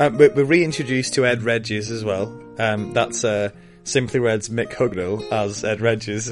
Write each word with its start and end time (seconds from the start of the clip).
Um, 0.00 0.18
we're, 0.18 0.44
reintroduced 0.44 1.14
to 1.14 1.26
Ed 1.26 1.42
Regis 1.42 1.90
as 1.90 2.04
well. 2.04 2.40
Um, 2.58 2.92
that's 2.92 3.24
uh, 3.24 3.50
Simply 3.84 4.18
Red's 4.20 4.48
Mick 4.48 4.72
Hucknall 4.72 5.30
as 5.30 5.64
Ed 5.64 5.80
Regis. 5.80 6.26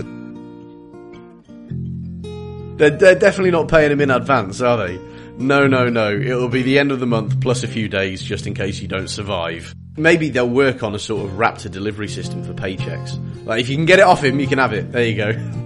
They're, 2.78 2.90
they're 2.90 3.14
definitely 3.14 3.52
not 3.52 3.68
paying 3.68 3.92
him 3.92 4.00
in 4.00 4.10
advance, 4.10 4.60
are 4.60 4.88
they? 4.88 4.98
No, 5.38 5.66
no, 5.66 5.88
no. 5.88 6.10
It'll 6.12 6.48
be 6.48 6.62
the 6.62 6.78
end 6.78 6.92
of 6.92 7.00
the 7.00 7.06
month 7.06 7.40
plus 7.40 7.62
a 7.62 7.68
few 7.68 7.88
days 7.88 8.22
just 8.22 8.46
in 8.46 8.54
case 8.54 8.80
you 8.80 8.88
don't 8.88 9.08
survive. 9.08 9.74
Maybe 9.96 10.30
they'll 10.30 10.48
work 10.48 10.82
on 10.82 10.94
a 10.94 10.98
sort 10.98 11.26
of 11.26 11.36
Raptor 11.36 11.70
delivery 11.70 12.08
system 12.08 12.42
for 12.44 12.54
paychecks. 12.54 13.44
Like, 13.44 13.60
if 13.60 13.68
you 13.68 13.76
can 13.76 13.84
get 13.84 13.98
it 13.98 14.06
off 14.06 14.24
him, 14.24 14.40
you 14.40 14.46
can 14.46 14.58
have 14.58 14.72
it. 14.72 14.90
There 14.90 15.04
you 15.04 15.16
go. 15.16 15.61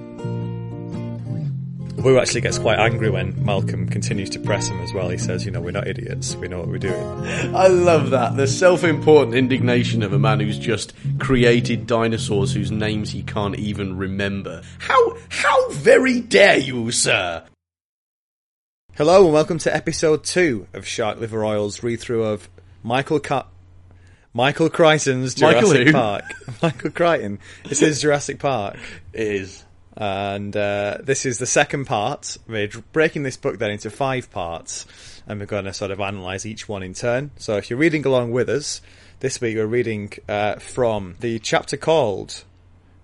Who 2.07 2.21
actually 2.21 2.43
gets 2.43 2.61
quite 2.61 2.79
angry 2.79 3.11
when 3.11 3.45
Malcolm 3.45 3.89
continues 3.89 4.31
to 4.31 4.39
press 4.39 4.69
him 4.69 4.81
as 4.81 4.93
well. 4.93 5.09
He 5.09 5.19
says, 5.19 5.45
you 5.45 5.51
know, 5.51 5.61
we're 5.61 5.73
not 5.73 5.89
idiots. 5.89 6.37
We 6.37 6.47
know 6.47 6.61
what 6.61 6.69
we're 6.69 6.79
doing. 6.79 6.95
I 7.53 7.67
love 7.67 8.11
that. 8.11 8.37
The 8.37 8.47
self-important 8.47 9.35
indignation 9.35 10.05
of 10.05 10.13
a 10.13 10.19
man 10.19 10.39
who's 10.39 10.57
just 10.57 10.93
created 11.19 11.89
dinosaurs 11.89 12.55
whose 12.55 12.71
names 12.71 13.11
he 13.11 13.25
can't 13.25 13.59
even 13.59 13.97
remember. 13.97 14.63
How, 14.79 15.17
how 15.31 15.69
very 15.71 16.21
dare 16.21 16.59
you, 16.59 16.93
sir? 16.93 17.43
Hello 18.95 19.25
and 19.25 19.33
welcome 19.33 19.59
to 19.59 19.75
episode 19.75 20.23
two 20.23 20.69
of 20.75 20.87
Shark 20.87 21.19
Liver 21.19 21.45
Oil's 21.45 21.83
read-through 21.83 22.23
of 22.23 22.49
Michael 22.85 23.19
Ca- 23.19 23.49
Michael 24.33 24.71
Crichton's 24.71 25.43
Michael 25.43 25.63
Jurassic 25.63 25.87
who? 25.89 25.93
Park. 25.93 26.25
Michael 26.63 26.91
Crichton. 26.93 27.41
This 27.69 27.83
is 27.83 28.01
Jurassic 28.01 28.39
Park. 28.39 28.77
It 29.13 29.27
is. 29.27 29.66
And 29.97 30.55
uh, 30.55 30.99
this 31.03 31.25
is 31.25 31.39
the 31.39 31.47
second 31.47 31.87
part. 31.87 32.37
We're 32.47 32.69
breaking 32.93 33.23
this 33.23 33.37
book 33.37 33.59
then 33.59 33.71
into 33.71 33.91
five 33.91 34.31
parts, 34.31 34.87
and 35.27 35.41
we're 35.41 35.47
going 35.47 35.65
to 35.65 35.73
sort 35.73 35.91
of 35.91 36.01
analyse 36.01 36.45
each 36.45 36.69
one 36.69 36.83
in 36.83 36.93
turn. 36.93 37.31
So 37.39 37.57
if 37.57 37.71
you're 37.71 37.79
reading 37.79 38.05
along 38.05 38.33
with 38.33 38.49
us, 38.51 38.83
this 39.21 39.41
week 39.41 39.57
we're 39.57 39.67
reading 39.67 40.13
uh, 40.29 40.57
from 40.57 41.17
the 41.21 41.39
chapter 41.39 41.79
called 41.79 42.45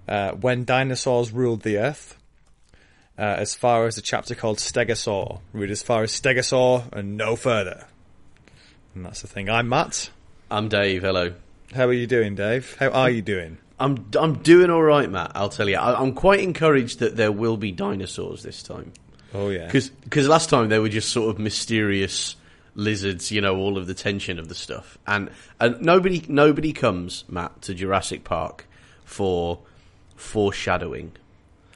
uh, 0.06 0.32
When 0.32 0.64
Dinosaurs 0.64 1.32
Ruled 1.32 1.62
the 1.62 1.78
Earth, 1.78 2.18
uh, 3.18 3.22
as 3.22 3.54
far 3.54 3.86
as 3.86 3.96
the 3.96 4.02
chapter 4.02 4.34
called 4.34 4.58
Stegosaur. 4.58 5.40
Read 5.54 5.70
as 5.70 5.82
far 5.82 6.02
as 6.02 6.12
Stegosaur 6.12 6.92
and 6.92 7.16
no 7.16 7.36
further. 7.36 7.86
And 8.94 9.06
that's 9.06 9.22
the 9.22 9.28
thing. 9.28 9.48
I'm 9.48 9.68
Matt. 9.68 10.10
I'm 10.50 10.68
Dave. 10.68 11.02
Hello. 11.02 11.32
How 11.74 11.86
are 11.86 11.92
you 11.94 12.06
doing, 12.06 12.34
Dave? 12.34 12.76
How 12.78 12.90
are 12.90 13.08
you 13.08 13.22
doing? 13.22 13.56
I'm 13.82 14.06
I'm 14.18 14.34
doing 14.42 14.70
all 14.70 14.82
right, 14.82 15.10
Matt. 15.10 15.32
I'll 15.34 15.48
tell 15.48 15.68
you. 15.68 15.76
I, 15.76 16.00
I'm 16.00 16.12
quite 16.12 16.40
encouraged 16.40 17.00
that 17.00 17.16
there 17.16 17.32
will 17.32 17.56
be 17.56 17.72
dinosaurs 17.72 18.42
this 18.42 18.62
time 18.62 18.92
Oh, 19.34 19.48
yeah. 19.50 19.66
because 19.70 20.28
last 20.28 20.50
time 20.50 20.68
they 20.68 20.78
were 20.78 20.88
just 20.88 21.10
sort 21.10 21.30
of 21.34 21.38
mysterious 21.38 22.36
lizards. 22.74 23.30
You 23.32 23.40
know, 23.40 23.56
all 23.56 23.76
of 23.78 23.86
the 23.86 23.94
tension 23.94 24.38
of 24.38 24.48
the 24.48 24.54
stuff, 24.54 24.98
and 25.06 25.30
and 25.58 25.80
nobody 25.82 26.24
nobody 26.28 26.72
comes, 26.72 27.24
Matt, 27.28 27.62
to 27.62 27.74
Jurassic 27.74 28.24
Park 28.24 28.66
for 29.04 29.58
foreshadowing. 30.16 31.12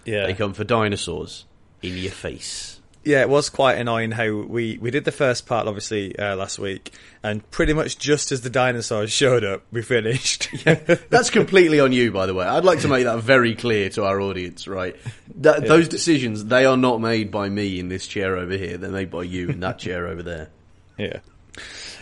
Yeah. 0.05 0.27
They 0.27 0.35
come 0.35 0.53
for 0.55 0.65
dinosaurs 0.65 1.45
in 1.83 1.97
your 1.97 2.13
face. 2.13 2.76
Yeah, 3.07 3.21
it 3.23 3.29
was 3.29 3.49
quite 3.51 3.79
annoying 3.79 4.11
how 4.11 4.31
we, 4.33 4.79
we 4.79 4.91
did 4.91 5.05
the 5.05 5.13
first 5.13 5.47
part 5.47 5.67
obviously 5.69 6.19
uh, 6.19 6.35
last 6.37 6.59
week, 6.59 6.93
and 7.23 7.49
pretty 7.53 7.73
much 7.73 7.99
just 7.99 8.33
as 8.33 8.41
the 8.41 8.51
dinosaurs 8.51 9.13
showed 9.23 9.45
up, 9.45 9.63
we 9.73 9.81
finished. 9.83 10.49
That's 10.65 11.31
completely 11.31 11.79
on 11.81 11.93
you, 11.93 12.11
by 12.11 12.27
the 12.27 12.35
way. 12.35 12.45
I'd 12.45 12.65
like 12.65 12.81
to 12.81 12.89
make 12.89 13.05
that 13.05 13.21
very 13.21 13.55
clear 13.55 13.89
to 13.91 14.05
our 14.05 14.21
audience, 14.21 14.67
right? 14.67 14.97
That, 15.37 15.67
Those 15.69 15.89
decisions, 15.89 16.45
they 16.47 16.65
are 16.67 16.77
not 16.77 17.01
made 17.01 17.31
by 17.31 17.49
me 17.49 17.79
in 17.79 17.89
this 17.89 18.07
chair 18.07 18.37
over 18.37 18.57
here. 18.57 18.77
They're 18.77 18.91
made 18.91 19.11
by 19.11 19.23
you 19.23 19.49
in 19.51 19.61
that 19.61 19.79
chair 19.79 20.09
over 20.09 20.23
there. 20.23 20.49
yeah. 20.99 21.21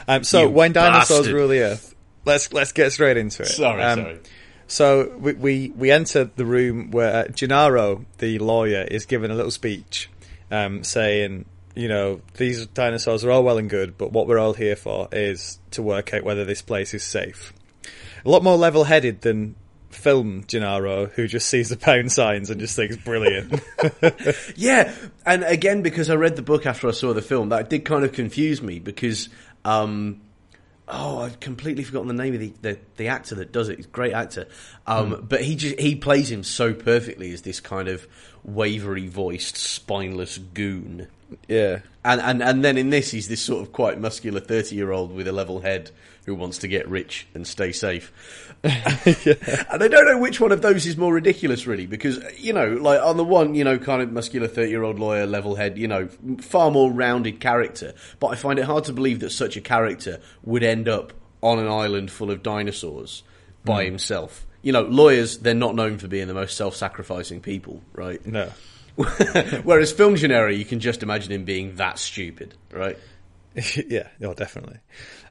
Um, 0.08 0.24
so 0.24 0.42
You 0.42 0.50
when 0.50 0.72
dinosaurs 0.72 1.20
bastard. 1.20 1.34
rule 1.34 1.48
the 1.48 1.60
earth, 1.60 1.94
let's 2.24 2.52
let's 2.52 2.72
get 2.72 2.92
straight 2.92 3.16
into 3.16 3.42
it. 3.42 3.46
Sorry, 3.48 3.82
Um, 3.82 3.98
sorry. 4.00 4.18
So 4.66 5.14
we, 5.18 5.32
we 5.34 5.72
we 5.76 5.90
enter 5.90 6.24
the 6.24 6.44
room 6.46 6.90
where 6.90 7.24
uh, 7.24 7.28
Gennaro, 7.28 8.04
the 8.18 8.38
lawyer, 8.38 8.82
is 8.82 9.04
giving 9.06 9.30
a 9.30 9.34
little 9.34 9.50
speech, 9.50 10.08
um, 10.50 10.84
saying, 10.84 11.44
you 11.74 11.88
know, 11.88 12.20
these 12.36 12.66
dinosaurs 12.66 13.24
are 13.24 13.30
all 13.30 13.44
well 13.44 13.58
and 13.58 13.68
good, 13.68 13.98
but 13.98 14.12
what 14.12 14.26
we're 14.26 14.38
all 14.38 14.54
here 14.54 14.76
for 14.76 15.08
is 15.12 15.58
to 15.72 15.82
work 15.82 16.14
out 16.14 16.22
whether 16.22 16.44
this 16.44 16.62
place 16.62 16.94
is 16.94 17.02
safe. 17.02 17.52
A 18.24 18.30
lot 18.30 18.42
more 18.42 18.56
level-headed 18.56 19.20
than 19.22 19.56
film 19.90 20.44
Gennaro, 20.46 21.06
who 21.06 21.26
just 21.26 21.48
sees 21.48 21.68
the 21.68 21.76
pound 21.76 22.12
signs 22.12 22.50
and 22.50 22.60
just 22.60 22.76
thinks 22.76 22.96
brilliant. 22.96 23.60
Yeah, 24.56 24.94
and 25.26 25.42
again, 25.44 25.82
because 25.82 26.10
I 26.10 26.14
read 26.14 26.36
the 26.36 26.42
book 26.42 26.66
after 26.66 26.88
I 26.88 26.92
saw 26.92 27.12
the 27.12 27.22
film, 27.22 27.50
that 27.50 27.70
did 27.70 27.84
kind 27.84 28.04
of 28.04 28.12
confuse 28.12 28.62
me 28.62 28.78
because, 28.78 29.28
um, 29.64 30.20
oh, 30.88 31.20
I've 31.20 31.40
completely 31.40 31.84
forgotten 31.84 32.08
the 32.08 32.22
name 32.22 32.34
of 32.34 32.40
the, 32.40 32.52
the, 32.62 32.78
the 32.96 33.08
actor 33.08 33.36
that 33.36 33.52
does 33.52 33.68
it. 33.68 33.76
He's 33.76 33.86
a 33.86 33.90
great 33.90 34.12
actor, 34.12 34.46
um, 34.86 35.24
but 35.28 35.42
he 35.42 35.56
just 35.56 35.78
he 35.78 35.96
plays 35.96 36.30
him 36.30 36.42
so 36.42 36.74
perfectly 36.74 37.32
as 37.32 37.42
this 37.42 37.60
kind 37.60 37.88
of 37.88 38.06
wavery 38.42 39.08
voiced, 39.08 39.56
spineless 39.56 40.38
goon. 40.38 41.08
Yeah. 41.48 41.80
And, 42.04 42.20
and 42.20 42.42
and 42.42 42.64
then 42.64 42.76
in 42.76 42.90
this, 42.90 43.10
he's 43.10 43.28
this 43.28 43.40
sort 43.40 43.62
of 43.62 43.72
quite 43.72 43.98
muscular 43.98 44.40
thirty 44.40 44.76
year 44.76 44.92
old 44.92 45.12
with 45.12 45.26
a 45.26 45.32
level 45.32 45.60
head 45.60 45.90
who 46.26 46.34
wants 46.34 46.58
to 46.58 46.68
get 46.68 46.88
rich 46.88 47.26
and 47.34 47.46
stay 47.46 47.72
safe. 47.72 48.12
And 48.64 49.82
I 49.82 49.88
don't 49.88 50.06
know 50.06 50.18
which 50.18 50.40
one 50.40 50.52
of 50.52 50.62
those 50.62 50.86
is 50.86 50.96
more 50.96 51.12
ridiculous, 51.12 51.66
really, 51.66 51.86
because 51.86 52.20
you 52.38 52.52
know, 52.52 52.68
like 52.68 53.00
on 53.00 53.16
the 53.16 53.24
one, 53.24 53.54
you 53.54 53.64
know, 53.64 53.78
kind 53.78 54.02
of 54.02 54.12
muscular 54.12 54.48
thirty 54.48 54.70
year 54.70 54.82
old 54.82 54.98
lawyer, 54.98 55.26
level 55.26 55.54
head, 55.54 55.78
you 55.78 55.88
know, 55.88 56.08
far 56.40 56.70
more 56.70 56.90
rounded 56.90 57.40
character. 57.40 57.94
But 58.20 58.28
I 58.28 58.36
find 58.36 58.58
it 58.58 58.64
hard 58.64 58.84
to 58.84 58.92
believe 58.92 59.20
that 59.20 59.30
such 59.30 59.56
a 59.56 59.60
character 59.60 60.20
would 60.44 60.62
end 60.62 60.88
up 60.88 61.12
on 61.42 61.58
an 61.58 61.68
island 61.68 62.10
full 62.10 62.30
of 62.30 62.42
dinosaurs 62.42 63.22
by 63.64 63.82
hmm. 63.82 63.90
himself. 63.90 64.46
You 64.62 64.72
know, 64.72 64.82
lawyers, 64.82 65.38
they're 65.38 65.54
not 65.54 65.74
known 65.74 65.98
for 65.98 66.08
being 66.08 66.28
the 66.28 66.34
most 66.34 66.56
self 66.56 66.76
sacrificing 66.76 67.40
people, 67.40 67.82
right? 67.92 68.24
No. 68.26 68.50
Whereas 69.64 69.92
film 69.92 70.16
Gennaro, 70.16 70.50
you 70.50 70.64
can 70.64 70.80
just 70.80 71.02
imagine 71.02 71.32
him 71.32 71.44
being 71.44 71.76
that 71.76 71.98
stupid, 71.98 72.54
right? 72.70 72.96
yeah, 73.88 74.08
no, 74.20 74.34
definitely. 74.34 74.78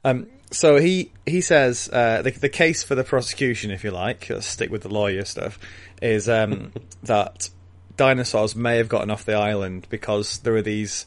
Um, 0.03 0.27
so 0.51 0.77
he 0.77 1.11
he 1.25 1.41
says 1.41 1.89
uh, 1.91 2.21
the 2.21 2.31
the 2.31 2.49
case 2.49 2.83
for 2.83 2.95
the 2.95 3.03
prosecution, 3.03 3.71
if 3.71 3.83
you 3.83 3.91
like, 3.91 4.29
let's 4.29 4.45
stick 4.45 4.69
with 4.69 4.83
the 4.83 4.89
lawyer 4.89 5.25
stuff, 5.25 5.59
is 6.01 6.27
um, 6.29 6.71
that 7.03 7.49
dinosaurs 7.95 8.55
may 8.55 8.77
have 8.77 8.89
gotten 8.89 9.09
off 9.09 9.25
the 9.25 9.33
island 9.33 9.87
because 9.89 10.39
there 10.39 10.55
are 10.55 10.61
these 10.61 11.05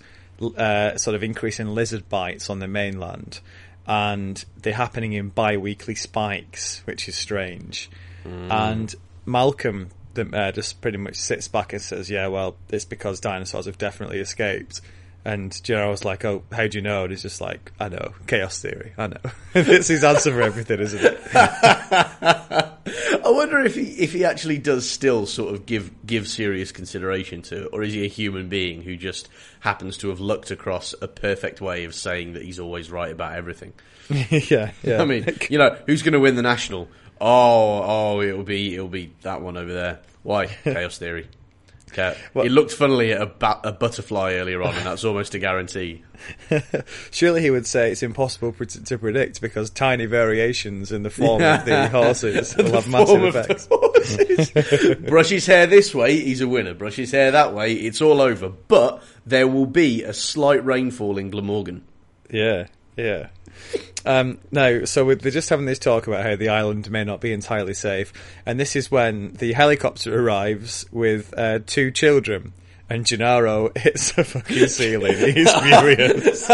uh, 0.56 0.96
sort 0.96 1.14
of 1.14 1.22
increasing 1.22 1.68
lizard 1.68 2.08
bites 2.08 2.50
on 2.50 2.58
the 2.58 2.68
mainland, 2.68 3.40
and 3.86 4.44
they're 4.60 4.74
happening 4.74 5.12
in 5.12 5.28
bi-weekly 5.28 5.94
spikes, 5.94 6.82
which 6.86 7.08
is 7.08 7.16
strange. 7.16 7.90
And 8.50 8.92
Malcolm 9.24 9.90
the, 10.16 10.36
uh, 10.36 10.52
just 10.52 10.80
pretty 10.80 10.98
much 10.98 11.16
sits 11.16 11.48
back 11.48 11.72
and 11.72 11.80
says, 11.80 12.10
"Yeah, 12.10 12.26
well, 12.26 12.56
it's 12.70 12.84
because 12.84 13.20
dinosaurs 13.20 13.66
have 13.66 13.78
definitely 13.78 14.18
escaped." 14.18 14.80
And 15.24 15.60
Gennaro 15.62 15.90
was 15.90 16.04
like, 16.04 16.24
"Oh, 16.24 16.42
how 16.52 16.66
do 16.66 16.78
you 16.78 16.82
know?" 16.82 17.02
And 17.02 17.10
he's 17.10 17.22
just 17.22 17.40
like, 17.40 17.72
"I 17.78 17.88
know, 17.88 18.14
chaos 18.26 18.60
theory. 18.60 18.92
I 18.98 19.08
know." 19.08 19.20
it's 19.54 19.88
his 19.88 20.04
answer 20.04 20.32
for 20.32 20.42
everything, 20.42 20.80
isn't 20.80 21.04
it? 21.04 21.20
I 23.26 23.30
wonder 23.30 23.60
if 23.60 23.74
he 23.74 23.82
if 23.82 24.12
he 24.12 24.24
actually 24.24 24.58
does 24.58 24.88
still 24.88 25.26
sort 25.26 25.52
of 25.52 25.66
give 25.66 25.90
give 26.06 26.28
serious 26.28 26.70
consideration 26.70 27.42
to 27.42 27.64
it, 27.64 27.70
or 27.72 27.82
is 27.82 27.92
he 27.92 28.04
a 28.04 28.08
human 28.08 28.48
being 28.48 28.82
who 28.82 28.96
just 28.96 29.28
happens 29.60 29.96
to 29.98 30.10
have 30.10 30.20
looked 30.20 30.50
across 30.52 30.94
a 31.02 31.08
perfect 31.08 31.60
way 31.60 31.84
of 31.84 31.94
saying 31.94 32.34
that 32.34 32.42
he's 32.42 32.60
always 32.60 32.90
right 32.90 33.10
about 33.10 33.34
everything? 33.34 33.72
yeah, 34.08 34.70
yeah. 34.82 35.02
I 35.02 35.04
mean, 35.04 35.26
you 35.50 35.58
know, 35.58 35.76
who's 35.86 36.02
going 36.02 36.12
to 36.12 36.20
win 36.20 36.36
the 36.36 36.42
national? 36.42 36.88
Oh, 37.20 37.82
oh, 38.16 38.20
it'll 38.20 38.42
be 38.42 38.74
it'll 38.74 38.88
be 38.88 39.12
that 39.22 39.40
one 39.40 39.56
over 39.56 39.72
there. 39.72 40.00
Why 40.22 40.46
chaos 40.64 40.98
theory? 40.98 41.28
Okay. 41.92 42.16
he 42.34 42.48
looked 42.50 42.72
funnily 42.72 43.12
at 43.12 43.22
a, 43.22 43.26
bat, 43.26 43.60
a 43.64 43.72
butterfly 43.72 44.34
earlier 44.34 44.62
on, 44.62 44.74
and 44.74 44.84
that's 44.84 45.04
almost 45.04 45.34
a 45.34 45.38
guarantee. 45.38 46.02
surely 47.10 47.40
he 47.40 47.50
would 47.50 47.66
say 47.66 47.90
it's 47.90 48.02
impossible 48.02 48.52
to 48.52 48.98
predict 48.98 49.40
because 49.40 49.70
tiny 49.70 50.04
variations 50.04 50.92
in 50.92 51.04
the 51.04 51.10
form 51.10 51.42
of 51.42 51.64
the 51.64 51.88
horses 51.88 52.54
will 52.56 52.72
have 52.72 52.88
massive 52.88 53.20
the 53.20 53.28
effects. 53.28 54.98
Brush 55.08 55.30
his 55.30 55.46
hair 55.46 55.66
this 55.66 55.94
way, 55.94 56.20
he's 56.20 56.40
a 56.40 56.48
winner. 56.48 56.74
Brush 56.74 56.96
his 56.96 57.12
hair 57.12 57.30
that 57.30 57.54
way, 57.54 57.72
it's 57.72 58.02
all 58.02 58.20
over. 58.20 58.50
But 58.50 59.02
there 59.24 59.48
will 59.48 59.66
be 59.66 60.02
a 60.02 60.12
slight 60.12 60.64
rainfall 60.66 61.16
in 61.16 61.30
Glamorgan. 61.30 61.82
Yeah, 62.30 62.66
yeah. 62.96 63.28
Um, 64.04 64.38
no, 64.52 64.84
so 64.84 65.14
they're 65.14 65.32
just 65.32 65.48
having 65.48 65.66
this 65.66 65.80
talk 65.80 66.06
about 66.06 66.24
how 66.24 66.36
the 66.36 66.48
island 66.48 66.90
may 66.90 67.02
not 67.02 67.20
be 67.20 67.32
entirely 67.32 67.74
safe, 67.74 68.12
and 68.44 68.60
this 68.60 68.76
is 68.76 68.90
when 68.90 69.32
the 69.34 69.52
helicopter 69.52 70.16
arrives 70.18 70.86
with 70.92 71.34
uh, 71.36 71.58
two 71.66 71.90
children, 71.90 72.52
and 72.88 73.04
Gennaro 73.04 73.72
hits 73.76 74.12
the 74.12 74.24
fucking 74.24 74.68
ceiling. 74.68 75.16
He's 75.16 75.52
furious. 75.52 76.48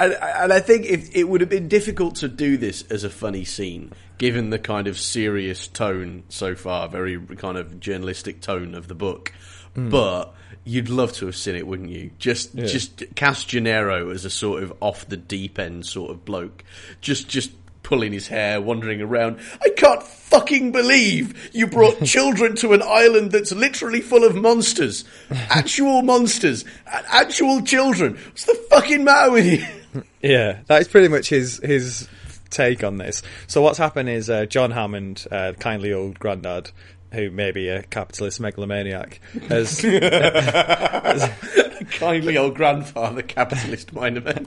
And, 0.00 0.14
and 0.14 0.52
I 0.52 0.60
think 0.60 0.86
if, 0.86 1.14
it 1.14 1.24
would 1.24 1.42
have 1.42 1.50
been 1.50 1.68
difficult 1.68 2.16
to 2.16 2.28
do 2.28 2.56
this 2.56 2.82
as 2.90 3.04
a 3.04 3.10
funny 3.10 3.44
scene, 3.44 3.92
given 4.16 4.48
the 4.48 4.58
kind 4.58 4.88
of 4.88 4.98
serious 4.98 5.68
tone 5.68 6.24
so 6.30 6.54
far, 6.54 6.88
very 6.88 7.18
kind 7.36 7.58
of 7.58 7.80
journalistic 7.80 8.40
tone 8.40 8.74
of 8.74 8.88
the 8.88 8.94
book. 8.94 9.32
But 9.74 10.34
You'd 10.70 10.88
love 10.88 11.12
to 11.14 11.26
have 11.26 11.34
seen 11.36 11.56
it, 11.56 11.66
wouldn't 11.66 11.90
you? 11.90 12.10
Just 12.18 12.54
just 12.54 13.02
cast 13.16 13.48
Gennaro 13.48 14.10
as 14.10 14.24
a 14.24 14.30
sort 14.30 14.62
of 14.62 14.72
off 14.80 15.08
the 15.08 15.16
deep 15.16 15.58
end 15.58 15.84
sort 15.84 16.12
of 16.12 16.24
bloke. 16.24 16.62
Just 17.00 17.28
just 17.28 17.50
pulling 17.82 18.12
his 18.12 18.28
hair, 18.28 18.60
wandering 18.60 19.02
around. 19.02 19.40
I 19.60 19.70
can't 19.70 20.00
fucking 20.00 20.70
believe 20.70 21.50
you 21.52 21.66
brought 21.66 22.04
children 22.04 22.54
to 22.56 22.72
an 22.72 22.82
island 22.82 23.32
that's 23.32 23.50
literally 23.50 24.00
full 24.00 24.22
of 24.22 24.36
monsters. 24.36 25.04
Actual 25.30 26.02
monsters. 26.02 26.64
Actual 26.86 27.62
children. 27.62 28.14
What's 28.14 28.44
the 28.44 28.54
fucking 28.70 29.02
matter 29.02 29.32
with 29.32 29.46
you? 29.46 29.66
Yeah, 30.22 30.60
that 30.66 30.82
is 30.82 30.86
pretty 30.86 31.08
much 31.08 31.28
his 31.30 31.58
his 31.64 32.08
take 32.50 32.84
on 32.84 32.98
this. 32.98 33.22
So 33.48 33.60
what's 33.60 33.78
happened 33.78 34.08
is 34.08 34.30
uh, 34.30 34.46
John 34.46 34.70
Hammond, 34.70 35.26
uh, 35.32 35.54
kindly 35.58 35.92
old 35.92 36.18
granddad, 36.20 36.70
who 37.12 37.30
may 37.30 37.50
be 37.50 37.68
a 37.68 37.82
capitalist 37.82 38.40
megalomaniac, 38.40 39.20
has 39.48 39.80
Kindly 41.92 42.36
old 42.36 42.54
grandfather, 42.54 43.22
capitalist 43.22 43.92
minor 43.92 44.20
man. 44.20 44.46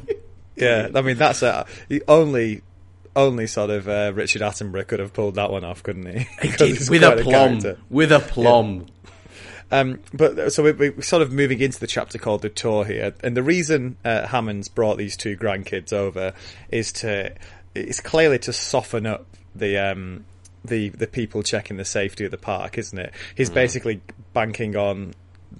yeah. 0.56 0.89
I 0.94 1.01
mean 1.01 1.18
that's 1.18 1.42
a 1.42 1.65
only. 2.07 2.62
Only 3.15 3.45
sort 3.45 3.69
of 3.69 3.88
uh, 3.88 4.12
Richard 4.15 4.42
Attenborough 4.42 4.88
could 4.88 4.98
have 4.98 5.13
pulled 5.13 5.36
that 5.36 5.51
one 5.51 5.63
off, 5.63 5.83
couldn't 5.83 6.07
he? 6.07 6.27
Because 6.42 6.68
he's 6.80 6.89
with 6.89 7.04
a 7.04 7.21
plum. 7.21 7.62
character. 7.62 7.77
With 7.92 8.12
a 8.12 8.19
plum. 8.19 8.88
Um, 9.71 10.00
but 10.15 10.51
so 10.51 10.63
we- 10.63 10.71
we're 10.89 11.00
sort 11.04 11.21
of 11.21 11.31
moving 11.31 11.62
into 11.62 11.80
the 11.80 11.86
chapter 11.86 12.18
called 12.18 12.42
the 12.42 12.50
tour 12.50 12.86
here, 12.86 13.13
and 13.24 13.38
the 13.38 13.44
reason 13.44 13.98
uh, 14.04 14.25
Hammond's 14.25 14.68
brought 14.68 14.98
these 14.98 15.15
two 15.15 15.38
grandkids 15.38 15.94
over 15.94 16.33
is 16.71 16.92
to 16.94 17.31
it's 17.75 18.00
clearly 18.00 18.39
to 18.39 18.51
soften 18.51 19.06
up 19.06 19.27
the 19.54 19.77
um, 19.77 20.25
the 20.65 20.89
the 20.89 21.07
people 21.07 21.44
checking 21.44 21.77
the 21.77 21.86
safety 21.86 22.25
of 22.25 22.31
the 22.31 22.38
park, 22.38 22.77
isn't 22.77 22.98
it? 22.98 23.13
He's 23.36 23.50
basically 23.50 24.01
banking 24.33 24.75
on 24.75 25.13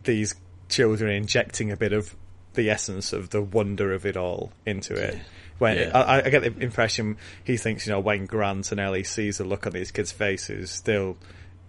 these 0.04 0.36
children 0.70 1.12
injecting 1.12 1.72
a 1.72 1.78
bit 1.78 1.94
of 1.94 2.16
the 2.54 2.70
essence 2.70 3.14
of 3.14 3.30
the 3.30 3.42
wonder 3.42 3.94
of 3.94 4.06
it 4.06 4.16
all 4.16 4.52
into 4.66 4.94
it. 4.94 5.20
When 5.60 5.78
Yeah. 5.78 5.92
I, 5.98 6.18
I 6.24 6.30
get 6.30 6.42
the 6.44 6.64
impression 6.64 7.18
he 7.44 7.58
thinks, 7.58 7.86
you 7.86 7.92
know, 7.94 8.00
when 8.00 8.26
Grant 8.26 8.72
and 8.72 8.80
Ellie 8.80 9.04
sees 9.04 9.38
the 9.38 9.44
look 9.44 9.66
on 9.68 9.74
these 9.74 9.92
kids' 9.92 10.12
faces, 10.12 10.82
they'll 10.82 11.18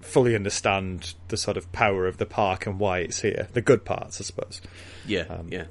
fully 0.01 0.35
understand 0.35 1.15
the 1.29 1.37
sort 1.37 1.57
of 1.57 1.71
power 1.73 2.07
of 2.07 2.19
the 2.19 2.27
park 2.27 2.67
and 2.67 2.79
why 2.79 2.99
it's 2.99 3.21
here. 3.21 3.49
The 3.53 3.63
good 3.63 3.85
parts, 3.85 4.21
I 4.21 4.25
suppose. 4.25 4.61
Yeah, 5.07 5.23
Um, 5.31 5.49
yeah, 5.51 5.67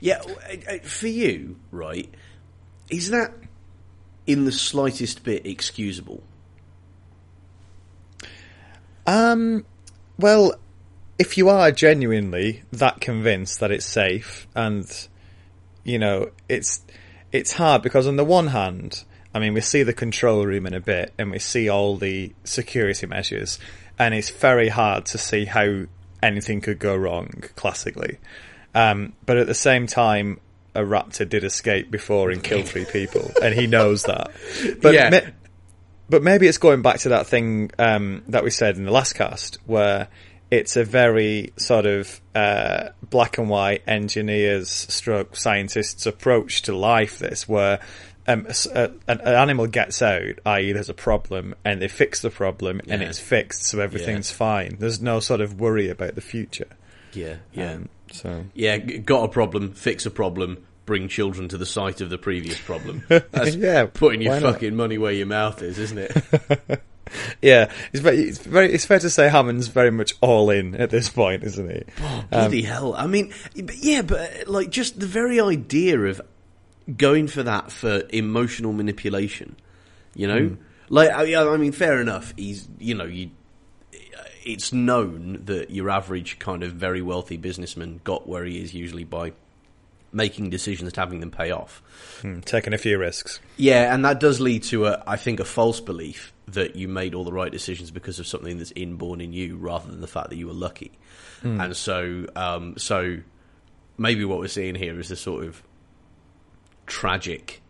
yeah. 0.00 0.20
For 0.84 1.08
you, 1.08 1.56
right? 1.70 2.12
Is 2.90 3.10
that 3.10 3.32
in 4.26 4.44
the 4.44 4.52
slightest 4.52 5.24
bit 5.24 5.46
excusable? 5.46 6.22
Um, 9.06 9.64
well, 10.18 10.54
if 11.18 11.38
you 11.38 11.48
are 11.48 11.70
genuinely 11.70 12.62
that 12.72 13.00
convinced 13.00 13.60
that 13.60 13.70
it's 13.70 13.86
safe, 13.86 14.46
and 14.54 14.84
you 15.84 15.98
know, 15.98 16.30
it's 16.48 16.82
it's 17.32 17.52
hard 17.52 17.82
because 17.82 18.06
on 18.06 18.16
the 18.16 18.24
one 18.24 18.48
hand, 18.48 19.04
I 19.34 19.38
mean, 19.38 19.54
we 19.54 19.60
see 19.60 19.82
the 19.82 19.92
control 19.92 20.44
room 20.44 20.66
in 20.66 20.74
a 20.74 20.80
bit, 20.80 21.12
and 21.18 21.30
we 21.30 21.38
see 21.38 21.68
all 21.68 21.96
the 21.96 22.32
security 22.44 23.06
measures, 23.06 23.58
and 23.98 24.14
it's 24.14 24.30
very 24.30 24.68
hard 24.68 25.06
to 25.06 25.18
see 25.18 25.44
how 25.44 25.84
anything 26.22 26.60
could 26.60 26.78
go 26.78 26.96
wrong. 26.96 27.44
Classically, 27.54 28.18
um, 28.74 29.12
but 29.24 29.36
at 29.36 29.46
the 29.46 29.54
same 29.54 29.86
time. 29.86 30.40
A 30.74 30.80
raptor 30.80 31.26
did 31.26 31.42
escape 31.42 31.90
before 31.90 32.30
and 32.30 32.42
kill 32.44 32.62
three 32.62 32.84
people, 32.84 33.30
and 33.42 33.54
he 33.54 33.66
knows 33.66 34.02
that. 34.02 34.30
But 34.82 34.92
Yeah. 34.92 35.30
But 36.08 36.22
maybe 36.22 36.46
it's 36.46 36.58
going 36.58 36.82
back 36.82 36.98
to 37.00 37.10
that 37.10 37.26
thing 37.26 37.70
um, 37.78 38.22
that 38.28 38.44
we 38.44 38.50
said 38.50 38.76
in 38.76 38.84
the 38.84 38.90
last 38.92 39.14
cast, 39.14 39.58
where 39.66 40.08
it's 40.50 40.76
a 40.76 40.84
very 40.84 41.52
sort 41.56 41.86
of 41.86 42.20
uh, 42.34 42.90
black 43.10 43.38
and 43.38 43.48
white 43.48 43.82
engineers, 43.86 44.70
stroke 44.70 45.34
scientists 45.36 46.06
approach 46.06 46.62
to 46.62 46.76
life. 46.76 47.18
This 47.18 47.48
where 47.48 47.80
um, 48.28 48.46
a- 48.72 48.78
an, 49.08 49.20
an 49.20 49.34
animal 49.34 49.66
gets 49.66 50.02
out, 50.02 50.38
i.e., 50.46 50.72
there's 50.72 50.88
a 50.88 50.94
problem, 50.94 51.54
and 51.64 51.82
they 51.82 51.88
fix 51.88 52.22
the 52.22 52.30
problem, 52.30 52.80
and 52.88 53.02
it's 53.02 53.18
fixed, 53.18 53.64
so 53.64 53.80
everything's 53.80 54.30
fine. 54.30 54.76
There's 54.78 55.00
no 55.00 55.20
sort 55.20 55.40
of 55.40 55.60
worry 55.60 55.88
about 55.88 56.14
the 56.14 56.20
future. 56.20 56.68
Yeah, 57.12 57.36
yeah, 57.52 57.72
Um, 57.74 57.88
so 58.12 58.44
yeah. 58.54 58.76
Got 58.78 59.24
a 59.24 59.28
problem? 59.28 59.72
Fix 59.72 60.06
a 60.06 60.10
problem. 60.10 60.64
Bring 60.86 61.08
children 61.08 61.48
to 61.48 61.58
the 61.58 61.66
site 61.66 62.00
of 62.00 62.10
the 62.10 62.16
previous 62.18 62.58
problem. 62.58 63.02
That's 63.08 63.56
Yeah, 63.56 63.86
putting 63.92 64.22
your 64.22 64.40
not? 64.40 64.54
fucking 64.54 64.74
money 64.76 64.98
where 64.98 65.12
your 65.12 65.26
mouth 65.26 65.60
is, 65.62 65.78
isn't 65.78 65.98
it? 65.98 66.12
yeah, 67.42 67.72
it's 67.92 68.00
very, 68.00 68.22
it's 68.22 68.38
very, 68.38 68.72
it's 68.72 68.84
fair 68.84 69.00
to 69.00 69.10
say 69.10 69.28
Hammond's 69.28 69.66
very 69.68 69.90
much 69.90 70.14
all 70.20 70.48
in 70.48 70.74
at 70.76 70.90
this 70.90 71.08
point, 71.08 71.42
isn't 71.44 71.68
he? 71.70 71.82
Oh, 72.00 72.24
Bloody 72.30 72.62
hell! 72.62 72.94
I 72.94 73.06
mean, 73.06 73.32
but 73.54 73.76
yeah, 73.76 74.02
but 74.02 74.20
uh, 74.20 74.50
like 74.50 74.70
just 74.70 74.98
the 75.00 75.06
very 75.06 75.40
idea 75.40 75.98
of 76.00 76.20
going 76.96 77.26
for 77.26 77.42
that 77.42 77.72
for 77.72 78.02
emotional 78.10 78.72
manipulation, 78.72 79.56
you 80.14 80.28
know, 80.28 80.56
like 80.88 81.10
I, 81.10 81.34
I 81.52 81.56
mean, 81.56 81.72
fair 81.72 82.00
enough. 82.00 82.32
He's, 82.36 82.68
you 82.78 82.94
know, 82.94 83.04
you. 83.04 83.30
It's 84.44 84.72
known 84.72 85.42
that 85.46 85.70
your 85.72 85.90
average 85.90 86.38
kind 86.38 86.62
of 86.62 86.70
very 86.72 87.02
wealthy 87.02 87.36
businessman 87.36 88.00
got 88.04 88.28
where 88.28 88.44
he 88.44 88.62
is 88.62 88.72
usually 88.72 89.02
by 89.02 89.32
making 90.12 90.50
decisions, 90.50 90.88
and 90.88 90.96
having 90.96 91.20
them 91.20 91.30
pay 91.30 91.50
off. 91.50 91.82
Hmm, 92.22 92.40
taking 92.40 92.72
a 92.72 92.78
few 92.78 92.98
risks. 92.98 93.40
Yeah, 93.56 93.94
and 93.94 94.04
that 94.04 94.20
does 94.20 94.40
lead 94.40 94.62
to 94.64 94.86
a, 94.86 95.02
I 95.06 95.16
think, 95.16 95.40
a 95.40 95.44
false 95.44 95.80
belief 95.80 96.32
that 96.48 96.76
you 96.76 96.88
made 96.88 97.14
all 97.14 97.24
the 97.24 97.32
right 97.32 97.50
decisions 97.50 97.90
because 97.90 98.18
of 98.18 98.26
something 98.26 98.58
that's 98.58 98.72
inborn 98.76 99.20
in 99.20 99.32
you, 99.32 99.56
rather 99.56 99.90
than 99.90 100.00
the 100.00 100.06
fact 100.06 100.30
that 100.30 100.36
you 100.36 100.46
were 100.46 100.54
lucky. 100.54 100.92
And 101.42 101.76
so, 101.76 102.26
um, 102.34 102.76
so 102.76 103.18
maybe 103.98 104.24
what 104.24 104.38
we're 104.38 104.48
seeing 104.48 104.74
here 104.74 104.98
is 104.98 105.08
the 105.08 105.16
sort 105.16 105.44
of 105.44 105.62
tragic 106.86 107.62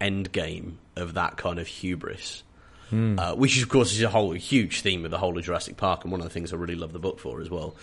end 0.00 0.30
game 0.32 0.78
of 0.96 1.14
that 1.14 1.36
kind 1.36 1.58
of 1.58 1.66
hubris. 1.66 2.42
Uh, 3.18 3.34
which, 3.34 3.62
of 3.62 3.68
course, 3.68 3.92
is 3.92 4.02
a 4.02 4.08
whole 4.08 4.32
huge 4.32 4.82
theme 4.82 5.04
of 5.04 5.10
the 5.10 5.18
whole 5.18 5.36
of 5.36 5.44
Jurassic 5.44 5.76
Park, 5.76 6.04
and 6.04 6.12
one 6.12 6.20
of 6.20 6.26
the 6.26 6.32
things 6.32 6.52
I 6.52 6.56
really 6.56 6.76
love 6.76 6.92
the 6.92 6.98
book 6.98 7.18
for 7.18 7.40
as 7.40 7.50
well. 7.50 7.74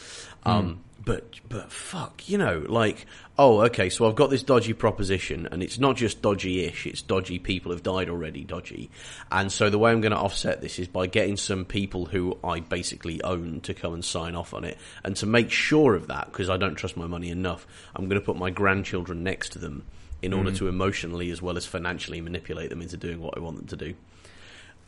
Um, 0.46 0.84
But, 1.04 1.40
but 1.50 1.72
fuck, 1.72 2.30
you 2.30 2.38
know, 2.38 2.64
like, 2.70 3.08
oh, 3.36 3.62
okay, 3.62 3.90
so 3.90 4.08
I've 4.08 4.14
got 4.14 4.30
this 4.30 4.44
dodgy 4.44 4.74
proposition, 4.74 5.48
and 5.52 5.64
it's 5.64 5.80
not 5.80 5.96
just 5.96 6.22
dodgy-ish; 6.22 6.86
it's 6.86 7.02
dodgy. 7.02 7.40
People 7.40 7.72
have 7.72 7.82
died 7.82 8.08
already, 8.08 8.44
dodgy. 8.44 8.92
And 9.32 9.52
so 9.52 9.72
the 9.72 9.80
way 9.80 9.92
I'm 9.92 10.02
going 10.02 10.12
to 10.12 10.20
offset 10.20 10.62
this 10.62 10.78
is 10.78 10.88
by 10.88 11.08
getting 11.08 11.38
some 11.38 11.66
people 11.66 12.06
who 12.06 12.38
I 12.44 12.60
basically 12.60 13.20
own 13.24 13.62
to 13.62 13.74
come 13.74 13.96
and 13.96 14.06
sign 14.06 14.36
off 14.36 14.54
on 14.54 14.64
it, 14.64 14.78
and 15.04 15.16
to 15.16 15.26
make 15.26 15.50
sure 15.50 15.96
of 15.96 16.06
that, 16.08 16.32
because 16.32 16.52
I 16.52 16.58
don't 16.58 16.76
trust 16.76 16.96
my 16.96 17.08
money 17.08 17.30
enough, 17.32 17.66
I'm 17.96 18.08
going 18.08 18.22
to 18.22 18.26
put 18.26 18.38
my 18.38 18.52
grandchildren 18.52 19.24
next 19.24 19.54
to 19.54 19.60
them 19.60 19.86
in 20.22 20.34
order 20.34 20.52
to 20.52 20.68
emotionally 20.68 21.32
as 21.32 21.42
well 21.42 21.58
as 21.58 21.66
financially 21.66 22.22
manipulate 22.22 22.70
them 22.70 22.84
into 22.84 22.96
doing 22.96 23.20
what 23.20 23.36
I 23.36 23.40
want 23.40 23.58
them 23.58 23.66
to 23.66 23.76
do. 23.76 23.96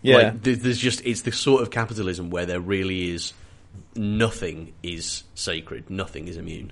Yeah. 0.04 0.18
Like, 0.18 0.44
there's 0.44 0.78
just 0.78 1.04
it's 1.06 1.22
the 1.22 1.32
sort 1.32 1.64
of 1.64 1.72
capitalism 1.72 2.30
where 2.30 2.46
there 2.46 2.60
really 2.60 3.10
is 3.10 3.34
nothing 3.96 4.74
is 4.84 5.24
sacred, 5.34 5.90
nothing 5.90 6.28
is 6.28 6.38
immune. 6.38 6.72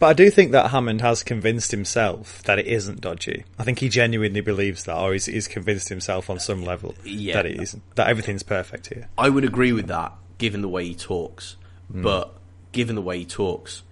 But 0.00 0.06
I 0.06 0.12
do 0.12 0.28
think 0.28 0.50
that 0.50 0.72
Hammond 0.72 1.02
has 1.02 1.22
convinced 1.22 1.70
himself 1.70 2.42
that 2.42 2.58
it 2.58 2.66
isn't 2.66 3.00
dodgy. 3.00 3.44
I 3.60 3.62
think 3.62 3.78
he 3.78 3.88
genuinely 3.88 4.40
believes 4.40 4.82
that, 4.86 4.96
or 4.98 5.12
he's, 5.12 5.26
he's 5.26 5.46
convinced 5.46 5.88
himself 5.88 6.28
on 6.28 6.40
some 6.40 6.64
level 6.64 6.96
Yeah. 7.04 7.34
that 7.34 7.46
it 7.46 7.60
isn't. 7.62 7.94
That 7.94 8.08
everything's 8.08 8.42
perfect 8.42 8.88
here. 8.88 9.08
I 9.16 9.28
would 9.28 9.44
agree 9.44 9.72
with 9.72 9.86
that, 9.86 10.14
given 10.38 10.62
the 10.62 10.68
way 10.68 10.84
he 10.84 10.96
talks. 10.96 11.54
Hmm. 11.92 12.02
But 12.02 12.34
given 12.72 12.96
the 12.96 13.02
way 13.02 13.18
he 13.20 13.24
talks, 13.24 13.84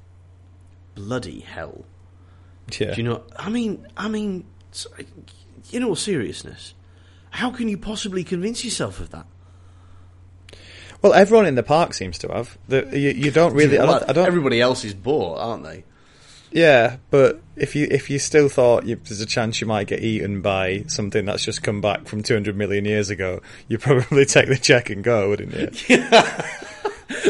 bloody 0.97 1.39
hell! 1.39 1.85
Yeah. 2.77 2.95
Do 2.95 3.01
you 3.01 3.09
know? 3.09 3.23
I 3.37 3.49
mean, 3.49 3.87
I 3.97 4.09
mean, 4.09 4.45
in 5.71 5.85
all 5.85 5.95
seriousness, 5.95 6.75
how 7.31 7.51
can 7.51 7.69
you 7.69 7.79
possibly 7.79 8.25
convince 8.25 8.65
yourself 8.65 9.01
of 9.01 9.11
that? 9.11 9.27
well, 11.03 11.13
everyone 11.15 11.47
in 11.47 11.55
the 11.55 11.63
park 11.63 11.95
seems 11.95 12.19
to 12.19 12.29
have. 12.29 12.59
The, 12.69 12.89
you, 12.93 13.11
you 13.11 13.31
don't 13.31 13.55
really. 13.55 13.79
I 13.79 13.87
don't, 13.87 14.11
I 14.11 14.13
don't. 14.13 14.27
everybody 14.27 14.61
else 14.61 14.85
is 14.85 14.95
bought, 14.95 15.39
aren't 15.39 15.63
they? 15.63 15.85
yeah, 16.51 16.97
but 17.11 17.41
if 17.57 17.77
you 17.77 17.87
if 17.91 18.11
you 18.11 18.19
still 18.19 18.49
thought 18.49 18.85
you, 18.85 18.97
there's 18.97 19.21
a 19.21 19.27
chance 19.27 19.61
you 19.61 19.67
might 19.67 19.87
get 19.87 20.01
eaten 20.01 20.43
by 20.43 20.85
something 20.89 21.25
that's 21.25 21.45
just 21.45 21.63
come 21.63 21.81
back 21.81 22.07
from 22.07 22.23
200 22.23 22.57
million 22.57 22.85
years 22.85 23.11
ago, 23.11 23.41
you'd 23.69 23.81
probably 23.81 24.25
take 24.25 24.49
the 24.49 24.57
check 24.57 24.91
and 24.91 25.05
go, 25.05 25.29
wouldn't 25.29 25.53
you? 25.89 25.97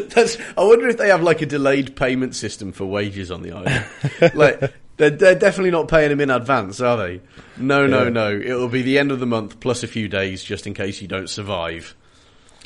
That's. 0.09 0.38
I 0.57 0.64
wonder 0.64 0.88
if 0.88 0.97
they 0.97 1.09
have 1.09 1.23
like 1.23 1.43
a 1.43 1.47
delayed 1.47 1.95
payment 1.95 2.35
system 2.35 2.73
for 2.73 2.87
wages 2.87 3.31
on 3.31 3.43
the 3.43 3.52
island. 3.52 3.85
like 4.35 4.73
they're, 4.99 5.11
they're 5.11 5.35
definitely 5.35 5.71
not 5.71 5.88
paying 5.88 6.11
him 6.12 6.21
in 6.21 6.31
advance, 6.31 6.81
are 6.81 6.97
they? 6.99 7.21
No, 7.57 7.87
no, 7.87 8.05
Yeah. 8.05 8.09
no. 8.11 8.31
It'll 8.38 8.69
be 8.69 8.83
the 8.83 8.99
end 8.99 9.11
of 9.11 9.19
the 9.21 9.26
month 9.26 9.59
plus 9.61 9.83
a 9.83 9.87
few 9.88 10.09
days, 10.09 10.43
just 10.45 10.67
in 10.67 10.75
case 10.75 11.00
you 11.00 11.09
don't 11.09 11.31
survive. 11.31 11.95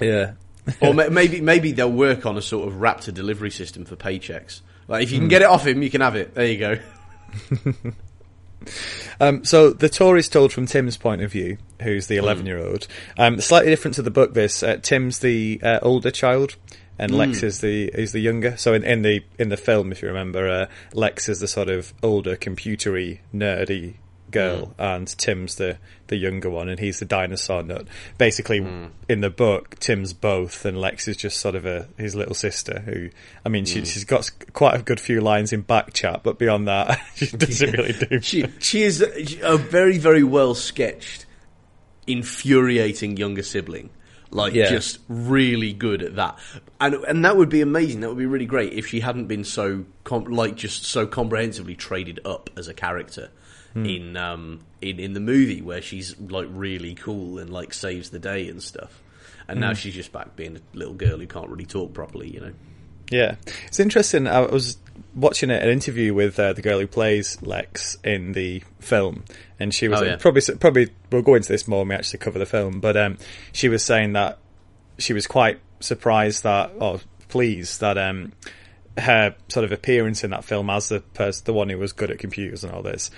yeah. 0.01 0.33
or 0.81 0.93
ma- 0.95 1.09
maybe 1.11 1.41
maybe 1.41 1.73
they'll 1.73 1.91
work 1.91 2.27
on 2.27 2.37
a 2.37 2.43
sort 2.43 2.69
of 2.69 2.75
Raptor 2.75 3.15
delivery 3.15 3.51
system 3.51 3.85
for 3.85 3.95
paychecks. 3.97 4.61
Like 4.89 5.03
if 5.05 5.12
you 5.12 5.19
can 5.19 5.29
get 5.29 5.43
it 5.43 5.49
off 5.49 5.67
him, 5.67 5.83
you 5.83 5.91
can 5.91 6.01
have 6.01 6.17
it. 6.17 6.35
There 6.35 6.47
you 6.47 6.59
go. 6.59 6.79
Um, 9.21 9.45
so 9.45 9.71
the 9.71 9.89
tour 9.89 10.17
is 10.17 10.29
told 10.29 10.53
from 10.53 10.67
Tim's 10.67 10.97
point 10.97 11.21
of 11.21 11.33
view, 11.33 11.59
who's 11.83 12.07
the 12.07 12.17
11 12.17 12.47
year 12.47 12.59
old. 12.65 12.87
Um, 13.19 13.41
slightly 13.41 13.71
different 13.71 13.97
to 13.97 14.03
the 14.03 14.11
book. 14.11 14.35
This 14.35 14.62
uh, 14.62 14.77
Tim's 14.81 15.19
the 15.19 15.61
uh, 15.62 15.79
older 15.83 16.11
child, 16.12 16.55
and 17.02 17.11
hmm. 17.11 17.18
Lex 17.18 17.42
is 17.42 17.61
the 17.61 17.87
is 17.88 18.12
the 18.12 18.21
younger. 18.21 18.56
So 18.56 18.75
in, 18.75 18.85
in 18.85 19.02
the 19.02 19.25
in 19.38 19.49
the 19.49 19.56
film, 19.56 19.90
if 19.90 20.02
you 20.02 20.09
remember, 20.09 20.49
uh, 20.49 20.66
Lex 20.94 21.28
is 21.28 21.40
the 21.40 21.49
sort 21.49 21.68
of 21.68 21.92
older, 22.02 22.37
computery, 22.37 23.18
nerdy 23.35 23.97
girl, 24.30 24.66
hmm. 24.66 24.80
and 24.80 25.18
Tim's 25.18 25.56
the 25.56 25.78
the 26.06 26.16
younger 26.16 26.49
one, 26.49 26.68
and 26.68 26.78
he's 26.78 27.00
the 27.00 27.04
dinosaur 27.04 27.64
nut. 27.64 27.88
Basically, 28.18 28.61
hmm. 28.61 28.87
in 29.09 29.21
the 29.21 29.30
book, 29.30 29.80
Tim's 29.80 30.12
both, 30.12 30.64
and 30.64 30.80
Lex 30.80 31.09
is 31.09 31.16
just 31.16 31.40
sort 31.40 31.56
of 31.56 31.66
a 31.66 31.88
his 31.99 32.14
little 32.14 32.37
sister. 32.37 32.80
Who, 32.85 33.11
I 33.44 33.49
mean, 33.49 33.64
she, 33.64 33.85
she's 33.85 34.04
got 34.04 34.30
quite 34.52 34.78
a 34.78 34.82
good 34.82 35.00
few 35.00 35.21
lines 35.21 35.52
in 35.52 35.62
back 35.62 35.92
chat, 35.94 36.23
but 36.23 36.38
beyond 36.38 36.68
that, 36.68 37.00
she 37.16 37.37
doesn't 37.37 37.73
really 37.73 37.94
do. 37.94 38.21
She 38.21 38.44
she 38.61 38.82
is 38.82 39.04
a 39.42 39.56
very 39.56 39.99
very 39.99 40.23
well 40.23 40.54
sketched, 40.54 41.26
infuriating 42.06 43.16
younger 43.16 43.42
sibling. 43.42 43.90
Like 44.35 44.55
Yeah. 44.55 44.71
just 44.71 44.99
really 45.09 45.73
good 45.75 46.03
at 46.03 46.17
that, 46.17 46.39
and 46.81 46.95
and 46.95 47.25
that 47.25 47.37
would 47.37 47.51
be 47.51 47.61
amazing. 47.61 48.01
That 48.01 48.09
would 48.09 48.19
be 48.19 48.27
really 48.27 48.47
great 48.47 48.73
if 48.73 48.87
she 48.87 49.01
hadn't 49.01 49.27
been 49.27 49.45
so 49.45 49.85
com- 50.05 50.25
like 50.25 50.57
just 50.57 50.85
so 50.85 51.07
comprehensively 51.07 51.75
traded 51.77 52.19
up 52.25 52.49
as 52.57 52.67
a 52.67 52.75
character 52.75 53.31
in 53.75 54.17
um 54.19 54.61
in 54.83 54.99
in 55.01 55.12
the 55.15 55.21
movie 55.21 55.62
where 55.62 55.81
she's 55.81 56.15
like 56.21 56.47
really 56.51 56.95
cool 56.95 57.39
and 57.39 57.49
like 57.51 57.73
saves 57.73 58.11
the 58.11 58.19
day 58.19 58.49
and 58.49 58.62
stuff. 58.62 59.03
And 59.49 59.61
now 59.61 59.73
she's 59.75 59.95
just 59.95 60.12
back 60.12 60.35
being 60.37 60.57
a 60.57 60.61
little 60.77 60.95
girl 60.95 61.19
who 61.19 61.27
can't 61.27 61.49
really 61.49 61.67
talk 61.67 61.93
properly, 61.93 62.29
you 62.33 62.41
know. 62.41 62.53
Yeah, 63.12 63.37
it's 63.66 63.78
interesting. 63.78 64.26
I 64.26 64.40
was 64.40 64.78
watching 65.14 65.50
an 65.50 65.69
interview 65.69 66.14
with 66.14 66.38
uh, 66.38 66.54
the 66.54 66.62
girl 66.62 66.81
who 66.81 66.87
plays 66.87 67.40
Lex 67.42 67.99
in 68.02 68.33
the 68.33 68.62
film, 68.81 69.25
and 69.61 69.73
she 69.75 69.88
was 69.88 70.00
Oh, 70.00 70.04
yeah. 70.04 70.16
probably 70.16 70.42
probably 70.59 70.88
we'll 71.11 71.23
go 71.23 71.35
into 71.35 71.49
this 71.52 71.69
more 71.69 71.81
when 71.81 71.88
we 71.88 71.95
actually 71.95 72.19
cover 72.21 72.38
the 72.38 72.47
film. 72.47 72.81
But 72.81 72.97
um, 72.97 73.19
she 73.52 73.69
was 73.69 73.85
saying 73.85 74.14
that 74.14 74.38
she 74.99 75.12
was 75.12 75.26
quite 75.26 75.61
surprised 75.81 76.42
that, 76.45 76.73
or 76.81 77.00
pleased 77.28 77.81
that 77.81 77.99
um, 77.99 78.33
her 78.99 79.35
sort 79.49 79.64
of 79.64 79.73
appearance 79.73 80.25
in 80.25 80.31
that 80.31 80.45
film 80.45 80.71
as 80.71 80.88
the 80.88 81.00
person, 81.00 81.42
the 81.45 81.52
one 81.52 81.69
who 81.69 81.78
was 81.78 81.92
good 81.92 82.11
at 82.11 82.19
computers 82.19 82.64
and 82.64 82.73
all 82.73 82.83
this, 82.83 83.11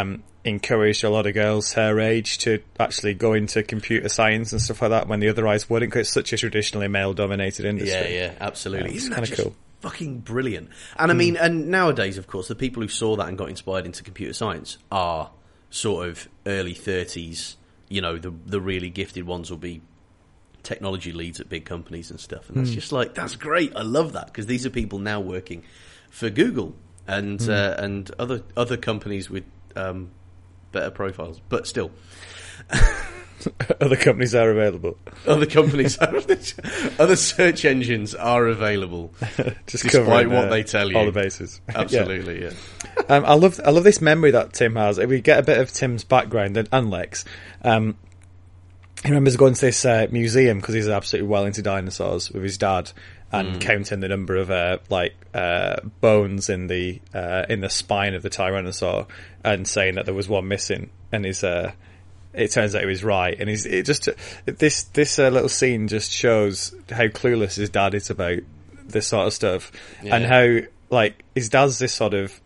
um, 0.00 0.22
encouraged 0.44 1.04
a 1.04 1.10
lot 1.10 1.26
of 1.26 1.34
girls 1.34 1.74
her 1.74 2.00
age 2.00 2.38
to 2.38 2.60
actually 2.80 3.14
go 3.14 3.32
into 3.32 3.62
computer 3.62 4.08
science 4.08 4.52
and 4.52 4.60
stuff 4.60 4.82
like 4.82 4.90
that 4.90 5.06
when 5.08 5.20
the 5.20 5.28
other 5.28 5.46
eyes 5.46 5.68
wouldn't, 5.70 5.90
because 5.92 6.08
it's 6.08 6.14
such 6.14 6.32
a 6.32 6.36
traditionally 6.36 6.88
male-dominated 6.88 7.64
industry. 7.64 8.14
Yeah, 8.14 8.26
yeah, 8.26 8.34
absolutely. 8.40 8.90
Yeah, 8.90 8.94
it's 8.94 9.04
Isn't 9.04 9.10
that 9.10 9.16
kinda 9.16 9.36
just 9.36 9.42
cool. 9.42 9.56
fucking 9.80 10.18
brilliant? 10.20 10.70
And 10.96 11.10
I 11.10 11.14
mean, 11.14 11.36
and 11.36 11.68
nowadays, 11.68 12.18
of 12.18 12.26
course, 12.26 12.48
the 12.48 12.54
people 12.54 12.82
who 12.82 12.88
saw 12.88 13.16
that 13.16 13.28
and 13.28 13.38
got 13.38 13.50
inspired 13.50 13.86
into 13.86 14.02
computer 14.02 14.32
science 14.32 14.78
are 14.90 15.30
sort 15.70 16.08
of 16.08 16.28
early 16.46 16.74
thirties. 16.74 17.56
You 17.88 18.00
know, 18.00 18.18
the 18.18 18.32
the 18.46 18.60
really 18.60 18.90
gifted 18.90 19.24
ones 19.26 19.50
will 19.50 19.58
be 19.58 19.82
technology 20.62 21.12
leads 21.12 21.40
at 21.40 21.48
big 21.48 21.64
companies 21.64 22.10
and 22.10 22.18
stuff, 22.18 22.48
and 22.48 22.56
that's 22.58 22.70
just 22.70 22.90
like 22.92 23.14
that's 23.14 23.36
great. 23.36 23.74
I 23.76 23.82
love 23.82 24.12
that 24.14 24.26
because 24.26 24.46
these 24.46 24.64
are 24.66 24.70
people 24.70 24.98
now 24.98 25.20
working 25.20 25.62
for 26.10 26.30
Google 26.30 26.74
and 27.06 27.40
uh, 27.48 27.74
and 27.78 28.10
other 28.18 28.42
other 28.56 28.76
companies 28.76 29.28
with 29.28 29.44
um, 29.76 30.10
better 30.72 30.90
profiles, 30.90 31.40
but 31.48 31.66
still. 31.66 31.90
Other 33.80 33.96
companies 33.96 34.34
are 34.34 34.50
available. 34.50 34.96
Other 35.26 35.46
companies, 35.46 35.98
other 36.00 37.16
search 37.16 37.64
engines 37.64 38.14
are 38.14 38.46
available. 38.46 39.12
Just 39.66 39.84
Despite 39.84 40.28
what 40.28 40.44
uh, 40.44 40.48
they 40.48 40.62
tell 40.62 40.90
you. 40.90 40.96
all 40.96 41.06
the 41.06 41.12
bases. 41.12 41.60
Yeah. 41.72 41.80
Absolutely, 41.80 42.42
yeah. 42.42 42.52
Um, 43.08 43.24
I 43.24 43.34
love 43.34 43.60
I 43.64 43.70
love 43.70 43.84
this 43.84 44.00
memory 44.00 44.30
that 44.32 44.52
Tim 44.52 44.76
has. 44.76 44.98
If 44.98 45.08
we 45.08 45.20
get 45.20 45.38
a 45.38 45.42
bit 45.42 45.58
of 45.58 45.72
Tim's 45.72 46.04
background 46.04 46.56
and, 46.56 46.68
and 46.70 46.90
Lex, 46.90 47.24
um, 47.62 47.96
he 49.02 49.08
remembers 49.08 49.36
going 49.36 49.54
to 49.54 49.60
this 49.60 49.84
uh, 49.84 50.06
museum 50.10 50.58
because 50.58 50.74
he's 50.74 50.88
absolutely 50.88 51.28
well 51.28 51.44
into 51.44 51.62
dinosaurs 51.62 52.30
with 52.30 52.42
his 52.42 52.58
dad 52.58 52.92
and 53.32 53.60
counting 53.60 54.00
the 54.00 54.08
number 54.08 54.36
of 54.36 54.50
uh, 54.50 54.78
like 54.90 55.14
uh, 55.32 55.76
bones 56.00 56.50
in 56.50 56.66
the 56.66 57.00
uh, 57.14 57.46
in 57.48 57.60
the 57.60 57.70
spine 57.70 58.14
of 58.14 58.22
the 58.22 58.30
tyrannosaur 58.30 59.06
and 59.42 59.66
saying 59.66 59.94
that 59.94 60.04
there 60.04 60.14
was 60.14 60.28
one 60.28 60.46
missing. 60.48 60.90
And 61.10 61.24
he's 61.24 61.42
uh, 61.42 61.72
it 62.34 62.50
turns 62.50 62.74
out 62.74 62.82
he 62.82 62.86
was 62.86 63.02
right. 63.02 63.34
And 63.38 63.48
he's 63.48 63.64
it 63.66 63.86
just 63.86 64.08
this 64.44 64.84
this 64.84 65.18
uh, 65.18 65.28
little 65.30 65.48
scene 65.48 65.88
just 65.88 66.12
shows 66.12 66.74
how 66.90 67.06
clueless 67.08 67.56
his 67.56 67.70
dad 67.70 67.94
is 67.94 68.10
about 68.10 68.40
this 68.84 69.06
sort 69.06 69.26
of 69.26 69.32
stuff 69.32 69.72
and 70.02 70.24
how 70.24 70.58
like 70.90 71.24
his 71.34 71.48
dad's 71.48 71.78
this 71.78 71.94
sort 71.94 72.12
of 72.14 72.38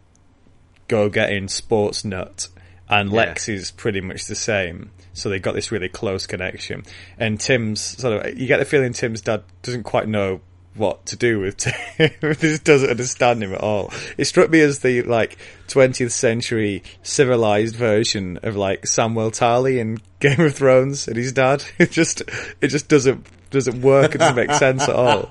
go 0.89 1.09
getting 1.09 1.49
sports 1.49 2.05
nut, 2.05 2.49
and 2.89 3.11
Yeah. 3.11 3.17
Lex 3.17 3.49
is 3.49 3.73
pretty 3.73 4.01
much 4.01 4.27
the 4.27 4.37
same. 4.37 4.91
So 5.15 5.31
they've 5.31 5.43
got 5.43 5.55
this 5.55 5.73
really 5.73 5.89
close 5.89 6.27
connection. 6.27 6.85
And 7.19 7.41
Tim's 7.41 7.81
sort 7.81 8.27
of, 8.27 8.39
you 8.39 8.47
get 8.47 8.59
the 8.59 8.67
feeling 8.67 8.93
Tim's 8.93 9.23
dad 9.23 9.43
doesn't 9.63 9.85
quite 9.85 10.07
know 10.07 10.43
what 10.77 11.07
to 11.07 11.17
do 11.17 11.41
with 11.41 11.57
Tim. 11.59 12.11
Just 12.21 12.65
doesn't 12.65 12.91
understand 12.91 13.43
him 13.43 13.55
at 13.55 13.61
all. 13.61 13.93
It 14.17 14.27
struck 14.27 14.51
me 14.51 14.61
as 14.61 14.81
the 14.81 15.03
like 15.03 15.39
20th 15.69 16.11
century 16.11 16.83
civilized 17.03 17.77
version 17.77 18.39
of 18.43 18.57
like 18.57 18.83
Samwell 18.83 19.31
Tarly 19.31 19.79
in 19.79 20.01
Game 20.21 20.41
of 20.41 20.55
Thrones 20.55 21.09
and 21.09 21.17
his 21.17 21.33
dad. 21.33 21.65
It 21.79 21.91
just, 21.91 22.23
it 22.61 22.69
just 22.69 22.89
doesn't 22.89 23.27
doesn't 23.51 23.81
work. 23.83 24.15
It 24.15 24.19
doesn't 24.19 24.37
make 24.37 24.53
sense 24.53 24.83
at 24.89 24.95
all. 24.95 25.29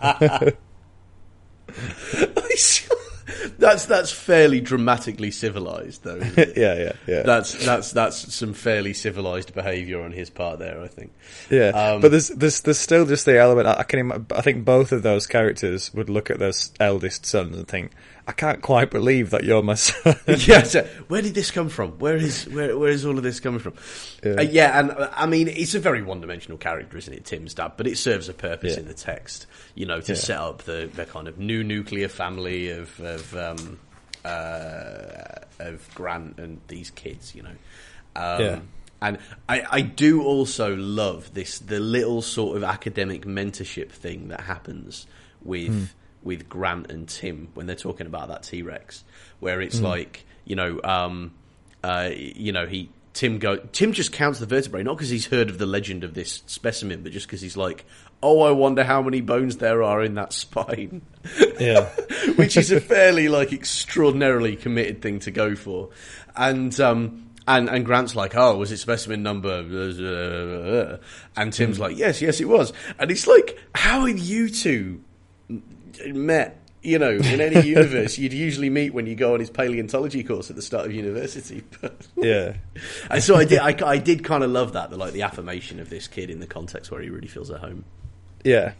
That's 3.65 3.85
that's 3.85 4.11
fairly 4.11 4.61
dramatically 4.61 5.31
civilized, 5.31 6.03
though. 6.03 6.15
yeah, 6.37 6.75
yeah, 6.75 6.91
yeah. 7.07 7.23
That's 7.23 7.65
that's 7.65 7.91
that's 7.91 8.33
some 8.33 8.53
fairly 8.53 8.93
civilized 8.93 9.53
behaviour 9.53 10.01
on 10.01 10.11
his 10.11 10.29
part 10.29 10.59
there. 10.59 10.81
I 10.81 10.87
think. 10.87 11.11
Yeah, 11.49 11.69
Um, 11.69 12.01
but 12.01 12.11
there's 12.11 12.29
there's 12.29 12.61
there's 12.61 12.79
still 12.79 13.05
just 13.05 13.25
the 13.25 13.37
element. 13.37 13.67
I, 13.67 13.83
can 13.83 14.25
I 14.31 14.41
think 14.41 14.65
both 14.65 14.91
of 14.91 15.03
those 15.03 15.27
characters 15.27 15.93
would 15.93 16.09
look 16.09 16.29
at 16.29 16.39
their 16.39 16.53
eldest 16.79 17.25
sons 17.25 17.57
and 17.57 17.67
think, 17.67 17.91
I 18.27 18.31
can't 18.31 18.61
quite 18.61 18.89
believe 18.89 19.29
that 19.29 19.43
you're 19.43 19.61
my 19.61 19.75
son. 19.75 20.15
yeah. 20.27 20.63
So 20.63 20.83
where 21.09 21.21
did 21.21 21.35
this 21.35 21.51
come 21.51 21.69
from? 21.69 21.91
Where 21.99 22.15
is 22.17 22.45
where 22.49 22.75
where 22.77 22.89
is 22.89 23.05
all 23.05 23.17
of 23.17 23.23
this 23.23 23.39
coming 23.39 23.59
from? 23.59 23.73
Yeah. 24.23 24.31
Uh, 24.33 24.41
yeah 24.41 24.79
and 24.79 24.91
uh, 24.91 25.09
I 25.13 25.27
mean, 25.27 25.47
it's 25.47 25.75
a 25.75 25.79
very 25.79 26.01
one-dimensional 26.01 26.57
character, 26.57 26.97
isn't 26.97 27.13
it, 27.13 27.25
Tim's 27.25 27.53
dad? 27.53 27.73
But 27.77 27.85
it 27.85 27.97
serves 27.99 28.27
a 28.27 28.33
purpose 28.33 28.73
Yeah. 28.73 28.79
in 28.79 28.87
the 28.87 28.95
text, 28.95 29.45
you 29.75 29.85
know, 29.85 30.01
to 30.01 30.13
Yeah. 30.13 30.17
set 30.19 30.37
up 30.39 30.63
the, 30.63 30.89
the 30.93 31.05
kind 31.05 31.27
of 31.27 31.37
new 31.37 31.63
nuclear 31.63 32.07
family 32.07 32.69
of 32.71 32.99
of 32.99 33.35
um, 33.35 33.79
uh, 34.25 35.39
of 35.59 35.87
Grant 35.95 36.39
and 36.39 36.59
these 36.67 36.89
kids, 36.91 37.35
you 37.35 37.43
know. 37.43 37.55
Um, 38.15 38.41
Yeah. 38.41 38.59
And 39.01 39.17
I, 39.47 39.63
I 39.69 39.81
do 39.81 40.23
also 40.23 40.75
love 40.75 41.33
this 41.33 41.59
the 41.59 41.79
little 41.79 42.21
sort 42.23 42.57
of 42.57 42.63
academic 42.63 43.25
mentorship 43.25 43.91
thing 43.91 44.29
that 44.29 44.41
happens 44.41 45.05
with 45.43 45.67
Hmm. 45.67 45.83
With 46.25 46.49
Grant 46.49 46.91
and 46.91 47.07
Tim 47.07 47.47
when 47.53 47.65
they're 47.67 47.75
talking 47.77 48.07
about 48.07 48.27
that 48.27 48.43
T 48.43 48.61
Rex, 48.61 49.05
where 49.39 49.61
it's 49.61 49.77
Hmm. 49.79 49.85
like 49.85 50.25
you 50.43 50.55
know, 50.57 50.81
um, 50.83 51.31
uh, 51.83 52.09
you 52.13 52.51
know, 52.51 52.65
he 52.67 52.89
Tim 53.13 53.39
go 53.39 53.55
Tim 53.71 53.93
just 53.93 54.11
counts 54.11 54.39
the 54.39 54.45
vertebrae 54.45 54.83
not 54.83 54.97
because 54.97 55.09
he's 55.09 55.27
heard 55.27 55.49
of 55.49 55.57
the 55.57 55.65
legend 55.65 56.03
of 56.03 56.13
this 56.15 56.43
specimen, 56.47 57.01
but 57.03 57.13
just 57.13 57.27
because 57.27 57.39
he's 57.41 57.55
like, 57.55 57.85
oh, 58.21 58.41
I 58.41 58.51
wonder 58.51 58.83
how 58.83 59.01
many 59.01 59.21
bones 59.21 59.57
there 59.57 59.81
are 59.83 60.03
in 60.03 60.15
that 60.15 60.33
spine, 60.33 61.01
yeah, 61.59 61.85
which 62.35 62.57
is 62.57 62.71
a 62.71 62.81
fairly 62.81 63.29
like 63.29 63.53
extraordinarily 63.53 64.55
committed 64.55 65.01
thing 65.01 65.19
to 65.19 65.31
go 65.31 65.55
for, 65.55 65.89
and 66.35 66.77
um. 66.81 67.21
And, 67.47 67.69
and 67.69 67.85
Grant's 67.85 68.15
like, 68.15 68.35
oh, 68.35 68.57
was 68.57 68.71
it 68.71 68.77
specimen 68.77 69.21
number? 69.21 69.59
And 71.37 71.53
Tim's 71.53 71.79
like, 71.79 71.95
yes, 71.95 72.19
yes, 72.19 72.39
it 72.41 72.45
was. 72.49 72.73
And 72.97 73.11
it's 73.11 73.27
like, 73.27 73.59
how 73.75 74.07
have 74.07 74.17
you 74.17 74.49
two 74.49 75.01
met? 76.13 76.61
You 76.81 76.99
know, 76.99 77.11
in 77.11 77.41
any 77.41 77.67
universe, 77.67 78.17
you'd 78.19 78.33
usually 78.33 78.69
meet 78.69 78.93
when 78.93 79.07
you 79.07 79.15
go 79.15 79.33
on 79.33 79.39
his 79.39 79.49
paleontology 79.49 80.23
course 80.23 80.51
at 80.51 80.55
the 80.55 80.61
start 80.61 80.85
of 80.85 80.91
university. 80.93 81.63
Yeah, 82.15 82.57
and 83.09 83.23
so 83.23 83.35
I 83.35 83.45
did. 83.45 83.59
I, 83.59 83.75
I 83.85 83.97
did 83.97 84.23
kind 84.23 84.43
of 84.43 84.51
love 84.51 84.73
that, 84.73 84.91
the, 84.91 84.97
like 84.97 85.13
the 85.13 85.23
affirmation 85.23 85.79
of 85.79 85.89
this 85.89 86.07
kid 86.07 86.29
in 86.29 86.39
the 86.39 86.47
context 86.47 86.91
where 86.91 87.01
he 87.01 87.09
really 87.09 87.27
feels 87.27 87.49
at 87.49 87.59
home. 87.59 87.85
yeah. 88.43 88.73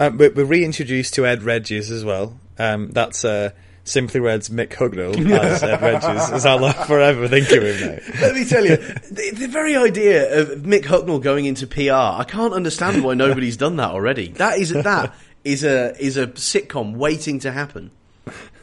Um, 0.00 0.16
but 0.16 0.34
we're 0.34 0.46
reintroduced 0.46 1.14
to 1.14 1.26
Ed 1.26 1.42
Regis 1.42 1.90
as 1.90 2.04
well. 2.04 2.40
Um, 2.58 2.90
that's 2.90 3.24
uh, 3.24 3.50
Simply 3.84 4.20
Red's 4.20 4.48
Mick 4.48 4.70
Hucknall 4.70 5.14
as 5.40 5.62
Ed 5.62 5.82
Regis, 5.82 6.30
as 6.30 6.46
I'll 6.46 6.72
forever 6.72 7.28
think 7.28 7.50
of 7.50 7.62
him 7.62 7.90
now. 7.90 8.20
Let 8.20 8.34
me 8.34 8.44
tell 8.44 8.64
you, 8.64 8.76
the, 8.76 9.32
the 9.34 9.48
very 9.48 9.76
idea 9.76 10.40
of 10.40 10.60
Mick 10.60 10.84
Hucknall 10.84 11.22
going 11.22 11.44
into 11.44 11.66
PR, 11.66 11.92
I 11.92 12.24
can't 12.26 12.54
understand 12.54 13.04
why 13.04 13.14
nobody's 13.14 13.56
done 13.56 13.76
that 13.76 13.90
already. 13.90 14.28
That 14.28 14.58
is 14.58 14.70
that 14.70 15.14
is 15.44 15.64
a 15.64 15.96
is 16.02 16.16
a 16.16 16.28
sitcom 16.28 16.96
waiting 16.96 17.38
to 17.40 17.52
happen. 17.52 17.90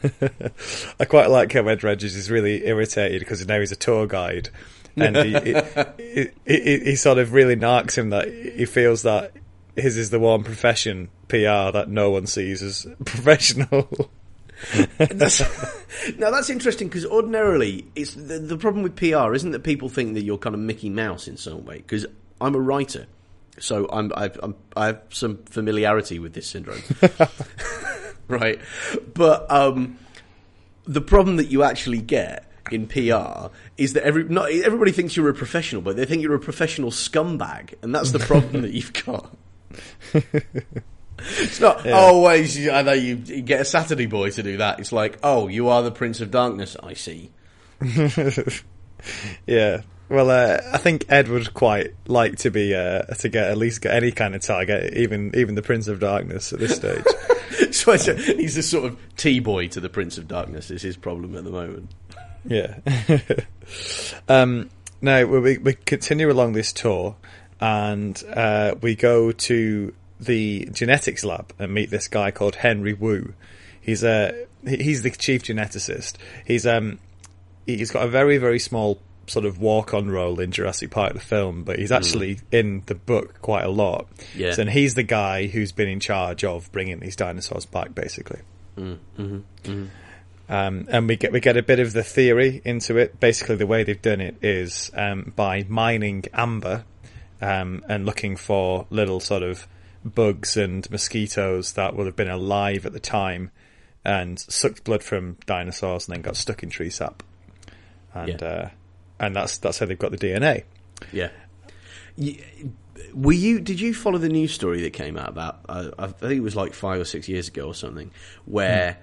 I 1.00 1.04
quite 1.04 1.28
like 1.28 1.52
how 1.52 1.66
Ed 1.68 1.84
Regis 1.84 2.14
is 2.14 2.30
really 2.30 2.66
irritated 2.66 3.20
because 3.20 3.46
now 3.46 3.60
he's 3.60 3.72
a 3.72 3.76
tour 3.76 4.06
guide, 4.06 4.48
and 4.96 5.16
he, 5.16 5.32
he, 5.32 5.54
he, 5.98 6.28
he, 6.46 6.78
he 6.78 6.96
sort 6.96 7.18
of 7.18 7.32
really 7.32 7.56
narks 7.56 7.96
him 7.96 8.10
that 8.10 8.28
he 8.28 8.64
feels 8.64 9.02
that 9.02 9.32
his 9.76 9.96
is 9.96 10.10
the 10.10 10.18
one 10.18 10.42
profession 10.42 11.08
PR 11.28 11.70
that 11.72 11.86
no 11.88 12.10
one 12.10 12.26
sees 12.26 12.62
as 12.62 12.86
professional. 13.04 14.10
That's, 14.98 15.40
now 16.18 16.30
that's 16.30 16.50
interesting 16.50 16.88
because 16.88 17.06
ordinarily, 17.06 17.86
it's 17.94 18.14
the, 18.14 18.38
the 18.38 18.58
problem 18.58 18.82
with 18.82 18.96
PR 18.96 19.34
isn't 19.34 19.52
that 19.52 19.62
people 19.62 19.88
think 19.88 20.14
that 20.14 20.22
you're 20.22 20.38
kind 20.38 20.54
of 20.54 20.60
Mickey 20.60 20.90
Mouse 20.90 21.28
in 21.28 21.36
some 21.36 21.64
way. 21.64 21.78
Because 21.78 22.06
I'm 22.40 22.54
a 22.54 22.60
writer, 22.60 23.06
So 23.60 23.88
I'm, 23.92 24.10
I've, 24.16 24.38
I'm, 24.42 24.54
I 24.76 24.86
have 24.86 25.02
some 25.10 25.38
familiarity 25.44 26.18
with 26.18 26.32
this 26.32 26.46
syndrome, 26.48 26.82
right? 28.28 28.58
But 29.14 29.50
um, 29.50 29.98
the 30.84 31.00
problem 31.00 31.36
that 31.36 31.46
you 31.50 31.62
actually 31.62 32.00
get 32.00 32.50
in 32.72 32.86
PR 32.86 33.48
is 33.76 33.92
that 33.94 34.02
every 34.04 34.24
not 34.24 34.50
everybody 34.50 34.92
thinks 34.92 35.16
you're 35.16 35.28
a 35.28 35.34
professional, 35.34 35.82
but 35.82 35.96
they 35.96 36.04
think 36.04 36.22
you're 36.22 36.34
a 36.34 36.40
professional 36.40 36.90
scumbag, 36.90 37.74
and 37.82 37.94
that's 37.94 38.10
the 38.12 38.18
problem 38.18 38.62
that 38.62 38.72
you've 38.72 38.92
got. 39.04 39.30
It's 41.38 41.60
not 41.60 41.84
Yeah. 41.84 41.92
always. 41.98 42.66
I 42.66 42.80
know 42.80 42.94
you, 42.94 43.16
you 43.16 43.42
get 43.42 43.60
a 43.60 43.64
Saturday 43.66 44.06
boy 44.06 44.30
to 44.30 44.42
do 44.42 44.56
that. 44.56 44.80
It's 44.80 44.90
like, 44.90 45.18
oh, 45.22 45.48
you 45.48 45.68
are 45.68 45.82
the 45.82 45.90
Prince 45.90 46.22
of 46.22 46.30
Darkness. 46.30 46.78
I 46.82 46.94
see. 46.94 47.30
Yeah. 49.46 49.82
Well, 50.10 50.28
uh, 50.28 50.60
I 50.72 50.78
think 50.78 51.04
Ed 51.08 51.28
would 51.28 51.54
quite 51.54 51.94
like 52.08 52.38
to 52.38 52.50
be 52.50 52.74
uh, 52.74 53.02
to 53.02 53.28
get 53.28 53.48
at 53.48 53.56
least 53.56 53.80
get 53.80 53.94
any 53.94 54.10
kind 54.10 54.34
of 54.34 54.42
target, 54.42 54.94
even 54.96 55.30
even 55.36 55.54
the 55.54 55.62
Prince 55.62 55.86
of 55.86 56.00
Darkness 56.00 56.52
at 56.52 56.58
this 56.58 56.76
stage. 56.76 57.04
So 57.72 57.92
a, 57.92 58.14
he's 58.14 58.56
a 58.56 58.62
sort 58.62 58.86
of 58.86 58.98
T 59.16 59.38
boy 59.38 59.68
to 59.68 59.80
the 59.80 59.88
Prince 59.88 60.18
of 60.18 60.26
Darkness. 60.26 60.70
Is 60.70 60.82
his 60.82 60.96
problem 60.96 61.36
at 61.36 61.44
the 61.44 61.50
moment? 61.50 61.90
yeah. 62.44 62.78
um, 64.28 64.70
now 65.00 65.24
we, 65.24 65.38
we 65.40 65.58
we 65.58 65.74
continue 65.74 66.30
along 66.30 66.54
this 66.54 66.72
tour, 66.72 67.16
and 67.60 68.20
uh, 68.34 68.74
we 68.80 68.96
go 68.96 69.30
to 69.30 69.94
the 70.18 70.68
genetics 70.72 71.24
lab 71.24 71.52
and 71.58 71.72
meet 71.72 71.90
this 71.90 72.08
guy 72.08 72.30
called 72.30 72.56
Henry 72.56 72.94
Wu. 72.94 73.34
He's 73.80 74.02
a 74.02 74.46
he's 74.66 75.02
the 75.02 75.10
chief 75.10 75.42
geneticist. 75.42 76.14
He's 76.44 76.66
um 76.66 76.98
he's 77.66 77.90
got 77.90 78.04
a 78.04 78.08
very 78.08 78.38
very 78.38 78.58
small 78.58 79.00
sort 79.26 79.44
of 79.44 79.60
walk 79.60 79.94
on 79.94 80.10
role 80.10 80.40
in 80.40 80.50
Jurassic 80.50 80.90
Park 80.90 81.12
the 81.12 81.20
film, 81.20 81.62
but 81.64 81.78
he's 81.78 81.92
actually 81.92 82.40
in 82.50 82.82
the 82.86 82.94
book 82.94 83.40
quite 83.42 83.64
a 83.64 83.68
lot. 83.70 84.08
Yeah. 84.34 84.52
So, 84.52 84.62
and 84.62 84.70
he's 84.70 84.94
the 84.94 85.02
guy 85.04 85.46
who's 85.46 85.72
been 85.72 85.88
in 85.88 86.00
charge 86.00 86.42
of 86.44 86.70
bringing 86.72 86.98
these 87.00 87.16
dinosaurs 87.16 87.66
back, 87.66 87.94
basically. 87.94 88.40
Um, 90.48 90.88
and 90.90 91.06
we 91.06 91.14
get 91.16 91.30
we 91.32 91.38
get 91.40 91.56
a 91.56 91.62
bit 91.62 91.78
of 91.78 91.92
the 91.92 92.02
theory 92.02 92.60
into 92.64 92.96
it. 92.96 93.20
Basically, 93.20 93.54
the 93.56 93.66
way 93.68 93.84
they've 93.84 94.02
done 94.02 94.20
it 94.20 94.36
is 94.42 94.90
um, 94.94 95.32
by 95.36 95.64
mining 95.68 96.24
amber 96.32 96.84
um, 97.40 97.84
and 97.88 98.04
looking 98.04 98.34
for 98.36 98.86
little 98.90 99.20
sort 99.20 99.44
of 99.44 99.68
bugs 100.04 100.56
and 100.56 100.90
mosquitoes 100.90 101.74
that 101.74 101.94
would 101.94 102.06
have 102.06 102.16
been 102.16 102.30
alive 102.30 102.84
at 102.84 102.92
the 102.92 102.98
time 103.00 103.52
and 104.04 104.40
sucked 104.40 104.82
blood 104.82 105.04
from 105.04 105.36
dinosaurs 105.46 106.08
and 106.08 106.16
then 106.16 106.22
got 106.22 106.36
stuck 106.36 106.62
in 106.64 106.70
tree 106.70 106.90
sap. 106.90 107.22
And 108.12 108.40
Yeah. 108.40 108.46
uh, 108.48 108.68
and 109.20 109.36
that's 109.36 109.58
that's 109.58 109.78
how 109.78 109.86
they've 109.86 109.98
got 109.98 110.10
the 110.10 110.18
DNA. 110.18 110.64
Yeah. 111.12 111.28
Were 113.14 113.32
you? 113.32 113.60
Did 113.60 113.80
you 113.80 113.94
follow 113.94 114.18
the 114.18 114.28
news 114.28 114.52
story 114.52 114.82
that 114.82 114.92
came 114.92 115.16
out 115.16 115.28
about? 115.28 115.60
Uh, 115.68 115.90
I 115.98 116.06
think 116.08 116.32
it 116.34 116.40
was 116.40 116.54
like 116.56 116.74
five 116.74 117.00
or 117.00 117.04
six 117.04 117.28
years 117.28 117.48
ago 117.48 117.66
or 117.66 117.74
something, 117.74 118.10
where 118.44 118.98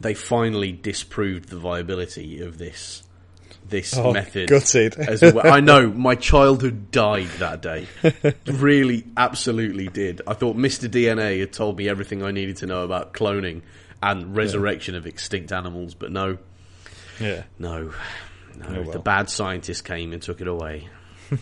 they 0.00 0.14
finally 0.14 0.72
disproved 0.72 1.48
the 1.48 1.58
viability 1.58 2.40
of 2.40 2.58
this 2.58 3.02
this 3.68 3.96
Oh, 3.96 4.12
method. 4.12 4.48
gutted. 4.48 4.96
As 4.98 5.22
a, 5.22 5.38
I 5.46 5.60
know 5.60 5.88
my 5.92 6.16
childhood 6.16 6.90
died 6.90 7.28
that 7.38 7.62
day. 7.62 7.86
really, 8.46 9.04
absolutely 9.16 9.86
did. 9.88 10.22
I 10.26 10.34
thought 10.34 10.56
Mr. 10.56 10.88
DNA 10.88 11.38
had 11.38 11.52
told 11.52 11.78
me 11.78 11.88
everything 11.88 12.22
I 12.24 12.32
needed 12.32 12.56
to 12.58 12.66
know 12.66 12.82
about 12.82 13.12
cloning 13.14 13.62
and 14.02 14.34
resurrection 14.34 14.96
of 14.96 15.06
extinct 15.06 15.52
animals, 15.52 15.94
but 15.94 16.10
no, 16.10 16.38
Yeah. 17.20 17.44
no, 17.60 17.92
no. 18.60 18.66
Oh, 18.68 18.82
well. 18.82 18.90
The 18.92 18.98
bad 18.98 19.28
scientist 19.30 19.84
came 19.84 20.12
and 20.12 20.20
took 20.22 20.40
it 20.40 20.46
away. 20.48 20.88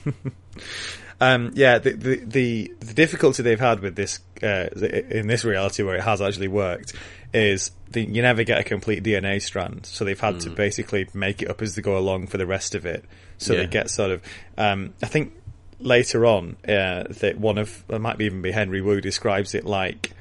Um, 1.21 1.51
yeah, 1.55 1.79
the, 1.79 1.95
the 1.95 2.17
the 2.25 2.73
the 2.79 2.95
difficulty 2.95 3.43
they've 3.43 3.59
had 3.59 3.81
with 3.81 3.97
this 3.97 4.21
uh, 4.41 4.69
in 5.11 5.27
this 5.27 5.45
reality 5.45 5.83
where 5.83 5.97
it 5.97 6.03
has 6.05 6.23
actually 6.23 6.47
worked 6.47 6.95
is 7.35 7.73
the, 7.91 8.03
you 8.03 8.23
never 8.23 8.45
get 8.45 8.61
a 8.61 8.65
complete 8.65 9.03
DNA 9.03 9.43
strand, 9.43 9.85
so 9.85 10.05
they've 10.05 10.19
had 10.21 10.41
to 10.41 10.51
basically 10.51 11.09
make 11.15 11.43
it 11.43 11.51
up 11.51 11.61
as 11.61 11.75
they 11.75 11.83
go 11.83 11.99
along 11.99 12.29
for 12.29 12.39
the 12.39 12.47
rest 12.47 12.77
of 12.77 12.87
it. 12.87 13.05
So 13.39 13.53
Yeah. 13.53 13.61
they 13.63 13.67
get 13.67 13.91
sort 13.91 14.13
of, 14.13 14.23
um, 14.57 14.95
I 15.03 15.07
think 15.07 15.33
later 15.81 16.25
on 16.25 16.57
uh, 16.69 17.05
that 17.21 17.35
one 17.39 17.59
of 17.59 17.85
it 17.89 18.01
might 18.01 18.21
even 18.21 18.41
be 18.41 18.53
Henry 18.53 18.81
Wu 18.81 19.01
describes 19.01 19.55
it 19.57 19.65
like 19.65 20.13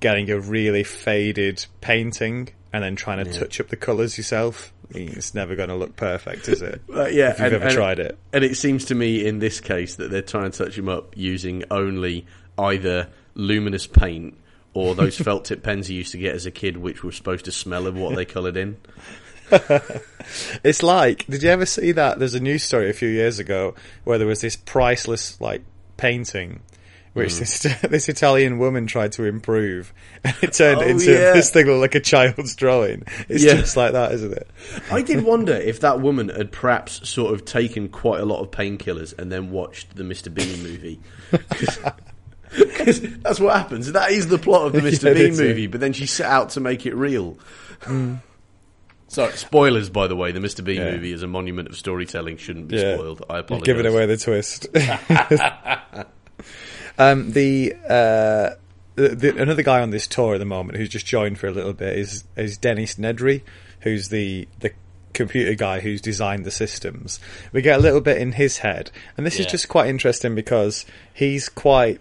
getting 0.00 0.30
a 0.30 0.40
really 0.40 0.84
faded 0.84 1.66
painting 1.82 2.48
and 2.72 2.82
then 2.82 2.96
trying 2.96 3.24
to 3.24 3.30
touch 3.32 3.60
up 3.60 3.68
the 3.68 3.76
colours 3.76 4.16
yourself. 4.16 4.72
It's 4.90 5.34
never 5.34 5.56
going 5.56 5.68
to 5.68 5.74
look 5.74 5.96
perfect, 5.96 6.48
is 6.48 6.62
it? 6.62 6.80
Uh, 6.96 7.06
yeah, 7.06 7.30
if 7.30 7.40
you've 7.40 7.52
ever 7.52 7.70
tried 7.70 7.98
it. 7.98 8.18
And 8.32 8.42
it 8.42 8.56
seems 8.56 8.86
to 8.86 8.94
me 8.94 9.26
in 9.26 9.38
this 9.38 9.60
case 9.60 9.96
that 9.96 10.10
they're 10.10 10.22
trying 10.22 10.50
to 10.50 10.64
touch 10.64 10.78
him 10.78 10.88
up 10.88 11.14
using 11.16 11.64
only 11.70 12.26
either 12.58 13.08
luminous 13.34 13.86
paint 13.86 14.38
or 14.72 14.94
those 14.94 15.18
felt 15.20 15.44
tip 15.44 15.62
pens 15.62 15.90
you 15.90 15.98
used 15.98 16.12
to 16.12 16.18
get 16.18 16.34
as 16.34 16.46
a 16.46 16.50
kid, 16.50 16.76
which 16.76 17.04
were 17.04 17.12
supposed 17.12 17.44
to 17.46 17.52
smell 17.52 17.86
of 17.86 17.96
what 17.96 18.16
they 18.16 18.24
coloured 18.24 18.56
in. 18.56 18.78
It's 20.64 20.82
like, 20.82 21.26
did 21.26 21.42
you 21.42 21.50
ever 21.50 21.66
see 21.66 21.92
that? 21.92 22.18
There's 22.18 22.34
a 22.34 22.40
news 22.40 22.62
story 22.64 22.88
a 22.90 22.94
few 22.94 23.08
years 23.08 23.38
ago 23.38 23.74
where 24.04 24.18
there 24.18 24.26
was 24.26 24.40
this 24.40 24.56
priceless 24.56 25.40
like 25.40 25.62
painting, 25.96 26.60
which 27.16 27.32
Hmm. 27.32 27.38
this 27.40 27.58
this 27.82 28.08
Italian 28.08 28.58
woman 28.58 28.86
tried 28.86 29.12
to 29.12 29.24
improve, 29.24 29.92
and 30.24 30.34
it 30.42 30.52
turned 30.52 30.80
Oh, 30.80 30.86
into 30.86 31.10
yeah. 31.10 31.32
this 31.32 31.50
thing 31.50 31.66
like 31.80 31.94
a 31.94 32.00
child's 32.00 32.54
drawing. 32.54 33.04
It's 33.28 33.42
Yeah. 33.42 33.54
just 33.54 33.76
like 33.76 33.92
that, 33.92 34.12
isn't 34.12 34.32
it? 34.32 34.48
I 34.90 35.02
did 35.02 35.24
wonder 35.24 35.54
if 35.54 35.80
that 35.80 36.00
woman 36.00 36.28
had 36.28 36.52
perhaps 36.52 37.08
sort 37.08 37.32
of 37.34 37.44
taken 37.44 37.88
quite 37.88 38.20
a 38.20 38.24
lot 38.24 38.40
of 38.40 38.50
painkillers 38.50 39.18
and 39.18 39.32
then 39.32 39.50
watched 39.50 39.96
the 39.96 40.02
Mr. 40.02 40.32
Bean 40.32 40.62
movie. 40.62 41.00
Because 42.56 43.00
that's 43.00 43.40
what 43.40 43.56
happens. 43.56 43.90
That 43.92 44.10
is 44.12 44.28
the 44.28 44.38
plot 44.38 44.66
of 44.66 44.72
the 44.72 44.80
Mr. 44.80 45.04
Yeah, 45.08 45.12
Bean 45.14 45.22
that's 45.24 45.38
it. 45.40 45.42
movie, 45.48 45.66
but 45.66 45.80
then 45.80 45.92
she 45.92 46.06
set 46.06 46.26
out 46.30 46.50
to 46.50 46.60
make 46.60 46.86
it 46.86 46.94
real. 46.94 47.38
Sorry, 49.08 49.32
spoilers, 49.36 49.88
by 49.88 50.06
the 50.08 50.16
way. 50.16 50.32
The 50.32 50.40
Mr. 50.40 50.64
Bean 50.64 50.76
Yeah. 50.80 50.90
movie 50.92 51.12
is 51.12 51.22
a 51.22 51.26
monument 51.28 51.68
of 51.68 51.76
storytelling, 51.76 52.36
shouldn't 52.38 52.68
be 52.68 52.76
Yeah. 52.76 52.94
spoiled. 52.96 53.24
I 53.30 53.36
You've 53.36 53.44
apologise. 53.44 53.66
given 53.66 53.86
away 53.86 54.06
the 54.06 54.16
twist. 54.16 54.66
Um, 56.98 57.32
the, 57.32 57.74
uh, 57.88 58.50
the, 58.94 59.08
the 59.14 59.36
another 59.42 59.62
guy 59.62 59.80
on 59.80 59.90
this 59.90 60.06
tour 60.06 60.34
at 60.34 60.38
the 60.38 60.44
moment 60.44 60.78
who's 60.78 60.88
just 60.88 61.06
joined 61.06 61.38
for 61.38 61.46
a 61.46 61.52
little 61.52 61.72
bit 61.72 61.98
is 61.98 62.24
is 62.36 62.56
Dennis 62.56 62.96
Nedry, 62.96 63.42
who's 63.80 64.08
the 64.08 64.48
the 64.60 64.72
computer 65.12 65.54
guy 65.54 65.80
who's 65.80 66.00
designed 66.00 66.44
the 66.44 66.50
systems. 66.50 67.18
We 67.52 67.62
get 67.62 67.78
a 67.78 67.82
little 67.82 68.00
bit 68.00 68.18
in 68.18 68.32
his 68.32 68.58
head, 68.58 68.90
and 69.16 69.26
this 69.26 69.38
is 69.40 69.46
just 69.46 69.68
quite 69.68 69.88
interesting 69.88 70.34
because 70.34 70.86
he's 71.12 71.48
quite 71.48 72.00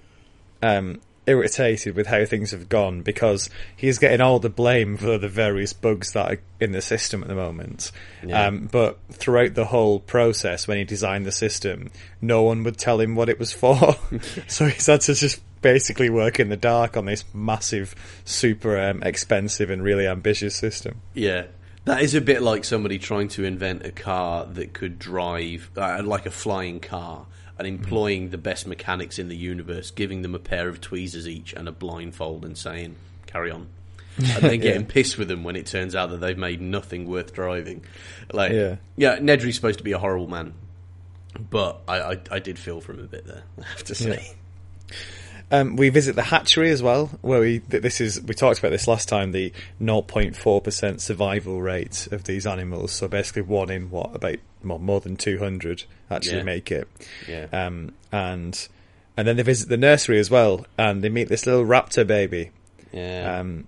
um, 0.62 1.02
irritated 1.28 1.96
with 1.96 2.08
how 2.08 2.26
things 2.26 2.52
have 2.52 2.70
gone 2.70 3.02
because 3.02 3.50
he's 3.76 3.98
getting 3.98 4.22
all 4.22 4.40
the 4.40 4.50
blame 4.50 4.98
for 4.98 5.18
the 5.18 5.30
various 5.30 5.74
bugs 5.74 6.14
that 6.14 6.32
are 6.32 6.40
in 6.60 6.72
the 6.72 6.82
system 6.82 7.22
at 7.22 7.28
the 7.28 7.36
moment. 7.36 7.92
Yeah. 8.26 8.48
Um, 8.48 8.70
but 8.72 9.00
throughout 9.12 9.54
the 9.54 9.66
whole 9.66 10.00
process, 10.00 10.68
when 10.68 10.78
he 10.78 10.84
designed 10.84 11.26
the 11.26 11.32
system, 11.32 11.90
no 12.22 12.44
one 12.44 12.64
would 12.64 12.78
tell 12.78 13.00
him 13.00 13.16
what 13.16 13.30
it 13.30 13.40
was 13.40 13.52
for. 13.52 13.96
so 14.48 14.68
he's 14.68 14.86
had 14.86 15.02
to 15.02 15.14
just 15.14 15.42
basically 15.62 16.10
work 16.10 16.40
in 16.40 16.50
the 16.50 16.58
dark 16.58 16.96
on 16.96 17.06
this 17.06 17.24
massive, 17.34 17.96
super 18.24 18.80
um, 18.80 19.02
expensive 19.04 19.70
and 19.70 19.84
really 19.84 20.08
ambitious 20.08 20.56
system. 20.56 21.02
Yeah. 21.14 21.46
That 21.86 22.02
is 22.02 22.16
a 22.16 22.22
bit 22.22 22.42
like 22.42 22.66
somebody 22.66 22.98
trying 22.98 23.28
to 23.30 23.44
invent 23.44 23.86
a 23.86 23.92
car 23.92 24.46
that 24.46 24.74
could 24.74 24.98
drive, 24.98 25.70
uh, 25.78 26.02
like 26.04 26.26
a 26.26 26.32
flying 26.32 26.80
car, 26.80 27.28
and 27.58 27.68
employing 27.68 28.30
the 28.30 28.38
best 28.38 28.68
mechanics 28.68 29.18
in 29.20 29.30
the 29.30 29.36
universe, 29.36 29.91
giving 29.91 30.22
them 30.22 30.36
a 30.36 30.39
pair 30.39 30.68
of 30.68 30.82
tweezers 30.82 31.28
each 31.28 31.54
and 31.54 31.68
a 31.68 31.72
blindfold 31.72 32.44
and 32.46 32.58
saying, 32.58 32.96
carry 33.28 33.52
on. 33.52 33.68
And 34.18 34.28
then 34.44 34.60
getting 34.62 34.86
pissed 34.86 35.18
with 35.18 35.28
them 35.28 35.44
when 35.44 35.58
it 35.58 35.65
turns 35.65 35.94
out 35.94 36.10
that 36.12 36.22
they've 36.22 36.38
made 36.38 36.62
nothing 36.62 37.06
worth 37.06 37.34
driving. 37.34 37.84
Like, 38.32 38.54
Yeah. 38.54 38.78
yeah, 38.96 39.18
Nedry's 39.18 39.56
supposed 39.56 39.80
to 39.80 39.84
be 39.84 39.91
a 39.91 40.00
horrible 40.00 40.28
man, 40.30 40.54
but 41.50 41.82
I, 41.86 42.00
I, 42.00 42.18
I 42.32 42.39
did 42.39 42.58
feel 42.58 42.80
for 42.80 42.94
him 42.94 43.02
a 43.02 43.08
bit 43.08 43.26
there, 43.28 43.44
I 43.62 43.65
have 43.68 43.84
to 43.84 43.96
say. 43.96 44.36
Um, 45.52 45.76
we 45.76 45.90
visit 45.90 46.16
the 46.16 46.24
hatchery 46.24 46.72
as 46.72 46.82
well, 46.82 47.08
where 47.22 47.40
we 47.40 47.60
this 47.60 48.02
is 48.02 48.22
we 48.22 48.34
talked 48.34 48.60
about 48.60 48.72
this 48.72 48.88
last 48.88 49.08
time. 49.08 49.32
The 49.32 49.54
0.4 49.82 50.64
percent 50.64 51.02
survival 51.02 51.62
rate 51.62 52.08
of 52.12 52.24
these 52.24 52.48
animals. 52.48 52.92
So 52.94 53.08
basically, 53.08 53.44
one 53.44 53.70
in 53.70 53.92
what 53.92 54.16
about 54.16 54.38
more, 54.64 54.80
more 54.80 55.00
than 55.02 55.16
200 55.16 55.84
actually 56.10 56.38
Yeah. 56.38 56.44
make 56.44 56.72
it. 56.72 56.88
Yeah. 57.28 57.46
Um, 57.54 57.94
and 58.12 58.68
and 59.16 59.28
then 59.28 59.38
they 59.38 59.44
visit 59.44 59.70
the 59.70 59.78
nursery 59.78 60.20
as 60.20 60.32
well, 60.32 60.66
and 60.80 61.04
they 61.04 61.10
meet 61.10 61.30
this 61.30 61.46
little 61.46 61.64
raptor 61.64 62.06
baby. 62.08 62.50
Yeah. 62.92 63.40
Um, 63.40 63.68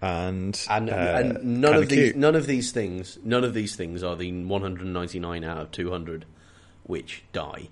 and 0.00 0.60
and, 0.70 0.90
uh, 0.90 0.94
and 0.94 1.60
none 1.60 1.72
kinda 1.74 1.86
these 1.86 1.98
cute. 2.12 2.16
none 2.16 2.34
of 2.34 2.46
these 2.46 2.72
things 2.72 3.18
none 3.22 3.44
of 3.44 3.54
these 3.54 3.76
things 3.76 4.02
are 4.02 4.16
the 4.16 4.32
199 4.32 5.44
out 5.44 5.58
of 5.58 5.70
200 5.70 6.24
which 6.84 7.22
die. 7.32 7.68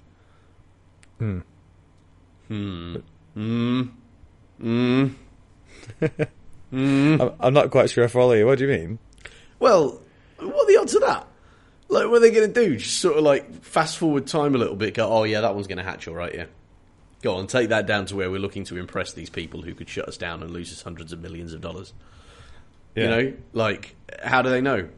Mm. 3.37 3.91
Mm. 4.63 5.15
I'm, 6.73 7.33
I'm 7.41 7.55
not 7.55 7.71
quite 7.71 7.91
sure 7.91 8.05
I 8.05 8.07
follow 8.07 8.33
you. 8.33 8.47
What 8.47 8.59
do 8.59 8.67
you 8.67 8.71
mean? 8.71 8.99
Well, 9.59 10.01
what 10.39 10.65
are 10.65 10.73
the 10.73 10.79
odds 10.81 10.95
of 10.95 11.03
that? 11.03 11.27
Like, 11.89 12.07
what 12.07 12.19
are 12.19 12.21
they 12.21 12.31
going 12.31 12.53
to 12.53 12.67
do? 12.67 12.77
Just 12.77 13.01
sort 13.01 13.17
of 13.17 13.25
like 13.25 13.63
fast 13.63 13.99
forward 13.99 14.27
time 14.27 14.55
a 14.55 14.59
little 14.59 14.77
bit. 14.77 14.95
Go, 14.95 15.09
oh 15.11 15.25
yeah, 15.25 15.41
that 15.41 15.55
one's 15.55 15.67
going 15.67 15.79
to 15.79 15.85
hatch, 15.85 16.07
all 16.07 16.15
right, 16.15 16.35
yeah. 16.35 16.47
Go 17.23 17.35
on, 17.35 17.47
take 17.49 17.69
that 17.69 17.87
down 17.87 18.07
to 18.07 18.17
where 18.17 18.31
we're 18.31 18.41
looking 18.41 18.65
to 18.65 18.79
impress 18.79 19.13
these 19.13 19.29
people 19.29 19.63
who 19.63 19.75
could 19.75 19.89
shut 19.89 20.09
us 20.09 20.17
down 20.17 20.43
and 20.43 20.53
lose 20.53 20.73
us 20.73 20.83
hundreds 20.83 21.13
of 21.13 21.21
millions 21.21 21.53
of 21.53 21.61
dollars. 21.61 21.93
You 22.95 23.07
know, 23.07 23.33
like 23.53 23.95
how 24.23 24.43
do 24.43 24.51
they 24.51 24.61
know? 24.61 24.89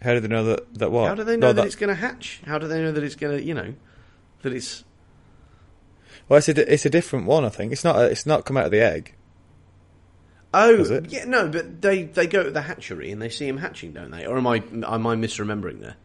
How 0.00 0.14
do 0.14 0.20
they 0.20 0.28
know 0.28 0.44
that 0.44 0.74
that 0.74 0.90
what? 0.90 1.08
How 1.08 1.14
do 1.14 1.22
they 1.22 1.36
know 1.36 1.48
No, 1.48 1.52
that, 1.52 1.66
it's 1.66 1.76
going 1.76 1.88
to 1.88 1.94
hatch? 1.94 2.40
How 2.46 2.58
do 2.58 2.66
they 2.66 2.80
know 2.80 2.92
that 2.92 3.04
it's 3.04 3.14
going 3.14 3.36
to, 3.36 3.42
you 3.44 3.54
know, 3.54 3.74
that 4.42 4.52
it's 4.52 4.82
Well, 6.32 6.38
it's 6.38 6.48
a 6.48 6.72
it's 6.72 6.86
a 6.86 6.90
different 6.90 7.26
one. 7.26 7.44
I 7.44 7.50
think 7.50 7.72
it's 7.72 7.84
not 7.84 7.96
a, 7.96 8.04
it's 8.06 8.24
not 8.24 8.46
come 8.46 8.56
out 8.56 8.64
of 8.64 8.70
the 8.70 8.80
egg. 8.80 9.14
Oh, 10.54 10.76
Is 10.76 10.90
it? 10.90 11.12
yeah, 11.12 11.26
no, 11.26 11.46
but 11.46 11.82
they, 11.82 12.04
they 12.04 12.26
go 12.26 12.42
to 12.42 12.50
the 12.50 12.62
hatchery 12.62 13.10
and 13.10 13.20
they 13.20 13.28
see 13.28 13.46
him 13.46 13.58
hatching, 13.58 13.92
don't 13.92 14.10
they? 14.10 14.24
Or 14.24 14.38
am 14.38 14.46
I 14.46 14.56
am 14.72 15.06
I 15.06 15.14
misremembering 15.14 15.80
there? 15.80 15.96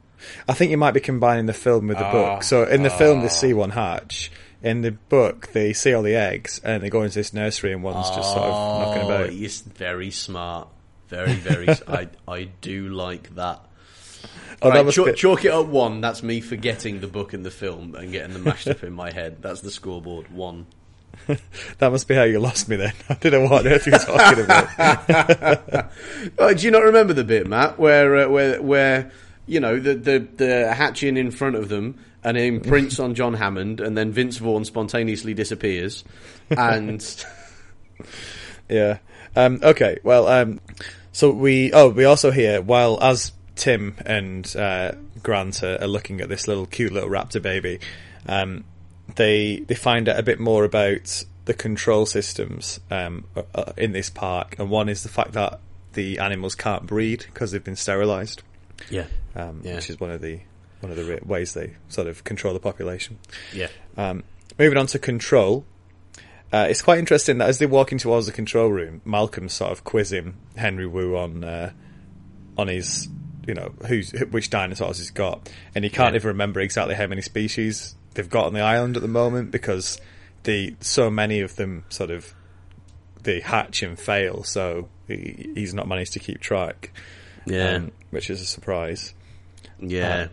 I 0.46 0.52
think 0.54 0.72
you 0.72 0.76
might 0.78 0.92
be 0.94 1.00
combining 1.00 1.46
the 1.46 1.54
film 1.54 1.88
with 1.88 1.98
the 1.98 2.04
Ah, 2.06 2.12
book. 2.12 2.44
So 2.44 2.66
in 2.66 2.84
the 2.84 2.90
film, 2.90 3.22
they 3.22 3.30
see 3.30 3.54
one 3.54 3.70
hatch. 3.70 4.30
In 4.62 4.82
the 4.82 4.92
book, 4.92 5.48
they 5.54 5.72
see 5.72 5.94
all 5.94 6.04
the 6.04 6.16
eggs, 6.16 6.60
and 6.62 6.84
they 6.84 6.90
go 6.90 7.04
into 7.04 7.16
this 7.20 7.34
nursery, 7.34 7.72
and 7.72 7.82
one's 7.82 8.10
just 8.10 8.30
sort 8.34 8.50
of 8.50 8.82
knocking 8.82 9.04
Oh, 9.04 9.06
about. 9.16 9.30
he's 9.30 9.62
very 9.62 10.12
smart, 10.12 10.68
very 11.08 11.36
very. 11.36 11.70
I 11.88 12.10
I 12.28 12.50
do 12.60 12.90
like 12.90 13.34
that. 13.36 13.62
Oh, 14.62 14.70
Right, 14.70 14.84
must 14.84 14.98
chalk, 15.18 15.46
it 15.46 15.52
up 15.52 15.68
one. 15.68 16.02
That's 16.02 16.24
me 16.24 16.42
forgetting 16.42 17.00
the 17.00 17.08
book 17.08 17.34
and 17.34 17.46
the 17.46 17.52
film 17.52 17.94
and 17.96 18.12
getting 18.12 18.34
them 18.34 18.44
mashed 18.44 18.68
up 18.68 18.84
in 18.84 18.94
my 18.94 19.12
head. 19.12 19.38
That's 19.42 19.62
the 19.62 19.72
scoreboard 19.72 20.32
one. 20.32 20.68
That 21.80 21.92
must 21.92 22.08
be 22.08 22.16
how 22.16 22.24
you 22.24 22.40
lost 22.40 22.70
me 22.70 22.76
then. 22.76 22.94
I 23.10 23.16
didn't 23.16 23.44
know 23.44 23.50
what 23.50 23.66
on 23.66 23.72
earth 23.72 23.86
you 23.86 23.92
were 23.92 23.98
talking 24.00 24.44
about. 24.44 25.92
Oh, 26.40 26.54
do 26.54 26.66
you 26.66 26.72
not 26.72 26.84
remember 26.84 27.14
the 27.14 27.24
bit, 27.24 27.48
Matt, 27.48 27.78
where 27.80 28.16
uh, 28.16 28.30
where 28.30 28.62
where 28.62 29.12
you 29.46 29.60
know 29.60 29.80
the 29.80 29.96
the 29.96 30.28
the 30.36 30.74
hatching 30.74 31.18
in 31.18 31.32
front 31.32 31.56
of 31.56 31.70
them 31.70 32.00
and 32.24 32.38
it 32.38 32.46
imprints 32.46 33.00
on 33.00 33.16
John 33.16 33.34
Hammond, 33.34 33.80
and 33.80 33.98
then 33.98 34.12
Vince 34.12 34.38
Vaughn 34.38 34.66
spontaneously 34.66 35.34
disappears, 35.34 36.04
and 36.50 37.04
Yeah. 38.70 38.98
Um, 39.36 39.60
okay. 39.64 40.00
Well, 40.04 40.28
um, 40.28 40.60
so 41.12 41.32
we 41.32 41.72
oh 41.74 41.90
we 41.90 42.06
also 42.06 42.32
hear 42.32 42.62
while 42.62 43.02
as 43.02 43.32
Tim 43.58 43.96
and 44.06 44.56
uh, 44.56 44.94
Grant 45.24 45.64
are, 45.64 45.82
are 45.82 45.88
looking 45.88 46.22
at 46.22 46.30
this 46.30 46.48
little 46.48 46.66
cute 46.66 46.92
little 46.94 47.10
raptor 47.10 47.42
baby, 47.42 47.80
um, 48.28 48.64
they 49.16 49.60
they 49.68 49.76
find 49.76 50.08
out 50.10 50.20
a 50.20 50.24
bit 50.24 50.40
more 50.40 50.64
about 50.64 51.24
the 51.46 51.54
control 51.54 52.06
systems 52.06 52.80
um, 52.92 53.24
uh, 53.36 53.44
uh, 53.56 53.74
in 53.78 53.92
this 53.94 54.10
park, 54.10 54.56
and 54.60 54.70
one 54.70 54.90
is 54.90 55.04
the 55.04 55.10
fact 55.10 55.34
that 55.34 55.60
the 55.94 56.20
animals 56.20 56.56
can't 56.56 56.86
breed 56.86 57.26
because 57.34 57.52
they've 57.52 57.64
been 57.64 57.76
sterilised, 57.76 58.44
yeah, 58.90 59.06
um, 59.36 59.62
Yeah. 59.64 59.76
which 59.76 59.90
is 59.90 60.00
one 60.00 60.12
of 60.12 60.22
the 60.22 60.40
one 60.82 60.92
of 60.92 60.98
the 60.98 61.20
ways 61.26 61.54
they 61.56 61.74
sort 61.90 62.08
of 62.08 62.24
control 62.24 62.54
the 62.54 62.60
population. 62.60 63.18
yeah, 63.52 63.70
Um, 63.98 64.24
moving 64.60 64.78
on 64.78 64.86
to 64.88 65.00
control. 65.00 65.66
Uh, 66.54 66.68
it's 66.70 66.82
quite 66.84 67.00
interesting 67.00 67.40
that 67.40 67.50
as 67.50 67.58
they're 67.60 67.68
walking 67.68 67.98
towards 67.98 68.28
the 68.28 68.32
control 68.32 68.70
room, 68.70 69.02
Malcolm's 69.04 69.54
sort 69.54 69.72
of 69.72 69.84
quizzing 69.84 70.36
Henry 70.56 70.86
Wu 70.86 71.18
on 71.18 71.44
uh, 71.44 71.72
on 72.58 72.68
his, 72.68 73.08
you 73.48 73.54
know, 73.56 73.72
who's 73.88 74.12
which 74.30 74.50
dinosaurs 74.52 75.00
he's 75.00 75.10
got, 75.10 75.50
and 75.74 75.84
he 75.84 75.90
can't 75.90 76.14
Yeah. 76.14 76.18
even 76.18 76.28
remember 76.28 76.60
exactly 76.60 76.94
how 76.94 77.08
many 77.08 77.22
species 77.24 77.96
they've 78.14 78.30
got 78.30 78.46
on 78.48 78.54
the 78.54 78.62
island 78.62 78.96
at 78.98 79.02
the 79.02 79.08
moment 79.08 79.50
because 79.52 80.00
the 80.44 80.76
so 80.82 81.10
many 81.10 81.40
of 81.42 81.56
them 81.56 81.86
sort 81.90 82.12
of 82.12 82.34
they 83.24 83.40
hatch 83.40 83.82
and 83.84 83.98
fail, 84.00 84.44
so 84.44 84.88
he, 85.08 85.50
he's 85.56 85.74
not 85.74 85.88
managed 85.88 86.14
to 86.14 86.20
keep 86.20 86.40
track, 86.40 86.92
yeah, 87.46 87.76
um, 87.76 87.92
which 88.12 88.30
is 88.30 88.42
a 88.42 88.46
surprise. 88.46 89.14
yeah. 89.80 90.28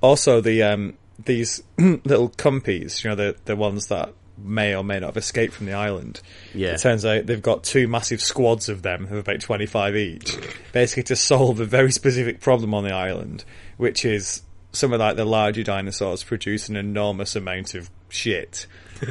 Also, 0.00 0.40
the 0.40 0.62
um, 0.62 0.94
these 1.24 1.62
little 1.78 2.28
compies, 2.30 3.02
you 3.02 3.10
know, 3.10 3.16
the 3.16 3.36
the 3.44 3.56
ones 3.56 3.88
that 3.88 4.12
may 4.42 4.74
or 4.74 4.84
may 4.84 5.00
not 5.00 5.08
have 5.08 5.16
escaped 5.16 5.54
from 5.54 5.66
the 5.66 5.72
island. 5.74 6.20
Yeah. 6.54 6.70
It 6.70 6.78
turns 6.78 7.04
out 7.04 7.26
they've 7.26 7.42
got 7.42 7.64
two 7.64 7.88
massive 7.88 8.20
squads 8.20 8.68
of 8.68 8.82
them, 8.82 9.04
of 9.04 9.12
about 9.12 9.40
twenty 9.40 9.66
five 9.66 9.96
each, 9.96 10.36
basically 10.72 11.04
to 11.04 11.16
solve 11.16 11.60
a 11.60 11.64
very 11.64 11.92
specific 11.92 12.40
problem 12.40 12.74
on 12.74 12.84
the 12.84 12.92
island, 12.92 13.44
which 13.76 14.04
is 14.04 14.42
some 14.72 14.92
of 14.92 15.00
like 15.00 15.16
the 15.16 15.24
larger 15.24 15.62
dinosaurs 15.62 16.22
produce 16.22 16.68
an 16.68 16.76
enormous 16.76 17.36
amount 17.36 17.74
of 17.74 17.90
shit. 18.08 18.66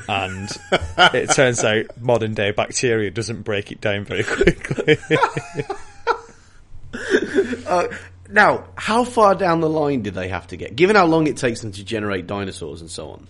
and 0.10 0.50
it 0.98 1.30
turns 1.32 1.63
out 1.63 1.86
modern 2.00 2.34
day 2.34 2.52
bacteria 2.52 3.10
doesn't 3.10 3.44
break 3.44 3.72
it 3.72 3.80
down 3.82 4.04
very 4.06 4.24
quickly. 4.24 4.98
Uh, 7.68 7.88
now, 8.30 8.66
how 8.76 9.04
far 9.04 9.36
down 9.36 9.60
the 9.60 9.70
line 9.70 10.02
did 10.02 10.13
they 10.13 10.30
have 10.30 10.48
to 10.48 10.58
get? 10.58 10.76
Given 10.76 10.96
how 10.96 11.06
long 11.06 11.28
it 11.28 11.38
takes 11.38 11.62
them 11.62 11.72
to 11.74 11.84
generate 11.84 12.28
dinosaurs 12.28 12.82
and 12.82 12.90
so 12.90 13.10
on, 13.10 13.28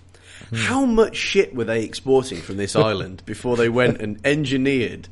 Hmm. 0.50 0.56
how 0.56 0.86
much 0.86 1.16
shit 1.16 1.54
were 1.54 1.66
they 1.66 1.84
exporting 1.84 2.42
from 2.42 2.58
this 2.58 2.76
island 2.76 3.24
before 3.26 3.58
they 3.58 3.70
went 3.70 4.02
and 4.02 4.20
engineered 4.26 5.08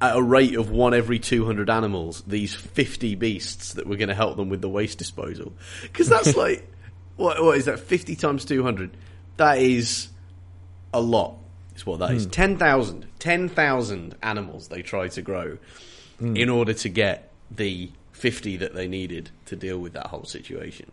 at 0.00 0.16
a 0.16 0.22
rate 0.22 0.56
of 0.56 0.70
one 0.70 0.92
every 0.92 1.20
200 1.20 1.70
animals 1.70 2.22
these 2.26 2.54
50 2.54 3.14
beasts 3.14 3.74
that 3.74 3.86
were 3.86 3.96
going 3.96 4.08
to 4.08 4.14
help 4.14 4.36
them 4.36 4.48
with 4.48 4.60
the 4.60 4.68
waste 4.68 4.98
disposal? 4.98 5.52
Because 5.82 6.08
that's 6.08 6.36
like, 6.36 6.68
what, 7.16 7.42
what 7.42 7.56
is 7.56 7.66
that, 7.66 7.78
50 7.78 8.16
times 8.16 8.44
200? 8.44 8.96
That 9.36 9.58
is 9.58 10.08
a 10.92 11.00
lot, 11.00 11.36
is 11.76 11.86
what 11.86 12.00
that 12.00 12.10
is. 12.10 12.24
Hmm. 12.24 12.30
10,000. 12.30 13.06
10,000 13.20 14.16
animals 14.22 14.66
they 14.68 14.82
tried 14.82 15.12
to 15.12 15.22
grow 15.22 15.56
hmm. 16.18 16.36
in 16.36 16.48
order 16.48 16.74
to 16.74 16.88
get 16.88 17.30
the 17.52 17.88
50 18.10 18.56
that 18.56 18.74
they 18.74 18.88
needed 18.88 19.30
to 19.46 19.54
deal 19.54 19.78
with 19.78 19.92
that 19.92 20.08
whole 20.08 20.24
situation. 20.24 20.90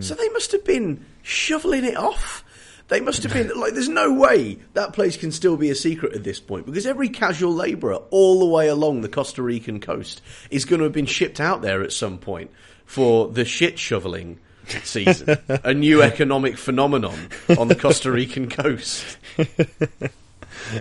So 0.00 0.14
they 0.14 0.28
must 0.30 0.50
have 0.50 0.64
been 0.64 1.04
shoveling 1.22 1.84
it 1.84 1.96
off. 1.96 2.44
They 2.88 3.00
must 3.00 3.24
have 3.24 3.32
been 3.32 3.50
like, 3.58 3.74
there's 3.74 3.88
no 3.88 4.12
way 4.12 4.58
that 4.74 4.92
place 4.92 5.16
can 5.16 5.32
still 5.32 5.56
be 5.56 5.70
a 5.70 5.74
secret 5.74 6.14
at 6.14 6.22
this 6.22 6.38
point 6.38 6.66
because 6.66 6.86
every 6.86 7.08
casual 7.08 7.52
labourer 7.52 7.96
all 8.10 8.38
the 8.38 8.46
way 8.46 8.68
along 8.68 9.00
the 9.00 9.08
Costa 9.08 9.42
Rican 9.42 9.80
coast 9.80 10.22
is 10.50 10.64
going 10.64 10.78
to 10.78 10.84
have 10.84 10.92
been 10.92 11.06
shipped 11.06 11.40
out 11.40 11.62
there 11.62 11.82
at 11.82 11.92
some 11.92 12.18
point 12.18 12.50
for 12.84 13.28
the 13.28 13.44
shit 13.44 13.78
shoveling 13.78 14.38
season, 14.84 15.36
a 15.48 15.74
new 15.74 16.02
economic 16.02 16.56
phenomenon 16.58 17.28
on 17.58 17.68
the 17.68 17.74
Costa 17.74 18.10
Rican 18.10 18.48
coast. 18.48 19.16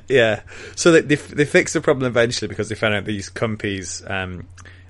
Yeah. 0.08 0.42
So 0.76 0.92
they, 0.92 1.02
they 1.02 1.16
they 1.16 1.46
fixed 1.46 1.74
the 1.74 1.82
problem 1.82 2.08
eventually 2.08 2.48
because 2.48 2.70
they 2.70 2.76
found 2.76 2.96
out 2.96 3.06
these 3.06 3.30
compies 3.30 4.10
um, 4.10 4.48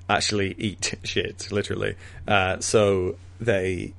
actually 0.08 0.54
eat 0.58 0.94
shit, 1.02 1.50
literally. 1.50 1.96
Uh, 2.26 2.60
so 2.60 3.16
they 3.40 3.94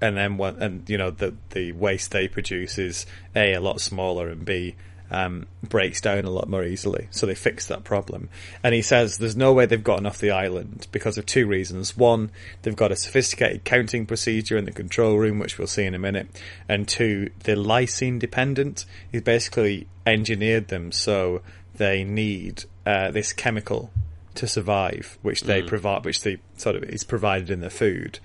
and 0.00 0.16
then 0.16 0.36
one 0.36 0.60
and 0.62 0.88
you 0.88 0.98
know 0.98 1.10
the 1.10 1.34
the 1.50 1.72
waste 1.72 2.10
they 2.10 2.28
produce 2.28 2.78
is 2.78 3.06
a 3.34 3.54
a 3.54 3.60
lot 3.60 3.80
smaller 3.80 4.28
and 4.28 4.44
b 4.44 4.74
um, 5.10 5.46
breaks 5.62 6.00
down 6.00 6.24
a 6.24 6.30
lot 6.30 6.48
more 6.48 6.64
easily. 6.64 7.08
So 7.10 7.26
they 7.26 7.34
fixed 7.34 7.68
that 7.68 7.84
problem. 7.84 8.28
And 8.62 8.74
he 8.74 8.82
says 8.82 9.18
there's 9.18 9.36
no 9.36 9.52
way 9.52 9.66
they've 9.66 9.82
gotten 9.82 10.06
off 10.06 10.18
the 10.18 10.30
island 10.30 10.86
because 10.92 11.18
of 11.18 11.26
two 11.26 11.46
reasons. 11.46 11.96
One, 11.96 12.30
they've 12.62 12.76
got 12.76 12.92
a 12.92 12.96
sophisticated 12.96 13.64
counting 13.64 14.06
procedure 14.06 14.56
in 14.56 14.64
the 14.64 14.72
control 14.72 15.16
room, 15.16 15.38
which 15.38 15.58
we'll 15.58 15.66
see 15.66 15.84
in 15.84 15.94
a 15.94 15.98
minute. 15.98 16.28
And 16.68 16.86
two, 16.86 17.30
they're 17.42 17.56
lysine 17.56 18.18
dependent. 18.18 18.84
He's 19.10 19.22
basically 19.22 19.88
engineered 20.06 20.68
them 20.68 20.92
so 20.92 21.42
they 21.74 22.04
need 22.04 22.64
uh, 22.86 23.10
this 23.10 23.32
chemical 23.32 23.90
to 24.36 24.46
survive, 24.46 25.18
which 25.22 25.42
they 25.42 25.60
provide, 25.68 26.04
which 26.04 26.22
they 26.22 26.38
sort 26.56 26.76
of 26.76 26.84
is 26.84 27.02
provided 27.02 27.50
in 27.50 27.60
the 27.60 27.70
food. 27.70 28.20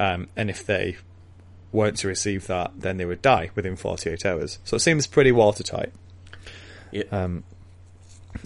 Um, 0.00 0.28
and 0.34 0.48
if 0.48 0.64
they 0.64 0.96
weren't 1.72 1.98
to 1.98 2.08
receive 2.08 2.46
that, 2.48 2.72
then 2.76 2.96
they 2.96 3.04
would 3.04 3.22
die 3.22 3.50
within 3.54 3.76
48 3.76 4.26
hours. 4.26 4.58
So 4.64 4.76
it 4.76 4.80
seems 4.80 5.06
pretty 5.06 5.32
watertight. 5.32 5.92
Yeah. 6.90 7.04
Um, 7.12 7.44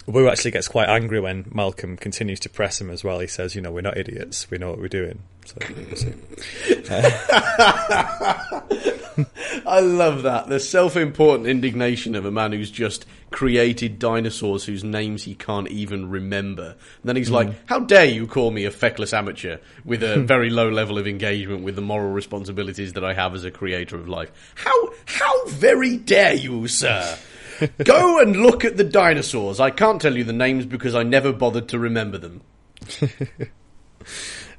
Wu 0.07 0.27
actually 0.29 0.51
gets 0.51 0.67
quite 0.67 0.89
angry 0.89 1.19
when 1.19 1.45
Malcolm 1.53 1.97
continues 1.97 2.39
to 2.41 2.49
press 2.49 2.81
him 2.81 2.89
as 2.89 3.03
well. 3.03 3.19
He 3.19 3.27
says, 3.27 3.55
"You 3.55 3.61
know, 3.61 3.71
we're 3.71 3.81
not 3.81 3.97
idiots. 3.97 4.49
We 4.49 4.57
know 4.57 4.69
what 4.69 4.79
we're 4.79 4.87
doing." 4.87 5.23
So 5.45 5.55
we'll 5.75 5.95
see. 5.95 6.13
I 9.67 9.79
love 9.79 10.23
that. 10.23 10.49
The 10.49 10.59
self 10.59 10.97
important 10.97 11.47
indignation 11.47 12.15
of 12.15 12.25
a 12.25 12.31
man 12.31 12.51
who's 12.51 12.71
just 12.71 13.05
created 13.31 13.99
dinosaurs 13.99 14.65
whose 14.65 14.83
names 14.83 15.23
he 15.23 15.35
can't 15.35 15.69
even 15.69 16.09
remember. 16.09 16.71
And 16.71 17.03
then 17.03 17.15
he's 17.15 17.29
like, 17.29 17.47
hmm. 17.47 17.53
How 17.65 17.79
dare 17.79 18.05
you 18.05 18.27
call 18.27 18.51
me 18.51 18.65
a 18.65 18.71
feckless 18.71 19.13
amateur 19.13 19.57
with 19.83 20.03
a 20.03 20.19
very 20.21 20.49
low 20.49 20.69
level 20.69 20.97
of 20.97 21.07
engagement 21.07 21.63
with 21.63 21.75
the 21.75 21.81
moral 21.81 22.11
responsibilities 22.11 22.93
that 22.93 23.03
I 23.03 23.13
have 23.13 23.35
as 23.35 23.43
a 23.43 23.51
creator 23.51 23.97
of 23.97 24.09
life? 24.09 24.31
How, 24.55 24.93
how 25.05 25.45
very 25.47 25.97
dare 25.97 26.33
you, 26.33 26.67
sir? 26.67 27.17
Go 27.83 28.19
and 28.19 28.35
look 28.35 28.65
at 28.65 28.77
the 28.77 28.83
dinosaurs. 28.83 29.59
I 29.59 29.69
can't 29.69 30.01
tell 30.01 30.17
you 30.17 30.23
the 30.23 30.33
names 30.33 30.65
because 30.65 30.95
I 30.95 31.03
never 31.03 31.31
bothered 31.31 31.69
to 31.69 31.79
remember 31.79 32.17
them. 32.17 32.41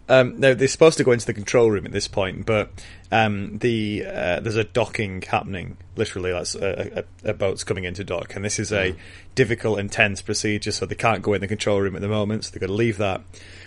Um, 0.09 0.39
no, 0.39 0.55
they're 0.55 0.69
supposed 0.69 0.99
to 0.99 1.05
go 1.05 1.13
into 1.13 1.27
the 1.27 1.35
control 1.35 1.71
room 1.71 1.85
at 1.85 1.93
this 1.93 2.07
point, 2.07 2.47
but 2.47 2.71
um, 3.11 3.59
the 3.59 4.05
uh, 4.07 4.41
there's 4.41 4.57
a 4.57 4.65
docking 4.65 5.23
happening. 5.23 5.77
Literally, 5.97 6.33
that's 6.33 6.55
a, 6.55 7.05
a, 7.25 7.31
a 7.31 7.35
boat's 7.35 7.65
coming 7.65 7.85
into 7.85 8.05
dock, 8.05 8.37
and 8.37 8.45
this 8.45 8.59
is 8.59 8.73
a 8.73 8.95
difficult, 9.35 9.79
intense 9.79 10.23
procedure. 10.23 10.71
So 10.71 10.87
they 10.87 10.95
can't 10.95 11.23
go 11.23 11.35
in 11.35 11.41
the 11.41 11.49
control 11.49 11.81
room 11.81 11.97
at 11.97 12.03
the 12.03 12.09
moment. 12.09 12.45
So 12.45 12.53
they've 12.53 12.61
got 12.61 12.69
to 12.69 12.73
leave 12.73 12.99
that. 12.99 13.23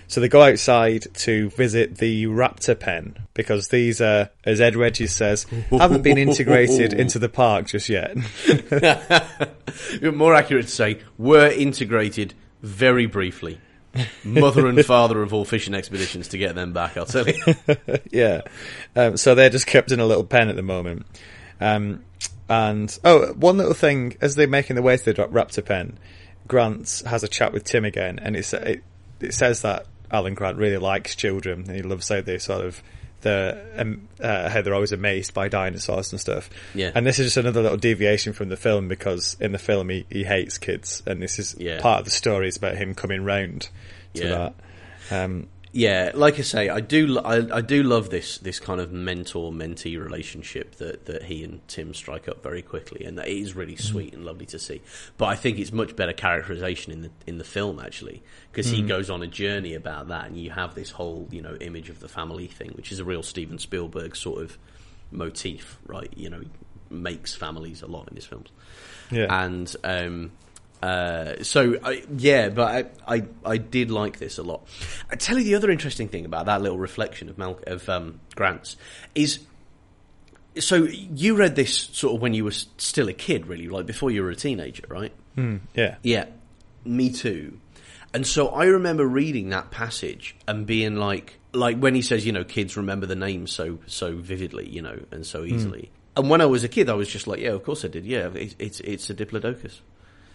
So 0.07 0.21
they 0.21 0.27
go 0.27 0.41
outside 0.41 1.05
to 1.13 1.51
visit 1.51 1.97
the 1.97 2.25
raptor 2.25 2.77
pen 2.77 3.15
because 3.35 3.67
these, 3.67 4.01
uh, 4.01 4.29
as 4.43 4.59
Ed 4.59 4.75
Regis 4.75 5.15
says, 5.15 5.45
haven't 5.69 6.01
been 6.01 6.17
integrated 6.17 6.93
into 6.93 7.19
the 7.19 7.29
park 7.29 7.67
just 7.67 7.89
yet. 7.89 8.17
More 10.01 10.33
accurate 10.33 10.65
to 10.65 10.71
say, 10.71 10.99
were 11.19 11.47
integrated 11.47 12.33
very 12.63 13.05
briefly. 13.05 13.59
Mother 14.23 14.67
and 14.67 14.85
father 14.85 15.21
of 15.21 15.33
all 15.33 15.45
fishing 15.45 15.73
expeditions 15.73 16.29
to 16.29 16.37
get 16.37 16.55
them 16.55 16.73
back, 16.73 16.97
I'll 16.97 17.05
tell 17.05 17.27
you. 17.27 17.35
yeah. 18.11 18.41
Um, 18.95 19.17
so 19.17 19.35
they're 19.35 19.49
just 19.49 19.67
kept 19.67 19.91
in 19.91 19.99
a 19.99 20.05
little 20.05 20.23
pen 20.23 20.49
at 20.49 20.55
the 20.55 20.61
moment. 20.61 21.05
Um, 21.59 22.03
and, 22.47 22.97
oh, 23.03 23.33
one 23.33 23.57
little 23.57 23.73
thing, 23.73 24.17
as 24.21 24.35
they're 24.35 24.47
making 24.47 24.75
their 24.75 24.83
way 24.83 24.97
to 24.97 25.03
the 25.03 25.13
raptor 25.13 25.63
pen, 25.63 25.97
Grant 26.47 27.03
has 27.05 27.23
a 27.23 27.27
chat 27.27 27.53
with 27.53 27.63
Tim 27.63 27.85
again, 27.85 28.19
and 28.19 28.35
it's, 28.35 28.53
it, 28.53 28.83
it 29.19 29.33
says 29.33 29.61
that 29.61 29.85
Alan 30.11 30.33
Grant 30.33 30.57
really 30.57 30.77
likes 30.77 31.15
children, 31.15 31.65
and 31.67 31.75
he 31.75 31.81
loves 31.81 32.09
how 32.09 32.21
they 32.21 32.37
sort 32.37 32.65
of 32.65 32.81
the 33.21 33.61
um, 33.77 34.07
uh, 34.21 34.49
how 34.49 34.61
they're 34.61 34.73
always 34.75 34.91
amazed 34.91 35.33
by 35.33 35.47
dinosaurs 35.49 36.11
and 36.11 36.19
stuff. 36.21 36.49
Yeah. 36.73 36.91
And 36.95 37.05
this 37.05 37.19
is 37.19 37.27
just 37.27 37.37
another 37.37 37.61
little 37.61 37.77
deviation 37.77 38.33
from 38.33 38.49
the 38.49 38.57
film 38.57 38.87
because 38.87 39.35
in 39.39 39.51
the 39.51 39.57
film 39.59 39.89
he, 39.89 40.05
he 40.09 40.23
hates 40.23 40.57
kids, 40.57 41.03
and 41.05 41.21
this 41.21 41.39
is 41.39 41.55
Yeah. 41.59 41.81
part 41.81 41.99
of 41.99 42.05
the 42.05 42.11
story 42.11 42.47
is 42.47 42.57
about 42.57 42.75
him 42.77 42.95
coming 42.95 43.23
round 43.23 43.69
to 44.15 44.23
Yeah. 44.23 44.29
that. 45.09 45.23
Um, 45.23 45.47
Yeah, 45.71 46.11
like 46.15 46.39
I 46.39 46.41
say, 46.41 46.69
I 46.69 46.79
do, 46.79 47.19
I, 47.19 47.57
I 47.57 47.61
do 47.61 47.83
love 47.83 48.09
this 48.09 48.39
this 48.39 48.59
kind 48.59 48.81
of 48.81 48.91
mentor 48.91 49.51
mentee 49.51 50.01
relationship 50.01 50.75
that, 50.75 51.05
that 51.05 51.23
he 51.23 51.43
and 51.43 51.65
Tim 51.67 51.93
strike 51.93 52.27
up 52.27 52.41
very 52.41 52.63
quickly, 52.63 53.05
and 53.05 53.17
that 53.19 53.27
it 53.27 53.37
is 53.37 53.55
really 53.55 53.75
sweet 53.75 54.13
and 54.13 54.25
lovely 54.25 54.47
to 54.47 54.57
see. 54.57 54.81
But 55.17 55.27
I 55.27 55.35
think 55.35 55.59
it's 55.59 55.71
much 55.71 55.95
better 55.95 56.13
characterization 56.13 56.91
in 56.91 57.01
the 57.03 57.11
in 57.27 57.37
the 57.37 57.43
film 57.43 57.79
actually, 57.79 58.23
because 58.51 58.71
he 58.71 58.81
goes 58.81 59.11
on 59.11 59.21
a 59.21 59.27
journey 59.27 59.75
about 59.75 60.07
that, 60.07 60.25
and 60.25 60.37
you 60.37 60.49
have 60.49 60.73
this 60.73 60.89
whole 60.89 61.27
you 61.29 61.41
know 61.41 61.55
image 61.61 61.89
of 61.89 61.99
the 61.99 62.09
family 62.09 62.47
thing, 62.47 62.71
which 62.71 62.91
is 62.91 62.99
a 62.99 63.05
real 63.05 63.21
Steven 63.21 63.59
Spielberg 63.59 64.15
sort 64.15 64.41
of 64.41 64.57
motif, 65.11 65.77
right? 65.85 66.11
You 66.15 66.31
know, 66.31 66.39
he 66.39 66.49
makes 66.89 67.35
families 67.35 67.83
a 67.83 67.87
lot 67.87 68.07
in 68.09 68.15
his 68.15 68.25
films 68.25 68.49
yeah. 69.11 69.43
and 69.43 69.75
um, 69.83 70.31
uh, 70.81 71.43
so 71.43 71.77
I, 71.83 72.03
yeah, 72.15 72.49
but 72.49 72.91
I, 73.07 73.15
I 73.15 73.23
I 73.45 73.57
did 73.57 73.91
like 73.91 74.17
this 74.17 74.37
a 74.37 74.43
lot. 74.43 74.67
I 75.09 75.15
tell 75.15 75.37
you 75.37 75.43
the 75.43 75.55
other 75.55 75.69
interesting 75.69 76.07
thing 76.07 76.25
about 76.25 76.45
that 76.45 76.61
little 76.61 76.77
reflection 76.79 77.29
of 77.29 77.37
Mal- 77.37 77.59
of 77.67 77.87
um, 77.89 78.19
Grant's 78.35 78.77
is. 79.15 79.39
So 80.57 80.83
you 80.83 81.35
read 81.35 81.55
this 81.55 81.73
sort 81.73 82.15
of 82.15 82.21
when 82.21 82.33
you 82.33 82.43
were 82.43 82.51
still 82.51 83.07
a 83.07 83.13
kid, 83.13 83.47
really, 83.47 83.69
like 83.69 83.85
before 83.85 84.11
you 84.11 84.23
were 84.23 84.31
a 84.31 84.35
teenager, 84.35 84.83
right? 84.89 85.13
Mm, 85.37 85.61
yeah. 85.75 85.95
Yeah, 86.03 86.25
me 86.83 87.11
too. 87.11 87.59
And 88.13 88.25
so 88.25 88.49
I 88.49 88.65
remember 88.65 89.05
reading 89.05 89.49
that 89.49 89.69
passage 89.71 90.35
and 90.47 90.65
being 90.65 90.95
like, 90.95 91.39
like 91.53 91.77
when 91.77 91.93
he 91.93 92.01
says, 92.01 92.25
you 92.25 92.31
know, 92.31 92.43
kids 92.43 92.75
remember 92.75 93.05
the 93.05 93.15
names 93.15 93.51
so 93.51 93.79
so 93.85 94.15
vividly, 94.15 94.67
you 94.67 94.81
know, 94.81 94.99
and 95.11 95.25
so 95.25 95.43
easily. 95.43 95.91
And 96.17 96.29
when 96.29 96.41
I 96.41 96.45
was 96.47 96.63
a 96.63 96.67
kid, 96.67 96.89
I 96.89 96.93
was 96.93 97.07
just 97.07 97.27
like, 97.27 97.39
yeah, 97.39 97.51
of 97.51 97.63
course 97.63 97.85
I 97.85 97.87
did. 97.87 98.05
Yeah, 98.05 98.29
it's 98.33 98.55
it's, 98.59 98.79
it's 98.81 99.09
a 99.09 99.13
diplodocus. 99.13 99.79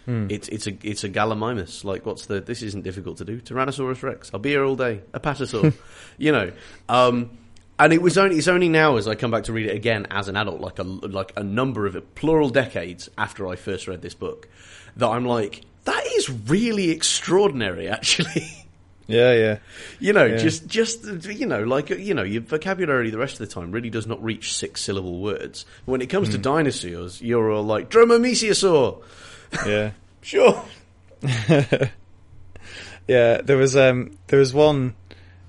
It's 0.07 0.49
it's 0.49 0.67
a 0.67 0.77
it's 0.83 1.03
a 1.05 1.09
gallimimus. 1.09 1.83
Like, 1.85 2.05
what's 2.05 2.27
the? 2.27 2.41
This 2.41 2.63
isn't 2.63 2.83
difficult 2.85 3.19
to 3.19 3.25
do. 3.25 3.41
Tyrannosaurus 3.41 4.03
Rex. 4.03 4.31
I'll 4.35 4.41
be 4.41 4.51
here 4.51 4.65
all 4.65 4.77
day. 4.77 5.01
A 5.15 5.21
patasaur. 5.21 5.73
you 6.19 6.33
know. 6.33 6.53
Um, 6.89 7.31
and 7.79 7.93
it 7.93 8.01
was 8.03 8.17
only 8.19 8.37
it's 8.37 8.47
only 8.49 8.69
now 8.69 8.97
as 8.97 9.09
I 9.09 9.15
come 9.15 9.31
back 9.31 9.45
to 9.45 9.53
read 9.53 9.67
it 9.67 9.75
again 9.75 10.07
as 10.11 10.29
an 10.29 10.37
adult, 10.37 10.61
like 10.61 10.79
a 10.79 10.83
like 10.85 11.33
a 11.37 11.43
number 11.43 11.87
of 11.87 12.15
plural 12.15 12.51
decades 12.51 13.09
after 13.19 13.47
I 13.49 13.57
first 13.57 13.89
read 13.89 14.03
this 14.03 14.15
book, 14.15 14.49
that 14.97 15.09
I'm 15.09 15.25
like, 15.25 15.63
that 15.85 16.07
is 16.07 16.31
really 16.31 16.91
extraordinary, 16.91 17.89
actually. 17.89 18.47
Yeah, 19.07 19.35
yeah. 19.35 19.59
you 20.01 20.15
know, 20.15 20.25
Yeah. 20.25 20.37
just 20.39 20.67
just 20.67 21.05
you 21.27 21.45
know, 21.45 21.63
like 21.65 21.91
you 21.91 22.15
know, 22.15 22.23
your 22.23 22.41
vocabulary 22.41 23.11
the 23.11 23.19
rest 23.19 23.35
of 23.35 23.47
the 23.47 23.53
time 23.55 23.71
really 23.71 23.91
does 23.91 24.07
not 24.07 24.25
reach 24.25 24.55
six 24.55 24.81
syllable 24.81 25.19
words. 25.21 25.67
When 25.85 26.01
it 26.01 26.07
comes 26.07 26.31
to 26.31 26.39
dinosaurs, 26.39 27.21
you're 27.21 27.51
all 27.51 27.65
like 27.65 27.91
Dromaeosaur. 27.91 29.03
Yeah. 29.67 29.91
Sure. 30.25 30.65
Yeah, 33.07 33.43
there 33.43 33.57
was 33.57 33.77
um 33.77 34.17
there 34.29 34.39
was 34.39 34.55
one 34.55 34.95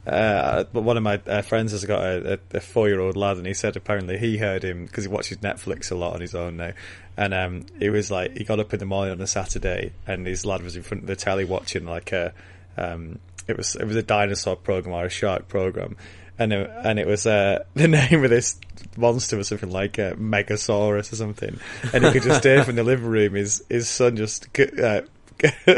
uh 0.05 0.65
one 0.71 0.97
of 0.97 1.03
my 1.03 1.19
uh, 1.25 1.41
friends 1.41 1.71
has 1.71 1.85
got 1.85 2.03
a, 2.03 2.39
a, 2.53 2.59
four 2.59 2.87
year 2.87 2.99
old 2.99 3.17
lad 3.17 3.37
and 3.37 3.47
he 3.47 3.53
said 3.53 3.75
apparently 3.75 4.17
he 4.17 4.37
heard 4.37 4.63
him 4.63 4.85
because 4.85 5.05
he 5.05 5.09
watches 5.09 5.37
Netflix 5.39 5.91
a 5.91 5.95
lot 5.95 6.13
on 6.13 6.21
his 6.21 6.35
own 6.35 6.57
now 6.57 6.73
and 7.17 7.33
um 7.33 7.65
it 7.79 7.89
was 7.89 8.11
like 8.11 8.37
he 8.37 8.43
got 8.43 8.59
up 8.59 8.73
in 8.73 8.79
the 8.79 8.85
morning 8.85 9.13
on 9.13 9.21
a 9.21 9.27
Saturday 9.27 9.93
and 10.05 10.27
his 10.27 10.45
lad 10.45 10.61
was 10.61 10.75
in 10.75 10.83
front 10.83 11.03
of 11.03 11.07
the 11.07 11.15
telly 11.15 11.45
watching 11.45 11.85
like 11.85 12.11
a 12.11 12.33
um 12.77 13.19
it 13.47 13.57
was 13.57 13.75
it 13.75 13.85
was 13.85 13.95
a 13.95 14.03
dinosaur 14.03 14.55
program 14.55 14.93
or 14.93 15.05
a 15.05 15.09
shark 15.09 15.47
program 15.47 15.95
and 16.39 16.53
it, 16.53 16.69
and 16.83 16.99
it 16.99 17.07
was 17.07 17.25
uh, 17.25 17.63
the 17.75 17.87
name 17.87 18.23
of 18.23 18.29
this 18.29 18.59
monster 18.97 19.37
was 19.37 19.47
something 19.49 19.71
like 19.71 19.99
uh, 19.99 20.13
Megasaurus 20.13 21.11
or 21.11 21.15
something, 21.15 21.59
and 21.93 22.03
you 22.03 22.11
could 22.11 22.23
just 22.23 22.43
hear 22.43 22.63
from 22.63 22.75
the 22.75 22.83
living 22.83 23.07
room 23.07 23.33
his 23.35 23.63
his 23.69 23.87
son 23.89 24.15
just 24.15 24.47
uh, 24.79 25.01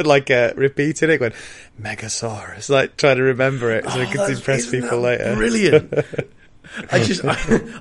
like 0.05 0.29
uh, 0.31 0.53
repeating 0.55 1.09
it, 1.09 1.17
going 1.17 1.33
Megasaurus, 1.81 2.69
like 2.69 2.97
trying 2.97 3.17
to 3.17 3.23
remember 3.23 3.71
it 3.71 3.89
so 3.89 3.99
he 4.01 4.11
could 4.11 4.21
Oh, 4.21 4.25
impress 4.27 4.69
people 4.69 4.99
later. 4.99 5.35
Brilliant. 5.35 5.93
I 6.91 7.01
just, 7.01 7.23
I, 7.23 7.31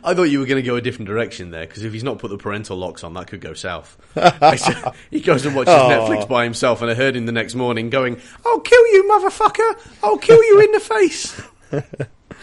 I 0.05 0.15
thought 0.15 0.25
you 0.31 0.39
were 0.39 0.47
going 0.47 0.62
to 0.62 0.67
go 0.67 0.77
a 0.77 0.81
different 0.81 1.09
direction 1.09 1.51
there 1.51 1.67
because 1.67 1.83
if 1.83 1.93
he's 1.93 2.05
not 2.05 2.19
put 2.21 2.31
the 2.31 2.39
parental 2.39 2.77
locks 2.77 3.03
on, 3.03 3.15
that 3.15 3.27
could 3.27 3.41
go 3.41 3.53
south. 3.53 3.97
I 4.15 4.57
just- 4.57 4.97
he 5.11 5.21
goes 5.21 5.45
and 5.45 5.57
watches 5.57 5.75
Aw. 5.75 5.91
Netflix 5.91 6.29
by 6.29 6.45
himself, 6.45 6.83
and 6.83 6.91
I 6.91 6.95
heard 6.95 7.17
him 7.17 7.27
the 7.27 7.33
next 7.33 7.57
morning 7.57 7.91
going, 7.91 8.21
"I'll 8.47 8.61
kill 8.61 8.87
you, 8.93 9.05
motherfucker! 9.11 9.77
I'll 10.05 10.19
kill 10.19 10.43
you 10.43 10.61
in 10.61 10.71
the 10.73 10.81
face." 10.81 11.43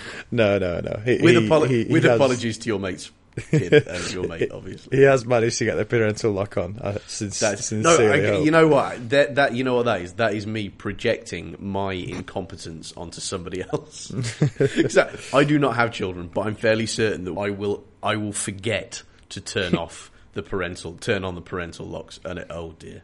No, 0.31 0.57
no, 0.57 0.79
no. 0.79 0.99
He, 1.05 1.17
With, 1.21 1.35
apolo- 1.35 1.67
he- 1.69 1.83
he 1.85 1.91
with 1.93 2.03
has- 2.03 2.15
apologies 2.15 2.57
to 2.59 2.67
your 2.67 2.79
mates, 2.79 3.11
kid, 3.51 3.71
and 3.87 4.11
your 4.11 4.27
mate, 4.27 4.51
obviously. 4.51 4.97
He 4.97 5.03
has 5.03 5.25
managed 5.25 5.57
to 5.59 5.65
get 5.65 5.75
the 5.75 5.85
parental 5.85 6.31
lock 6.31 6.57
on. 6.57 6.79
I 6.83 6.91
no, 6.93 6.97
sincerely 6.99 8.27
I, 8.27 8.27
hope. 8.31 8.45
you 8.45 8.51
know 8.51 8.67
what? 8.67 9.09
That, 9.09 9.35
that 9.35 9.53
you 9.55 9.63
know 9.63 9.75
what 9.75 9.85
that 9.85 10.01
is. 10.01 10.13
That 10.13 10.33
is 10.33 10.47
me 10.47 10.69
projecting 10.69 11.55
my 11.59 11.93
incompetence 11.93 12.93
onto 12.97 13.21
somebody 13.21 13.61
else. 13.63 14.11
I, 14.97 15.09
I 15.37 15.43
do 15.43 15.59
not 15.59 15.75
have 15.75 15.91
children, 15.91 16.29
but 16.33 16.47
I'm 16.47 16.55
fairly 16.55 16.85
certain 16.87 17.25
that 17.25 17.33
I 17.37 17.49
will. 17.51 17.83
I 18.01 18.15
will 18.17 18.33
forget 18.33 19.03
to 19.29 19.41
turn 19.41 19.75
off 19.75 20.11
the 20.33 20.43
parental, 20.43 20.93
turn 20.93 21.23
on 21.23 21.35
the 21.35 21.41
parental 21.41 21.85
locks, 21.85 22.19
and 22.25 22.39
it, 22.39 22.47
oh 22.49 22.73
dear, 22.79 23.03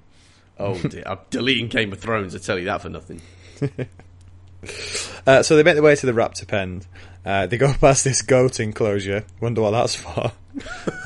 oh 0.60 0.78
dear, 0.80 1.04
I'm 1.06 1.19
deleting 1.30 1.67
Game 1.67 1.91
of 1.93 1.99
Thrones. 1.99 2.36
I 2.36 2.39
tell 2.39 2.58
you 2.58 2.65
that 2.65 2.82
for 2.82 2.89
nothing. 2.89 3.21
Uh, 5.26 5.43
so 5.43 5.56
they 5.56 5.63
make 5.63 5.76
their 5.76 5.84
way 5.84 5.95
to 5.95 6.06
the 6.06 6.12
raptor 6.12 6.48
pen. 6.48 6.82
Uh, 7.26 7.45
they 7.48 7.58
go 7.58 7.74
past 7.82 8.04
this 8.04 8.22
goat 8.22 8.60
enclosure. 8.60 9.26
Wonder 9.41 9.62
what 9.62 9.72
that's 9.72 9.95
for. 9.95 10.26
Um, 10.26 10.32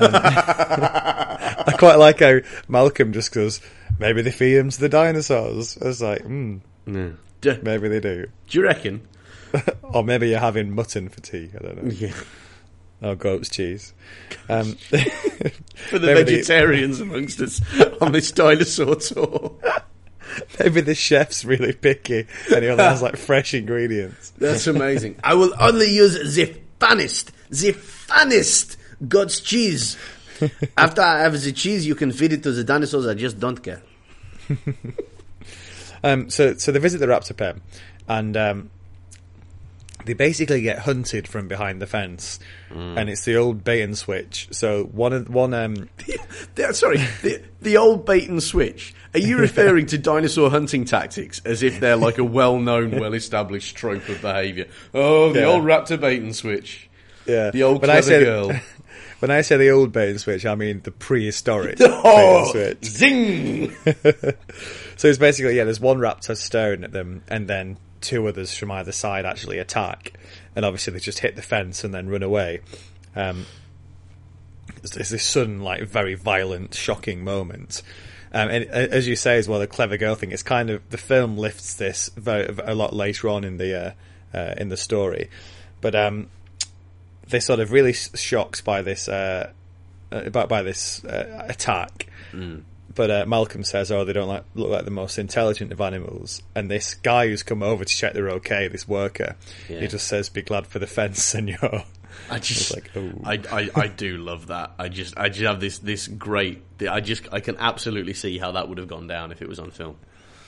I 0.00 1.74
quite 1.78 1.96
like 1.98 2.20
how 2.20 2.38
Malcolm 2.68 3.12
just 3.12 3.32
goes, 3.32 3.60
maybe 3.98 4.22
they 4.22 4.30
feed 4.30 4.56
him 4.56 4.70
to 4.70 4.80
the 4.80 4.88
dinosaurs. 4.88 5.78
I 5.80 5.86
was 5.86 6.02
like, 6.02 6.22
hmm, 6.22 6.58
Do, 6.86 7.16
do 7.40 7.58
maybe 7.62 7.88
they 7.88 8.00
do. 8.00 8.26
Do 8.48 8.58
you 8.58 8.64
reckon? 8.64 9.06
Or 9.84 10.02
maybe 10.02 10.30
you're 10.30 10.40
having 10.40 10.74
mutton 10.74 11.08
for 11.08 11.20
tea. 11.20 11.48
I 11.56 11.62
don't 11.62 11.84
know. 11.84 11.90
Yeah. 11.92 12.12
Or 13.00 13.14
goat's 13.14 13.48
cheese. 13.48 13.94
Um, 14.48 14.72
For 14.74 15.98
the 16.00 16.06
Maybe 16.08 16.22
they- 16.24 16.34
vegetarians 16.36 16.98
amongst 17.00 17.40
us 17.40 17.60
on 18.00 18.10
this 18.10 18.32
dinosaur 18.32 18.96
tour. 18.96 19.54
maybe 20.60 20.80
the 20.80 20.94
chef's 20.94 21.44
really 21.44 21.72
picky 21.72 22.26
and 22.52 22.64
he 22.64 22.70
only 22.70 22.84
has 22.84 23.02
like 23.02 23.16
fresh 23.28 23.54
ingredients. 23.54 24.32
That's 24.38 24.66
amazing. 24.68 25.16
I 25.22 25.34
will 25.34 25.52
only 25.58 25.94
use 25.94 26.34
the 26.34 26.56
finest, 26.78 27.32
the 27.50 27.72
finest 27.72 28.76
God's 29.06 29.40
cheese. 29.40 29.96
After 30.76 31.00
I 31.00 31.20
have 31.20 31.40
the 31.40 31.52
cheese, 31.52 31.86
you 31.86 31.94
can 31.94 32.10
feed 32.12 32.32
it 32.32 32.42
to 32.42 32.52
the 32.52 32.64
dinosaurs. 32.64 33.06
I 33.06 33.14
just 33.14 33.38
don't 33.38 33.62
care. 33.62 33.82
Um, 36.04 36.28
so, 36.28 36.54
so 36.54 36.70
they 36.70 36.78
visit 36.78 36.98
the 36.98 37.06
raptor 37.06 37.34
pen, 37.34 37.62
and 38.06 38.36
um, 38.36 38.70
they 40.04 40.12
basically 40.12 40.60
get 40.62 40.78
hunted 40.80 41.26
from 41.28 41.48
behind 41.48 41.80
the 41.82 41.86
fence, 41.86 42.38
and 42.70 43.08
it's 43.08 43.24
the 43.24 43.36
old 43.36 43.64
bait 43.64 43.82
and 43.82 43.96
switch. 43.96 44.48
So 44.50 44.84
one 44.84 45.12
of 45.12 45.28
one 45.28 45.54
um, 45.54 45.88
sorry, 46.72 46.98
the, 47.22 47.42
the 47.62 47.76
old 47.76 48.04
bait 48.06 48.28
and 48.28 48.42
switch. 48.42 48.94
Are 49.14 49.20
you 49.20 49.38
referring 49.38 49.86
to 49.86 49.98
dinosaur 49.98 50.50
hunting 50.50 50.84
tactics 50.84 51.40
as 51.44 51.62
if 51.62 51.78
they're 51.80 51.96
like 51.96 52.18
a 52.18 52.24
well-known, 52.24 52.90
well-established 53.00 53.76
trope 53.76 54.08
of 54.08 54.20
behaviour? 54.20 54.66
Oh, 54.92 55.32
the 55.32 55.40
Yeah. 55.40 55.46
old 55.46 55.64
raptor 55.64 56.00
bait 56.00 56.20
and 56.20 56.34
switch. 56.34 56.88
yeah, 57.26 57.50
The 57.50 57.62
old 57.62 57.80
when 57.80 57.90
I 57.90 58.00
say 58.00 58.24
girl. 58.24 58.52
when 59.20 59.30
I 59.30 59.42
say 59.42 59.56
the 59.56 59.70
old 59.70 59.92
bait 59.92 60.10
and 60.10 60.20
switch, 60.20 60.44
I 60.44 60.56
mean 60.56 60.80
the 60.82 60.90
prehistoric 60.90 61.78
bait 61.78 61.84
and 61.86 62.00
Oh, 62.04 62.50
switch. 62.50 62.84
zing! 62.84 63.72
So 64.96 65.08
it's 65.08 65.18
basically 65.18 65.56
yeah, 65.56 65.64
there's 65.64 65.80
one 65.80 65.98
raptor 65.98 66.36
staring 66.36 66.82
at 66.84 66.92
them, 66.92 67.22
and 67.28 67.46
then 67.48 67.76
two 68.04 68.28
others 68.28 68.56
from 68.56 68.70
either 68.70 68.92
side 68.92 69.26
actually 69.26 69.58
attack, 69.58 70.12
and 70.54 70.64
obviously 70.64 70.92
they 70.92 71.00
just 71.00 71.18
hit 71.18 71.34
the 71.34 71.42
fence 71.42 71.82
and 71.82 71.92
then 71.92 72.08
run 72.08 72.22
away. 72.22 72.60
Um, 73.16 73.46
there's 74.82 75.10
this 75.10 75.24
sudden, 75.24 75.60
like, 75.60 75.82
very 75.82 76.14
violent, 76.14 76.74
shocking 76.74 77.24
moment, 77.24 77.82
Um, 78.34 78.48
and 78.50 78.64
uh, 78.66 78.96
as 78.96 79.06
you 79.06 79.14
say 79.14 79.38
as 79.38 79.48
well, 79.48 79.60
the 79.60 79.68
clever 79.68 79.96
girl 79.96 80.16
thing. 80.16 80.32
It's 80.32 80.42
kind 80.42 80.68
of 80.68 80.82
the 80.90 80.98
film 80.98 81.38
lifts 81.38 81.74
this 81.74 82.10
very, 82.16 82.52
a 82.64 82.74
lot 82.74 82.92
later 82.92 83.28
on 83.28 83.44
in 83.44 83.58
the 83.58 83.94
uh, 84.34 84.36
uh, 84.36 84.54
in 84.56 84.68
the 84.70 84.76
story, 84.76 85.30
but 85.80 85.94
um, 85.94 86.26
they're 87.28 87.40
sort 87.40 87.60
of 87.60 87.70
really 87.70 87.92
shocked 87.92 88.64
by 88.64 88.82
this 88.82 89.08
uh, 89.08 89.52
uh, 90.10 90.30
by, 90.30 90.46
by 90.46 90.62
this 90.62 91.04
uh, 91.04 91.46
attack. 91.48 92.08
Mm. 92.32 92.62
But 92.94 93.10
uh, 93.10 93.24
Malcolm 93.26 93.64
says, 93.64 93.90
"Oh, 93.90 94.04
they 94.04 94.12
don't 94.12 94.28
like, 94.28 94.44
look 94.54 94.68
like 94.70 94.84
the 94.84 94.90
most 94.90 95.18
intelligent 95.18 95.72
of 95.72 95.80
animals." 95.80 96.42
And 96.54 96.70
this 96.70 96.94
guy 96.94 97.26
who's 97.28 97.42
come 97.42 97.62
over 97.62 97.84
to 97.84 97.94
check 97.96 98.12
they're 98.14 98.30
okay, 98.30 98.68
this 98.68 98.86
worker, 98.86 99.36
Yeah. 99.68 99.80
he 99.80 99.88
just 99.88 100.06
says, 100.06 100.28
"Be 100.28 100.42
glad 100.42 100.66
for 100.66 100.78
the 100.78 100.86
fence, 100.86 101.22
senor." 101.22 101.84
I 102.30 102.38
just, 102.38 102.72
like, 102.72 102.96
ooh. 102.96 103.20
I, 103.24 103.40
I, 103.50 103.70
I 103.74 103.86
do 103.88 104.16
love 104.18 104.46
that. 104.46 104.70
I 104.78 104.88
just, 104.88 105.18
I 105.18 105.28
just 105.28 105.40
have 105.44 105.58
this, 105.60 105.80
this 105.80 106.06
great. 106.06 106.62
I 106.88 107.00
just, 107.00 107.26
I 107.32 107.40
can 107.40 107.56
absolutely 107.58 108.14
see 108.14 108.38
how 108.38 108.52
that 108.52 108.68
would 108.68 108.78
have 108.78 108.86
gone 108.86 109.08
down 109.08 109.32
if 109.32 109.42
it 109.42 109.48
was 109.48 109.58
on 109.58 109.72
film. 109.72 109.96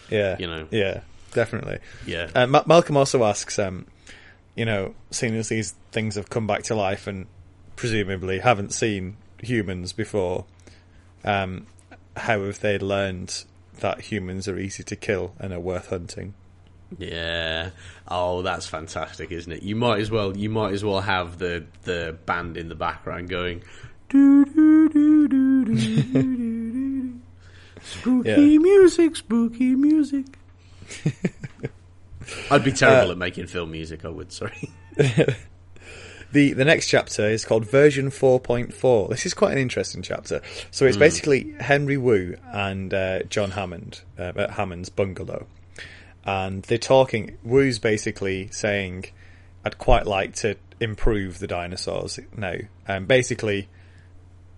Yeah, 0.08 0.36
You 0.38 0.46
know. 0.46 0.68
yeah, 0.70 1.00
definitely. 1.32 1.80
Yeah, 2.06 2.30
Uh, 2.36 2.46
Ma- 2.46 2.62
Malcolm 2.66 2.96
also 2.96 3.24
asks, 3.24 3.58
um, 3.58 3.84
you 4.54 4.64
know, 4.64 4.94
seeing 5.10 5.34
as 5.34 5.48
these 5.48 5.72
things 5.90 6.14
have 6.14 6.30
come 6.30 6.46
back 6.46 6.62
to 6.64 6.76
life 6.76 7.08
and 7.08 7.26
presumably 7.74 8.38
haven't 8.38 8.72
seen 8.72 9.16
humans 9.42 9.92
before, 9.92 10.44
um, 11.24 11.66
how 12.16 12.42
have 12.44 12.60
they 12.60 12.78
learned 12.78 13.44
that 13.80 14.00
humans 14.02 14.48
are 14.48 14.58
easy 14.58 14.82
to 14.84 14.96
kill 14.96 15.34
and 15.38 15.52
are 15.52 15.60
worth 15.60 15.88
hunting? 15.90 16.34
yeah. 16.98 17.70
Oh, 18.08 18.42
that's 18.42 18.66
fantastic, 18.68 19.32
isn't 19.32 19.50
it? 19.50 19.62
You 19.64 19.74
might 19.76 20.00
as 20.00 20.10
well, 20.10 20.36
you 20.36 20.48
might 20.48 20.72
as 20.72 20.84
well 20.84 21.00
have 21.00 21.38
the 21.38 21.64
the 21.82 22.16
band 22.26 22.56
in 22.56 22.68
the 22.68 22.74
background 22.76 23.28
going. 23.28 23.62
"Doo, 24.08 24.44
doo, 24.44 24.88
doo, 24.88 25.28
doo, 25.28 25.64
doo, 25.64 26.04
doo, 26.04 26.04
doo, 26.04 26.72
doo." 27.12 27.20
Spooky 27.82 28.28
Yeah. 28.30 28.58
music, 28.58 29.16
spooky 29.16 29.74
music. 29.74 30.26
I'd 32.50 32.64
be 32.64 32.72
terrible 32.72 33.08
Uh, 33.10 33.12
at 33.12 33.18
making 33.18 33.46
film 33.48 33.70
music. 33.72 34.04
I 34.04 34.08
would. 34.08 34.32
Sorry. 34.32 34.70
The 36.32 36.54
the 36.54 36.64
next 36.64 36.88
chapter 36.88 37.28
is 37.28 37.44
called 37.44 37.66
version 37.66 38.10
4.4. 38.10 39.08
This 39.10 39.26
is 39.26 39.34
quite 39.34 39.52
an 39.52 39.58
interesting 39.58 40.02
chapter. 40.02 40.42
So 40.70 40.84
it's 40.84 40.96
basically 40.96 41.54
Henry 41.60 41.96
Wu 41.96 42.36
and 42.52 42.92
uh, 42.92 43.22
John 43.24 43.52
Hammond 43.52 44.00
uh, 44.18 44.32
at 44.36 44.50
Hammond's 44.50 44.88
bungalow, 44.88 45.46
and 46.24 46.62
they're 46.64 46.78
talking. 46.78 47.38
Wu's 47.44 47.78
basically 47.78 48.48
saying, 48.50 49.06
"I'd 49.64 49.78
quite 49.78 50.06
like 50.06 50.34
to 50.36 50.56
improve 50.80 51.38
the 51.38 51.46
dinosaurs 51.46 52.18
now, 52.36 52.56
and 52.88 53.06
basically, 53.06 53.68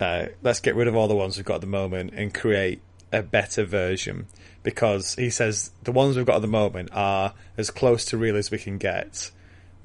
uh, 0.00 0.26
let's 0.42 0.60
get 0.60 0.74
rid 0.74 0.88
of 0.88 0.96
all 0.96 1.06
the 1.06 1.16
ones 1.16 1.36
we've 1.36 1.46
got 1.46 1.56
at 1.56 1.60
the 1.60 1.66
moment 1.66 2.14
and 2.14 2.32
create 2.32 2.80
a 3.12 3.22
better 3.22 3.64
version." 3.64 4.26
Because 4.62 5.14
he 5.14 5.30
says 5.30 5.70
the 5.82 5.92
ones 5.92 6.16
we've 6.16 6.26
got 6.26 6.36
at 6.36 6.42
the 6.42 6.48
moment 6.48 6.90
are 6.92 7.34
as 7.58 7.70
close 7.70 8.06
to 8.06 8.16
real 8.16 8.36
as 8.36 8.50
we 8.50 8.58
can 8.58 8.78
get, 8.78 9.30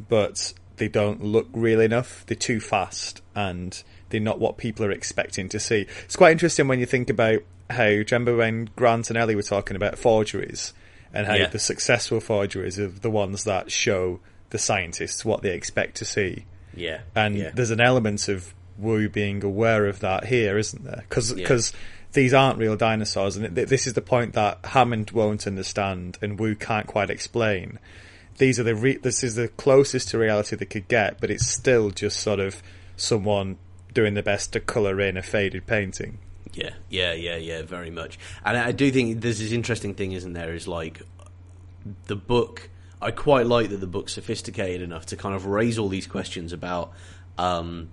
but 0.10 0.54
they 0.78 0.88
don't 0.88 1.24
look 1.24 1.48
real 1.54 1.80
enough. 1.82 2.26
They're 2.26 2.36
too 2.36 2.60
fast 2.60 3.22
and 3.36 3.82
they're 4.10 4.20
not 4.20 4.40
what 4.40 4.58
people 4.58 4.86
are 4.86 4.92
expecting 4.92 5.50
to 5.50 5.60
see. 5.60 5.86
It's 6.06 6.16
quite 6.16 6.32
interesting 6.32 6.68
when 6.68 6.80
you 6.80 6.86
think 6.86 7.10
about 7.10 7.40
how, 7.70 7.86
do 7.88 7.94
you 7.94 8.06
remember 8.12 8.36
when 8.36 8.70
Grant 8.76 9.10
and 9.10 9.18
Ellie 9.18 9.36
were 9.36 9.42
talking 9.42 9.76
about 9.76 9.98
forgeries 9.98 10.74
and 11.14 11.26
how 11.28 11.36
Yeah. 11.36 11.48
the 11.48 11.60
successful 11.60 12.20
forgeries 12.20 12.80
are 12.80 12.88
the 12.88 13.10
ones 13.12 13.44
that 13.46 13.72
show 13.72 14.20
the 14.50 14.58
scientists 14.60 15.24
what 15.26 15.42
they 15.42 15.54
expect 15.56 15.96
to 15.98 16.06
see. 16.06 16.46
Yeah, 16.76 17.02
And 17.16 17.36
yeah. 17.38 17.52
there's 17.54 17.72
an 17.72 17.82
element 17.82 18.28
of 18.28 18.54
Wu 18.78 19.08
being 19.10 19.44
aware 19.44 19.86
of 19.88 20.00
that 20.00 20.26
here, 20.26 20.58
isn't 20.58 20.84
there? 20.84 21.04
Because 21.08 21.32
Yeah. 21.38 21.58
these 22.14 22.34
aren't 22.34 22.58
real 22.60 22.76
dinosaurs, 22.76 23.38
and 23.38 23.56
this 23.56 23.86
is 23.88 23.94
the 23.94 24.02
point 24.02 24.34
that 24.34 24.60
Hammond 24.64 25.12
won't 25.12 25.46
understand 25.48 26.18
and 26.22 26.40
Wu 26.40 26.56
can't 26.56 26.88
quite 26.88 27.10
explain. 27.12 27.78
These 28.38 28.60
are 28.60 28.64
the 28.64 28.76
re- 28.76 28.98
this 28.98 29.24
is 29.24 29.36
the 29.36 29.48
closest 29.48 30.10
to 30.10 30.18
reality 30.18 30.56
they 30.56 30.66
could 30.66 30.88
get, 30.88 31.20
but 31.20 31.30
it's 31.30 31.48
still 31.48 31.92
just 31.92 32.20
sort 32.20 32.40
of 32.40 32.62
someone 32.96 33.58
doing 33.94 34.14
the 34.14 34.24
best 34.24 34.54
to 34.54 34.60
colour 34.60 35.00
in 35.02 35.18
a 35.18 35.22
faded 35.22 35.68
painting. 35.68 36.20
Yeah, 36.54 36.72
yeah, 36.90 37.14
yeah, 37.14 37.38
yeah, 37.38 37.64
very 37.64 37.90
much. 37.90 38.20
And 38.46 38.58
I 38.58 38.72
do 38.72 38.92
think 38.92 39.22
there's 39.22 39.40
this 39.40 39.52
interesting 39.52 39.96
thing, 39.96 40.12
isn't 40.12 40.34
there? 40.34 40.54
Is 40.54 40.68
like 40.68 41.02
the 42.06 42.16
book. 42.16 42.70
I 43.02 43.12
quite 43.12 43.46
like 43.46 43.70
that 43.70 43.78
the 43.78 43.88
book's 43.88 44.14
sophisticated 44.14 44.82
enough 44.82 45.08
to 45.08 45.18
kind 45.18 45.36
of 45.36 45.46
raise 45.46 45.78
all 45.78 45.90
these 45.90 46.08
questions 46.08 46.54
about, 46.54 46.94
um, 47.38 47.90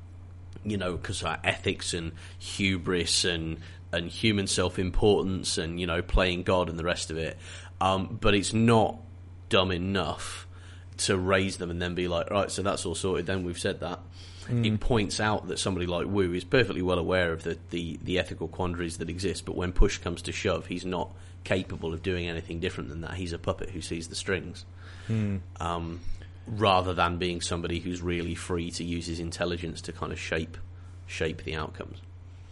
you 0.62 0.76
know, 0.76 0.92
because 0.92 1.24
ethics 1.42 1.94
and 1.94 2.12
hubris 2.38 3.24
and 3.24 3.58
and 3.92 4.08
human 4.08 4.46
self 4.46 4.78
importance 4.78 5.58
and 5.58 5.80
you 5.80 5.86
know 5.86 6.02
playing 6.02 6.42
God 6.42 6.68
and 6.68 6.78
the 6.78 6.84
rest 6.84 7.10
of 7.10 7.16
it. 7.16 7.36
Um, 7.80 8.18
but 8.20 8.34
it's 8.34 8.52
not 8.52 8.98
dumb 9.50 9.70
enough 9.70 10.46
to 10.96 11.18
raise 11.18 11.58
them 11.58 11.70
and 11.70 11.80
then 11.80 11.94
be 11.94 12.08
like, 12.08 12.30
right, 12.30 12.50
so 12.50 12.62
that's 12.62 12.86
all 12.86 12.94
sorted. 12.94 13.26
Then 13.26 13.44
we've 13.44 13.58
said 13.58 13.80
that. 13.80 14.00
It 14.52 14.80
points 14.80 15.20
out 15.20 15.46
that 15.46 15.60
somebody 15.60 15.86
like 15.86 16.08
Wu 16.08 16.32
is 16.32 16.42
perfectly 16.42 16.82
well 16.82 16.98
aware 16.98 17.32
of 17.32 17.44
the, 17.44 17.56
the, 17.70 18.00
the 18.02 18.18
ethical 18.18 18.48
quandaries 18.48 18.98
that 18.98 19.08
exist, 19.08 19.44
but 19.44 19.54
when 19.54 19.70
push 19.70 19.98
comes 19.98 20.22
to 20.22 20.32
shove, 20.32 20.66
he's 20.66 20.84
not 20.84 21.12
capable 21.44 21.94
of 21.94 22.02
doing 22.02 22.28
anything 22.28 22.58
different 22.58 22.88
than 22.88 23.02
that. 23.02 23.14
He's 23.14 23.32
a 23.32 23.38
puppet 23.38 23.70
who 23.70 23.80
sees 23.80 24.08
the 24.08 24.16
strings, 24.16 24.64
um, 25.60 26.00
rather 26.48 26.94
than 26.94 27.18
being 27.18 27.40
somebody 27.40 27.78
who's 27.78 28.02
really 28.02 28.34
free 28.34 28.72
to 28.72 28.82
use 28.82 29.06
his 29.06 29.20
intelligence 29.20 29.80
to 29.82 29.92
kind 29.92 30.10
of 30.10 30.18
shape 30.18 30.56
shape 31.06 31.44
the 31.44 31.54
outcomes. 31.54 31.98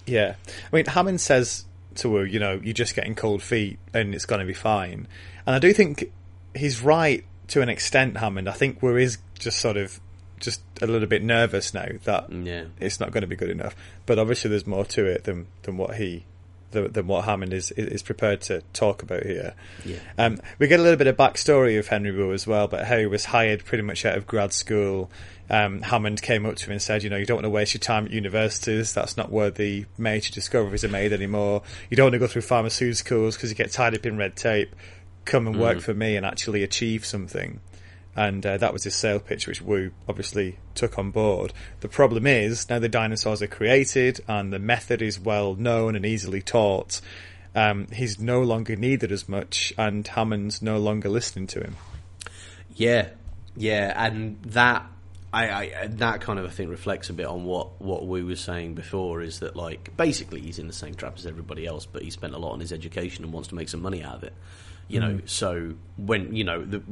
Yeah, 0.06 0.34
I 0.72 0.76
mean 0.76 0.87
Hammond 0.87 1.20
says 1.20 1.64
to 1.96 2.08
Wu, 2.08 2.22
you 2.22 2.38
know, 2.38 2.61
you're 2.62 2.74
just 2.74 2.94
getting 2.94 3.14
cold 3.14 3.42
feet 3.42 3.78
and 3.92 4.14
it's 4.14 4.24
going 4.24 4.40
to 4.40 4.46
be 4.46 4.54
fine. 4.54 5.08
And 5.46 5.56
I 5.56 5.58
do 5.58 5.72
think 5.72 6.12
he's 6.54 6.82
right 6.82 7.24
to 7.48 7.62
an 7.62 7.68
extent. 7.68 8.16
Hammond, 8.18 8.48
I 8.48 8.52
think 8.52 8.82
Wu 8.82 8.96
is 8.96 9.18
just 9.38 9.58
sort 9.58 9.76
of 9.76 10.00
just 10.40 10.61
a 10.80 10.87
little 10.87 11.08
bit 11.08 11.22
nervous 11.22 11.74
now 11.74 11.88
that 12.04 12.30
Yeah. 12.32 12.64
it's 12.78 13.00
not 13.00 13.11
going 13.11 13.22
to 13.22 13.26
be 13.26 13.37
good 13.37 13.50
enough. 13.50 13.74
But 14.06 14.18
obviously, 14.18 14.50
there's 14.50 14.66
more 14.66 14.84
to 14.87 15.04
it 15.06 15.24
than 15.24 15.46
than 15.62 15.76
what 15.76 15.96
he 15.96 16.24
than, 16.70 16.92
than 16.92 17.06
what 17.06 17.24
Hammond 17.24 17.52
is 17.54 17.70
is 17.72 18.02
prepared 18.02 18.40
to 18.42 18.62
talk 18.72 19.02
about 19.02 19.24
here. 19.24 19.54
Yeah. 19.84 19.96
Um, 20.18 20.38
we 20.58 20.68
get 20.68 20.78
a 20.80 20.82
little 20.82 20.98
bit 20.98 21.06
of 21.06 21.16
backstory 21.16 21.78
of 21.78 21.88
Henry 21.88 22.12
Wu 22.12 22.32
as 22.32 22.46
well, 22.46 22.68
but 22.68 22.84
how 22.87 22.98
he 22.98 23.06
was 23.06 23.24
hired 23.26 23.64
pretty 23.64 23.82
much 23.82 24.04
out 24.04 24.16
of 24.18 24.26
grad 24.26 24.52
school. 24.52 25.11
Um, 25.50 25.80
Hammond 25.80 26.20
came 26.20 26.44
up 26.44 26.56
to 26.56 26.66
him 26.66 26.72
and 26.72 26.82
said, 26.82 27.02
"You 27.02 27.08
know, 27.08 27.16
you 27.16 27.24
don't 27.24 27.37
want 27.38 27.46
to 27.46 27.50
waste 27.50 27.72
your 27.72 27.80
time 27.80 28.04
at 28.04 28.11
universities. 28.12 28.92
That's 28.92 29.16
not 29.16 29.32
where 29.32 29.50
the 29.50 29.87
major 29.96 30.30
discoveries 30.30 30.84
are 30.84 30.88
made 30.88 31.12
anymore. 31.14 31.62
You 31.88 31.96
don't 31.96 32.04
want 32.04 32.12
to 32.12 32.18
go 32.18 32.26
through 32.26 32.42
pharmaceuticals 32.42 33.32
because 33.32 33.48
you 33.50 33.56
get 33.56 33.72
tied 33.72 33.94
up 33.94 34.04
in 34.04 34.18
red 34.18 34.37
tape. 34.37 34.76
Come 35.28 35.46
and 35.46 35.60
work 35.60 35.80
for 35.80 35.94
me 35.94 36.16
and 36.16 36.26
actually 36.26 36.62
achieve 36.62 37.04
something." 37.04 37.60
And 38.16 38.44
uh, 38.44 38.56
that 38.56 38.72
was 38.72 38.82
his 38.82 38.96
sale 38.96 39.20
pitch, 39.20 39.46
which 39.46 39.62
Wu 39.62 39.92
obviously 40.08 40.58
took 40.74 40.98
on 40.98 41.12
board. 41.12 41.52
The 41.80 41.88
problem 41.88 42.26
is 42.26 42.68
now 42.68 42.80
the 42.80 42.88
dinosaurs 42.88 43.42
are 43.42 43.46
created 43.46 44.20
and 44.26 44.52
the 44.52 44.58
method 44.58 45.02
is 45.02 45.20
well 45.20 45.54
known 45.54 45.94
and 45.94 46.04
easily 46.04 46.42
taught. 46.42 47.00
Um, 47.54 47.86
he's 47.92 48.18
no 48.18 48.42
longer 48.42 48.74
needed 48.74 49.12
as 49.12 49.28
much, 49.28 49.72
and 49.78 50.06
Hammond's 50.06 50.60
no 50.60 50.78
longer 50.78 51.08
listening 51.08 51.46
to 51.48 51.60
him. 51.60 51.76
Yeah, 52.74 53.10
yeah, 53.56 53.92
and 53.96 54.42
that 54.42 54.86
I, 55.32 55.48
I 55.50 55.86
that 55.88 56.20
kind 56.20 56.38
of 56.38 56.46
I 56.46 56.48
think 56.50 56.70
reflects 56.70 57.10
a 57.10 57.12
bit 57.12 57.26
on 57.26 57.44
what 57.44 57.80
what 57.80 58.06
we 58.06 58.22
were 58.22 58.36
saying 58.36 58.74
before. 58.74 59.22
Is 59.22 59.40
that 59.40 59.56
like 59.56 59.96
basically 59.96 60.40
he's 60.40 60.58
in 60.58 60.66
the 60.66 60.72
same 60.72 60.94
trap 60.94 61.18
as 61.18 61.26
everybody 61.26 61.66
else, 61.66 61.86
but 61.86 62.02
he 62.02 62.10
spent 62.10 62.34
a 62.34 62.38
lot 62.38 62.52
on 62.52 62.60
his 62.60 62.72
education 62.72 63.24
and 63.24 63.32
wants 63.32 63.48
to 63.50 63.54
make 63.54 63.68
some 63.68 63.82
money 63.82 64.02
out 64.02 64.16
of 64.16 64.24
it. 64.24 64.32
You 64.88 65.01
know, 65.01 65.20
so 65.27 65.74
when 65.96 66.35
you 66.35 66.44
know 66.44 66.64
the, 66.64 66.83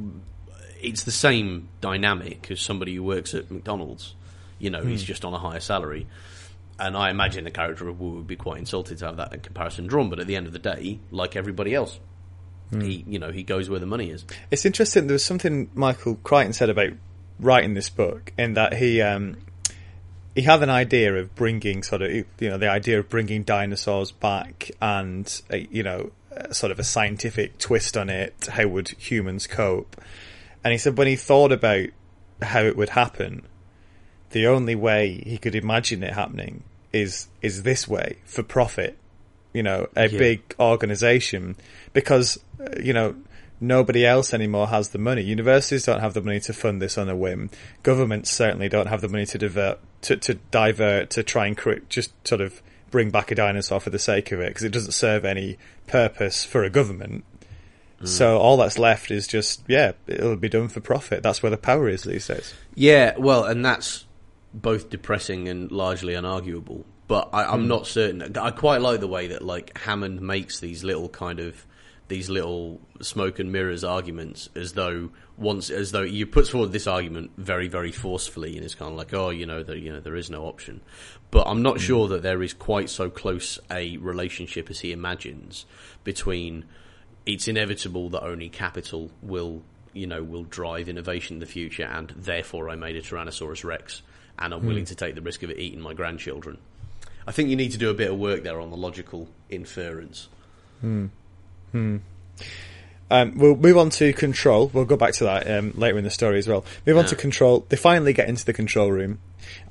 it's 0.81 1.03
the 1.03 1.11
same 1.11 1.69
dynamic 1.81 2.51
as 2.51 2.61
somebody 2.61 2.95
who 2.95 3.03
works 3.03 3.33
at 3.33 3.49
McDonald's. 3.51 4.13
You 4.59 4.71
know, 4.71 4.83
he's 4.83 5.03
just 5.03 5.23
on 5.23 5.33
a 5.33 5.39
higher 5.39 5.59
salary. 5.59 6.07
And 6.79 6.97
I 6.97 7.09
imagine 7.09 7.43
the 7.43 7.51
character 7.51 7.87
of 7.87 7.99
Wu 7.99 8.15
would 8.15 8.27
be 8.27 8.35
quite 8.35 8.59
insulted 8.59 8.99
to 8.99 9.05
have 9.05 9.17
that 9.17 9.43
comparison 9.43 9.87
drawn. 9.87 10.09
But 10.09 10.19
at 10.19 10.27
the 10.27 10.35
end 10.35 10.47
of 10.47 10.53
the 10.53 10.59
day, 10.59 10.99
like 11.11 11.35
everybody 11.35 11.73
else, 11.73 11.99
he 12.71 13.03
you 13.07 13.19
know 13.19 13.31
he 13.31 13.43
goes 13.43 13.69
where 13.69 13.79
the 13.79 13.85
money 13.85 14.09
is. 14.09 14.25
It's 14.51 14.65
interesting. 14.65 15.07
There 15.07 15.13
was 15.13 15.25
something 15.25 15.69
Michael 15.73 16.15
Crichton 16.15 16.53
said 16.53 16.69
about 16.69 16.93
writing 17.39 17.73
this 17.73 17.89
book, 17.89 18.31
in 18.37 18.53
that 18.53 18.73
he 18.73 19.01
um, 19.01 19.37
he 20.35 20.41
had 20.41 20.61
an 20.61 20.69
idea 20.69 21.15
of 21.15 21.33
bringing 21.35 21.81
sort 21.81 22.01
of 22.01 22.11
you 22.11 22.25
know 22.41 22.57
the 22.57 22.69
idea 22.69 22.99
of 22.99 23.09
bringing 23.09 23.43
dinosaurs 23.43 24.11
back, 24.11 24.69
and 24.81 25.41
uh, 25.51 25.55
you 25.55 25.83
know 25.83 26.11
sort 26.51 26.71
of 26.71 26.79
a 26.79 26.83
scientific 26.83 27.57
twist 27.57 27.97
on 27.97 28.09
it. 28.09 28.47
How 28.51 28.67
would 28.67 28.89
humans 28.89 29.47
cope? 29.47 29.99
And 30.63 30.71
he 30.71 30.77
said 30.77 30.97
when 30.97 31.07
he 31.07 31.15
thought 31.15 31.51
about 31.51 31.87
how 32.41 32.61
it 32.63 32.75
would 32.77 32.89
happen, 32.89 33.43
the 34.31 34.47
only 34.47 34.75
way 34.75 35.21
he 35.25 35.37
could 35.37 35.55
imagine 35.55 36.03
it 36.03 36.13
happening 36.13 36.63
is 36.93 37.27
is 37.41 37.63
this 37.63 37.87
way 37.87 38.17
for 38.25 38.43
profit. 38.43 38.97
You 39.53 39.63
know, 39.63 39.87
a 39.95 40.07
Yeah. 40.09 40.17
big 40.19 40.55
organization 40.59 41.55
because 41.93 42.37
uh, 42.59 42.79
you 42.81 42.93
know 42.93 43.15
nobody 43.59 44.05
else 44.05 44.33
anymore 44.33 44.67
has 44.67 44.89
the 44.89 44.99
money. 44.99 45.23
Universities 45.23 45.85
don't 45.85 45.99
have 46.01 46.13
the 46.13 46.21
money 46.21 46.39
to 46.41 46.53
fund 46.53 46.81
this 46.81 46.97
on 46.97 47.09
a 47.09 47.15
whim. 47.15 47.49
Governments 47.81 48.29
certainly 48.31 48.69
don't 48.69 48.87
have 48.87 49.01
the 49.01 49.09
money 49.09 49.25
to 49.25 49.37
divert 49.37 49.79
to, 50.01 50.17
to 50.17 50.35
divert 50.51 51.09
to 51.11 51.23
try 51.23 51.47
and 51.47 51.57
create, 51.57 51.89
just 51.89 52.11
sort 52.27 52.41
of 52.41 52.61
bring 52.91 53.09
back 53.09 53.31
a 53.31 53.35
dinosaur 53.35 53.79
for 53.79 53.89
the 53.89 53.99
sake 53.99 54.31
of 54.31 54.39
it 54.39 54.49
because 54.49 54.63
it 54.63 54.71
doesn't 54.71 54.91
serve 54.91 55.25
any 55.25 55.57
purpose 55.87 56.43
for 56.43 56.63
a 56.63 56.69
government. 56.69 57.23
Mm. 58.01 58.07
So 58.07 58.37
all 58.37 58.57
that's 58.57 58.77
left 58.77 59.11
is 59.11 59.27
just 59.27 59.63
yeah, 59.67 59.93
it'll 60.07 60.35
be 60.35 60.49
done 60.49 60.67
for 60.67 60.79
profit. 60.79 61.23
That's 61.23 61.41
where 61.41 61.49
the 61.49 61.57
power 61.57 61.89
is 61.89 62.03
these 62.03 62.27
days. 62.27 62.53
Yeah, 62.75 63.15
well, 63.17 63.43
and 63.45 63.65
that's 63.65 64.05
both 64.53 64.89
depressing 64.89 65.47
and 65.47 65.71
largely 65.71 66.13
unarguable. 66.13 66.83
But 67.07 67.29
I, 67.33 67.45
I'm 67.45 67.61
hmm. 67.61 67.67
not 67.67 67.87
certain. 67.87 68.37
I 68.37 68.51
quite 68.51 68.81
like 68.81 68.99
the 68.99 69.07
way 69.07 69.27
that 69.27 69.41
like 69.41 69.77
Hammond 69.77 70.21
makes 70.21 70.59
these 70.59 70.83
little 70.83 71.09
kind 71.09 71.39
of 71.39 71.65
these 72.07 72.29
little 72.29 72.79
smoke 73.01 73.39
and 73.39 73.51
mirrors 73.51 73.83
arguments 73.83 74.49
as 74.55 74.73
though 74.73 75.09
once 75.37 75.69
as 75.69 75.91
though 75.91 76.05
he 76.05 76.23
puts 76.25 76.49
forward 76.49 76.71
this 76.71 76.87
argument 76.87 77.31
very 77.37 77.67
very 77.67 77.91
forcefully 77.91 78.55
and 78.55 78.65
it's 78.65 78.75
kind 78.75 78.91
of 78.91 78.97
like 78.97 79.13
oh 79.13 79.29
you 79.29 79.45
know 79.45 79.61
there 79.61 79.75
you 79.75 79.91
know 79.91 79.99
there 79.99 80.15
is 80.15 80.29
no 80.29 80.45
option 80.45 80.81
but 81.31 81.45
i'm 81.47 81.61
not 81.61 81.79
sure 81.79 82.07
that 82.07 82.21
there 82.23 82.41
is 82.43 82.53
quite 82.53 82.89
so 82.89 83.09
close 83.09 83.59
a 83.71 83.97
relationship 83.97 84.69
as 84.69 84.79
he 84.81 84.91
imagines 84.91 85.65
between 86.03 86.63
it's 87.25 87.47
inevitable 87.47 88.09
that 88.09 88.23
only 88.23 88.49
capital 88.49 89.11
will 89.21 89.61
you 89.93 90.07
know 90.07 90.23
will 90.23 90.43
drive 90.43 90.87
innovation 90.87 91.35
in 91.35 91.39
the 91.39 91.45
future 91.45 91.83
and 91.83 92.13
therefore 92.15 92.69
i 92.69 92.75
made 92.75 92.95
a 92.95 93.01
tyrannosaurus 93.01 93.63
rex 93.63 94.01
and 94.39 94.53
i'm 94.53 94.65
willing 94.65 94.85
to 94.85 94.95
take 94.95 95.15
the 95.15 95.21
risk 95.21 95.43
of 95.43 95.49
it 95.49 95.57
eating 95.57 95.81
my 95.81 95.93
grandchildren 95.93 96.57
i 97.27 97.31
think 97.31 97.49
you 97.49 97.55
need 97.55 97.71
to 97.71 97.77
do 97.77 97.89
a 97.89 97.93
bit 97.93 98.09
of 98.11 98.17
work 98.17 98.43
there 98.43 98.59
on 98.61 98.69
the 98.69 98.77
logical 98.77 99.27
inference 99.49 100.27
Um, 103.09 103.37
we'll 103.37 103.55
move 103.55 103.77
on 103.77 103.89
to 103.91 104.11
control. 104.13 104.69
We'll 104.73 104.85
go 104.85 104.97
back 104.97 105.13
to 105.13 105.23
that 105.23 105.49
um, 105.49 105.71
later 105.75 105.97
in 105.97 106.03
the 106.03 106.09
story 106.09 106.37
as 106.39 106.47
well. 106.47 106.65
Move 106.85 106.97
on 106.97 107.05
to 107.05 107.15
control. 107.15 107.65
They 107.69 107.77
finally 107.77 108.13
get 108.13 108.27
into 108.27 108.45
the 108.45 108.53
control 108.53 108.91
room. 108.91 109.19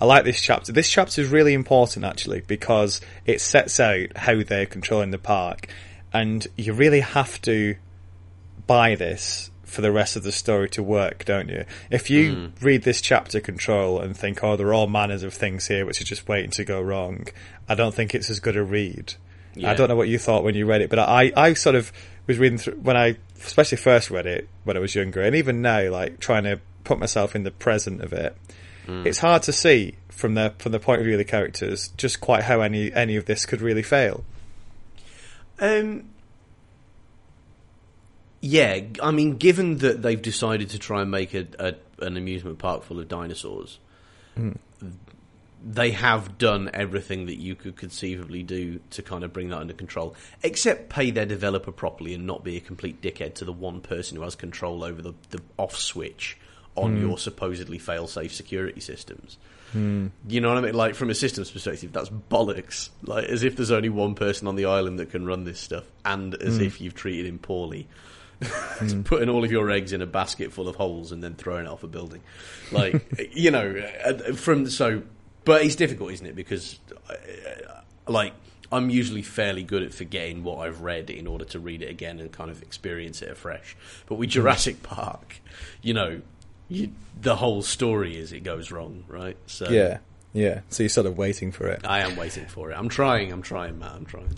I 0.01 0.05
like 0.05 0.25
this 0.25 0.41
chapter. 0.41 0.73
This 0.73 0.91
chapter 0.91 1.21
is 1.21 1.29
really 1.29 1.55
important 1.55 2.05
actually 2.05 2.43
because 2.43 3.01
it 3.25 3.41
sets 3.41 3.81
out 3.81 4.17
how 4.17 4.43
they're 4.43 4.67
controlling 4.67 5.11
the 5.11 5.19
park, 5.19 5.69
and 6.13 6.47
you 6.57 6.73
really 6.73 7.01
have 7.01 7.41
to 7.43 7.77
buy 8.67 8.95
this 8.95 9.51
for 9.65 9.83
the 9.83 9.93
rest 9.93 10.17
of 10.17 10.23
the 10.23 10.33
story 10.33 10.69
to 10.71 10.83
work, 10.83 11.25
don't 11.25 11.49
you? 11.49 11.65
If 11.91 12.09
you 12.09 12.35
hmm. 12.35 12.65
read 12.65 12.83
this 12.83 13.01
chapter 13.01 13.41
control 13.41 14.01
and 14.01 14.17
think, 14.17 14.43
oh, 14.43 14.57
there 14.57 14.69
are 14.69 14.75
all 14.75 14.87
manners 14.87 15.23
of 15.23 15.35
things 15.35 15.67
here 15.67 15.85
which 15.85 16.01
are 16.01 16.05
just 16.05 16.29
waiting 16.29 16.51
to 16.53 16.65
go 16.65 16.81
wrong, 16.81 17.27
I 17.69 17.75
don't 17.75 17.95
think 17.95 18.15
it's 18.15 18.31
as 18.31 18.41
good 18.41 18.57
a 18.57 18.63
read. 18.63 19.15
Yeah. 19.55 19.71
I 19.71 19.75
don't 19.75 19.89
know 19.89 19.97
what 19.97 20.09
you 20.09 20.19
thought 20.19 20.45
when 20.45 20.55
you 20.55 20.67
read 20.67 20.83
it, 20.83 20.91
but 20.91 20.99
I, 20.99 21.33
I 21.37 21.55
sort 21.55 21.75
of 21.75 21.93
was 22.27 22.39
reading 22.39 22.59
through 22.59 22.75
when 22.75 22.97
I, 22.97 23.17
especially 23.39 23.79
first 23.79 24.11
read 24.11 24.27
it 24.27 24.49
when 24.65 24.77
I 24.77 24.81
was 24.81 24.95
younger, 24.95 25.23
and 25.23 25.35
even 25.35 25.63
now, 25.63 25.91
like 25.91 26.21
trying 26.21 26.45
to 26.45 26.61
put 26.85 26.99
myself 26.99 27.35
in 27.35 27.43
the 27.43 27.51
present 27.51 28.03
of 28.03 28.13
it. 28.13 28.37
It's 28.89 29.19
hard 29.19 29.43
to 29.45 29.53
see 29.53 29.95
from 30.09 30.35
the 30.35 30.55
from 30.59 30.73
the 30.73 30.81
point 30.81 31.01
of 31.01 31.05
view 31.05 31.15
of 31.15 31.19
the 31.19 31.25
characters 31.25 31.89
just 31.97 32.21
quite 32.21 32.45
how 32.45 32.61
any 32.61 32.93
any 32.93 33.17
of 33.17 33.27
this 33.27 33.47
could 33.47 33.61
really 33.61 33.83
fail. 33.83 34.25
Um, 35.59 36.11
yeah, 38.41 38.81
I 39.03 39.11
mean, 39.11 39.37
given 39.37 39.79
that 39.79 40.03
they've 40.03 40.21
decided 40.21 40.71
to 40.71 40.79
try 40.79 41.03
and 41.03 41.11
make 41.11 41.35
a, 41.35 41.47
a 41.59 41.75
an 42.05 42.17
amusement 42.17 42.59
park 42.59 42.85
full 42.85 43.01
of 43.01 43.09
dinosaurs, 43.09 43.79
they 45.65 45.91
have 45.91 46.39
done 46.39 46.71
everything 46.73 47.27
that 47.27 47.39
you 47.39 47.57
could 47.57 47.77
conceivably 47.77 48.43
do 48.43 48.81
to 48.91 49.03
kind 49.03 49.25
of 49.25 49.33
bring 49.33 49.49
that 49.49 49.59
under 49.59 49.75
control, 49.75 50.15
except 50.43 50.91
pay 50.91 51.11
their 51.11 51.27
developer 51.27 51.73
properly 51.73 52.15
and 52.15 52.27
not 52.27 52.45
be 52.45 52.57
a 52.57 52.61
complete 52.61 53.01
dickhead 53.01 53.35
to 53.35 53.45
the 53.45 53.53
one 53.53 53.81
person 53.81 54.17
who 54.17 54.23
has 54.23 54.37
control 54.37 54.85
over 54.85 55.03
the, 55.03 55.15
the 55.31 55.41
off 55.59 55.77
switch 55.77 56.37
on 56.77 56.97
hmm. 56.97 57.03
your 57.03 57.19
supposedly 57.19 57.79
fail-safe 57.79 58.35
security 58.35 58.81
systems. 58.81 59.39
Hmm. 59.73 60.09
You 60.29 60.41
know 60.41 60.49
what 60.49 60.59
I 60.59 60.61
mean? 60.61 60.75
Like 60.75 60.95
from 60.95 61.11
a 61.11 61.15
systems 61.15 61.51
perspective, 61.51 61.93
that's 61.93 62.09
bollocks. 62.09 62.91
Like 63.03 63.25
as 63.25 63.43
if 63.43 63.57
there's 63.57 63.71
only 63.71 63.89
one 63.89 64.15
person 64.15 64.47
on 64.47 64.57
the 64.57 64.67
island 64.67 64.99
that 65.01 65.11
can 65.11 65.27
run 65.27 65.45
this 65.45 65.59
stuff, 65.59 65.85
and 66.05 66.35
as 66.35 66.59
hmm. 66.59 66.65
if 66.65 66.81
you've 66.81 66.95
treated 66.95 67.27
him 67.27 67.39
poorly, 67.39 67.89
putting 69.05 69.29
all 69.29 69.45
of 69.45 69.51
your 69.51 69.71
eggs 69.71 69.93
in 69.93 70.03
a 70.03 70.07
basket 70.07 70.53
full 70.53 70.69
of 70.69 70.77
holes 70.77 71.13
and 71.13 71.23
then 71.23 71.35
throwing 71.35 71.67
it 71.67 71.69
off 71.69 71.83
a 71.83 71.89
building. 71.89 72.23
Like 72.71 73.31
you 73.33 73.51
know, 73.51 73.75
uh, 74.05 74.09
uh 74.09 74.33
from 74.35 74.69
so, 74.69 75.03
but 75.45 75.65
it's 75.65 75.77
difficult, 75.77 76.13
isn't 76.13 76.27
it? 76.27 76.37
Because 76.37 76.79
uh, 77.09 77.13
uh, 77.13 77.81
like 78.07 78.35
I'm 78.71 78.91
usually 78.91 79.23
fairly 79.23 79.63
good 79.63 79.83
at 79.83 79.95
forgetting 79.95 80.45
what 80.45 80.59
I've 80.59 80.81
read 80.81 81.11
in 81.11 81.27
order 81.27 81.45
to 81.47 81.59
read 81.59 81.83
it 81.83 81.91
again 81.91 82.19
and 82.19 82.31
kind 82.33 82.51
of 82.51 82.63
experience 82.63 83.23
it 83.23 83.31
afresh. 83.31 83.77
But 84.07 84.17
with 84.17 84.31
Jurassic 84.31 84.83
Park, 84.83 85.41
you 85.83 85.95
know, 85.95 86.21
you, 86.69 86.91
the 87.21 87.37
whole 87.37 87.63
story 87.63 88.17
is 88.17 88.33
it 88.33 88.41
goes 88.45 88.71
wrong, 88.71 89.05
right? 89.09 89.37
So 89.47 89.69
Yeah, 89.71 89.99
yeah. 90.33 90.61
So 90.69 90.83
you're 90.83 90.91
sort 90.91 91.07
of 91.07 91.17
waiting 91.19 91.53
for 91.53 91.69
it. 91.69 91.83
I 91.87 92.01
am 92.01 92.17
waiting 92.17 92.47
for 92.47 92.71
it. 92.71 92.75
I'm 92.75 92.89
trying. 92.89 93.33
I'm 93.33 93.43
trying, 93.43 93.79
Matt. 93.79 93.93
I'm 93.93 94.05
trying. 94.07 94.37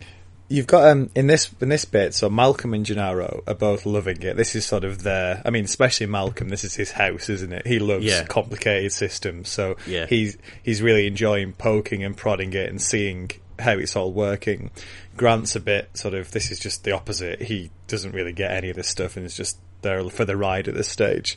You've 0.51 0.67
got 0.67 0.89
um 0.89 1.11
in 1.15 1.27
this 1.27 1.51
in 1.61 1.69
this 1.69 1.85
bit, 1.85 2.15
so 2.15 2.31
Malcolm 2.31 2.73
and 2.73 2.87
Gennaro 2.87 3.43
are 3.47 3.55
both 3.55 3.85
loving 3.85 4.23
it. 4.23 4.37
This 4.39 4.55
is 4.55 4.65
sort 4.65 4.83
of 4.85 5.03
their, 5.03 5.43
I 5.45 5.51
mean, 5.51 5.67
especially 5.67 6.07
Malcolm. 6.07 6.49
This 6.49 6.65
is 6.65 6.75
his 6.75 6.93
house, 6.93 7.29
isn't 7.29 7.53
it? 7.53 7.67
He 7.67 7.79
loves 7.79 8.07
Yeah. 8.07 8.25
complicated 8.25 8.93
systems, 8.93 9.51
so 9.51 9.77
Yeah. 9.87 10.07
he's 10.07 10.39
he's 10.63 10.81
really 10.81 11.07
enjoying 11.07 11.53
poking 11.53 12.03
and 12.03 12.17
prodding 12.17 12.55
it 12.55 12.71
and 12.71 12.81
seeing 12.81 13.31
how 13.59 13.73
it's 13.73 13.95
all 13.95 14.11
working. 14.11 14.71
Grant's 15.19 15.55
a 15.55 15.61
bit 15.61 15.91
sort 15.95 16.15
of 16.15 16.31
this 16.31 16.51
is 16.51 16.59
just 16.59 16.83
the 16.85 16.93
opposite. 16.93 17.43
He 17.43 17.71
doesn't 17.87 18.13
really 18.13 18.33
get 18.33 18.51
any 18.53 18.71
of 18.71 18.77
this 18.77 18.89
stuff 18.89 19.19
and 19.19 19.27
is 19.27 19.37
just 19.37 19.59
there 19.83 20.03
for 20.09 20.25
the 20.25 20.37
ride 20.37 20.67
at 20.67 20.75
this 20.75 20.89
stage. 20.89 21.37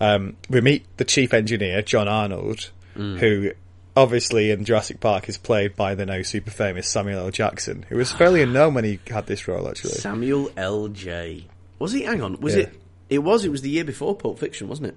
Um, 0.00 0.36
we 0.48 0.60
meet 0.60 0.84
the 0.96 1.04
chief 1.04 1.34
engineer, 1.34 1.82
John 1.82 2.08
Arnold, 2.08 2.70
who 2.94 3.52
obviously 3.96 4.50
in 4.50 4.64
Jurassic 4.64 5.00
Park 5.00 5.28
is 5.28 5.36
played 5.38 5.76
by 5.76 5.94
the 5.94 6.06
now 6.06 6.22
super 6.22 6.50
famous 6.50 6.88
Samuel 6.88 7.20
L. 7.26 7.30
Jackson, 7.30 7.84
who 7.88 7.96
was 7.96 8.12
fairly 8.12 8.42
unknown 8.42 8.74
when 8.74 8.84
he 8.84 8.98
had 9.08 9.26
this 9.26 9.46
role 9.48 9.68
actually. 9.68 9.92
Samuel 9.92 10.50
L. 10.56 10.88
J. 10.88 11.46
Was 11.78 11.92
he? 11.92 12.02
Hang 12.02 12.22
on. 12.22 12.40
Was 12.40 12.54
Yeah. 12.56 12.62
it? 12.64 12.80
It 13.10 13.18
was. 13.20 13.44
It 13.44 13.50
was 13.50 13.62
the 13.62 13.70
year 13.70 13.84
before 13.84 14.14
Pulp 14.16 14.38
Fiction, 14.38 14.68
wasn't 14.68 14.88
it? 14.88 14.96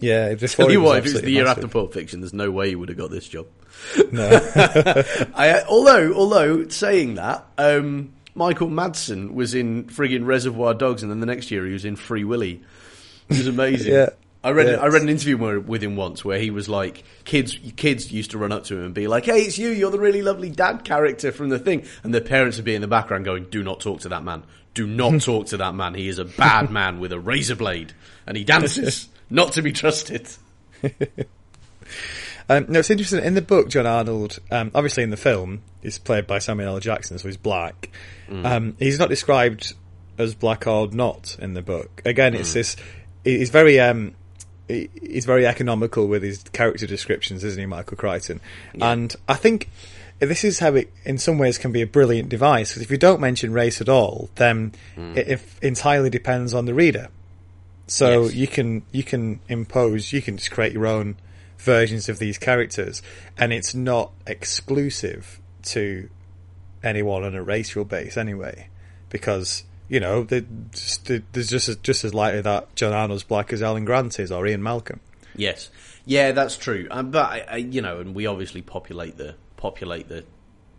Yeah, 0.00 0.34
before 0.34 0.64
Tell 0.64 0.72
you 0.72 0.80
what, 0.80 0.98
if 0.98 1.06
it 1.06 1.12
was 1.12 1.22
the 1.22 1.30
year 1.30 1.44
massive. 1.44 1.64
after 1.64 1.72
Pulp 1.72 1.92
Fiction, 1.94 2.20
there's 2.20 2.34
no 2.34 2.50
way 2.50 2.68
he 2.70 2.74
would 2.74 2.88
have 2.88 2.98
got 2.98 3.10
this 3.10 3.28
job. 3.28 3.46
No. 4.12 4.28
I, 5.34 5.62
although, 5.68 6.12
although 6.14 6.68
saying 6.68 7.14
that, 7.14 7.46
um, 7.58 8.12
Michael 8.34 8.68
Madsen 8.68 9.32
was 9.34 9.54
in 9.54 9.84
friggin' 9.84 10.26
Reservoir 10.26 10.74
Dogs, 10.74 11.02
and 11.02 11.10
then 11.10 11.20
the 11.20 11.26
next 11.26 11.50
year 11.50 11.64
he 11.66 11.72
was 11.72 11.84
in 11.84 11.96
Free 11.96 12.24
Willy. 12.24 12.62
It 13.28 13.38
was 13.38 13.46
amazing. 13.46 13.92
Yeah. 13.92 14.08
I 14.44 14.50
read 14.50 14.66
Yeah. 14.66 14.76
I 14.76 14.88
read 14.88 15.02
an 15.02 15.08
interview 15.08 15.60
with 15.60 15.82
him 15.82 15.94
once 15.96 16.24
where 16.24 16.38
he 16.38 16.50
was 16.50 16.68
like, 16.68 17.04
kids 17.24 17.56
kids 17.76 18.10
used 18.10 18.32
to 18.32 18.38
run 18.38 18.50
up 18.52 18.64
to 18.64 18.76
him 18.76 18.84
and 18.86 18.94
be 18.94 19.06
like, 19.06 19.26
"Hey, 19.26 19.42
it's 19.42 19.58
you! 19.58 19.68
You're 19.68 19.90
the 19.90 20.00
really 20.00 20.22
lovely 20.22 20.50
dad 20.50 20.84
character 20.84 21.30
from 21.30 21.48
the 21.48 21.58
thing," 21.58 21.84
and 22.02 22.12
their 22.12 22.20
parents 22.20 22.56
would 22.56 22.64
be 22.64 22.74
in 22.74 22.80
the 22.80 22.88
background 22.88 23.24
going, 23.24 23.44
"Do 23.50 23.62
not 23.62 23.80
talk 23.80 24.00
to 24.00 24.08
that 24.08 24.24
man. 24.24 24.42
Do 24.74 24.86
not 24.86 25.20
talk 25.22 25.46
to 25.48 25.56
that 25.58 25.74
man. 25.74 25.94
He 25.94 26.08
is 26.08 26.18
a 26.18 26.24
bad 26.24 26.70
man 26.70 26.98
with 26.98 27.12
a 27.12 27.20
razor 27.20 27.56
blade, 27.56 27.92
and 28.26 28.36
he 28.36 28.42
dances, 28.44 29.08
not 29.30 29.52
to 29.52 29.62
be 29.62 29.72
trusted." 29.72 30.28
Um, 32.48 32.66
no, 32.68 32.80
it's 32.80 32.90
interesting. 32.90 33.24
In 33.24 33.34
the 33.34 33.40
book, 33.40 33.68
John 33.68 33.86
Arnold, 33.86 34.40
um, 34.50 34.72
obviously 34.74 35.04
in 35.04 35.10
the 35.10 35.16
film, 35.16 35.62
is 35.82 35.98
played 35.98 36.26
by 36.26 36.38
Samuel 36.40 36.74
L. 36.74 36.80
Jackson, 36.80 37.16
so 37.18 37.28
he's 37.28 37.36
black. 37.36 37.90
Um, 38.30 38.76
he's 38.78 38.98
not 38.98 39.08
described 39.08 39.74
as 40.18 40.34
black 40.34 40.66
or 40.66 40.88
not 40.88 41.36
in 41.38 41.54
the 41.54 41.62
book. 41.62 42.02
Again, 42.04 42.34
it's 42.34 42.52
this. 42.52 42.76
He's 43.24 43.50
very. 43.50 43.78
He- 44.68 44.90
he's 45.00 45.24
very 45.24 45.46
economical 45.46 46.06
with 46.06 46.22
his 46.22 46.42
character 46.52 46.86
descriptions, 46.86 47.44
isn't 47.44 47.60
he, 47.60 47.66
Michael 47.66 47.96
Crichton? 47.96 48.40
And 48.80 49.14
I 49.28 49.34
think 49.34 49.68
this 50.18 50.44
is 50.44 50.60
how 50.60 50.74
it, 50.74 50.92
in 51.04 51.18
some 51.18 51.38
ways, 51.38 51.58
can 51.58 51.72
be 51.72 51.82
a 51.82 51.86
brilliant 51.86 52.28
device. 52.28 52.70
Because 52.70 52.82
if 52.82 52.90
you 52.90 52.98
don't 52.98 53.20
mention 53.20 53.52
race 53.52 53.80
at 53.80 53.88
all, 53.88 54.30
then 54.36 54.72
hmm. 54.94 55.16
it, 55.16 55.28
it 55.28 55.40
entirely 55.60 56.10
depends 56.10 56.54
on 56.54 56.64
the 56.66 56.74
reader. 56.74 57.08
So 57.88 58.24
Yes. 58.24 58.34
you 58.34 58.46
can 58.46 58.82
you 58.92 59.02
can 59.02 59.40
impose, 59.48 60.12
you 60.12 60.22
can 60.22 60.36
just 60.36 60.50
create 60.50 60.72
your 60.72 60.86
own 60.86 61.16
versions 61.58 62.08
of 62.08 62.18
these 62.18 62.38
characters, 62.38 63.02
and 63.36 63.52
it's 63.52 63.74
not 63.74 64.12
exclusive 64.26 65.40
to 65.62 66.08
anyone 66.82 67.24
on 67.24 67.34
a 67.34 67.42
racial 67.42 67.84
base 67.84 68.16
anyway, 68.16 68.68
because 69.10 69.64
you 69.92 70.00
know 70.00 70.24
they 70.24 70.42
just, 70.70 71.04
there's 71.04 71.50
just 71.50 71.68
as, 71.68 71.76
just 71.76 72.02
as 72.02 72.14
likely 72.14 72.40
that 72.40 72.74
John 72.74 72.94
Arnold's 72.94 73.24
black 73.24 73.52
as 73.52 73.62
Alan 73.62 73.84
Grant 73.84 74.18
is 74.18 74.32
or 74.32 74.46
Ian 74.46 74.62
Malcolm. 74.62 75.00
Yes, 75.36 75.68
yeah, 76.06 76.32
that's 76.32 76.56
true. 76.56 76.88
Um, 76.90 77.10
but 77.10 77.26
I, 77.26 77.44
I, 77.46 77.56
you 77.58 77.82
know, 77.82 78.00
and 78.00 78.14
we 78.14 78.26
obviously 78.26 78.62
populate 78.62 79.18
the 79.18 79.34
populate 79.58 80.08
the 80.08 80.24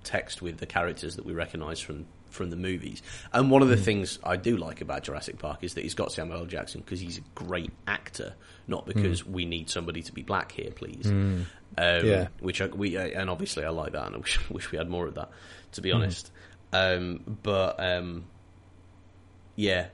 text 0.03 0.41
with 0.41 0.57
the 0.57 0.65
characters 0.65 1.15
that 1.17 1.25
we 1.25 1.33
recognise 1.33 1.79
from 1.79 2.07
from 2.31 2.49
the 2.49 2.55
movies. 2.55 3.03
And 3.31 3.51
one 3.51 3.61
of 3.61 3.69
the 3.69 3.77
things 3.77 4.17
I 4.23 4.35
do 4.35 4.57
like 4.57 4.81
about 4.81 5.03
Jurassic 5.03 5.37
Park 5.37 5.59
is 5.61 5.75
that 5.75 5.81
he's 5.81 5.93
got 5.93 6.11
Samuel 6.11 6.39
L. 6.39 6.45
Jackson 6.47 6.81
because 6.81 6.99
he's 6.99 7.19
a 7.19 7.23
great 7.35 7.71
actor, 7.85 8.33
not 8.67 8.87
because 8.87 9.23
we 9.23 9.45
need 9.45 9.69
somebody 9.69 10.01
to 10.01 10.11
be 10.11 10.23
black 10.23 10.51
here, 10.51 10.71
please. 10.71 11.05
Um, 11.05 11.45
Yeah. 11.77 12.27
Which 12.39 12.61
I, 12.61 12.65
we 12.65 12.97
and 12.97 13.29
obviously 13.29 13.63
I 13.63 13.69
like 13.69 13.91
that, 13.91 14.07
and 14.07 14.15
I 14.15 14.17
wish, 14.25 14.49
wish 14.49 14.71
we 14.71 14.79
had 14.79 14.89
more 14.89 15.05
of 15.05 15.13
that. 15.13 15.29
To 15.73 15.81
be 15.81 15.91
honest, 15.91 16.31
um, 16.71 17.37
but 17.43 17.79
um, 17.79 18.25
yeah, 19.55 19.87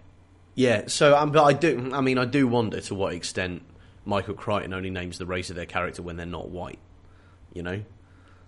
yeah. 0.55 0.84
So, 0.88 1.18
um, 1.18 1.32
but 1.32 1.43
I 1.43 1.53
do. 1.53 1.91
I 1.93 2.01
mean, 2.01 2.18
I 2.18 2.26
do 2.26 2.47
wonder 2.47 2.82
to 2.82 2.95
what 2.95 3.14
extent 3.14 3.64
Michael 4.05 4.34
Crichton 4.34 4.74
only 4.74 4.89
names 4.89 5.18
the 5.18 5.26
race 5.26 5.49
of 5.49 5.55
their 5.55 5.66
character 5.66 6.01
when 6.01 6.18
they're 6.18 6.26
not 6.26 6.49
white. 6.49 6.80
You 7.53 7.64
know, 7.64 7.84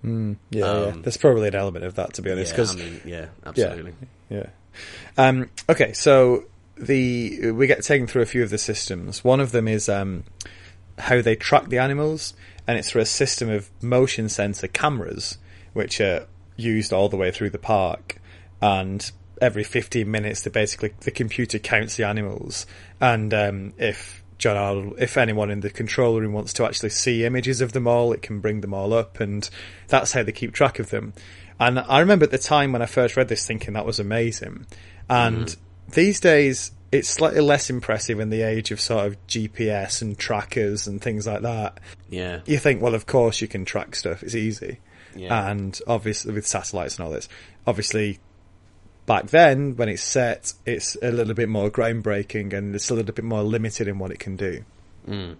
Yeah, 0.04 0.36
yeah. 0.52 0.66
Um, 0.66 1.02
There's 1.02 1.18
probably 1.18 1.48
an 1.48 1.56
element 1.56 1.86
of 1.86 1.96
that, 1.96 2.14
to 2.14 2.22
be 2.22 2.32
honest. 2.32 2.52
Yeah, 2.52 2.56
Because 2.56 2.76
I 2.76 2.80
mean, 2.80 3.02
yeah, 3.06 3.26
absolutely. 3.46 3.94
Yeah. 4.30 4.50
Um, 5.18 5.50
okay, 5.70 5.94
so 5.94 6.46
the 6.78 7.52
we 7.52 7.68
get 7.68 7.84
taken 7.84 8.08
through 8.08 8.22
a 8.22 8.28
few 8.28 8.44
of 8.44 8.50
the 8.50 8.58
systems. 8.58 9.24
One 9.24 9.40
of 9.40 9.52
them 9.52 9.68
is 9.68 9.90
um, 9.90 10.24
how 10.98 11.22
they 11.22 11.36
track 11.36 11.70
the 11.70 11.80
animals, 11.80 12.34
and 12.68 12.78
it's 12.78 12.90
through 12.90 13.02
a 13.02 13.06
system 13.06 13.50
of 13.50 13.70
motion 13.82 14.30
sensor 14.30 14.68
cameras, 14.68 15.38
which 15.74 16.00
are 16.02 16.28
used 16.56 16.94
all 16.94 17.10
the 17.10 17.18
way 17.18 17.32
through 17.32 17.50
the 17.50 17.60
park. 17.60 18.18
And 18.62 19.12
every 19.42 19.64
15 19.64 20.10
minutes, 20.10 20.44
they 20.44 20.52
basically 20.52 20.94
the 21.02 21.12
computer 21.12 21.60
counts 21.60 21.98
the 21.98 22.06
animals, 22.06 22.66
and 23.02 23.34
um, 23.34 23.74
if 23.78 24.24
John 24.38 24.58
Arnold, 24.58 24.96
if 24.98 25.18
anyone 25.18 25.52
in 25.52 25.60
the 25.60 25.70
control 25.70 26.20
room 26.20 26.34
wants 26.34 26.54
to 26.54 26.66
actually 26.66 26.90
see 26.90 27.26
images 27.26 27.62
of 27.62 27.74
them 27.74 27.88
all, 27.88 28.14
it 28.14 28.22
can 28.22 28.40
bring 28.40 28.62
them 28.62 28.74
all 28.74 28.94
up, 28.94 29.20
and 29.20 29.50
that's 29.88 30.14
how 30.14 30.24
they 30.24 30.32
keep 30.32 30.54
track 30.54 30.80
of 30.80 30.90
them. 30.90 31.14
And 31.60 31.78
I 31.78 32.00
remember 32.00 32.26
at 32.26 32.32
the 32.32 32.40
time 32.40 32.72
when 32.72 32.82
I 32.82 32.88
first 32.88 33.16
read 33.16 33.28
this 33.28 33.46
thinking 33.46 33.76
that 33.76 33.86
was 33.86 34.00
amazing. 34.00 34.66
And 35.08 35.56
these 35.92 36.20
days, 36.20 36.72
it's 36.92 37.08
slightly 37.08 37.42
less 37.42 37.70
impressive 37.70 38.20
in 38.20 38.32
the 38.32 38.42
age 38.42 38.72
of 38.72 38.82
sort 38.82 39.06
of 39.06 39.28
GPS 39.28 40.02
and 40.02 40.18
trackers 40.18 40.88
and 40.88 41.00
things 41.00 41.28
like 41.28 41.44
that. 41.44 41.80
Yeah. 42.10 42.40
You 42.48 42.58
think, 42.58 42.82
well, 42.82 42.96
of 42.96 43.06
course 43.06 43.42
you 43.42 43.48
can 43.48 43.64
track 43.64 43.96
stuff, 43.96 44.24
it's 44.24 44.34
easy. 44.34 44.80
Yeah. 45.16 45.50
And 45.50 45.80
obviously, 45.86 46.34
with 46.34 46.48
satellites 46.48 46.98
and 46.98 47.06
all 47.06 47.12
this, 47.12 47.30
obviously, 47.68 48.20
back 49.12 49.28
then, 49.28 49.76
when 49.76 49.90
it's 49.90 50.02
set, 50.02 50.54
it's 50.66 50.96
a 51.02 51.12
little 51.12 51.34
bit 51.34 51.50
more 51.50 51.70
groundbreaking 51.70 52.54
and 52.54 52.74
it's 52.74 52.90
a 52.90 52.94
little 52.94 53.14
bit 53.14 53.26
more 53.26 53.44
limited 53.44 53.90
in 53.90 54.00
what 54.00 54.10
it 54.10 54.20
can 54.20 54.38
do. 54.38 54.64
Mm. 55.06 55.36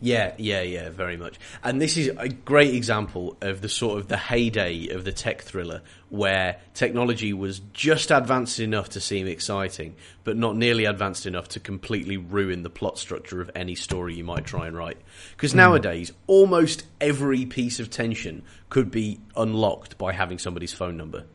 Yeah, 0.00 0.32
yeah, 0.38 0.62
yeah, 0.62 0.88
very 0.88 1.18
much. 1.18 1.38
And 1.62 1.82
this 1.82 1.98
is 1.98 2.10
a 2.16 2.30
great 2.30 2.74
example 2.74 3.36
of 3.42 3.60
the 3.60 3.68
sort 3.68 3.98
of 3.98 4.08
the 4.08 4.16
heyday 4.16 4.88
of 4.88 5.04
the 5.04 5.12
tech 5.12 5.42
thriller 5.42 5.82
where 6.08 6.60
technology 6.72 7.34
was 7.34 7.60
just 7.74 8.10
advanced 8.10 8.58
enough 8.58 8.88
to 8.90 9.02
seem 9.02 9.26
exciting, 9.26 9.96
but 10.24 10.38
not 10.38 10.56
nearly 10.56 10.86
advanced 10.86 11.26
enough 11.26 11.48
to 11.48 11.60
completely 11.60 12.16
ruin 12.16 12.62
the 12.62 12.70
plot 12.70 12.96
structure 12.96 13.42
of 13.42 13.50
any 13.54 13.74
story 13.74 14.14
you 14.14 14.24
might 14.24 14.46
try 14.46 14.66
and 14.66 14.74
write. 14.74 14.96
Because 15.32 15.52
mm. 15.52 15.56
nowadays, 15.56 16.10
almost 16.26 16.86
every 17.02 17.44
piece 17.44 17.80
of 17.80 17.90
tension 17.90 18.44
could 18.70 18.90
be 18.90 19.20
unlocked 19.36 19.98
by 19.98 20.14
having 20.14 20.38
somebody's 20.38 20.72
phone 20.72 20.96
number. 20.96 21.26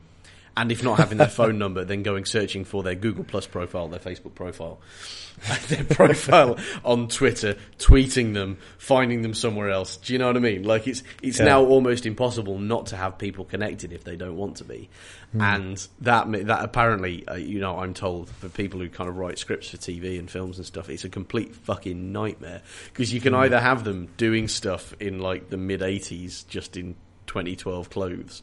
And 0.58 0.72
if 0.72 0.84
not 0.84 0.99
having 0.99 1.18
their 1.18 1.28
phone 1.28 1.58
number, 1.58 1.84
then 1.84 2.01
going 2.01 2.24
searching 2.26 2.64
for 2.64 2.82
their 2.82 2.95
Google 2.95 3.26
Plus 3.26 3.45
profile, 3.45 3.89
their 3.89 3.99
Facebook 3.99 4.36
profile, 4.36 4.80
their 5.68 5.84
profile 5.84 6.58
on 6.86 7.10
Twitter, 7.10 7.58
tweeting 7.78 8.34
them, 8.34 8.58
finding 8.78 9.22
them 9.22 9.34
somewhere 9.34 9.70
else. 9.70 9.97
Do 9.97 10.14
you 10.14 10.20
know 10.20 10.28
what 10.28 10.38
I 10.38 10.39
mean? 10.39 10.64
Like 10.64 10.88
it's 10.88 11.03
it's 11.22 11.39
Yeah. 11.39 11.45
now 11.45 11.66
almost 11.66 12.06
impossible 12.06 12.58
not 12.58 12.86
to 12.88 12.95
have 12.95 13.18
people 13.18 13.43
connected 13.43 13.91
if 13.91 14.06
they 14.06 14.16
don't 14.16 14.38
want 14.38 14.58
to 14.58 14.64
be. 14.64 14.89
And 15.38 15.86
that 15.99 16.32
that 16.47 16.64
apparently, 16.64 17.28
uh, 17.28 17.36
you 17.36 17.60
know, 17.60 17.78
I'm 17.80 17.93
told 17.93 18.30
for 18.30 18.47
people 18.47 18.80
who 18.80 18.88
kind 18.88 19.10
of 19.10 19.18
write 19.18 19.38
scripts 19.38 19.70
for 19.72 19.76
TV 19.76 20.18
and 20.18 20.32
films 20.32 20.58
and 20.58 20.66
stuff, 20.66 20.89
it's 20.89 21.03
a 21.03 21.10
complete 21.10 21.53
fucking 21.53 22.14
nightmare 22.14 22.62
because 22.86 23.14
you 23.14 23.20
can 23.20 23.34
either 23.34 23.60
have 23.60 23.84
them 23.84 24.08
doing 24.16 24.47
stuff 24.47 24.93
in 25.01 25.20
like 25.20 25.49
the 25.49 25.58
mid 25.58 25.82
80s 25.82 26.47
just 26.47 26.78
in 26.78 26.95
2012 27.28 27.89
clothes, 27.89 28.41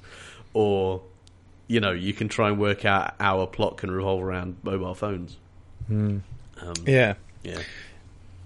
or 0.52 1.00
you 1.68 1.80
know, 1.80 1.92
you 1.92 2.12
can 2.12 2.28
try 2.28 2.48
and 2.48 2.58
work 2.58 2.84
out 2.84 3.14
how 3.20 3.40
a 3.40 3.46
plot 3.46 3.76
can 3.78 3.90
revolve 3.90 4.22
around 4.22 4.56
mobile 4.62 4.94
phones. 4.94 5.36
Um, 5.90 6.22
Yeah. 6.86 7.14
yeah. 7.42 7.60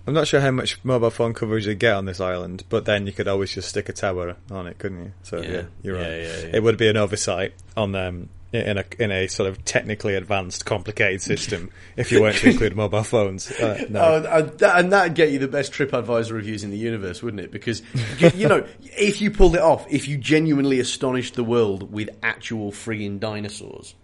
I'm 0.06 0.14
not 0.14 0.28
sure 0.28 0.40
how 0.40 0.52
much 0.52 0.78
mobile 0.84 1.10
phone 1.10 1.34
coverage 1.34 1.66
you 1.66 1.74
get 1.74 1.94
on 1.94 2.04
this 2.04 2.20
island, 2.20 2.62
but 2.68 2.84
then 2.84 3.06
you 3.08 3.12
could 3.12 3.26
always 3.26 3.52
just 3.52 3.68
stick 3.68 3.88
a 3.88 3.92
tower 3.92 4.36
on 4.52 4.66
it, 4.68 4.78
couldn't 4.78 5.02
you? 5.04 5.12
So 5.24 5.40
yeah, 5.42 5.50
Yeah. 5.50 5.62
you're 5.82 5.94
right. 5.96 6.02
Yeah, 6.06 6.16
yeah, 6.22 6.40
yeah. 6.46 6.50
It 6.54 6.62
would 6.62 6.76
be 6.78 6.88
an 6.88 6.96
oversight 6.96 7.54
on 7.76 7.90
them 7.92 8.28
in 8.56 8.78
a 8.78 8.84
in 8.98 9.10
a 9.10 9.26
sort 9.26 9.48
of 9.48 9.64
technically 9.64 10.14
advanced, 10.14 10.64
complicated 10.64 11.22
system 11.22 11.70
if 11.96 12.10
you 12.12 12.20
weren't 12.20 12.36
to 12.36 12.50
include 12.50 12.76
mobile 12.76 13.02
phones. 13.02 13.50
Uh, 13.50 13.84
no. 13.88 14.00
Oh, 14.00 14.38
and 14.38 14.58
that, 14.58 14.78
and 14.78 14.92
that'd 14.92 15.14
get 15.14 15.30
you 15.30 15.38
the 15.38 15.48
best 15.48 15.72
TripAdvisor 15.72 16.32
reviews 16.32 16.64
in 16.64 16.70
the 16.70 16.78
universe, 16.78 17.22
wouldn't 17.22 17.42
it? 17.42 17.50
Because, 17.50 17.82
you, 18.18 18.30
you 18.34 18.48
know, 18.48 18.66
if 18.82 19.20
you 19.20 19.30
pulled 19.30 19.54
it 19.54 19.62
off, 19.62 19.86
if 19.90 20.08
you 20.08 20.18
genuinely 20.18 20.80
astonished 20.80 21.34
the 21.34 21.44
world 21.44 21.92
with 21.92 22.10
actual 22.22 22.72
frigging 22.72 23.20
dinosaurs 23.20 23.94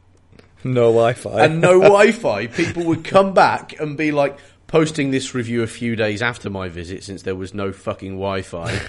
no 0.64 0.92
Wi-Fi. 0.92 1.44
and 1.44 1.60
no 1.60 1.80
Wi-Fi, 1.80 2.46
people 2.48 2.84
would 2.84 3.04
come 3.04 3.34
back 3.34 3.78
and 3.80 3.96
be 3.96 4.12
like, 4.12 4.38
posting 4.72 5.10
this 5.10 5.34
review 5.34 5.62
a 5.62 5.66
few 5.66 5.94
days 5.96 6.22
after 6.22 6.48
my 6.48 6.68
visit, 6.68 7.04
since 7.04 7.22
there 7.22 7.34
was 7.34 7.52
no 7.52 7.72
fucking 7.72 8.12
Wi-Fi. 8.12 8.80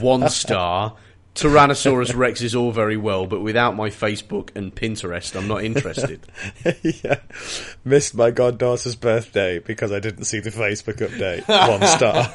One 0.00 0.28
star. 0.30 0.96
Tyrannosaurus 1.36 2.16
Rex 2.16 2.40
is 2.40 2.54
all 2.54 2.72
very 2.72 2.96
well, 2.96 3.26
but 3.26 3.42
without 3.42 3.76
my 3.76 3.90
Facebook 3.90 4.48
and 4.56 4.74
Pinterest, 4.74 5.36
I'm 5.36 5.46
not 5.46 5.62
interested. 5.62 6.20
yeah, 6.82 7.20
missed 7.84 8.14
my 8.14 8.30
goddaughter's 8.30 8.96
birthday 8.96 9.58
because 9.58 9.92
I 9.92 10.00
didn't 10.00 10.24
see 10.24 10.40
the 10.40 10.48
Facebook 10.48 10.96
update. 10.96 11.46
One 11.46 11.86
star. 11.86 12.32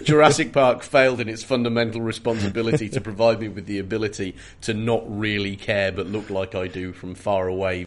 Jurassic 0.04 0.54
Park 0.54 0.82
failed 0.82 1.20
in 1.20 1.28
its 1.28 1.42
fundamental 1.42 2.00
responsibility 2.00 2.88
to 2.88 3.00
provide 3.02 3.40
me 3.40 3.48
with 3.48 3.66
the 3.66 3.78
ability 3.78 4.36
to 4.62 4.72
not 4.72 5.02
really 5.06 5.54
care 5.56 5.92
but 5.92 6.06
look 6.06 6.30
like 6.30 6.54
I 6.54 6.66
do 6.66 6.94
from 6.94 7.14
far 7.14 7.46
away. 7.46 7.86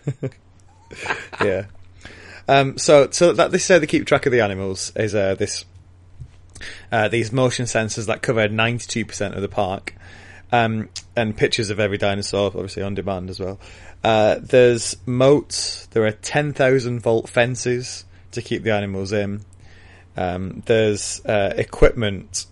yeah. 1.44 1.66
Um, 2.48 2.78
so, 2.78 3.10
so 3.10 3.34
that 3.34 3.52
they 3.52 3.58
say 3.58 3.80
they 3.80 3.88
keep 3.88 4.06
track 4.06 4.28
of 4.28 4.32
the 4.32 4.42
animals 4.42 4.92
is 4.96 5.16
uh, 5.16 5.34
this 5.34 5.66
uh, 6.92 7.08
these 7.08 7.32
motion 7.32 7.66
sensors 7.66 8.08
that 8.08 8.22
cover 8.22 8.48
ninety 8.48 8.86
two 8.86 9.06
percent 9.06 9.36
of 9.36 9.42
the 9.42 9.50
park, 9.50 9.94
um, 10.52 10.90
and 11.16 11.36
pictures 11.36 11.70
of 11.70 11.80
every 11.80 11.98
dinosaur, 11.98 12.48
obviously 12.48 12.84
on 12.84 12.96
demand 12.96 13.30
as 13.30 13.40
well. 13.40 13.60
Uh, 14.04 14.36
there's 14.42 14.96
moats. 15.06 15.88
There 15.88 16.06
are 16.06 16.12
ten 16.12 16.54
thousand 16.54 17.00
volt 17.00 17.30
fences 17.30 18.06
to 18.32 18.42
keep 18.42 18.64
the 18.64 18.74
animals 18.74 19.14
in. 19.14 19.42
Um, 20.16 20.64
there's 20.66 21.24
uh, 21.26 21.54
equipment 21.56 22.46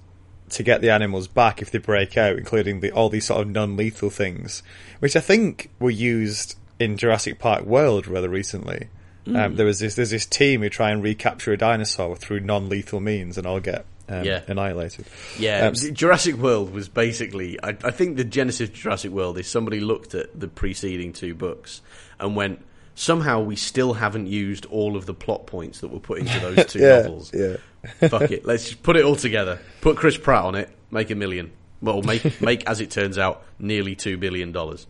to 0.49 0.63
get 0.63 0.81
the 0.81 0.91
animals 0.91 1.27
back 1.27 1.61
if 1.61 1.71
they 1.71 1.79
break 1.79 2.17
out, 2.17 2.37
including 2.37 2.79
the, 2.79 2.91
all 2.91 3.09
these 3.09 3.25
sort 3.25 3.41
of 3.41 3.49
non-lethal 3.49 4.11
things, 4.11 4.61
which 4.99 5.15
I 5.15 5.19
think 5.19 5.71
were 5.79 5.89
used 5.89 6.57
in 6.79 6.97
Jurassic 6.97 7.39
Park 7.39 7.65
World 7.65 8.07
rather 8.07 8.29
recently. 8.29 8.89
Um, 9.27 9.55
there 9.55 9.65
was 9.65 9.79
this 9.79 9.95
there's 9.95 10.11
this 10.11 10.27
team 10.27 10.61
who 10.61 10.69
try 10.69 10.91
and 10.91 11.01
recapture 11.01 11.51
a 11.51 11.57
dinosaur 11.57 12.15
through 12.15 12.41
non-lethal 12.41 12.99
means, 12.99 13.39
and 13.39 13.47
all 13.47 13.59
get 13.59 13.83
um, 14.09 14.23
Yeah. 14.23 14.41
annihilated. 14.47 15.05
Yeah, 15.37 15.67
Um, 15.67 15.73
Jurassic 15.93 16.35
World 16.35 16.71
was 16.73 16.89
basically. 16.89 17.57
I, 17.63 17.69
I 17.83 17.91
think 17.91 18.17
the 18.17 18.23
genesis 18.23 18.69
of 18.69 18.75
Jurassic 18.75 19.11
World 19.11 19.37
is 19.37 19.47
somebody 19.47 19.79
looked 19.79 20.15
at 20.15 20.39
the 20.39 20.47
preceding 20.47 21.13
two 21.13 21.33
books 21.33 21.81
and 22.19 22.35
went, 22.35 22.63
somehow 22.95 23.41
we 23.41 23.55
still 23.55 23.93
haven't 23.93 24.27
used 24.27 24.65
all 24.67 24.95
of 24.95 25.05
the 25.05 25.13
plot 25.13 25.47
points 25.47 25.79
that 25.81 25.89
were 25.89 25.99
put 25.99 26.19
into 26.19 26.39
those 26.39 26.65
two 26.71 26.79
yeah, 26.79 27.01
novels. 27.01 27.31
yeah. 27.33 27.57
Fuck 28.09 28.31
it, 28.31 28.45
let's 28.45 28.69
just 28.69 28.83
put 28.83 28.95
it 28.95 29.05
all 29.05 29.15
together. 29.15 29.59
Put 29.81 29.95
Chris 29.97 30.17
Pratt 30.17 30.43
on 30.43 30.55
it, 30.55 30.69
make 30.91 31.11
a 31.11 31.15
million. 31.15 31.51
Well, 31.81 32.01
make 32.01 32.41
make 32.41 32.67
as 32.67 32.79
it 32.81 32.89
turns 32.89 33.17
out 33.17 33.43
nearly 33.59 33.95
two 33.95 34.17
billion 34.17 34.51
dollars. 34.51 34.87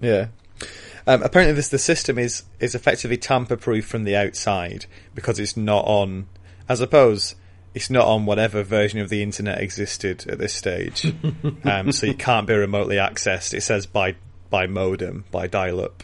Yeah. 0.00 0.28
Um, 1.06 1.22
apparently, 1.22 1.54
this 1.54 1.68
the 1.68 1.78
system 1.78 2.18
is 2.18 2.44
is 2.60 2.74
effectively 2.74 3.16
tamper 3.16 3.56
proof 3.56 3.86
from 3.86 4.04
the 4.04 4.16
outside 4.16 4.86
because 5.14 5.38
it's 5.38 5.56
not 5.56 5.84
on. 5.86 6.28
I 6.68 6.74
suppose 6.76 7.34
it's 7.74 7.90
not 7.90 8.06
on 8.06 8.26
whatever 8.26 8.62
version 8.62 9.00
of 9.00 9.08
the 9.08 9.22
internet 9.22 9.60
existed 9.60 10.26
at 10.28 10.38
this 10.38 10.52
stage, 10.52 11.12
um, 11.64 11.92
so 11.92 12.06
you 12.06 12.14
can't 12.14 12.46
be 12.46 12.54
remotely 12.54 12.96
accessed. 12.96 13.54
It 13.54 13.62
says 13.62 13.86
by 13.86 14.16
by 14.48 14.66
modem, 14.66 15.24
by 15.30 15.46
dial 15.46 15.80
up, 15.80 16.02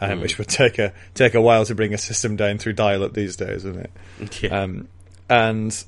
um, 0.00 0.20
which 0.20 0.38
would 0.38 0.48
take 0.48 0.78
a 0.78 0.92
take 1.14 1.34
a 1.34 1.40
while 1.40 1.64
to 1.64 1.74
bring 1.74 1.94
a 1.94 1.98
system 1.98 2.36
down 2.36 2.58
through 2.58 2.74
dial 2.74 3.04
up 3.04 3.14
these 3.14 3.36
days, 3.36 3.64
isn't 3.64 3.78
it? 3.78 4.42
Yeah. 4.42 4.62
Um, 4.62 4.88
and 5.28 5.84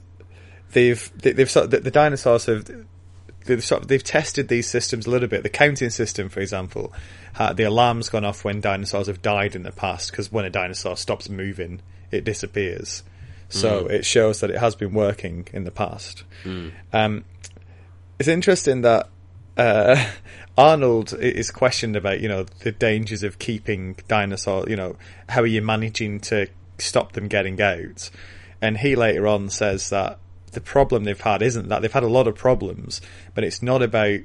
they've 0.72 1.10
they, 1.16 1.32
they've 1.32 1.50
sort 1.50 1.66
of, 1.66 1.70
the, 1.72 1.80
the 1.80 1.90
dinosaurs 1.90 2.46
have 2.46 2.64
they've 3.46 3.64
sort 3.64 3.82
of, 3.82 3.88
they've 3.88 4.02
tested 4.02 4.48
these 4.48 4.68
systems 4.68 5.06
a 5.06 5.10
little 5.10 5.28
bit. 5.28 5.42
The 5.42 5.48
counting 5.48 5.90
system, 5.90 6.28
for 6.28 6.40
example, 6.40 6.92
uh, 7.38 7.52
the 7.52 7.64
alarm's 7.64 8.08
gone 8.08 8.24
off 8.24 8.44
when 8.44 8.60
dinosaurs 8.60 9.06
have 9.06 9.22
died 9.22 9.54
in 9.54 9.62
the 9.62 9.72
past 9.72 10.10
because 10.10 10.30
when 10.30 10.44
a 10.44 10.50
dinosaur 10.50 10.96
stops 10.96 11.28
moving, 11.28 11.80
it 12.10 12.24
disappears. 12.24 13.02
So 13.48 13.86
it 13.86 14.04
shows 14.04 14.40
that 14.40 14.50
it 14.50 14.58
has 14.58 14.74
been 14.74 14.92
working 14.92 15.46
in 15.52 15.64
the 15.64 15.70
past. 15.70 16.24
Um, 16.92 17.24
it's 18.18 18.28
interesting 18.28 18.82
that 18.82 19.08
uh, 19.56 20.04
Arnold 20.58 21.12
is 21.12 21.50
questioned 21.50 21.96
about, 21.96 22.20
you 22.20 22.28
know, 22.28 22.44
the 22.60 22.72
dangers 22.72 23.22
of 23.22 23.38
keeping 23.38 23.96
dinosaurs. 24.08 24.68
You 24.68 24.76
know, 24.76 24.96
how 25.28 25.42
are 25.42 25.46
you 25.46 25.62
managing 25.62 26.20
to 26.20 26.48
stop 26.78 27.12
them 27.12 27.28
getting 27.28 27.60
out? 27.60 28.10
And 28.60 28.78
he 28.78 28.96
later 28.96 29.26
on 29.26 29.50
says 29.50 29.90
that 29.90 30.18
the 30.52 30.60
problem 30.60 31.04
they've 31.04 31.20
had 31.20 31.42
isn't 31.42 31.68
that 31.68 31.82
they've 31.82 31.92
had 31.92 32.02
a 32.02 32.08
lot 32.08 32.26
of 32.26 32.34
problems, 32.34 33.00
but 33.34 33.44
it's 33.44 33.62
not 33.62 33.82
about 33.82 34.20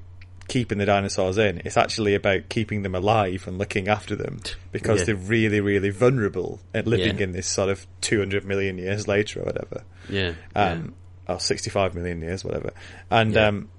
keeping 0.51 0.77
the 0.79 0.85
dinosaurs 0.85 1.37
in. 1.37 1.61
It's 1.63 1.77
actually 1.77 2.13
about 2.13 2.49
keeping 2.49 2.83
them 2.83 2.93
alive 2.93 3.47
and 3.47 3.57
looking 3.57 3.87
after 3.87 4.17
them 4.17 4.41
because 4.73 4.99
Yeah. 4.99 5.05
they're 5.05 5.15
really, 5.15 5.61
really 5.61 5.91
vulnerable 5.91 6.59
at 6.73 6.85
living 6.85 7.17
Yeah. 7.19 7.23
in 7.23 7.31
this 7.31 7.47
sort 7.47 7.69
of 7.69 7.87
200 8.01 8.43
million 8.43 8.77
years 8.77 9.07
later 9.07 9.39
or 9.39 9.43
whatever. 9.45 9.83
Yeah. 10.09 10.33
Um, 10.53 10.93
oh, 11.29 11.37
65 11.37 11.95
million 11.95 12.21
years, 12.21 12.43
whatever. 12.43 12.71
And 13.09 13.33
Yeah. 13.33 13.47
um, 13.47 13.69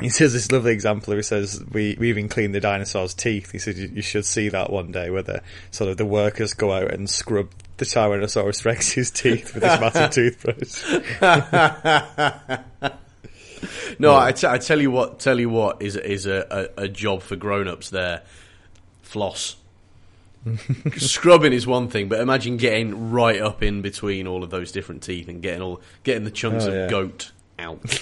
he 0.00 0.10
says 0.10 0.34
this 0.34 0.52
lovely 0.52 0.72
example. 0.72 1.14
He 1.14 1.22
says 1.22 1.64
we, 1.72 1.96
we 1.98 2.10
even 2.10 2.28
cleaned 2.28 2.54
the 2.54 2.60
dinosaurs' 2.60 3.14
teeth. 3.14 3.50
He 3.52 3.58
said 3.58 3.76
you, 3.78 3.90
you 3.94 4.02
should 4.02 4.26
see 4.26 4.50
that 4.50 4.70
one 4.70 4.92
day, 4.92 5.08
where 5.08 5.22
the 5.22 5.40
sort 5.70 5.88
of 5.90 5.96
the 5.96 6.04
workers 6.06 6.52
go 6.52 6.72
out 6.72 6.92
and 6.92 7.08
scrub 7.08 7.48
the 7.78 7.86
Tyrannosaurus 7.86 8.64
Rex's 8.66 9.10
teeth 9.10 9.54
with 9.54 9.62
this 9.62 9.80
massive 9.80 10.10
toothbrush. 10.20 10.84
No, 13.98 14.16
I, 14.16 14.32
t- 14.32 14.46
I 14.46 14.58
tell 14.58 14.80
you 14.80 14.90
what. 14.90 15.18
Tell 15.20 15.38
you 15.38 15.48
what 15.48 15.82
is 15.82 15.96
is 15.96 16.26
a, 16.26 16.68
a, 16.76 16.82
a 16.84 16.88
job 16.88 17.22
for 17.22 17.36
grown 17.36 17.68
ups. 17.68 17.90
There, 17.90 18.22
floss. 19.02 19.56
Scrubbing 20.96 21.52
is 21.52 21.66
one 21.66 21.88
thing, 21.88 22.08
but 22.08 22.20
imagine 22.20 22.56
getting 22.56 23.10
right 23.12 23.40
up 23.40 23.62
in 23.62 23.80
between 23.82 24.26
all 24.26 24.42
of 24.42 24.50
those 24.50 24.72
different 24.72 25.02
teeth 25.02 25.28
and 25.28 25.40
getting 25.40 25.62
all 25.62 25.80
getting 26.02 26.24
the 26.24 26.30
chunks 26.32 26.64
Oh, 26.64 26.68
of 26.68 26.74
yeah. 26.74 26.88
goat 26.88 27.30
out. 27.58 28.00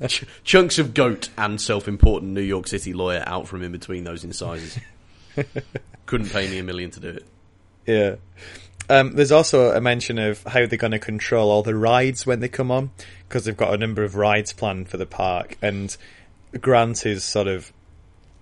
Ch- 0.08 0.24
chunks 0.44 0.78
of 0.78 0.94
goat 0.94 1.30
and 1.36 1.60
self-important 1.60 2.32
New 2.32 2.40
York 2.42 2.68
City 2.68 2.92
lawyer 2.92 3.24
out 3.26 3.48
from 3.48 3.62
in 3.62 3.72
between 3.72 4.04
those 4.04 4.22
incisors. 4.24 4.78
Couldn't 6.06 6.30
pay 6.30 6.48
me 6.48 6.58
a 6.58 6.62
million 6.62 6.90
to 6.92 7.00
do 7.00 7.08
it. 7.08 7.26
Yeah. 7.86 8.14
Um, 8.90 9.12
there's 9.12 9.32
also 9.32 9.72
a 9.72 9.80
mention 9.80 10.18
of 10.18 10.42
how 10.44 10.66
they're 10.66 10.78
going 10.78 10.92
to 10.92 10.98
control 10.98 11.50
all 11.50 11.62
the 11.62 11.74
rides 11.74 12.26
when 12.26 12.40
they 12.40 12.48
come 12.48 12.70
on, 12.70 12.90
because 13.28 13.44
they've 13.44 13.56
got 13.56 13.74
a 13.74 13.76
number 13.76 14.02
of 14.02 14.16
rides 14.16 14.52
planned 14.52 14.88
for 14.88 14.96
the 14.96 15.06
park, 15.06 15.56
and 15.60 15.96
Grant 16.60 17.04
is 17.04 17.24
sort 17.24 17.48
of 17.48 17.72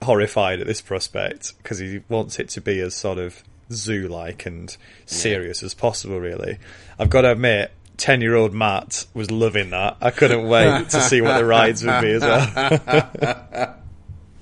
horrified 0.02 0.60
at 0.60 0.66
this 0.66 0.80
prospect 0.80 1.54
because 1.58 1.78
he 1.78 2.02
wants 2.08 2.38
it 2.38 2.48
to 2.50 2.60
be 2.60 2.80
as 2.80 2.94
sort 2.94 3.18
of 3.18 3.42
zoo-like 3.72 4.46
and 4.46 4.76
serious 5.06 5.62
as 5.62 5.74
possible. 5.74 6.20
Really, 6.20 6.58
I've 6.98 7.10
got 7.10 7.22
to 7.22 7.32
admit. 7.32 7.72
Ten-year-old 7.96 8.52
Matt 8.52 9.06
was 9.14 9.30
loving 9.30 9.70
that. 9.70 9.96
I 10.02 10.10
couldn't 10.10 10.46
wait 10.46 10.90
to 10.90 11.00
see 11.00 11.22
what 11.22 11.38
the 11.38 11.46
rides 11.46 11.82
would 11.82 12.02
be 12.02 12.10
as 12.10 12.20
well. 12.20 13.74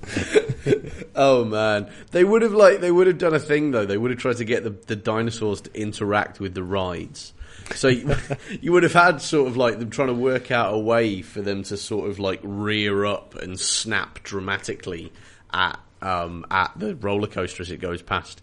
Oh 1.15 1.45
man, 1.45 1.89
they 2.11 2.25
would 2.25 2.41
have 2.41 2.51
like 2.51 2.81
they 2.81 2.91
would 2.91 3.07
have 3.07 3.17
done 3.17 3.33
a 3.33 3.39
thing 3.39 3.71
though. 3.71 3.85
They 3.85 3.97
would 3.97 4.11
have 4.11 4.19
tried 4.19 4.37
to 4.37 4.45
get 4.45 4.63
the, 4.63 4.71
the 4.71 4.97
dinosaurs 4.97 5.61
to 5.61 5.73
interact 5.79 6.41
with 6.41 6.53
the 6.53 6.63
rides. 6.63 7.33
So 7.73 7.87
you, 7.87 8.15
you 8.61 8.73
would 8.73 8.83
have 8.83 8.93
had 8.93 9.21
sort 9.21 9.47
of 9.47 9.55
like 9.55 9.79
them 9.79 9.89
trying 9.89 10.09
to 10.09 10.13
work 10.13 10.51
out 10.51 10.73
a 10.73 10.77
way 10.77 11.21
for 11.21 11.41
them 11.41 11.63
to 11.63 11.77
sort 11.77 12.09
of 12.09 12.19
like 12.19 12.41
rear 12.43 13.05
up 13.05 13.35
and 13.35 13.57
snap 13.57 14.23
dramatically 14.23 15.13
at 15.53 15.79
um, 16.01 16.45
at 16.51 16.73
the 16.75 16.95
roller 16.95 17.27
coaster 17.27 17.63
as 17.63 17.71
it 17.71 17.79
goes 17.79 18.01
past. 18.01 18.41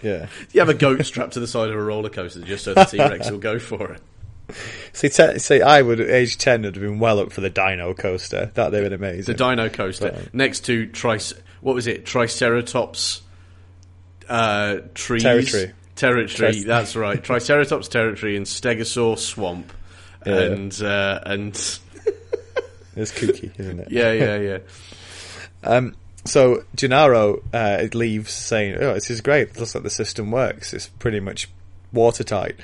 Yeah. 0.00 0.28
you 0.52 0.60
have 0.60 0.68
a 0.68 0.74
goat 0.74 1.04
strapped 1.04 1.32
to 1.32 1.40
the 1.40 1.48
side 1.48 1.68
of 1.68 1.74
a 1.74 1.82
roller 1.82 2.10
coaster 2.10 2.42
just 2.42 2.64
so 2.64 2.74
the 2.74 2.84
T 2.84 2.98
Rex 2.98 3.28
will 3.28 3.38
go 3.38 3.58
for 3.58 3.92
it. 3.92 4.02
See, 4.92 5.08
te- 5.08 5.38
see, 5.38 5.60
I 5.62 5.82
would 5.82 6.00
at 6.00 6.08
age 6.10 6.38
ten 6.38 6.62
would 6.62 6.74
have 6.74 6.82
been 6.82 6.98
well 6.98 7.18
up 7.20 7.32
for 7.32 7.40
the 7.40 7.50
Dino 7.50 7.92
coaster. 7.94 8.50
That 8.54 8.70
they 8.70 8.80
would 8.82 8.92
have 8.92 9.00
been 9.00 9.10
amazing. 9.10 9.34
The 9.36 9.38
Dino 9.44 9.68
Coaster 9.68 10.10
Right. 10.12 10.34
next 10.34 10.60
to 10.66 10.86
trice. 10.86 11.34
What 11.60 11.74
was 11.74 11.86
it? 11.86 12.06
Triceratops 12.06 13.22
uh, 14.28 14.78
trees 14.94 15.22
Territory. 15.22 15.72
Territory. 15.96 16.62
That's 16.62 16.94
right. 16.96 17.22
Triceratops 17.22 17.88
territory 17.88 18.36
and 18.36 18.46
Stegosaur 18.46 19.18
swamp. 19.18 19.72
Yeah. 20.26 20.38
And 20.40 20.82
uh, 20.82 21.20
and 21.24 21.54
It's 22.96 23.12
kooky, 23.12 23.50
isn't 23.58 23.80
it? 23.80 23.90
yeah, 23.90 24.12
yeah, 24.12 24.36
yeah. 24.36 24.58
Um, 25.64 25.96
so 26.24 26.62
Gennaro 26.76 27.42
uh, 27.52 27.86
leaves 27.92 28.30
saying, 28.32 28.76
"Oh, 28.80 28.94
this 28.94 29.10
is 29.10 29.20
great. 29.20 29.48
It 29.50 29.58
looks 29.58 29.74
like 29.74 29.82
the 29.82 29.90
system 29.90 30.30
works. 30.30 30.72
It's 30.72 30.86
pretty 30.86 31.18
much 31.18 31.48
watertight." 31.92 32.54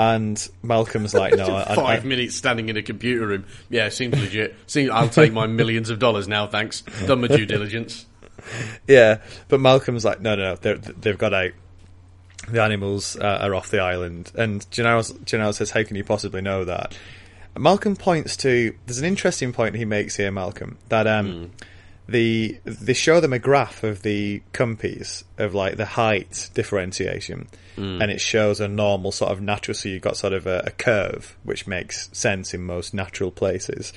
And 0.00 0.48
Malcolm's 0.62 1.12
like, 1.12 1.34
"No, 1.34 1.54
I, 1.68 1.74
Five 1.74 2.04
I, 2.04 2.08
minutes 2.08 2.34
standing 2.34 2.70
in 2.70 2.78
a 2.78 2.82
computer 2.82 3.26
room. 3.26 3.44
Yeah, 3.68 3.90
seems 3.90 4.18
legit. 4.18 4.56
Seems, 4.66 4.88
I'll 4.88 5.10
take 5.10 5.30
my 5.30 5.46
millions 5.46 5.90
of 5.90 5.98
dollars 5.98 6.26
now. 6.26 6.46
Thanks. 6.46 6.80
Done 7.04 7.20
my 7.20 7.26
due 7.28 7.44
diligence. 7.44 8.06
yeah." 8.88 9.18
But 9.48 9.60
Malcolm's 9.60 10.06
like, 10.06 10.22
"No, 10.22 10.36
no, 10.36 10.56
no. 10.62 10.74
They've 10.74 11.18
got 11.18 11.34
out. 11.34 11.50
The 12.48 12.62
animals 12.62 13.16
uh, 13.16 13.40
are 13.42 13.54
off 13.54 13.68
the 13.68 13.80
island." 13.80 14.32
And 14.34 14.66
Gennaro 14.70 15.02
says, 15.02 15.70
"How 15.70 15.84
can 15.84 15.96
you 15.96 16.04
possibly 16.04 16.40
know 16.40 16.64
that?" 16.64 16.96
Malcolm 17.58 17.94
points 17.94 18.38
to. 18.38 18.74
There's 18.86 19.00
an 19.00 19.04
interesting 19.04 19.52
point 19.52 19.74
he 19.74 19.84
makes 19.84 20.16
here, 20.16 20.30
Malcolm, 20.30 20.78
that 20.88 21.06
um, 21.06 21.50
the 22.10 22.58
they 22.64 22.92
show 22.92 23.20
them 23.20 23.32
a 23.32 23.38
graph 23.38 23.84
of 23.84 24.02
the 24.02 24.42
compies 24.52 25.22
of 25.38 25.54
like 25.54 25.76
the 25.76 25.84
height 25.86 26.50
differentiation, 26.54 27.48
hmm. 27.76 28.02
and 28.02 28.10
it 28.10 28.20
shows 28.20 28.60
a 28.60 28.66
normal 28.68 29.12
sort 29.12 29.30
of 29.30 29.40
natural. 29.40 29.74
So 29.74 29.88
you've 29.88 30.02
got 30.02 30.16
sort 30.16 30.32
of 30.32 30.46
a, 30.46 30.64
a 30.66 30.70
curve, 30.70 31.36
which 31.44 31.66
makes 31.66 32.08
sense 32.12 32.52
in 32.52 32.62
most 32.62 32.94
natural 32.94 33.30
places, 33.30 33.92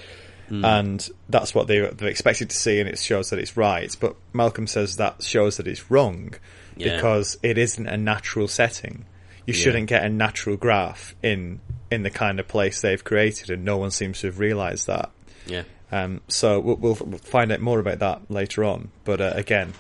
hmm. 0.47 0.63
and 0.63 1.09
that's 1.27 1.55
what 1.55 1.67
they 1.67 1.79
they're 1.79 2.09
expected 2.09 2.51
to 2.51 2.55
see, 2.55 2.79
and 2.79 2.87
it 2.87 2.99
shows 2.99 3.31
that 3.31 3.39
it's 3.39 3.57
right. 3.57 3.95
But 3.99 4.15
Malcolm 4.31 4.67
says 4.67 4.97
that 4.97 5.23
shows 5.23 5.57
that 5.57 5.67
it's 5.67 5.89
wrong 5.89 6.35
Yeah. 6.75 6.95
because 6.95 7.37
it 7.41 7.57
isn't 7.57 7.87
a 7.87 7.97
natural 7.97 8.47
setting. 8.47 9.05
You 9.45 9.53
shouldn't 9.53 9.87
get 9.87 10.05
a 10.05 10.09
natural 10.09 10.55
graph 10.55 11.15
in 11.21 11.59
in 11.91 12.03
the 12.03 12.09
kind 12.09 12.39
of 12.39 12.47
place 12.47 12.79
they've 12.81 13.03
created, 13.03 13.49
and 13.49 13.65
no 13.65 13.77
one 13.77 13.91
seems 13.91 14.21
to 14.21 14.27
have 14.27 14.39
realised 14.39 14.87
that. 14.87 15.09
Yeah. 15.47 15.63
Um, 15.93 16.21
so 16.27 16.59
we'll, 16.59 16.77
we'll 16.77 16.95
find 16.95 17.51
out 17.51 17.59
more 17.59 17.79
about 17.79 17.99
that 17.99 18.31
later 18.31 18.63
on. 18.63 18.89
But 19.03 19.21
uh, 19.21 19.33
again, 19.35 19.73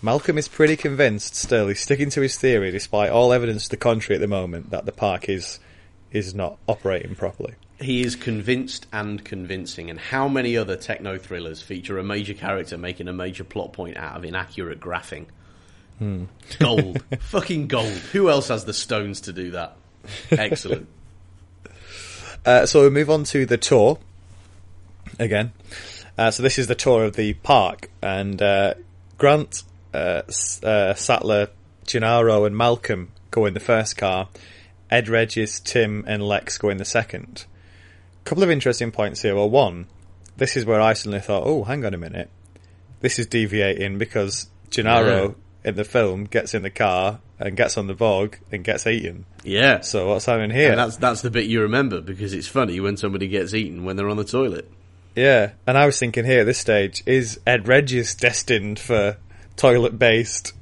Malcolm 0.00 0.38
is 0.38 0.48
pretty 0.48 0.78
convinced 0.78 1.36
still. 1.36 1.68
He's 1.68 1.80
sticking 1.80 2.08
to 2.10 2.22
his 2.22 2.38
theory, 2.38 2.70
despite 2.70 3.10
all 3.10 3.34
evidence 3.34 3.64
to 3.64 3.70
the 3.70 3.76
contrary 3.76 4.16
at 4.16 4.22
the 4.22 4.28
moment, 4.28 4.70
that 4.70 4.86
the 4.86 4.92
park 4.92 5.28
is 5.28 5.60
is 6.10 6.34
not 6.34 6.56
operating 6.66 7.14
properly. 7.14 7.52
He 7.78 8.00
is 8.00 8.16
convinced 8.16 8.86
and 8.94 9.22
convincing. 9.22 9.90
And 9.90 10.00
how 10.00 10.26
many 10.26 10.56
other 10.56 10.74
techno 10.74 11.18
thrillers 11.18 11.60
feature 11.60 11.98
a 11.98 12.04
major 12.04 12.34
character 12.34 12.78
making 12.78 13.08
a 13.08 13.12
major 13.12 13.44
plot 13.44 13.74
point 13.74 13.98
out 13.98 14.16
of 14.16 14.24
inaccurate 14.24 14.80
graphing? 14.80 15.26
Gold. 16.58 17.02
Fucking 17.20 17.66
gold. 17.68 17.92
Who 18.12 18.30
else 18.30 18.48
has 18.48 18.64
the 18.64 18.72
stones 18.72 19.22
to 19.22 19.34
do 19.34 19.50
that? 19.50 19.76
Excellent. 20.30 20.88
Uh, 22.44 22.66
so 22.66 22.82
we 22.82 22.90
move 22.90 23.08
on 23.08 23.22
to 23.22 23.46
the 23.46 23.56
tour 23.56 24.00
again. 25.18 25.52
Uh, 26.18 26.30
so 26.30 26.42
this 26.42 26.58
is 26.58 26.66
the 26.66 26.74
tour 26.74 27.04
of 27.04 27.16
the 27.16 27.34
park, 27.34 27.90
and 28.02 28.40
uh, 28.42 28.74
Grant, 29.18 29.62
uh, 29.94 30.22
S- 30.28 30.62
uh, 30.62 30.94
Sattler, 30.94 31.48
Gennaro, 31.86 32.44
and 32.44 32.56
Malcolm 32.56 33.10
go 33.30 33.46
in 33.46 33.54
the 33.54 33.60
first 33.60 33.96
car. 33.96 34.28
Ed 34.90 35.08
Regis, 35.08 35.58
Tim, 35.60 36.04
and 36.06 36.22
Lex 36.22 36.58
go 36.58 36.68
in 36.68 36.76
the 36.76 36.84
second. 36.84 37.46
couple 38.24 38.44
of 38.44 38.50
interesting 38.50 38.90
points 38.90 39.22
here. 39.22 39.34
Well, 39.34 39.48
one, 39.48 39.86
this 40.36 40.54
is 40.56 40.66
where 40.66 40.80
I 40.82 40.92
suddenly 40.92 41.20
thought, 41.20 41.44
oh, 41.46 41.64
hang 41.64 41.84
on 41.86 41.94
a 41.94 41.98
minute. 41.98 42.28
This 43.00 43.18
is 43.18 43.26
deviating 43.26 43.96
because 43.98 44.48
Gennaro 44.70 45.34
in 45.64 45.76
the 45.76 45.84
film 45.84 46.24
gets 46.24 46.52
in 46.54 46.62
the 46.62 46.70
car 46.70 47.20
and 47.38 47.56
gets 47.56 47.76
on 47.78 47.86
the 47.86 47.94
Vogue 47.94 48.34
and 48.52 48.62
gets 48.62 48.86
eaten. 48.86 49.24
Yeah. 49.44 49.80
So 49.80 50.08
what's 50.10 50.26
happening 50.26 50.50
here? 50.50 50.70
And 50.70 50.78
that's 50.78 50.96
that's 50.98 51.22
the 51.22 51.30
bit 51.30 51.46
you 51.46 51.62
remember 51.62 52.00
because 52.00 52.32
it's 52.34 52.46
funny 52.46 52.78
when 52.80 52.96
somebody 52.96 53.28
gets 53.28 53.54
eaten 53.54 53.84
when 53.84 53.96
they're 53.96 54.08
on 54.10 54.16
the 54.18 54.24
toilet. 54.24 54.70
Yeah, 55.14 55.52
and 55.66 55.76
I 55.76 55.86
was 55.86 55.98
thinking 55.98 56.24
here 56.24 56.40
at 56.40 56.44
this 56.44 56.58
stage, 56.58 57.02
is 57.06 57.38
Ed 57.46 57.68
Regis 57.68 58.14
destined 58.14 58.78
for 58.78 59.16
toilet 59.56 59.98
based 59.98 60.52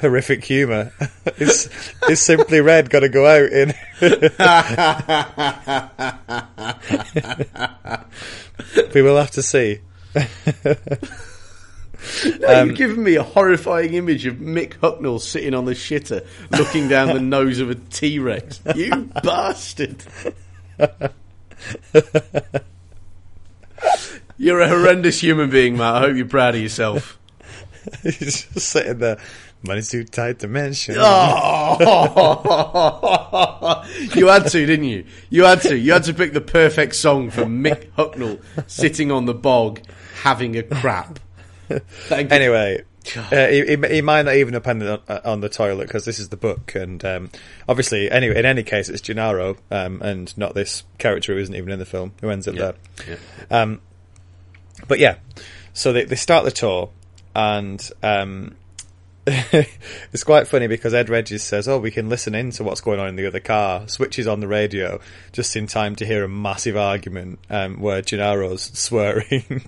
horrific 0.00 0.44
humour? 0.44 0.92
is, 1.38 1.70
is 2.08 2.20
Simply 2.20 2.60
Red 2.60 2.90
going 2.90 3.02
to 3.02 3.08
go 3.08 3.26
out 3.26 3.50
in. 3.50 3.72
we 8.94 9.02
will 9.02 9.16
have 9.16 9.30
to 9.32 9.42
see. 9.42 9.80
Um, 12.46 12.68
You've 12.68 12.76
given 12.76 13.02
me 13.02 13.14
a 13.14 13.22
horrifying 13.22 13.94
image 13.94 14.26
of 14.26 14.36
Mick 14.36 14.74
Hucknall 14.74 15.18
sitting 15.18 15.54
on 15.54 15.64
the 15.64 15.72
shitter, 15.72 16.26
looking 16.50 16.86
down 16.86 17.08
the 17.08 17.18
nose 17.18 17.60
of 17.60 17.70
a 17.70 17.76
T 17.76 18.18
Rex. 18.18 18.60
You 18.74 19.08
bastard! 19.22 20.04
You're 24.36 24.60
a 24.60 24.68
horrendous 24.68 25.20
human 25.20 25.50
being, 25.50 25.76
Matt. 25.76 25.94
I 25.94 26.00
hope 26.00 26.16
you're 26.16 26.26
proud 26.26 26.54
of 26.54 26.60
yourself. 26.60 27.18
He's 28.02 28.46
just 28.46 28.68
sitting 28.68 28.98
there. 28.98 29.18
Money's 29.66 29.88
too 29.90 30.04
tight 30.04 30.40
to 30.40 30.48
mention. 30.48 30.96
Oh, 30.98 31.76
you 34.14 34.26
had 34.26 34.46
to, 34.48 34.66
didn't 34.66 34.84
you? 34.84 35.04
You 35.30 35.44
had 35.44 35.62
to. 35.62 35.76
You 35.76 35.92
had 35.92 36.04
to 36.04 36.12
pick 36.12 36.34
the 36.34 36.40
perfect 36.42 36.94
song 36.94 37.30
for 37.30 37.44
Mick 37.44 37.90
Hucknall 37.92 38.40
sitting 38.70 39.10
on 39.10 39.24
the 39.24 39.32
bog 39.34 39.80
having 40.22 40.56
a 40.56 40.62
crap. 40.62 41.18
Thank 41.68 42.30
you. 42.30 42.36
Anyway, 42.36 42.84
uh, 43.16 43.46
he, 43.48 43.76
he, 43.88 44.02
might 44.02 44.22
not 44.26 44.34
even 44.34 44.52
depend 44.52 44.82
on, 44.82 45.00
on 45.08 45.40
the 45.40 45.48
toilet 45.48 45.86
because 45.86 46.04
this 46.04 46.18
is 46.18 46.28
the 46.28 46.36
book, 46.36 46.74
and 46.74 47.02
um, 47.04 47.30
obviously, 47.66 48.10
anyway, 48.10 48.38
in 48.38 48.44
any 48.44 48.62
case, 48.64 48.90
it's 48.90 49.00
Gennaro 49.00 49.56
um, 49.70 50.02
and 50.02 50.36
not 50.36 50.54
this 50.54 50.82
character 50.98 51.32
who 51.34 51.40
isn't 51.40 51.54
even 51.54 51.70
in 51.70 51.78
the 51.78 51.86
film 51.86 52.12
who 52.20 52.28
ends 52.28 52.46
up 52.46 52.54
Yeah. 52.54 52.72
there. 53.06 53.18
Yeah. 53.50 53.62
Um, 53.62 53.80
but 54.88 54.98
yeah, 54.98 55.16
so 55.72 55.92
they, 55.92 56.04
they 56.04 56.16
start 56.16 56.44
the 56.44 56.50
tour, 56.50 56.90
and 57.34 57.90
um, 58.02 58.54
it's 59.26 60.24
quite 60.24 60.46
funny 60.46 60.66
because 60.66 60.92
Ed 60.92 61.08
Regis 61.08 61.42
says, 61.42 61.66
"Oh, 61.66 61.78
we 61.78 61.90
can 61.90 62.08
listen 62.08 62.34
in 62.34 62.50
to 62.52 62.64
what's 62.64 62.80
going 62.80 63.00
on 63.00 63.08
in 63.08 63.16
the 63.16 63.26
other 63.26 63.40
car." 63.40 63.88
Switches 63.88 64.26
on 64.26 64.40
the 64.40 64.48
radio 64.48 65.00
just 65.32 65.56
in 65.56 65.66
time 65.66 65.96
to 65.96 66.06
hear 66.06 66.24
a 66.24 66.28
massive 66.28 66.76
argument 66.76 67.38
um, 67.48 67.80
where 67.80 68.02
Gennaro's 68.02 68.62
swearing, 68.78 69.64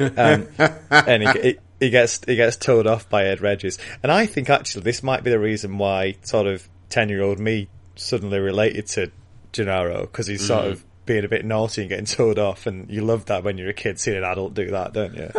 um, 0.00 0.48
and 0.90 1.22
he, 1.22 1.40
he, 1.40 1.58
he 1.78 1.90
gets 1.90 2.20
he 2.24 2.34
gets 2.34 2.56
told 2.56 2.86
off 2.86 3.08
by 3.08 3.26
Ed 3.26 3.40
Regis. 3.40 3.78
And 4.02 4.10
I 4.10 4.26
think 4.26 4.50
actually 4.50 4.82
this 4.82 5.02
might 5.02 5.22
be 5.22 5.30
the 5.30 5.38
reason 5.38 5.78
why 5.78 6.16
sort 6.22 6.46
of 6.46 6.68
ten 6.88 7.08
year 7.08 7.22
old 7.22 7.38
me 7.38 7.68
suddenly 7.94 8.38
related 8.40 8.86
to 8.88 9.10
Gennaro 9.52 10.02
because 10.02 10.26
he's 10.26 10.46
sort 10.46 10.66
of 10.66 10.84
being 11.08 11.24
a 11.24 11.28
bit 11.28 11.44
naughty 11.44 11.80
and 11.82 11.88
getting 11.90 12.04
told 12.04 12.38
off, 12.38 12.66
and 12.68 12.88
you 12.88 13.00
love 13.00 13.24
that 13.24 13.42
when 13.42 13.58
you're 13.58 13.70
a 13.70 13.74
kid 13.74 13.98
seeing 13.98 14.16
an 14.18 14.22
adult 14.24 14.54
do 14.54 14.70
that, 14.70 14.92
don't 14.92 15.14
you? 15.14 15.30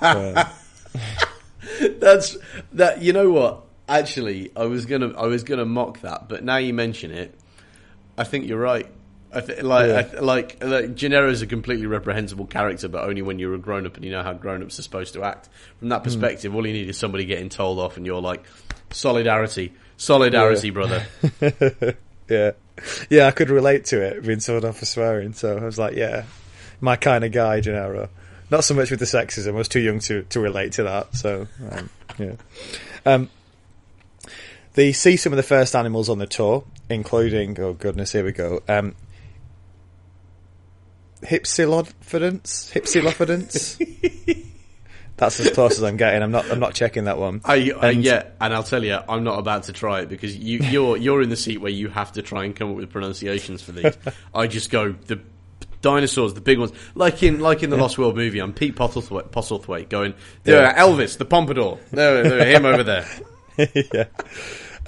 Uh, 0.00 0.44
That's 1.98 2.36
that. 2.72 3.02
You 3.02 3.12
know 3.12 3.30
what? 3.30 3.64
Actually, 3.88 4.50
I 4.56 4.64
was 4.66 4.86
gonna 4.86 5.12
I 5.16 5.26
was 5.26 5.42
gonna 5.44 5.64
mock 5.64 6.00
that, 6.02 6.28
but 6.28 6.44
now 6.44 6.56
you 6.58 6.72
mention 6.74 7.10
it, 7.10 7.34
I 8.16 8.24
think 8.24 8.46
you're 8.46 8.60
right. 8.60 8.86
I 9.32 9.40
th- 9.42 9.62
like, 9.62 9.88
Yeah. 9.88 9.98
I 9.98 10.02
th- 10.04 10.22
like 10.22 10.64
like 10.64 10.94
Gennaro 10.94 11.28
is 11.30 11.42
a 11.42 11.46
completely 11.46 11.86
reprehensible 11.86 12.46
character, 12.46 12.88
but 12.88 13.04
only 13.04 13.22
when 13.22 13.38
you're 13.38 13.54
a 13.54 13.58
grown 13.58 13.86
up 13.86 13.96
and 13.96 14.04
you 14.04 14.10
know 14.10 14.22
how 14.22 14.32
grown 14.32 14.62
ups 14.62 14.78
are 14.78 14.82
supposed 14.82 15.14
to 15.14 15.24
act. 15.24 15.48
From 15.78 15.88
that 15.90 16.04
perspective, 16.04 16.54
all 16.54 16.66
you 16.66 16.72
need 16.72 16.88
is 16.88 16.96
somebody 16.98 17.24
getting 17.24 17.48
told 17.50 17.78
off, 17.78 17.96
and 17.96 18.06
you're 18.06 18.22
like, 18.22 18.44
solidarity, 18.90 19.72
solidarity, 19.98 20.68
Yeah. 20.68 20.72
brother. 20.72 21.06
yeah, 22.30 22.50
yeah, 23.10 23.26
I 23.26 23.30
could 23.30 23.50
relate 23.50 23.86
to 23.86 24.00
it 24.00 24.24
being 24.24 24.40
told 24.40 24.64
off 24.64 24.78
for 24.78 24.86
swearing, 24.86 25.32
so 25.32 25.56
I 25.56 25.64
was 25.64 25.78
like, 25.78 25.94
yeah, 25.96 26.24
my 26.80 26.96
kind 26.96 27.24
of 27.24 27.32
guy, 27.32 27.60
Gennaro. 27.60 28.08
Not 28.50 28.64
so 28.64 28.74
much 28.74 28.90
with 28.90 29.00
the 29.00 29.06
sexism. 29.06 29.48
I 29.48 29.52
was 29.52 29.68
too 29.68 29.80
young 29.80 29.98
to, 30.00 30.22
to 30.22 30.40
relate 30.40 30.72
to 30.72 30.84
that. 30.84 31.14
So 31.14 31.46
um, 31.70 31.90
yeah. 32.18 32.36
Um, 33.04 33.30
they 34.72 34.92
see 34.92 35.16
some 35.16 35.32
of 35.32 35.36
the 35.36 35.42
first 35.42 35.74
animals 35.74 36.08
on 36.08 36.18
the 36.18 36.26
tour, 36.26 36.64
including 36.88 37.58
oh 37.60 37.74
goodness, 37.74 38.12
here 38.12 38.24
we 38.24 38.32
go. 38.32 38.62
Um, 38.68 38.94
Hypsilophodonts, 41.22 42.72
Hypsilophodonts. 42.72 44.46
That's 45.18 45.38
as 45.40 45.50
close 45.50 45.72
as 45.72 45.82
I'm 45.82 45.96
getting. 45.96 46.22
I'm 46.22 46.30
not. 46.30 46.50
I'm 46.50 46.60
not 46.60 46.74
checking 46.74 47.04
that 47.04 47.18
one. 47.18 47.40
I, 47.44 47.70
uh, 47.72 47.80
And- 47.88 48.02
yeah, 48.04 48.24
and 48.40 48.54
I'll 48.54 48.62
tell 48.62 48.82
you, 48.82 48.98
I'm 49.08 49.24
not 49.24 49.38
about 49.38 49.64
to 49.64 49.72
try 49.72 50.00
it 50.00 50.08
because 50.08 50.36
you, 50.36 50.58
you're 50.60 50.96
you're 50.96 51.20
in 51.22 51.28
the 51.28 51.36
seat 51.36 51.58
where 51.60 51.70
you 51.72 51.88
have 51.88 52.12
to 52.12 52.22
try 52.22 52.44
and 52.44 52.54
come 52.56 52.70
up 52.70 52.76
with 52.76 52.90
pronunciations 52.90 53.60
for 53.60 53.72
these. 53.72 53.96
I 54.34 54.46
just 54.46 54.70
go 54.70 54.92
the 54.92 55.20
dinosaurs, 55.82 56.34
the 56.34 56.40
big 56.40 56.58
ones, 56.58 56.72
like 56.94 57.22
in 57.22 57.40
like 57.40 57.62
in 57.62 57.70
the 57.70 57.76
Lost 57.76 57.98
World 57.98 58.16
movie. 58.16 58.38
I'm 58.38 58.52
Pete 58.52 58.76
Postlethwaite, 58.76 59.30
Postlethwaite 59.30 59.88
going, 59.88 60.14
there, 60.44 60.62
Yeah. 60.62 60.80
Elvis, 60.82 61.18
the 61.18 61.24
Pompadour, 61.24 61.78
there, 61.92 62.22
there, 62.22 62.46
him 62.46 62.64
over 62.64 62.82
there. 62.84 63.06
yeah. 63.58 64.04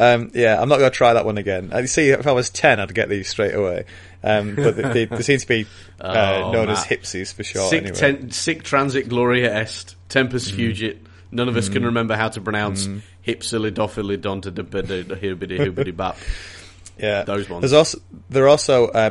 Um, 0.00 0.30
yeah, 0.32 0.58
I'm 0.60 0.68
not 0.70 0.78
going 0.78 0.90
to 0.90 0.96
try 0.96 1.12
that 1.12 1.26
one 1.26 1.36
again. 1.36 1.70
I 1.74 1.84
see 1.84 2.08
if 2.08 2.26
I 2.26 2.32
was 2.32 2.48
10, 2.48 2.80
I'd 2.80 2.94
get 2.94 3.10
these 3.10 3.28
straight 3.28 3.54
away. 3.54 3.84
Um, 4.24 4.54
but 4.54 4.74
they, 4.74 4.82
they, 4.82 5.04
they 5.04 5.20
seem 5.22 5.38
to 5.38 5.46
be 5.46 5.66
uh, 6.00 6.40
Oh, 6.46 6.52
known 6.52 6.70
as 6.70 6.88
Matt. 6.88 7.00
hipsies 7.00 7.34
for 7.34 7.44
short. 7.44 7.68
sick, 7.68 7.82
anyway. 7.82 7.98
ten, 7.98 8.30
sic 8.30 8.62
transit 8.62 9.10
gloria 9.10 9.54
est, 9.54 9.96
tempus 10.08 10.50
fugit. 10.50 11.00
None 11.30 11.50
of 11.50 11.56
us 11.56 11.68
can 11.68 11.84
remember 11.84 12.16
how 12.16 12.30
to 12.30 12.40
pronounce 12.40 12.88
hypsilidophylidontidibidi-hibbidi-hibbidi-bap. 13.26 16.16
yeah, 16.98 17.22
those 17.24 17.48
ones. 17.48 17.62
There's 17.62 17.72
also 17.72 17.98
there 18.30 18.44
are 18.44 18.48
also 18.48 18.88
uh, 18.88 19.10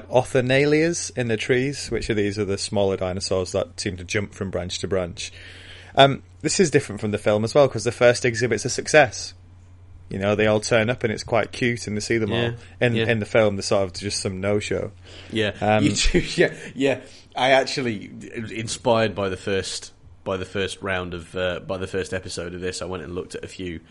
in 1.15 1.27
the 1.27 1.37
trees, 1.37 1.89
which 1.91 2.09
are 2.09 2.13
these 2.15 2.39
are 2.39 2.45
the 2.45 2.57
smaller 2.57 2.97
dinosaurs 2.97 3.51
that 3.53 3.79
seem 3.79 3.95
to 3.97 4.03
jump 4.03 4.33
from 4.33 4.49
branch 4.49 4.79
to 4.79 4.87
branch. 4.87 5.31
Um, 5.95 6.23
this 6.41 6.59
is 6.59 6.71
different 6.71 7.01
from 7.01 7.11
the 7.11 7.17
film 7.17 7.43
as 7.43 7.53
well 7.55 7.67
because 7.67 7.83
the 7.83 7.91
first 7.91 8.23
exhibit's 8.25 8.65
a 8.65 8.69
success. 8.69 9.33
You 10.10 10.20
know, 10.20 10.36
they 10.36 10.47
all 10.47 10.60
turn 10.60 10.89
up 10.89 11.03
and 11.03 11.14
it's 11.14 11.24
quite 11.24 11.51
cute, 11.51 11.88
and 11.88 11.95
they 11.95 12.01
see 12.01 12.18
them 12.18 12.32
Yeah, 12.32 12.47
all. 12.47 12.53
In 12.82 12.95
yeah. 12.95 13.10
in 13.10 13.20
the 13.20 13.26
film, 13.26 13.55
they're 13.55 13.64
sort 13.64 13.84
of 13.84 13.93
just 13.93 14.22
some 14.22 14.41
no 14.41 14.60
show. 14.60 14.91
Yeah, 15.32 15.51
Um, 15.62 15.84
do, 15.84 16.20
yeah, 16.36 16.53
yeah. 16.76 17.01
I 17.36 17.51
actually, 17.51 18.12
inspired 18.51 19.16
by 19.16 19.30
the 19.30 19.38
first 19.38 19.93
by 20.24 20.38
the 20.38 20.45
first 20.45 20.82
round 20.82 21.14
of 21.14 21.36
uh, 21.36 21.60
by 21.60 21.78
the 21.78 21.88
first 21.88 22.14
episode 22.14 22.53
of 22.53 22.62
this, 22.62 22.82
I 22.82 22.86
went 22.86 23.03
and 23.03 23.14
looked 23.14 23.36
at 23.36 23.43
a 23.43 23.47
few 23.47 23.82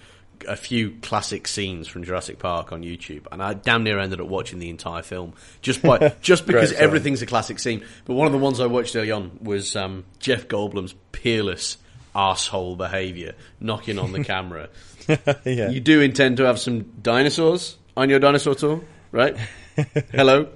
a 0.46 0.56
few 0.56 0.92
classic 1.02 1.48
scenes 1.48 1.88
from 1.88 2.04
Jurassic 2.04 2.38
Park 2.38 2.72
on 2.72 2.82
YouTube, 2.82 3.26
and 3.32 3.42
I 3.42 3.54
damn 3.54 3.84
near 3.84 3.98
ended 3.98 4.20
up 4.20 4.28
watching 4.28 4.58
the 4.58 4.70
entire 4.70 5.02
film 5.02 5.34
just 5.62 5.82
by 5.82 6.14
just 6.20 6.46
because 6.46 6.72
everything's 6.72 7.22
a 7.22 7.26
classic 7.26 7.58
scene. 7.58 7.84
But 8.04 8.14
one 8.14 8.26
of 8.26 8.32
the 8.32 8.38
ones 8.38 8.60
I 8.60 8.66
watched 8.66 8.94
early 8.96 9.10
on 9.10 9.38
was 9.42 9.74
um, 9.76 10.04
Jeff 10.18 10.48
Goldblum's 10.48 10.94
peerless 11.12 11.78
asshole 12.14 12.76
behaviour, 12.76 13.34
knocking 13.60 13.98
on 13.98 14.12
the 14.12 14.24
camera. 14.24 14.68
yeah, 15.44 15.70
You 15.70 15.80
do 15.80 16.00
intend 16.00 16.36
to 16.38 16.44
have 16.44 16.58
some 16.58 16.82
dinosaurs 17.02 17.76
on 17.96 18.10
your 18.10 18.18
dinosaur 18.18 18.54
tour, 18.54 18.80
right? 19.12 19.36
Hello? 20.12 20.48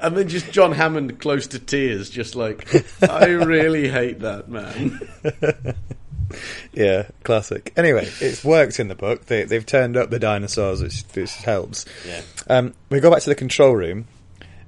And 0.00 0.16
then 0.16 0.28
just 0.28 0.50
John 0.52 0.72
Hammond 0.72 1.18
close 1.20 1.46
to 1.48 1.58
tears, 1.58 2.10
just 2.10 2.36
like, 2.36 2.66
I 3.02 3.26
really 3.26 3.88
hate 3.88 4.20
that 4.20 4.48
man. 4.48 5.00
Yeah, 6.72 7.08
classic. 7.24 7.72
Anyway, 7.76 8.06
it's 8.20 8.44
worked 8.44 8.78
in 8.78 8.88
the 8.88 8.94
book. 8.94 9.24
They, 9.26 9.44
they've 9.44 9.64
turned 9.64 9.96
up 9.96 10.10
the 10.10 10.18
dinosaurs, 10.18 10.82
which, 10.82 11.02
which 11.14 11.34
helps. 11.36 11.86
Yeah. 12.06 12.20
Um, 12.48 12.74
we 12.90 13.00
go 13.00 13.10
back 13.10 13.22
to 13.22 13.30
the 13.30 13.34
control 13.34 13.74
room. 13.74 14.06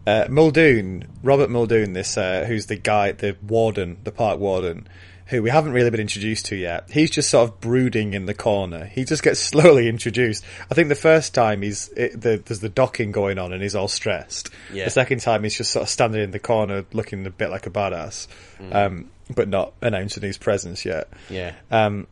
Uh, 0.07 0.27
Muldoon, 0.31 1.07
Robert 1.23 1.51
Muldoon, 1.51 1.93
this 1.93 2.17
uh, 2.17 2.45
who's 2.49 2.67
the 2.67 2.77
guy, 2.77 3.13
the 3.13 3.37
warden, 3.47 3.99
the 4.05 4.11
park 4.11 4.41
warden, 4.41 4.89
who 5.31 5.43
we 5.43 5.51
haven't 5.51 5.73
really 5.73 5.91
been 5.91 6.01
introduced 6.01 6.47
to 6.47 6.57
yet. 6.57 6.91
He's 6.91 7.09
just 7.09 7.31
sort 7.31 7.49
of 7.49 7.61
brooding 7.61 8.15
in 8.15 8.27
the 8.27 8.35
corner. 8.35 8.85
He 8.85 9.05
just 9.05 9.23
gets 9.23 9.39
slowly 9.41 9.89
introduced. 9.89 10.45
I 10.71 10.75
think 10.75 10.89
the 10.89 10.95
first 10.97 11.35
time 11.35 11.63
he's 11.63 11.89
it, 11.97 12.21
the, 12.21 12.43
there's 12.45 12.61
the 12.61 12.69
docking 12.69 13.13
going 13.13 13.39
on 13.39 13.53
and 13.53 13.63
he's 13.63 13.77
all 13.77 13.89
stressed. 13.89 14.51
Yeah. 14.73 14.85
The 14.87 14.91
second 14.91 15.21
time 15.21 15.45
he's 15.45 15.57
just 15.57 15.71
sort 15.71 15.85
of 15.85 15.89
standing 15.89 16.23
in 16.23 16.33
the 16.33 16.41
corner, 16.41 16.85
looking 16.93 17.25
a 17.27 17.31
bit 17.31 17.49
like 17.49 17.67
a 17.67 17.71
badass, 17.71 18.27
um, 18.73 19.11
but 19.35 19.49
not 19.49 19.73
announcing 19.81 20.23
his 20.23 20.37
presence 20.37 20.85
yet. 20.85 21.09
Yeah. 21.29 21.55
Um, 21.71 22.09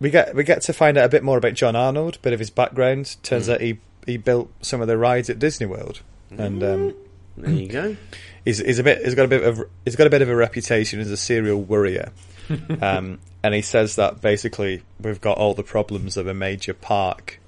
we 0.00 0.10
get 0.10 0.34
we 0.34 0.44
get 0.44 0.62
to 0.62 0.72
find 0.72 0.98
out 0.98 1.04
a 1.04 1.08
bit 1.08 1.22
more 1.22 1.38
about 1.38 1.54
John 1.54 1.76
Arnold, 1.76 2.16
a 2.16 2.18
bit 2.18 2.32
of 2.32 2.38
his 2.38 2.50
background. 2.50 3.16
Turns 3.22 3.48
out 3.48 3.60
he 3.60 3.78
he 4.06 4.16
built 4.16 4.50
some 4.60 4.80
of 4.80 4.88
the 4.88 4.98
rides 4.98 5.30
at 5.30 5.38
Disney 5.38 5.66
World, 5.66 6.02
and 6.30 6.62
um, 6.62 6.94
There 7.36 7.50
you 7.50 7.68
go. 7.68 7.96
he's 8.44 8.58
he's 8.58 8.78
a 8.78 8.82
bit 8.82 9.04
he's 9.04 9.14
got 9.14 9.24
a 9.24 9.28
bit 9.28 9.42
of 9.42 9.62
he's 9.84 9.96
got 9.96 10.06
a 10.06 10.10
bit 10.10 10.20
of 10.22 10.28
a 10.28 10.36
reputation 10.36 11.00
as 11.00 11.10
a 11.10 11.16
serial 11.16 11.62
worrier. 11.62 12.12
Um, 12.80 13.18
and 13.42 13.54
he 13.54 13.62
says 13.62 13.96
that 13.96 14.20
basically 14.20 14.82
we've 15.00 15.20
got 15.20 15.38
all 15.38 15.54
the 15.54 15.62
problems 15.62 16.16
of 16.16 16.26
a 16.26 16.34
major 16.34 16.74
park, 16.74 17.40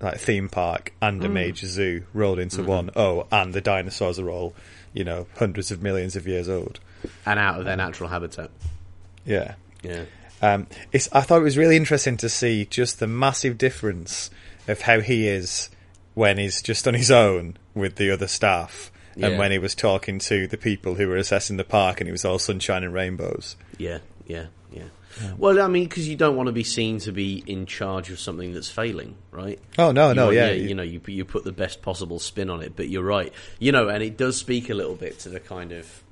like 0.00 0.18
theme 0.18 0.48
park, 0.48 0.92
and 1.00 1.24
a 1.24 1.28
major 1.28 1.66
zoo 1.66 2.04
rolled 2.12 2.38
into 2.38 2.62
one. 2.62 2.90
Oh, 2.96 3.26
and 3.30 3.52
the 3.54 3.60
dinosaurs 3.60 4.18
are 4.18 4.30
all, 4.30 4.54
you 4.92 5.04
know, 5.04 5.26
hundreds 5.38 5.70
of 5.70 5.82
millions 5.82 6.16
of 6.16 6.26
years 6.26 6.48
old. 6.48 6.80
And 7.26 7.38
out 7.38 7.58
of 7.58 7.64
their 7.64 7.76
natural 7.76 8.08
habitat. 8.08 8.50
Yeah. 9.24 9.54
Yeah. 9.82 10.04
Um, 10.40 10.66
it's, 10.92 11.08
I 11.12 11.20
thought 11.20 11.40
it 11.40 11.44
was 11.44 11.56
really 11.58 11.76
interesting 11.76 12.16
to 12.18 12.28
see 12.28 12.64
just 12.64 12.98
the 12.98 13.06
massive 13.06 13.58
difference 13.58 14.30
of 14.66 14.80
how 14.82 15.00
he 15.00 15.28
is 15.28 15.70
when 16.14 16.38
he's 16.38 16.60
just 16.62 16.86
on 16.88 16.94
his 16.94 17.10
own 17.10 17.56
with 17.74 17.94
the 17.96 18.10
other 18.10 18.26
staff, 18.26 18.90
Yeah. 19.16 19.28
and 19.28 19.38
when 19.38 19.50
he 19.52 19.58
was 19.58 19.74
talking 19.74 20.18
to 20.20 20.46
the 20.46 20.56
people 20.56 20.96
who 20.96 21.06
were 21.08 21.16
assessing 21.16 21.56
the 21.56 21.64
park, 21.64 22.00
and 22.00 22.08
it 22.08 22.12
was 22.12 22.24
all 22.24 22.38
sunshine 22.38 22.84
and 22.84 22.92
rainbows. 22.92 23.56
Yeah. 23.78 23.98
Yeah. 24.32 24.46
Yeah. 25.20 25.32
Well, 25.36 25.60
I 25.60 25.68
mean, 25.68 25.84
because 25.84 26.08
you 26.08 26.16
don't 26.16 26.36
want 26.36 26.46
to 26.46 26.52
be 26.52 26.64
seen 26.64 26.98
to 27.00 27.12
be 27.12 27.44
in 27.46 27.66
charge 27.66 28.10
of 28.10 28.18
something 28.18 28.54
that's 28.54 28.70
failing, 28.70 29.14
right? 29.30 29.58
Oh 29.78 29.92
no, 29.92 30.08
You 30.08 30.14
no, 30.14 30.24
want- 30.26 30.36
yeah, 30.36 30.50
you 30.52 30.74
know, 30.74 30.82
you 30.82 31.02
you 31.06 31.26
put 31.26 31.44
the 31.44 31.52
best 31.52 31.82
possible 31.82 32.18
spin 32.18 32.48
on 32.48 32.62
it, 32.62 32.74
but 32.74 32.88
you're 32.88 33.02
right. 33.04 33.30
You 33.58 33.72
know, 33.72 33.88
and 33.88 34.02
it 34.02 34.16
does 34.16 34.38
speak 34.38 34.70
a 34.70 34.74
little 34.74 34.94
bit 34.94 35.18
to 35.20 35.28
the 35.28 35.40
kind 35.40 35.72
of 35.72 36.02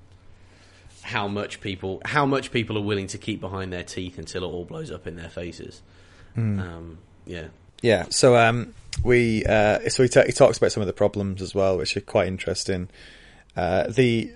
how 1.03 1.27
much 1.27 1.61
people 1.63 2.03
how 2.05 2.27
much 2.27 2.53
people 2.53 2.77
are 2.77 2.83
willing 2.83 3.07
to 3.07 3.17
keep 3.19 3.41
behind 3.41 3.73
their 3.73 3.83
teeth 3.83 4.19
until 4.19 4.45
it 4.45 4.49
all 4.49 4.67
blows 4.67 4.91
up 4.91 5.07
in 5.07 5.17
their 5.17 5.31
faces. 5.31 5.81
Hmm. 6.35 6.61
Um, 6.61 6.99
yeah, 7.27 7.47
Yeah, 7.83 8.05
so 8.11 8.37
um, 8.37 8.75
we 9.03 9.45
uh, 9.47 9.89
so 9.89 10.03
he, 10.03 10.09
ta- 10.11 10.25
he 10.27 10.33
talks 10.33 10.59
about 10.59 10.73
some 10.73 10.83
of 10.83 10.87
the 10.87 10.93
problems 10.93 11.41
as 11.41 11.55
well, 11.55 11.79
which 11.79 11.97
are 11.97 12.01
quite 12.03 12.29
interesting. 12.29 12.91
Uh, 13.57 13.85
the 13.89 14.31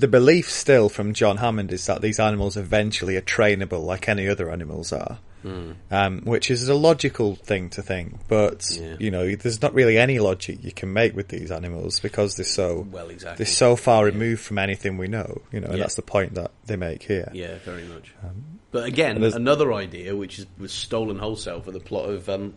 the 0.00 0.08
belief 0.08 0.50
still 0.50 0.88
from 0.88 1.12
John 1.14 1.36
Hammond 1.36 1.72
is 1.72 1.86
that 1.86 2.00
these 2.02 2.18
animals 2.18 2.56
eventually 2.56 3.16
are 3.16 3.20
trainable 3.22 3.84
like 3.84 4.08
any 4.08 4.28
other 4.28 4.50
animals 4.50 4.92
are, 4.92 5.18
um, 5.90 6.20
which 6.24 6.50
is 6.50 6.68
a 6.68 6.74
logical 6.74 7.36
thing 7.36 7.70
to 7.70 7.82
think. 7.82 8.14
But 8.28 8.66
Yeah. 8.72 8.96
you 8.98 9.10
know, 9.10 9.34
there's 9.36 9.62
not 9.62 9.74
really 9.74 9.98
any 9.98 10.18
logic 10.18 10.58
you 10.62 10.72
can 10.72 10.92
make 10.92 11.14
with 11.14 11.28
these 11.28 11.50
animals 11.50 12.00
because 12.00 12.36
they're 12.36 12.44
so 12.44 12.86
Well, 12.90 13.10
exactly. 13.10 13.44
they're 13.44 13.52
so 13.52 13.76
far 13.76 14.04
removed 14.04 14.40
from 14.42 14.58
anything 14.58 14.96
we 14.98 15.08
know. 15.08 15.42
You 15.52 15.60
know, 15.60 15.68
and 15.68 15.80
that's 15.80 15.94
the 15.96 16.02
point 16.02 16.34
that 16.34 16.50
they 16.66 16.76
make 16.76 17.02
here. 17.02 17.30
yeah, 17.32 17.56
very 17.64 17.84
much. 17.84 18.12
but 18.72 18.84
again, 18.84 19.16
Um, 19.22 19.32
another 19.34 19.72
idea 19.72 20.14
which 20.16 20.38
is, 20.38 20.46
was 20.58 20.72
stolen 20.72 21.18
wholesale 21.18 21.60
for 21.60 21.72
the 21.72 21.80
plot 21.80 22.08
of 22.08 22.28
um, 22.28 22.54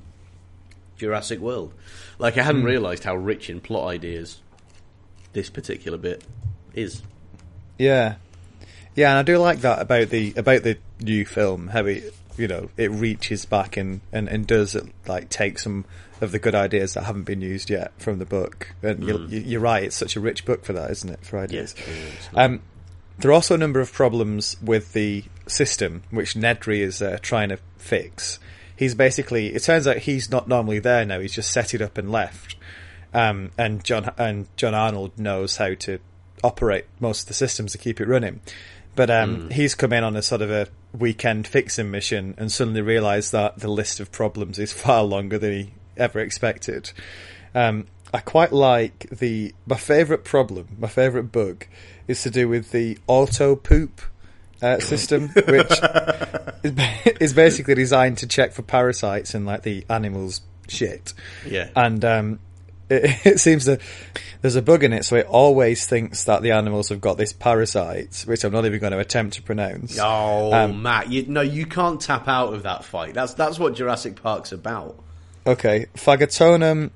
Jurassic 0.97 1.39
World. 1.39 1.73
Like 2.19 2.37
I 2.37 2.43
hadn't 2.43 2.61
Hmm. 2.61 2.67
realised 2.67 3.03
how 3.03 3.15
rich 3.15 3.49
in 3.49 3.59
plot 3.59 3.87
ideas 3.89 4.37
this 5.33 5.49
particular 5.49 5.97
bit 5.97 6.23
is. 6.75 7.01
Yeah, 7.77 8.15
yeah, 8.95 9.11
and 9.11 9.19
I 9.19 9.23
do 9.23 9.37
like 9.37 9.59
that 9.61 9.81
about 9.81 10.09
the 10.09 10.33
about 10.35 10.63
the 10.63 10.77
new 10.99 11.25
film, 11.25 11.67
how 11.67 11.85
it 11.85 12.13
you 12.37 12.47
know 12.47 12.69
it 12.77 12.91
reaches 12.91 13.45
back 13.45 13.77
and 13.77 14.01
and, 14.11 14.27
and 14.27 14.45
does 14.45 14.75
it 14.75 14.85
like 15.07 15.29
take 15.29 15.59
some 15.59 15.85
of 16.21 16.31
the 16.31 16.39
good 16.39 16.55
ideas 16.55 16.93
that 16.93 17.03
haven't 17.03 17.23
been 17.23 17.41
used 17.41 17.69
yet 17.69 17.91
from 17.97 18.19
the 18.19 18.25
book. 18.25 18.73
And 18.81 19.03
you're, 19.03 19.25
you're 19.27 19.61
right; 19.61 19.83
it's 19.83 19.95
such 19.95 20.15
a 20.15 20.19
rich 20.19 20.45
book 20.45 20.63
for 20.63 20.73
that, 20.73 20.91
isn't 20.91 21.09
it? 21.09 21.25
For 21.25 21.39
ideas. 21.39 21.75
Yeah, 21.77 21.83
it 21.83 21.97
is. 21.97 22.29
Um, 22.33 22.61
there 23.17 23.31
are 23.31 23.33
also 23.33 23.55
a 23.55 23.57
number 23.59 23.79
of 23.79 23.91
problems 23.91 24.57
with 24.61 24.93
the 24.93 25.23
system 25.47 26.03
which 26.09 26.33
Nedry 26.33 26.79
is 26.79 27.01
uh, 27.01 27.19
trying 27.21 27.49
to 27.49 27.57
fix. 27.77 28.39
He's 28.75 28.95
basically. 28.95 29.53
It 29.53 29.63
turns 29.63 29.87
out 29.87 29.97
he's 29.97 30.29
not 30.29 30.47
normally 30.47 30.79
there 30.79 31.05
now. 31.05 31.19
He's 31.19 31.33
just 31.33 31.51
set 31.51 31.73
it 31.73 31.81
up 31.81 31.97
and 31.97 32.11
left. 32.11 32.55
Um, 33.13 33.51
and 33.57 33.83
John 33.83 34.11
and 34.17 34.47
John 34.57 34.73
Arnold 34.73 35.19
knows 35.19 35.57
how 35.57 35.75
to 35.75 35.99
operate 36.43 36.85
most 36.99 37.21
of 37.21 37.27
the 37.27 37.33
systems 37.33 37.71
to 37.71 37.77
keep 37.77 38.01
it 38.01 38.07
running. 38.07 38.41
But 38.95 39.09
um, 39.09 39.49
he's 39.49 39.73
come 39.73 39.91
in 39.91 40.03
on 40.03 40.15
a 40.15 40.21
sort 40.21 40.41
of 40.41 40.51
a 40.51 40.67
weekend 40.97 41.47
fixing 41.47 41.89
mission 41.89 42.35
and 42.37 42.51
suddenly 42.51 42.81
realised 42.81 43.31
that 43.31 43.57
the 43.57 43.67
list 43.67 43.99
of 43.99 44.11
problems 44.11 44.59
is 44.59 44.71
far 44.73 45.03
longer 45.03 45.37
than 45.37 45.51
he 45.51 45.69
ever 45.97 46.19
expected. 46.19 46.91
Um, 47.55 47.87
I 48.13 48.19
quite 48.19 48.51
like 48.51 49.09
the 49.09 49.55
my 49.65 49.75
favourite 49.75 50.23
problem, 50.23 50.75
my 50.77 50.87
favourite 50.87 51.31
bug, 51.31 51.65
is 52.07 52.21
to 52.23 52.29
do 52.29 52.47
with 52.47 52.71
the 52.71 52.99
auto 53.07 53.55
poop 53.55 54.01
uh, 54.61 54.79
system, 54.79 55.29
which 55.29 55.71
is, 56.63 56.73
is 57.19 57.33
basically 57.33 57.73
designed 57.73 58.19
to 58.19 58.27
check 58.27 58.53
for 58.53 58.61
parasites 58.61 59.33
in 59.33 59.45
like 59.45 59.63
the 59.63 59.85
animal's 59.89 60.41
shit. 60.67 61.13
Yeah. 61.47 61.69
and 61.75 62.05
um, 62.05 62.39
it, 62.89 63.25
it 63.25 63.39
seems 63.39 63.65
that 63.65 63.81
there's 64.43 64.55
a 64.57 64.61
bug 64.61 64.83
in 64.83 64.93
it, 64.93 65.05
so 65.05 65.15
it 65.15 65.25
always 65.25 65.87
thinks 65.87 66.25
that 66.25 66.41
the 66.43 66.51
animals 66.51 66.89
have 66.89 66.99
got 67.01 67.17
this 67.17 67.33
parasite, 67.33 68.23
which 68.27 68.43
I'm 68.43 68.51
not 68.51 68.65
even 68.65 68.79
going 68.79 68.91
to 68.91 68.99
attempt 68.99 69.37
to 69.37 69.41
pronounce. 69.41 69.97
Oh, 69.99 70.53
Um, 70.53 70.83
Matt, 70.83 71.09
you, 71.09 71.25
no, 71.27 71.39
you 71.41 71.65
can't 71.65 71.99
tap 71.99 72.27
out 72.27 72.53
of 72.53 72.63
that 72.63 72.83
fight. 72.83 73.13
That's 73.15 73.33
that's 73.33 73.57
what 73.57 73.73
Jurassic 73.73 74.21
Park's 74.21 74.51
about. 74.51 75.01
Okay, 75.47 75.87
Phagostomum 75.95 76.91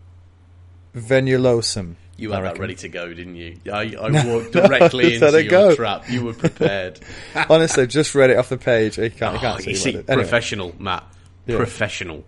venulosum. 0.96 1.96
You 2.18 2.32
had 2.32 2.44
that 2.46 2.58
ready 2.58 2.74
to 2.76 2.90
go, 2.90 3.14
didn't 3.14 3.36
you? 3.36 3.58
I, 3.72 3.94
I 4.00 4.10
walked 4.26 4.52
directly 4.52 5.16
into 5.16 5.32
your 5.32 5.44
go. 5.50 5.76
trap. 5.76 6.10
You 6.10 6.26
were 6.26 6.34
prepared. 6.34 7.00
Honestly, 7.50 7.86
just 7.86 8.16
read 8.16 8.32
it 8.32 8.38
off 8.38 8.50
the 8.50 8.58
page. 8.58 8.98
You 8.98 9.12
can't, 9.12 9.34
you 9.34 9.38
Oh, 9.38 9.42
can't 9.42 9.66
you 9.68 9.76
see, 9.76 9.92
see, 9.92 9.92
what 9.92 10.00
it- 10.06 10.10
anyway. 10.10 10.24
professional, 10.24 10.76
Matt. 10.80 11.04
Yeah. 11.46 11.58
Professional. 11.58 12.24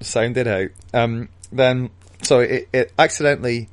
sounded 0.00 0.46
out. 0.46 0.68
Um, 0.94 1.28
then, 1.50 1.90
so 2.22 2.38
it, 2.40 2.68
it 2.72 2.92
accidentally 2.98 3.68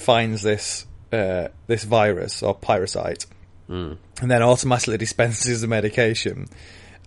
finds 0.00 0.42
this 0.42 0.86
uh, 1.12 1.48
this 1.66 1.84
virus 1.84 2.42
or 2.42 2.54
parasite, 2.54 3.26
Hmm. 3.66 3.92
and 4.20 4.30
then 4.30 4.42
automatically 4.42 4.96
dispenses 4.98 5.60
the 5.60 5.66
medication. 5.68 6.46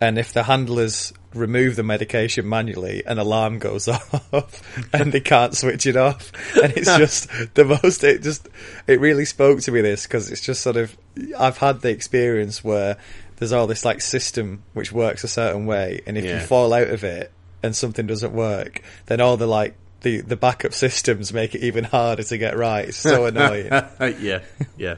And 0.01 0.17
if 0.19 0.33
the 0.33 0.43
handlers 0.43 1.13
remove 1.33 1.77
the 1.77 1.83
medication 1.83 2.49
manually, 2.49 3.03
an 3.05 3.19
alarm 3.19 3.59
goes 3.59 3.87
off, 4.33 4.61
and 4.93 5.13
they 5.13 5.21
can't 5.21 5.55
switch 5.55 5.85
it 5.85 5.95
off. 5.95 6.31
And 6.61 6.73
it's 6.75 6.97
just 6.97 7.29
the 7.53 7.63
most. 7.63 8.03
It 8.03 8.21
just 8.21 8.49
it 8.87 8.99
really 8.99 9.23
spoke 9.25 9.61
to 9.61 9.71
me 9.71 9.79
this 9.81 10.03
because 10.03 10.29
it's 10.31 10.41
just 10.41 10.61
sort 10.61 10.75
of 10.75 10.97
I've 11.39 11.57
had 11.57 11.81
the 11.81 11.89
experience 11.89 12.63
where 12.63 12.97
there's 13.37 13.53
all 13.53 13.67
this 13.67 13.85
like 13.85 14.01
system 14.01 14.63
which 14.73 14.91
works 14.91 15.23
a 15.23 15.27
certain 15.29 15.65
way, 15.65 16.01
and 16.05 16.17
if 16.17 16.25
Yeah. 16.25 16.41
you 16.41 16.45
fall 16.47 16.73
out 16.73 16.89
of 16.89 17.03
it 17.05 17.31
and 17.61 17.73
something 17.73 18.05
doesn't 18.07 18.33
work, 18.33 18.81
then 19.05 19.21
all 19.21 19.37
the 19.37 19.47
like 19.47 19.75
the, 20.03 20.21
the 20.21 20.35
backup 20.35 20.73
systems 20.73 21.33
make 21.33 21.55
it 21.55 21.61
even 21.61 21.83
harder 21.83 22.23
to 22.23 22.37
get 22.37 22.57
right. 22.57 22.89
It's 22.89 22.97
so 22.97 23.25
annoying. 23.25 23.67
yeah, 24.19 24.43
yeah, 24.77 24.95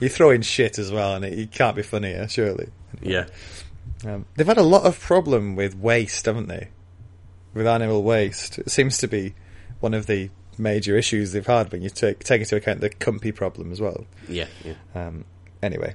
you 0.00 0.08
throw 0.08 0.30
in 0.30 0.42
shit 0.42 0.78
as 0.78 0.92
well, 0.92 1.14
and 1.14 1.24
it, 1.24 1.38
you 1.38 1.46
can't 1.46 1.76
be 1.76 1.82
funnier, 1.82 2.28
surely. 2.28 2.68
yeah. 3.00 3.26
Um, 4.04 4.26
they've 4.34 4.46
had 4.46 4.58
a 4.58 4.64
lot 4.64 4.84
of 4.84 4.98
problem 4.98 5.54
with 5.54 5.76
waste, 5.76 6.26
haven't 6.26 6.48
they? 6.48 6.68
With 7.54 7.66
animal 7.66 8.02
waste, 8.02 8.58
it 8.58 8.70
seems 8.70 8.98
to 8.98 9.06
be 9.06 9.34
one 9.80 9.94
of 9.94 10.06
the 10.06 10.30
major 10.58 10.96
issues 10.96 11.32
they've 11.32 11.46
had 11.46 11.70
when 11.72 11.82
you 11.82 11.90
take 11.90 12.20
take 12.24 12.40
into 12.40 12.56
account 12.56 12.80
the 12.80 12.90
compy 12.90 13.34
problem 13.34 13.72
as 13.72 13.80
well. 13.80 14.06
Yeah, 14.28 14.46
yeah. 14.64 14.74
Um, 14.94 15.24
anyway, 15.62 15.94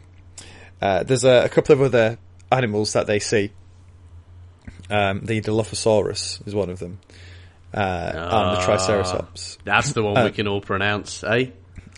uh, 0.82 1.04
there's 1.04 1.24
a, 1.24 1.46
a 1.46 1.50
couple 1.50 1.74
of 1.74 1.82
other 1.82 2.18
animals 2.52 2.94
that 2.94 3.08
they 3.08 3.20
see. 3.20 3.52
Um, 4.90 5.26
the 5.26 5.42
Dilophosaurus 5.42 6.48
is 6.48 6.56
one 6.56 6.70
of 6.70 6.80
them, 6.80 7.00
uh, 7.78 8.12
and 8.14 8.58
the 8.58 8.62
Ah. 8.62 8.66
Triceratops. 8.66 9.58
That's 9.64 9.94
the 9.94 10.04
one 10.04 10.18
Uh, 10.18 10.26
we 10.26 10.32
can 10.32 10.48
all 10.48 10.62
pronounce, 10.62 11.24
eh? 11.24 11.48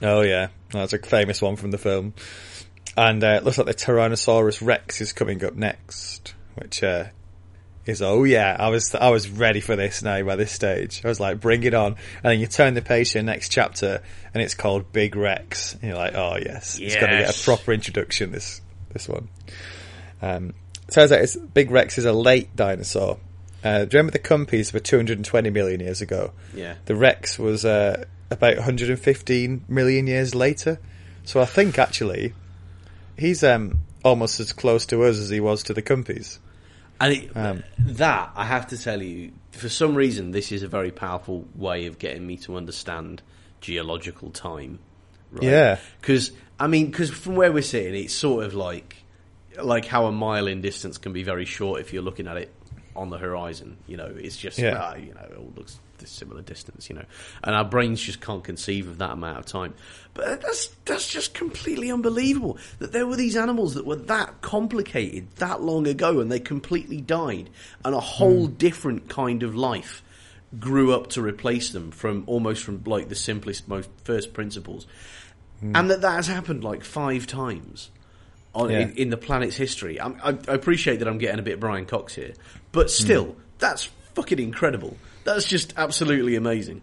Oh 0.02 0.22
yeah, 0.22 0.48
that's 0.72 0.94
a 0.94 1.00
famous 1.00 1.42
one 1.42 1.56
from 1.56 1.72
the 1.72 1.78
film. 1.78 2.14
And 2.98 3.24
uh, 3.24 3.36
it 3.38 3.44
looks 3.44 3.58
like 3.58 3.68
the 3.68 3.74
Tyrannosaurus 3.74 4.66
Rex 4.66 5.00
is 5.02 5.14
coming 5.14 5.44
up 5.46 5.56
next, 5.56 6.34
which 6.56 6.84
uh, 6.84 7.06
is 7.86 8.02
oh 8.02 8.24
yeah, 8.26 8.56
I 8.60 8.70
was 8.70 8.94
I 8.94 9.10
was 9.10 9.30
ready 9.30 9.62
for 9.62 9.76
this 9.76 10.04
now 10.04 10.22
by 10.24 10.36
this 10.36 10.52
stage. 10.52 11.02
I 11.04 11.08
was 11.08 11.20
like, 11.20 11.40
bring 11.40 11.64
it 11.64 11.74
on! 11.74 11.94
And 12.24 12.24
then 12.24 12.40
you 12.40 12.48
turn 12.48 12.74
the 12.74 12.82
page 12.82 13.12
to 13.14 13.20
the 13.20 13.24
next 13.24 13.50
chapter, 13.50 14.02
and 14.34 14.44
it's 14.44 14.56
called 14.56 14.92
Big 14.92 15.16
Rex. 15.16 15.74
And 15.76 15.84
you're 15.84 15.98
like, 15.98 16.16
oh 16.16 16.38
yes, 16.44 16.78
it's 16.80 16.96
going 16.96 17.12
to 17.12 17.18
get 17.20 17.40
a 17.40 17.44
proper 17.44 17.72
introduction. 17.72 18.32
This 18.32 18.62
this 18.92 19.08
one. 19.08 19.30
Um, 20.22 20.54
turns 20.92 21.12
out 21.14 21.22
it's, 21.22 21.38
Big 21.38 21.72
Rex 21.72 21.98
is 21.98 22.06
a 22.06 22.12
late 22.14 22.54
dinosaur. 22.56 23.18
Uh, 23.64 23.86
do 23.86 23.98
you 23.98 24.00
remember 24.00 24.12
the 24.12 24.20
Compies 24.20 24.74
were 24.74 24.80
220 24.80 25.50
million 25.50 25.80
years 25.80 26.02
ago? 26.02 26.32
Yeah. 26.54 26.76
The 26.86 26.96
Rex 26.96 27.38
was 27.38 27.66
uh, 27.66 28.06
about 28.32 28.56
115 28.56 29.66
million 29.68 30.08
years 30.08 30.34
later. 30.34 30.80
So 31.26 31.42
I 31.42 31.46
think 31.46 31.78
actually 31.78 32.34
he's 33.18 33.44
um, 33.44 33.80
almost 34.04 34.40
as 34.40 34.54
close 34.54 34.86
to 34.88 35.04
us 35.04 35.18
as 35.18 35.30
he 35.30 35.40
was 35.40 35.64
to 35.64 35.74
the 35.74 35.82
Compies. 35.82 36.40
And 37.02 37.14
it, 37.14 37.32
Um, 37.36 37.64
that, 37.80 38.32
I 38.36 38.46
have 38.46 38.68
to 38.68 38.78
tell 38.78 39.02
you, 39.02 39.32
for 39.52 39.70
some 39.70 39.96
reason, 39.96 40.32
this 40.32 40.52
is 40.52 40.64
a 40.64 40.68
very 40.68 40.92
powerful 40.92 41.46
way 41.56 41.86
of 41.86 42.00
getting 42.00 42.26
me 42.26 42.38
to 42.38 42.56
understand 42.56 43.22
geological 43.62 44.32
time. 44.32 44.80
Right? 45.32 45.44
Yeah. 45.44 45.80
Because, 46.00 46.32
I 46.60 46.68
mean, 46.68 46.88
because 46.88 47.10
from 47.10 47.36
where 47.36 47.52
we're 47.52 47.62
sitting, 47.62 47.96
it's 47.96 48.14
sort 48.14 48.46
of 48.46 48.54
like 48.54 48.98
like 49.62 49.84
how 49.86 50.06
a 50.06 50.12
mile 50.12 50.48
in 50.48 50.62
distance 50.62 50.98
can 50.98 51.12
be 51.12 51.24
very 51.24 51.44
short 51.44 51.82
if 51.82 51.92
you're 51.92 52.04
looking 52.04 52.28
at 52.28 52.38
it 52.38 52.54
on 53.00 53.10
the 53.10 53.18
horizon. 53.18 53.78
You 53.88 53.98
know, 53.98 54.14
it's 54.16 54.38
just, 54.38 54.60
Yeah. 54.60 54.78
ah, 54.80 54.96
you 54.96 55.14
know, 55.14 55.22
it 55.22 55.38
all 55.38 55.52
looks 55.56 55.80
this 55.98 56.10
similar 56.12 56.42
distance, 56.42 56.90
you 56.90 56.96
know. 56.96 57.04
And 57.44 57.56
our 57.56 57.66
brains 57.66 58.02
just 58.02 58.22
can't 58.22 58.44
conceive 58.44 58.88
of 58.88 59.00
that 59.00 59.12
amount 59.12 59.38
of 59.40 59.46
time. 59.46 59.74
But 60.14 60.42
that's 60.42 60.68
that's 60.86 61.08
just 61.10 61.34
completely 61.34 61.92
unbelievable 61.92 62.58
that 62.80 62.92
there 62.94 63.06
were 63.08 63.16
these 63.18 63.36
animals 63.36 63.74
that 63.74 63.86
were 63.86 63.96
that 63.98 64.42
complicated 64.42 65.30
that 65.38 65.62
long 65.62 65.88
ago 65.88 66.20
and 66.20 66.32
they 66.32 66.40
completely 66.40 67.02
died 67.02 67.50
and 67.84 67.94
a 67.96 68.00
whole 68.00 68.48
different 68.48 69.10
kind 69.10 69.44
of 69.44 69.56
life 69.56 70.04
grew 70.60 70.94
up 70.94 71.08
to 71.08 71.22
replace 71.22 71.70
them 71.72 71.92
from 71.92 72.24
almost 72.28 72.64
from 72.64 72.82
like 72.86 73.10
the 73.10 73.16
simplest 73.16 73.68
most 73.68 73.90
first 74.04 74.34
principles. 74.34 74.88
And 75.62 75.90
that 75.92 76.02
that 76.02 76.14
has 76.16 76.28
happened 76.28 76.64
like 76.64 76.86
5 76.86 77.28
times 77.28 77.90
on, 78.56 78.70
Yeah. 78.72 78.80
in, 78.80 78.94
in 78.94 79.10
the 79.10 79.18
planet's 79.18 79.58
history. 79.58 80.00
I, 80.00 80.08
I 80.24 80.30
appreciate 80.48 81.00
that 81.00 81.08
I'm 81.10 81.18
getting 81.18 81.38
a 81.40 81.44
bit 81.44 81.60
Brian 81.60 81.86
Cox 81.86 82.16
here, 82.16 82.34
but 82.72 82.90
still, 82.92 83.36
that's 83.60 83.86
fucking 84.16 84.40
incredible. 84.40 84.98
That's 85.24 85.46
just 85.46 85.74
absolutely 85.78 86.36
amazing. 86.36 86.82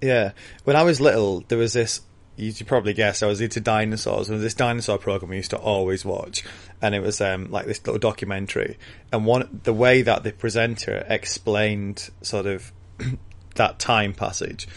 Yeah. 0.00 0.32
When 0.64 0.76
I 0.76 0.82
was 0.82 1.00
little, 1.00 1.40
there 1.48 1.58
was 1.58 1.72
this. 1.72 2.00
You 2.36 2.52
should 2.52 2.66
probably 2.68 2.94
guess 2.94 3.22
I 3.22 3.26
was 3.26 3.42
into 3.42 3.60
dinosaurs. 3.60 4.28
There 4.28 4.34
was 4.34 4.42
this 4.42 4.54
dinosaur 4.54 4.96
program 4.96 5.28
we 5.30 5.36
used 5.36 5.50
to 5.50 5.58
always 5.58 6.06
watch, 6.06 6.42
and 6.80 6.94
it 6.94 7.00
was 7.00 7.20
um, 7.20 7.50
like 7.50 7.66
this 7.66 7.84
little 7.86 7.98
documentary. 7.98 8.78
And 9.12 9.26
one, 9.26 9.60
the 9.64 9.74
way 9.74 10.00
that 10.00 10.22
the 10.22 10.32
presenter 10.32 11.04
explained 11.06 12.08
sort 12.22 12.46
of 12.46 12.72
that 13.56 13.78
time 13.78 14.14
passage, 14.14 14.68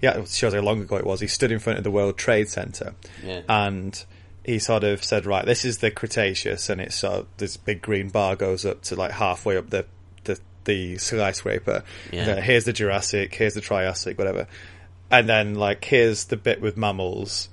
yeah, 0.00 0.18
it 0.18 0.28
shows 0.28 0.54
how 0.54 0.60
long 0.60 0.80
ago 0.80 0.96
it 0.96 1.04
was. 1.04 1.18
He 1.20 1.26
stood 1.26 1.50
in 1.50 1.58
front 1.58 1.78
of 1.78 1.82
the 1.84 1.90
World 1.90 2.16
Trade 2.18 2.48
Center, 2.48 2.94
Yeah. 3.24 3.42
and 3.48 4.04
he 4.44 4.58
sort 4.58 4.84
of 4.84 5.04
said, 5.04 5.26
"Right, 5.26 5.44
this 5.44 5.64
is 5.64 5.78
the 5.78 5.90
Cretaceous, 5.90 6.68
and 6.68 6.80
it's 6.80 6.96
sort 6.96 7.14
of, 7.14 7.26
this 7.36 7.56
big 7.56 7.82
green 7.82 8.08
bar 8.08 8.36
goes 8.36 8.64
up 8.64 8.82
to 8.82 8.96
like 8.96 9.12
halfway 9.12 9.56
up 9.56 9.70
the 9.70 9.86
the, 10.24 10.38
the 10.64 10.98
skyscraper. 10.98 11.82
Yeah. 12.12 12.24
Then 12.24 12.42
here's 12.42 12.64
the 12.64 12.72
Jurassic, 12.72 13.34
here's 13.34 13.54
the 13.54 13.60
Triassic, 13.60 14.18
whatever, 14.18 14.46
and 15.10 15.28
then 15.28 15.54
like 15.54 15.84
here's 15.84 16.24
the 16.26 16.36
bit 16.36 16.60
with 16.60 16.76
mammals." 16.76 17.48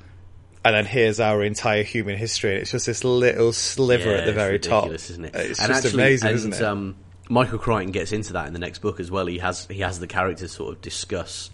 And 0.64 0.74
then 0.74 0.86
here's 0.88 1.20
our 1.20 1.44
entire 1.44 1.84
human 1.84 2.18
history, 2.18 2.54
and 2.54 2.62
it's 2.62 2.72
just 2.72 2.88
this 2.88 3.04
little 3.04 3.54
sliver 3.54 4.10
Yeah, 4.10 4.18
at 4.18 4.26
the 4.26 4.34
very 4.34 4.58
top. 4.58 4.90
isn't 4.90 5.24
it? 5.24 5.36
It's 5.36 5.60
and 5.60 5.68
just 5.72 5.86
actually, 5.86 6.02
amazing, 6.02 6.28
and, 6.30 6.36
isn't 6.36 6.54
it? 6.54 6.62
Um, 6.64 6.96
Michael 7.30 7.60
Crichton 7.60 7.92
gets 7.92 8.12
into 8.12 8.34
that 8.34 8.48
in 8.48 8.54
the 8.54 8.58
next 8.60 8.80
book 8.80 9.00
as 9.00 9.12
well. 9.12 9.28
He 9.28 9.38
has 9.38 9.68
he 9.68 9.82
has 9.82 10.00
the 10.00 10.08
characters 10.08 10.54
sort 10.54 10.74
of 10.74 10.82
discuss 10.82 11.52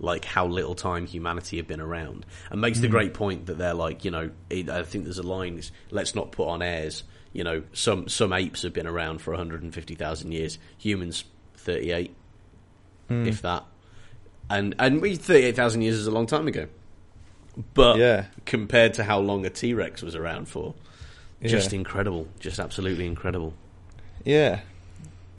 like 0.00 0.24
how 0.24 0.46
little 0.46 0.74
time 0.74 1.06
humanity 1.06 1.56
have 1.56 1.66
been 1.66 1.80
around, 1.80 2.24
and 2.50 2.60
makes 2.60 2.78
Hmm. 2.78 2.82
the 2.82 2.88
great 2.88 3.14
point 3.14 3.46
that 3.46 3.58
they're 3.58 3.74
like, 3.74 4.04
you 4.04 4.10
know, 4.10 4.30
I 4.50 4.82
think 4.82 5.04
there's 5.04 5.18
a 5.18 5.22
line: 5.22 5.60
"Let's 5.90 6.14
not 6.14 6.32
put 6.32 6.48
on 6.48 6.62
airs." 6.62 7.02
You 7.32 7.44
know, 7.44 7.62
some 7.72 8.08
some 8.08 8.32
apes 8.32 8.62
have 8.62 8.72
been 8.72 8.86
around 8.86 9.20
for 9.20 9.32
150,000 9.32 10.32
years. 10.32 10.58
Humans, 10.78 11.24
38, 11.56 12.14
Hmm. 13.08 13.26
if 13.26 13.42
that. 13.42 13.64
And 14.50 14.74
and 14.78 15.02
we 15.02 15.14
38,000 15.16 15.82
years 15.82 15.96
is 15.96 16.06
a 16.06 16.10
long 16.10 16.26
time 16.26 16.48
ago. 16.48 16.66
But 17.74 17.98
Yeah. 17.98 18.26
compared 18.46 18.94
to 18.94 19.04
how 19.04 19.18
long 19.18 19.44
a 19.44 19.50
T 19.50 19.74
Rex 19.74 20.02
was 20.02 20.14
around 20.14 20.48
for, 20.48 20.74
just 21.44 21.72
Yeah. 21.72 21.78
incredible, 21.80 22.28
just 22.40 22.58
absolutely 22.58 23.04
incredible. 23.06 23.52
Yeah, 24.24 24.60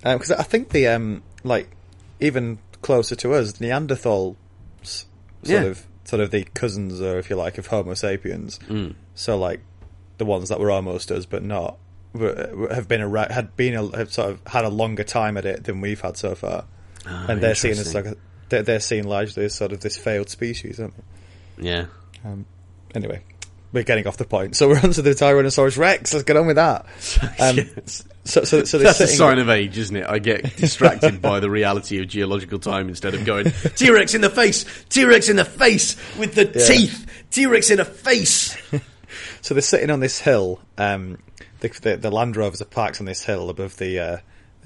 because 0.03 0.31
I 0.31 0.43
think 0.43 0.69
the 0.69 0.87
um, 0.87 1.23
like 1.43 1.69
even 2.19 2.59
closer 2.81 3.15
to 3.15 3.33
us, 3.33 3.53
Neanderthals, 3.53 4.35
sort 5.43 5.61
Yeah. 5.63 5.67
of 5.69 5.85
sort 6.05 6.21
of 6.21 6.31
the 6.31 6.43
cousins, 6.53 7.01
or 7.01 7.19
if 7.19 7.29
you 7.29 7.35
like, 7.35 7.57
of 7.57 7.67
Homo 7.67 7.93
sapiens. 7.93 8.59
Mm. 8.67 8.95
So 9.15 9.37
like 9.37 9.61
the 10.17 10.25
ones 10.25 10.49
that 10.49 10.59
were 10.59 10.71
almost 10.71 11.11
us 11.11 11.25
but 11.25 11.43
not 11.43 11.77
were, 12.13 12.67
have 12.71 12.87
been 12.87 13.01
around, 13.01 13.31
had 13.31 13.55
been 13.55 13.75
a, 13.75 13.95
have 13.97 14.11
sort 14.11 14.31
of 14.31 14.41
had 14.47 14.65
a 14.65 14.69
longer 14.69 15.03
time 15.03 15.37
at 15.37 15.45
it 15.45 15.63
than 15.65 15.81
we've 15.81 16.01
had 16.01 16.17
so 16.17 16.35
far, 16.35 16.65
Ah, 17.05 17.27
and 17.29 17.41
they're 17.41 17.55
seen 17.55 17.71
as 17.71 17.93
like 17.93 18.05
a, 18.05 18.15
they're, 18.49 18.63
they're 18.63 18.79
seen 18.79 19.03
largely 19.05 19.45
as 19.45 19.53
sort 19.55 19.71
of 19.71 19.79
this 19.81 19.95
failed 19.97 20.29
species, 20.29 20.79
aren't 20.79 20.95
they? 21.57 21.69
Yeah. 21.69 21.85
Um, 22.25 22.45
anyway, 22.95 23.21
we're 23.71 23.83
getting 23.83 24.07
off 24.07 24.17
the 24.17 24.25
point. 24.25 24.55
So 24.55 24.67
we're 24.67 24.79
onto 24.83 25.01
the 25.03 25.11
Tyrannosaurus 25.11 25.77
Rex. 25.77 26.13
Let's 26.13 26.23
get 26.23 26.35
on 26.37 26.47
with 26.47 26.55
that. 26.55 26.85
Um, 27.39 27.55
Yes. 27.57 28.03
So, 28.29 28.43
so, 28.43 28.63
so 28.63 28.77
That's 28.77 28.99
a 28.99 29.07
sign 29.07 29.39
of 29.39 29.49
age, 29.49 29.77
isn't 29.77 29.95
it? 29.95 30.05
I 30.07 30.19
get 30.19 30.55
distracted 30.55 31.21
by 31.21 31.39
the 31.39 31.49
reality 31.49 31.99
of 31.99 32.07
geological 32.07 32.59
time 32.59 32.87
instead 32.89 33.13
of 33.15 33.25
going 33.25 33.51
T 33.75 33.89
Rex 33.91 34.13
in 34.13 34.21
the 34.21 34.29
face, 34.29 34.65
T 34.89 35.03
Rex 35.05 35.29
in 35.29 35.35
the 35.35 35.45
face 35.45 35.95
with 36.17 36.35
the 36.35 36.45
Yeah. 36.45 36.65
teeth, 36.67 37.25
T 37.31 37.45
Rex 37.47 37.69
in 37.71 37.77
the 37.77 37.85
face. 37.85 38.55
So 39.41 39.53
they're 39.55 39.61
sitting 39.61 39.89
on 39.89 40.01
this 40.01 40.19
hill. 40.19 40.59
Um, 40.77 41.17
the, 41.61 41.69
the, 41.81 41.97
the 41.97 42.11
Land 42.11 42.35
Rovers 42.37 42.61
are 42.61 42.65
parked 42.65 42.99
on 42.99 43.05
this 43.05 43.23
hill 43.23 43.49
above 43.49 43.75
the. 43.77 43.99
Uh, 43.99 44.17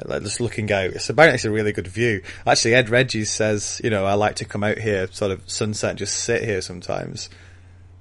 like 0.04 0.24
just 0.24 0.42
looking 0.42 0.70
out. 0.72 0.86
It's 0.86 1.08
apparently 1.10 1.36
it's 1.36 1.46
a 1.46 1.52
really 1.52 1.72
good 1.72 1.88
view. 1.88 2.24
Actually, 2.46 2.74
Ed 2.74 2.90
Regis 2.90 3.30
says, 3.30 3.80
you 3.84 3.90
know, 3.92 4.04
I 4.06 4.16
like 4.16 4.38
to 4.38 4.46
come 4.46 4.64
out 4.64 4.80
here, 4.80 5.08
sort 5.12 5.32
of 5.32 5.48
sunset, 5.50 5.96
just 5.96 6.16
sit 6.16 6.44
here 6.44 6.60
sometimes. 6.62 7.30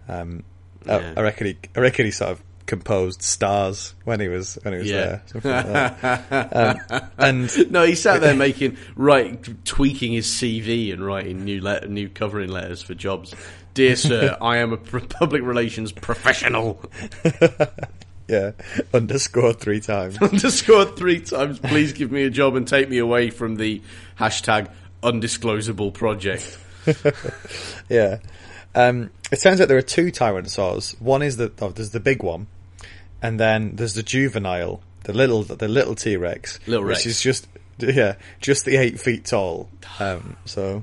Um, 0.09 0.43
I- 0.89 1.13
I, 1.17 1.21
reckon 1.21 1.47
he, 1.49 1.59
I 1.77 1.81
reckon 1.81 2.07
he 2.07 2.11
sort 2.11 2.33
of 2.33 2.43
composed 2.67 3.23
stars 3.23 3.95
when 4.05 4.21
he 4.21 4.29
was 4.29 4.59
when 4.63 4.75
he 4.75 4.79
was 4.81 4.89
Yeah. 4.91 5.19
there. 5.43 5.99
like 6.03 6.91
um, 6.93 7.11
and 7.19 7.71
No, 7.73 7.85
he 7.85 7.95
sat 7.95 8.21
there 8.21 8.35
making 8.37 8.77
right, 8.97 9.39
tweaking 9.65 10.13
his 10.13 10.27
CV 10.27 10.93
and 10.93 11.05
writing 11.05 11.45
new 11.45 11.61
let, 11.61 11.89
new 11.91 12.09
covering 12.09 12.51
letters 12.51 12.83
for 12.83 12.95
jobs. 12.95 13.35
Dear 13.75 13.97
sir, 13.97 14.37
I 14.43 14.59
am 14.59 14.73
a 14.73 14.77
public 14.77 15.43
relations 15.43 15.93
professional. 15.93 16.83
yeah, 18.29 18.53
underscore 18.95 19.53
three 19.55 19.81
times. 19.81 20.21
Underscore 20.21 20.85
three 20.87 21.21
times. 21.21 21.59
Please 21.59 21.93
give 21.93 22.13
me 22.13 22.25
a 22.25 22.31
job 22.31 22.55
and 22.57 22.67
take 22.69 22.89
me 22.89 22.99
away 22.99 23.31
from 23.31 23.57
the 23.57 23.83
hashtag 24.19 24.71
undisclosable 25.03 25.93
project. 25.93 26.59
Yeah. 27.89 28.19
Um, 28.75 29.11
it 29.31 29.37
turns 29.41 29.61
out 29.61 29.69
there 29.69 29.77
are 29.77 29.83
two 29.83 30.07
tyrannosaurs. 30.11 30.99
One 31.01 31.21
is 31.23 31.37
the 31.37 31.53
oh, 31.61 31.69
there's 31.71 31.91
the 31.91 32.01
big 32.01 32.23
one, 32.23 32.47
and 33.23 33.39
then 33.39 33.77
there's 33.77 33.95
the 33.95 34.03
juvenile, 34.03 34.83
the 35.05 35.13
little 35.13 35.45
the 35.45 35.69
little 35.69 35.95
T 35.95 36.17
Rex, 36.17 36.59
Little 36.67 36.87
which 36.87 37.07
is 37.07 37.23
just 37.23 37.47
yeah, 37.79 38.17
just 38.41 38.65
the 38.65 38.77
eight 38.77 39.01
feet 39.01 39.25
tall. 39.25 39.71
Um, 40.01 40.37
so 40.45 40.83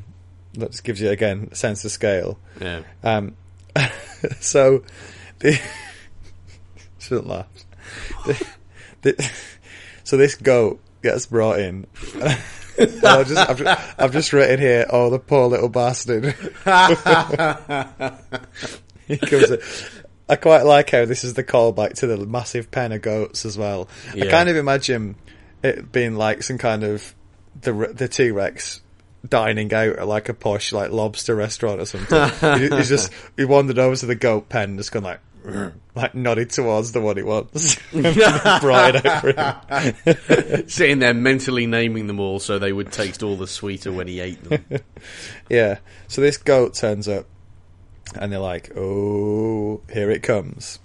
that 0.53 0.71
just 0.71 0.83
gives 0.83 1.01
you 1.01 1.09
again 1.09 1.49
a 1.51 1.55
sense 1.55 1.85
of 1.85 1.91
scale. 1.91 2.39
Yeah. 2.59 2.81
Um, 3.03 3.35
so 4.39 4.83
the 5.39 5.59
shouldn't 6.99 7.27
laugh. 7.27 7.47
The, 8.25 8.47
the, 9.01 9.31
so 10.03 10.17
this 10.17 10.35
goat 10.35 10.81
gets 11.03 11.25
brought 11.25 11.59
in. 11.59 11.87
I've, 12.79 13.27
just, 13.27 13.49
I've, 13.49 13.95
I've 13.97 14.13
just 14.13 14.31
written 14.31 14.59
here, 14.59 14.85
oh, 14.89 15.09
the 15.09 15.19
poor 15.19 15.47
little 15.47 15.67
bastard. 15.67 16.33
he 19.07 19.17
comes 19.17 19.51
in. 19.51 19.59
I 20.29 20.35
quite 20.35 20.63
like 20.63 20.91
how 20.91 21.05
this 21.05 21.23
is 21.23 21.33
the 21.33 21.43
callback 21.43 21.95
to 21.95 22.07
the 22.07 22.17
massive 22.17 22.69
pen 22.69 22.91
of 22.91 23.01
goats 23.01 23.45
as 23.45 23.57
well. 23.57 23.89
I 24.13 24.27
kind 24.27 24.47
of 24.47 24.55
imagine 24.55 25.15
it 25.63 25.91
being 25.91 26.15
like 26.15 26.43
some 26.43 26.57
kind 26.57 26.83
of 26.83 27.15
the 27.61 27.73
the 27.93 28.07
T 28.07 28.31
Rex 28.31 28.81
dining 29.27 29.73
out 29.73 29.97
at 29.97 30.07
like 30.07 30.29
a 30.29 30.33
posh 30.33 30.71
like 30.71 30.91
lobster 30.91 31.35
restaurant 31.35 31.81
or 31.81 31.85
something. 31.85 32.59
he, 32.59 32.75
he's 32.75 32.89
just 32.89 33.11
he 33.35 33.45
wandered 33.45 33.79
over 33.79 33.95
to 33.95 34.05
the 34.05 34.15
goat 34.15 34.49
pen, 34.49 34.77
just 34.77 34.91
gone 34.91 35.03
like 35.03 35.19
like 35.95 36.15
nodded 36.15 36.49
towards 36.49 36.91
the 36.91 37.01
one 37.01 37.17
he 37.17 37.23
wants, 37.23 37.75
brought 37.91 38.95
it 38.95 39.37
out. 39.37 40.69
Sitting 40.69 40.99
there 40.99 41.13
mentally 41.13 41.65
naming 41.65 42.07
them 42.07 42.19
all 42.19 42.39
so 42.39 42.59
they 42.59 42.73
would 42.73 42.91
taste 42.91 43.23
all 43.23 43.35
the 43.35 43.47
sweeter 43.47 43.91
when 43.91 44.07
he 44.07 44.19
ate 44.19 44.43
them. 44.43 44.63
Yeah. 45.49 45.79
So 46.07 46.21
this 46.21 46.37
goat 46.37 46.73
turns 46.73 47.07
up, 47.07 47.25
and 48.15 48.31
they're 48.31 48.39
like, 48.39 48.71
"Oh, 48.75 49.81
here 49.91 50.09
it 50.11 50.23
comes." 50.23 50.79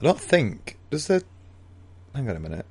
I 0.00 0.04
don't 0.04 0.20
think 0.20 0.76
does 0.90 1.06
the. 1.06 1.22
Hang 2.14 2.28
on 2.28 2.36
a 2.36 2.40
minute. 2.40 2.66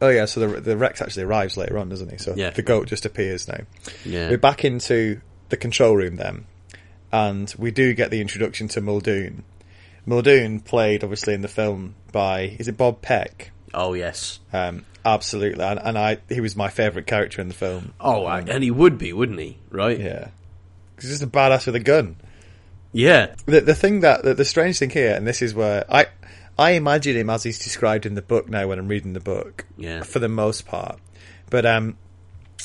Oh 0.00 0.08
yeah, 0.08 0.26
so 0.26 0.40
the 0.46 0.60
the 0.60 0.76
Rex 0.76 1.00
actually 1.00 1.22
arrives 1.24 1.56
later 1.56 1.78
on, 1.78 1.88
doesn't 1.88 2.10
he? 2.10 2.18
So 2.18 2.34
Yeah. 2.36 2.50
the 2.50 2.62
goat 2.62 2.86
just 2.88 3.06
appears 3.06 3.48
now. 3.48 3.60
Yeah. 4.04 4.28
We're 4.28 4.36
back 4.38 4.64
into 4.64 5.20
the 5.48 5.56
control 5.56 5.96
room 5.96 6.16
then, 6.16 6.44
and 7.12 7.54
we 7.58 7.70
do 7.70 7.94
get 7.94 8.10
the 8.10 8.20
introduction 8.20 8.68
to 8.68 8.80
Muldoon. 8.80 9.44
Muldoon 10.04 10.60
played 10.60 11.02
obviously 11.02 11.34
in 11.34 11.40
the 11.40 11.48
film 11.48 11.94
by 12.12 12.56
is 12.58 12.68
it 12.68 12.76
Bob 12.76 13.00
Peck? 13.00 13.50
Oh 13.72 13.94
yes. 13.94 14.38
Um, 14.52 14.84
absolutely, 15.04 15.64
and, 15.64 15.80
and 15.82 15.96
I 15.98 16.18
he 16.28 16.40
was 16.40 16.54
my 16.56 16.68
favourite 16.68 17.06
character 17.06 17.40
in 17.40 17.48
the 17.48 17.54
film. 17.54 17.94
Oh, 18.00 18.24
I- 18.26 18.40
and 18.40 18.62
he 18.62 18.70
would 18.70 18.98
be, 18.98 19.12
wouldn't 19.12 19.40
he? 19.40 19.56
Right? 19.70 19.98
Yeah, 19.98 20.28
he's 21.00 21.10
just 21.10 21.22
a 21.22 21.26
badass 21.26 21.64
with 21.66 21.74
a 21.76 21.80
gun. 21.80 22.16
Yeah. 22.96 23.34
The 23.44 23.60
the 23.60 23.74
thing 23.74 24.00
that 24.00 24.22
the, 24.22 24.34
the 24.34 24.44
strange 24.44 24.78
thing 24.78 24.90
here, 24.90 25.14
and 25.14 25.26
this 25.26 25.42
is 25.42 25.54
where 25.54 25.84
I 25.92 26.06
I 26.58 26.72
imagine 26.72 27.16
him 27.16 27.30
as 27.30 27.42
he's 27.42 27.58
described 27.58 28.06
in 28.06 28.14
the 28.14 28.22
book 28.22 28.48
now 28.48 28.66
when 28.68 28.78
I'm 28.78 28.88
reading 28.88 29.12
the 29.12 29.20
book. 29.20 29.66
Yeah. 29.76 30.02
For 30.02 30.18
the 30.18 30.28
most 30.28 30.66
part, 30.66 30.98
but 31.50 31.66
um, 31.66 31.98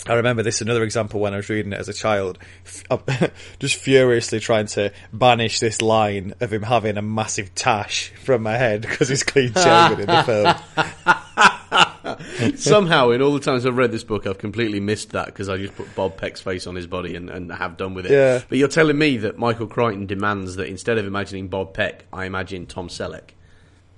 I 0.07 0.13
remember 0.13 0.41
this 0.41 0.61
another 0.61 0.83
example 0.83 1.19
when 1.19 1.33
I 1.33 1.37
was 1.37 1.49
reading 1.49 1.73
it 1.73 1.79
as 1.79 1.89
a 1.89 1.93
child, 1.93 2.39
f- 2.65 3.31
just 3.59 3.75
furiously 3.75 4.39
trying 4.39 4.67
to 4.67 4.93
banish 5.11 5.59
this 5.59 5.81
line 5.81 6.33
of 6.39 6.51
him 6.53 6.63
having 6.63 6.97
a 6.97 7.01
massive 7.01 7.53
tash 7.53 8.09
from 8.23 8.41
my 8.43 8.57
head 8.57 8.81
because 8.81 9.09
he's 9.09 9.23
clean 9.23 9.53
shaven 9.53 9.99
in 9.99 10.07
the 10.07 10.23
film. 11.35 11.60
Somehow, 12.55 13.09
in 13.11 13.21
all 13.21 13.33
the 13.33 13.39
times 13.39 13.65
I've 13.65 13.77
read 13.77 13.91
this 13.91 14.03
book, 14.03 14.25
I've 14.27 14.37
completely 14.37 14.79
missed 14.79 15.11
that 15.11 15.27
because 15.27 15.49
I 15.49 15.57
just 15.57 15.75
put 15.75 15.93
Bob 15.95 16.17
Peck's 16.17 16.41
face 16.41 16.67
on 16.67 16.75
his 16.75 16.87
body 16.87 17.15
and, 17.15 17.29
and 17.29 17.51
have 17.51 17.77
done 17.77 17.93
with 17.93 18.05
it. 18.05 18.11
Yeah. 18.11 18.41
But 18.47 18.57
you're 18.57 18.67
telling 18.67 18.97
me 18.97 19.17
that 19.17 19.37
Michael 19.37 19.67
Crichton 19.67 20.05
demands 20.05 20.55
that 20.57 20.67
instead 20.67 20.97
of 20.97 21.05
imagining 21.05 21.47
Bob 21.47 21.73
Peck, 21.73 22.05
I 22.11 22.25
imagine 22.25 22.65
Tom 22.65 22.87
Selleck. 22.87 23.31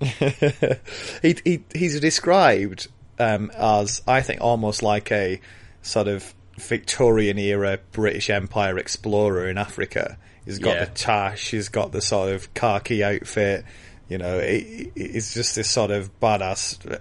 he, 1.22 1.36
he 1.44 1.62
he's 1.74 2.00
described 2.00 2.88
um, 3.18 3.50
as 3.56 4.02
I 4.06 4.20
think 4.22 4.40
almost 4.40 4.82
like 4.82 5.10
a 5.12 5.40
sort 5.82 6.08
of 6.08 6.34
Victorian 6.58 7.38
era 7.38 7.78
British 7.92 8.30
Empire 8.30 8.78
explorer 8.78 9.48
in 9.48 9.58
Africa. 9.58 10.18
He's 10.44 10.58
got 10.58 10.74
Yeah. 10.76 10.84
the 10.86 10.90
tash, 10.90 11.50
he's 11.50 11.68
got 11.68 11.92
the 11.92 12.00
sort 12.00 12.32
of 12.32 12.52
khaki 12.54 13.02
outfit. 13.02 13.64
You 14.08 14.18
know, 14.18 14.38
he, 14.40 14.90
he's 14.94 15.32
just 15.34 15.56
this 15.56 15.68
sort 15.70 15.90
of 15.90 16.18
badass 16.20 17.00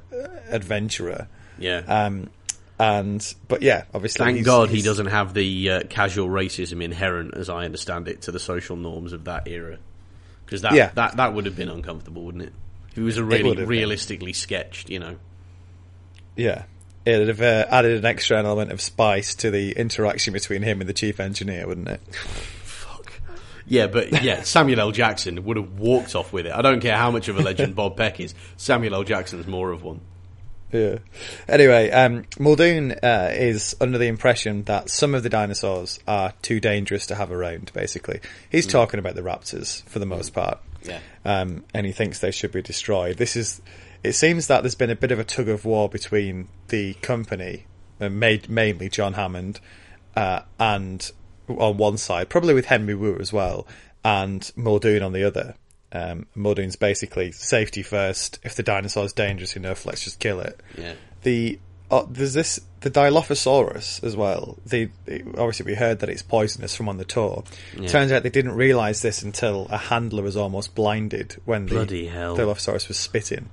adventurer. 0.49 1.27
Yeah. 1.59 1.79
Um, 1.87 2.29
and 2.79 3.35
but 3.47 3.61
yeah, 3.61 3.83
obviously, 3.93 4.23
Thank 4.25 4.35
he's- 4.37 4.45
God 4.45 4.69
he 4.69 4.81
doesn't 4.81 5.07
have 5.07 5.33
the 5.33 5.69
uh, 5.69 5.83
casual 5.89 6.27
racism 6.27 6.83
inherent, 6.83 7.35
as 7.35 7.49
I 7.49 7.65
understand 7.65 8.07
it, 8.07 8.23
to 8.23 8.31
the 8.31 8.39
social 8.39 8.75
norms 8.75 9.13
of 9.13 9.25
that 9.25 9.47
era. 9.47 9.77
Because 10.45 10.61
that, 10.61 10.73
Yeah. 10.73 10.91
that 10.95 11.17
that 11.17 11.33
would 11.33 11.45
have 11.45 11.55
been 11.55 11.69
uncomfortable, 11.69 12.23
wouldn't 12.23 12.43
it? 12.45 12.53
If 12.91 12.97
it 12.97 13.01
was 13.03 13.17
a 13.17 13.23
really 13.23 13.49
have 13.49 13.57
been. 13.57 13.67
realistically 13.67 14.33
sketched, 14.33 14.89
you 14.89 14.99
know. 14.99 15.15
Yeah. 16.35 16.63
It'd 17.05 17.27
have 17.27 17.41
uh, 17.41 17.65
added 17.69 17.97
an 17.97 18.05
extra 18.05 18.37
element 18.37 18.71
of 18.71 18.79
spice 18.81 19.35
to 19.35 19.51
the 19.51 19.71
interaction 19.73 20.31
between 20.31 20.61
him 20.61 20.79
and 20.79 20.89
the 20.89 20.93
chief 20.93 21.19
engineer, 21.19 21.67
wouldn't 21.67 21.89
it? 21.89 22.01
Yeah, 23.65 23.87
but 23.87 24.23
yeah, 24.23 24.43
Samuel 24.43 24.79
L. 24.79 24.91
Jackson 24.91 25.43
would 25.45 25.57
have 25.57 25.79
walked 25.79 26.15
off 26.15 26.33
with 26.33 26.45
it. 26.45 26.51
I 26.51 26.61
don't 26.61 26.81
care 26.81 26.97
how 26.97 27.11
much 27.11 27.27
of 27.27 27.37
a 27.37 27.41
legend 27.41 27.75
Bob 27.77 27.95
Peck 27.97 28.19
is. 28.19 28.35
Samuel 28.57 28.95
L. 28.95 29.03
Jackson's 29.03 29.47
more 29.47 29.71
of 29.71 29.83
one. 29.83 30.01
Yeah. 30.73 30.97
Anyway, 31.47 31.91
um, 31.91 32.25
Muldoon 32.39 32.93
uh, 33.03 33.29
is 33.31 33.75
under 33.79 33.99
the 33.99 34.07
impression 34.07 34.63
that 34.63 34.89
some 34.89 35.13
of 35.13 35.21
the 35.21 35.29
dinosaurs 35.29 35.99
are 36.07 36.33
too 36.41 36.59
dangerous 36.59 37.05
to 37.07 37.15
have 37.15 37.31
around. 37.31 37.71
Basically, 37.73 38.19
he's 38.49 38.65
talking 38.65 38.99
about 38.99 39.15
the 39.15 39.21
raptors 39.21 39.83
for 39.83 39.99
the 39.99 40.07
most 40.07 40.33
part. 40.33 40.59
Yeah. 40.81 40.99
Um, 41.23 41.63
and 41.73 41.85
he 41.85 41.91
thinks 41.91 42.19
they 42.19 42.31
should 42.31 42.51
be 42.51 42.61
destroyed. 42.61 43.17
This 43.17 43.35
is. 43.35 43.61
It 44.03 44.13
seems 44.13 44.47
that 44.47 44.63
there's 44.63 44.75
been 44.75 44.89
a 44.89 44.97
bit 44.97 45.13
of 45.13 45.19
a 45.19 45.23
tug 45.23 45.47
of 45.47 45.63
war 45.63 45.87
between 45.87 46.49
the 46.67 46.95
company, 46.95 47.67
uh, 48.01 48.09
made, 48.09 48.49
mainly 48.49 48.89
John 48.89 49.13
Hammond, 49.13 49.61
uh, 50.17 50.41
and 50.59 51.09
on 51.47 51.77
one 51.77 51.97
side, 51.97 52.29
probably 52.29 52.53
with 52.53 52.65
Henry 52.65 52.95
Wu 52.95 53.17
as 53.19 53.33
well, 53.33 53.67
and 54.03 54.51
Muldoon 54.55 55.01
on 55.03 55.13
the 55.13 55.23
other. 55.23 55.55
Um, 55.91 56.25
Muldoon's 56.35 56.75
basically 56.75 57.31
safety 57.31 57.83
first. 57.83 58.39
If 58.43 58.55
the 58.55 58.63
dinosaur's 58.63 59.13
dangerous 59.13 59.55
enough, 59.55 59.85
let's 59.85 60.03
just 60.03 60.19
kill 60.19 60.39
it. 60.39 60.59
Yeah. 60.77 60.93
The 61.21 61.59
uh, 61.91 62.05
there's 62.09 62.33
this 62.33 62.59
the 62.81 62.89
Dilophosaurus 62.89 64.03
as 64.03 64.15
well. 64.15 64.57
The 64.65 64.89
obviously 65.37 65.67
we 65.67 65.75
heard 65.75 65.99
that 65.99 66.09
it's 66.09 66.23
poisonous 66.23 66.75
from 66.75 66.89
on 66.89 66.97
the 66.97 67.05
tour. 67.05 67.43
Turns 67.87 68.11
out 68.11 68.23
they 68.23 68.29
didn't 68.29 68.53
realise 68.53 69.01
this 69.01 69.21
until 69.21 69.67
a 69.69 69.77
handler 69.77 70.23
was 70.23 70.35
almost 70.35 70.73
blinded 70.73 71.39
when 71.45 71.67
the 71.67 71.75
Bloody 71.75 72.07
hell. 72.07 72.35
Dilophosaurus 72.35 72.87
was 72.87 72.97
spitting, 72.97 73.49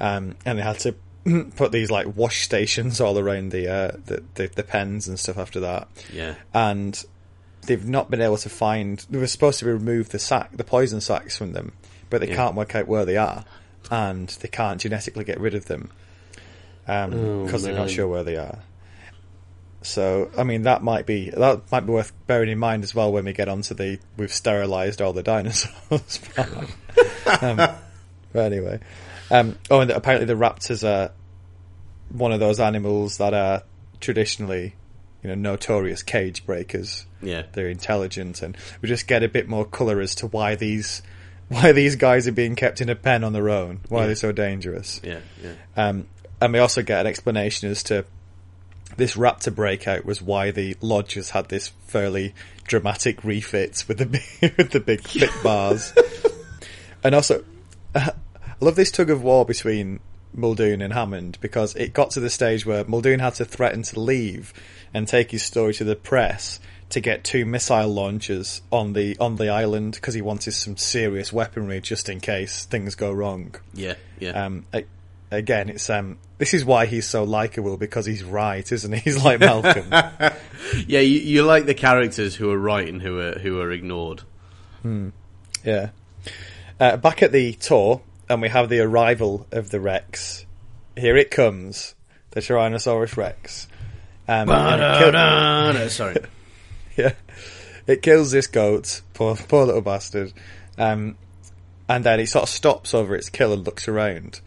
um, 0.00 0.36
and 0.46 0.58
they 0.58 0.62
had 0.62 0.78
to 0.80 0.94
put 1.56 1.72
these 1.72 1.90
like 1.90 2.16
wash 2.16 2.44
stations 2.44 3.00
all 3.00 3.18
around 3.18 3.50
the, 3.50 3.68
uh, 3.68 3.92
the, 4.06 4.22
the 4.34 4.46
the 4.54 4.62
pens 4.62 5.08
and 5.08 5.18
stuff 5.18 5.38
after 5.38 5.60
that. 5.60 5.88
Yeah. 6.12 6.36
and 6.52 7.02
they've 7.66 7.86
not 7.86 8.10
been 8.10 8.20
able 8.20 8.36
to 8.38 8.48
find. 8.48 9.04
They 9.10 9.18
were 9.18 9.26
supposed 9.26 9.58
to 9.60 9.66
remove 9.66 10.10
the 10.10 10.18
sac, 10.18 10.56
the 10.56 10.64
poison 10.64 11.00
sacs 11.00 11.36
from 11.36 11.52
them, 11.52 11.72
but 12.10 12.20
they 12.20 12.28
Yeah. 12.28 12.36
can't 12.36 12.54
work 12.54 12.74
out 12.74 12.86
where 12.88 13.04
they 13.04 13.16
are, 13.16 13.44
and 13.90 14.28
they 14.40 14.48
can't 14.48 14.80
genetically 14.80 15.24
get 15.24 15.38
rid 15.40 15.54
of 15.54 15.66
them 15.66 15.90
because 16.82 17.64
Oh, 17.64 17.66
they're 17.66 17.74
not 17.74 17.90
sure 17.90 18.06
where 18.08 18.24
they 18.24 18.36
are. 18.36 18.58
So, 19.82 20.30
I 20.38 20.44
mean, 20.44 20.62
that 20.62 20.82
might 20.82 21.04
be 21.04 21.28
that 21.30 21.70
might 21.70 21.80
be 21.80 21.92
worth 21.92 22.12
bearing 22.26 22.48
in 22.50 22.58
mind 22.58 22.84
as 22.84 22.94
well 22.94 23.12
when 23.12 23.26
we 23.26 23.34
get 23.34 23.48
onto 23.50 23.74
the 23.74 23.98
we've 24.16 24.32
sterilised 24.32 25.02
all 25.02 25.12
the 25.12 25.22
dinosaurs. 25.22 26.20
um, 27.42 27.56
but 27.56 28.52
anyway, 28.52 28.80
um, 29.30 29.58
oh, 29.70 29.80
and 29.80 29.90
apparently 29.90 30.26
the 30.26 30.34
raptors 30.40 30.86
are 30.88 31.12
one 32.10 32.32
of 32.32 32.40
those 32.40 32.60
animals 32.60 33.18
that 33.18 33.34
are 33.34 33.62
traditionally, 34.00 34.74
you 35.24 35.28
know, 35.30 35.34
notorious 35.34 36.02
cage 36.04 36.46
breakers. 36.46 37.06
Yeah. 37.22 37.42
They're 37.52 37.68
intelligent, 37.68 38.42
and 38.42 38.56
we 38.82 38.88
just 38.88 39.08
get 39.08 39.22
a 39.24 39.28
bit 39.28 39.48
more 39.48 39.64
colour 39.64 40.00
as 40.00 40.14
to 40.16 40.26
why 40.28 40.54
these 40.54 41.02
why 41.48 41.72
these 41.72 41.96
guys 41.96 42.28
are 42.28 42.32
being 42.32 42.54
kept 42.54 42.80
in 42.80 42.88
a 42.90 42.94
pen 42.94 43.24
on 43.24 43.32
their 43.32 43.48
own. 43.50 43.80
Why 43.88 44.02
Yeah. 44.02 44.06
they're 44.08 44.16
so 44.16 44.32
dangerous. 44.32 45.00
Yeah. 45.02 45.20
Yeah. 45.42 45.54
Um, 45.76 46.06
and 46.40 46.52
we 46.52 46.58
also 46.58 46.82
get 46.82 47.00
an 47.00 47.06
explanation 47.06 47.70
as 47.70 47.82
to 47.84 48.04
this 48.96 49.16
raptor 49.16 49.52
breakout 49.54 50.04
was 50.04 50.20
why 50.22 50.50
the 50.50 50.76
lodges 50.80 51.30
had 51.30 51.48
this 51.48 51.68
fairly 51.86 52.34
dramatic 52.66 53.24
refits 53.24 53.88
with 53.88 53.98
the 53.98 54.52
with 54.58 54.70
the 54.70 54.80
big 54.80 55.00
thick 55.02 55.30
bars. 55.42 55.92
and 57.02 57.14
also, 57.14 57.44
I 57.94 58.12
love 58.60 58.76
this 58.76 58.90
tug 58.90 59.10
of 59.10 59.22
war 59.22 59.44
between 59.44 60.00
Muldoon 60.34 60.82
and 60.82 60.92
Hammond 60.92 61.38
because 61.40 61.74
it 61.76 61.92
got 61.92 62.10
to 62.10 62.20
the 62.20 62.30
stage 62.30 62.66
where 62.66 62.84
Muldoon 62.84 63.20
had 63.20 63.34
to 63.36 63.44
threaten 63.44 63.82
to 63.84 64.00
leave 64.00 64.52
and 64.92 65.06
take 65.08 65.30
his 65.30 65.42
story 65.42 65.74
to 65.74 65.84
the 65.84 65.96
press 65.96 66.60
to 66.90 67.00
get 67.00 67.24
two 67.24 67.44
missile 67.44 67.88
launchers 67.88 68.62
on 68.70 68.92
the 68.92 69.16
on 69.18 69.36
the 69.36 69.48
island 69.48 69.94
because 69.94 70.14
he 70.14 70.22
wanted 70.22 70.52
some 70.52 70.76
serious 70.76 71.32
weaponry 71.32 71.80
just 71.80 72.08
in 72.08 72.20
case 72.20 72.64
things 72.66 72.94
go 72.94 73.12
wrong. 73.12 73.54
Yeah. 73.72 73.94
Yeah. 74.20 74.44
Um, 74.44 74.66
again, 75.30 75.70
it's 75.70 75.88
um, 75.90 76.18
this 76.38 76.54
is 76.54 76.64
why 76.64 76.86
he's 76.86 77.06
so 77.06 77.24
likable 77.24 77.76
because 77.76 78.06
he's 78.06 78.22
right, 78.22 78.70
isn't 78.70 78.92
he? 78.92 79.00
He's 79.04 79.22
like 79.22 79.40
Malcolm. 79.40 79.86
yeah. 79.90 81.00
You, 81.00 81.18
you 81.20 81.42
like 81.44 81.66
the 81.66 81.74
characters 81.74 82.36
who 82.36 82.50
are 82.50 82.58
right 82.58 82.88
and 82.88 83.02
who 83.02 83.18
are 83.18 83.38
who 83.38 83.60
are 83.60 83.70
ignored. 83.70 84.22
yeah. 85.64 85.90
Uh, 86.80 86.96
back 86.96 87.22
at 87.22 87.30
the 87.32 87.52
tour, 87.54 88.02
and 88.34 88.42
we 88.42 88.48
have 88.50 88.68
the 88.68 88.80
arrival 88.80 89.46
of 89.52 89.70
the 89.70 89.80
Rex. 89.80 90.44
Here 90.96 91.16
it 91.16 91.30
comes, 91.30 91.94
the 92.32 92.40
Tyrannosaurus 92.40 93.16
Rex. 93.16 93.66
Um, 94.28 94.48
and 94.50 94.82
it 94.82 94.98
kill-. 94.98 95.88
Sorry. 95.90 96.16
yeah, 96.96 97.12
it 97.86 98.02
kills 98.02 98.30
this 98.30 98.46
goat, 98.46 99.00
poor 99.14 99.36
poor 99.36 99.66
little 99.66 99.80
bastard, 99.82 100.32
um, 100.78 101.16
and 101.88 102.04
then 102.04 102.20
it 102.20 102.28
sort 102.28 102.44
of 102.44 102.48
stops 102.48 102.94
over 102.94 103.14
its 103.14 103.28
kill 103.28 103.52
and 103.52 103.64
looks 103.64 103.88
around, 103.88 104.40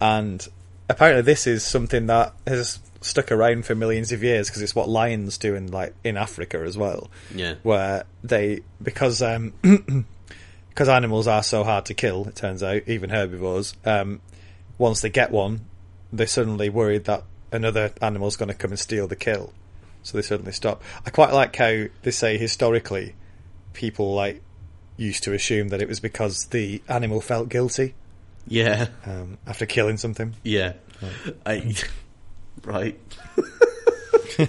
and 0.00 0.46
apparently 0.88 1.22
this 1.22 1.46
is 1.46 1.64
something 1.64 2.06
that 2.06 2.34
has 2.46 2.80
stuck 3.02 3.30
around 3.32 3.64
for 3.64 3.74
millions 3.74 4.12
of 4.12 4.22
years 4.22 4.48
because 4.48 4.60
it's 4.62 4.74
what 4.74 4.88
lions 4.88 5.38
do 5.38 5.54
in 5.54 5.70
like 5.70 5.94
in 6.04 6.16
Africa 6.16 6.62
as 6.66 6.76
well, 6.76 7.10
Yeah. 7.34 7.54
where 7.62 8.04
they 8.24 8.60
because 8.82 9.22
um 9.22 9.52
because 10.70 10.88
animals 10.88 11.26
are 11.26 11.42
so 11.42 11.62
hard 11.64 11.84
to 11.86 11.94
kill, 11.94 12.26
it 12.26 12.34
turns 12.36 12.62
out 12.62 12.82
even 12.86 13.10
herbivores, 13.10 13.74
um, 13.84 14.20
once 14.78 15.02
they 15.02 15.10
get 15.10 15.30
one, 15.30 15.60
they're 16.12 16.26
suddenly 16.26 16.68
worried 16.70 17.04
that 17.04 17.22
another 17.52 17.92
animal's 18.00 18.36
going 18.36 18.48
to 18.48 18.54
come 18.54 18.70
and 18.70 18.78
steal 18.80 19.06
the 19.06 19.16
kill 19.16 19.52
so 20.02 20.16
they 20.16 20.22
suddenly 20.22 20.52
stop. 20.52 20.82
I 21.04 21.10
quite 21.10 21.32
like 21.34 21.54
how 21.56 21.84
they 22.02 22.10
say 22.10 22.38
historically 22.38 23.14
people 23.74 24.14
like 24.14 24.40
used 24.96 25.22
to 25.24 25.34
assume 25.34 25.68
that 25.68 25.82
it 25.82 25.88
was 25.88 26.00
because 26.00 26.46
the 26.46 26.82
animal 26.88 27.20
felt 27.20 27.48
guilty 27.48 27.94
Yeah. 28.48 28.88
um, 29.04 29.36
after 29.46 29.66
killing 29.66 29.96
something. 29.98 30.34
Yeah. 30.42 30.72
I, 31.46 31.74
right. 32.64 32.98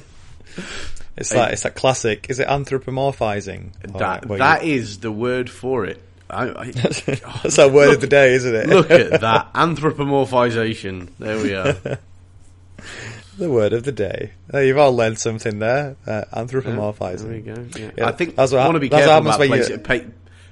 It's 1.18 1.30
that 1.32 1.52
it's 1.52 1.64
that 1.64 1.76
classic. 1.76 2.28
Is 2.30 2.40
it 2.40 2.48
anthropomorphizing? 2.48 3.72
Or 3.94 4.00
That 4.00 4.26
where 4.26 4.40
that 4.40 4.66
you- 4.66 4.76
is 4.76 5.00
the 5.00 5.12
word 5.12 5.50
for 5.50 5.86
it. 5.86 6.02
I, 6.32 6.62
I, 6.62 6.72
that's 7.44 7.60
our 7.60 7.70
word 7.70 7.94
of 7.96 8.02
the 8.02 8.08
day, 8.08 8.34
isn't 8.34 8.56
it? 8.56 8.68
look 8.70 8.90
at 8.92 9.22
that 9.22 9.54
anthropomorphization. 9.54 11.10
There 11.20 11.38
we 11.42 11.54
are. 11.54 11.74
the 13.38 13.50
word 13.50 13.74
of 13.74 13.84
the 13.84 13.92
day. 13.92 14.32
Oh, 14.54 14.60
you've 14.60 14.78
all 14.78 14.96
learned 14.96 15.20
something 15.20 15.60
there. 15.60 15.96
Uh, 16.06 16.24
There 16.34 17.32
we 17.32 17.40
go. 17.42 17.66
Yeah. 17.78 17.92
Yeah, 17.98 18.08
I 18.08 18.12
think 18.12 18.36
that's 18.36 18.54
I 18.54 18.66
want 18.66 18.76
to 18.76 18.80
be 18.80 18.90
careful 18.90 19.18
about 19.18 19.40
happens 19.40 19.50
when 19.50 19.80
place, 19.84 20.02
pa- 20.04 20.12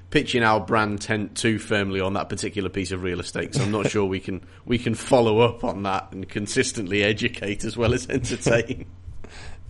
pitching 0.09 0.43
our 0.43 0.59
brand 0.59 1.01
tent 1.01 1.35
too 1.35 1.59
firmly 1.59 2.01
on 2.01 2.13
that 2.13 2.29
particular 2.29 2.69
piece 2.69 2.91
of 2.91 3.03
real 3.03 3.19
estate. 3.19 3.55
So 3.55 3.63
I'm 3.63 3.71
not 3.71 3.89
sure 3.89 4.05
we 4.05 4.19
can 4.19 4.41
we 4.65 4.77
can 4.77 4.95
follow 4.95 5.39
up 5.39 5.63
on 5.63 5.83
that 5.83 6.11
and 6.11 6.27
consistently 6.27 7.03
educate 7.03 7.63
as 7.63 7.77
well 7.77 7.93
as 7.93 8.09
entertain. 8.09 8.85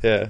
Yeah. 0.02 0.30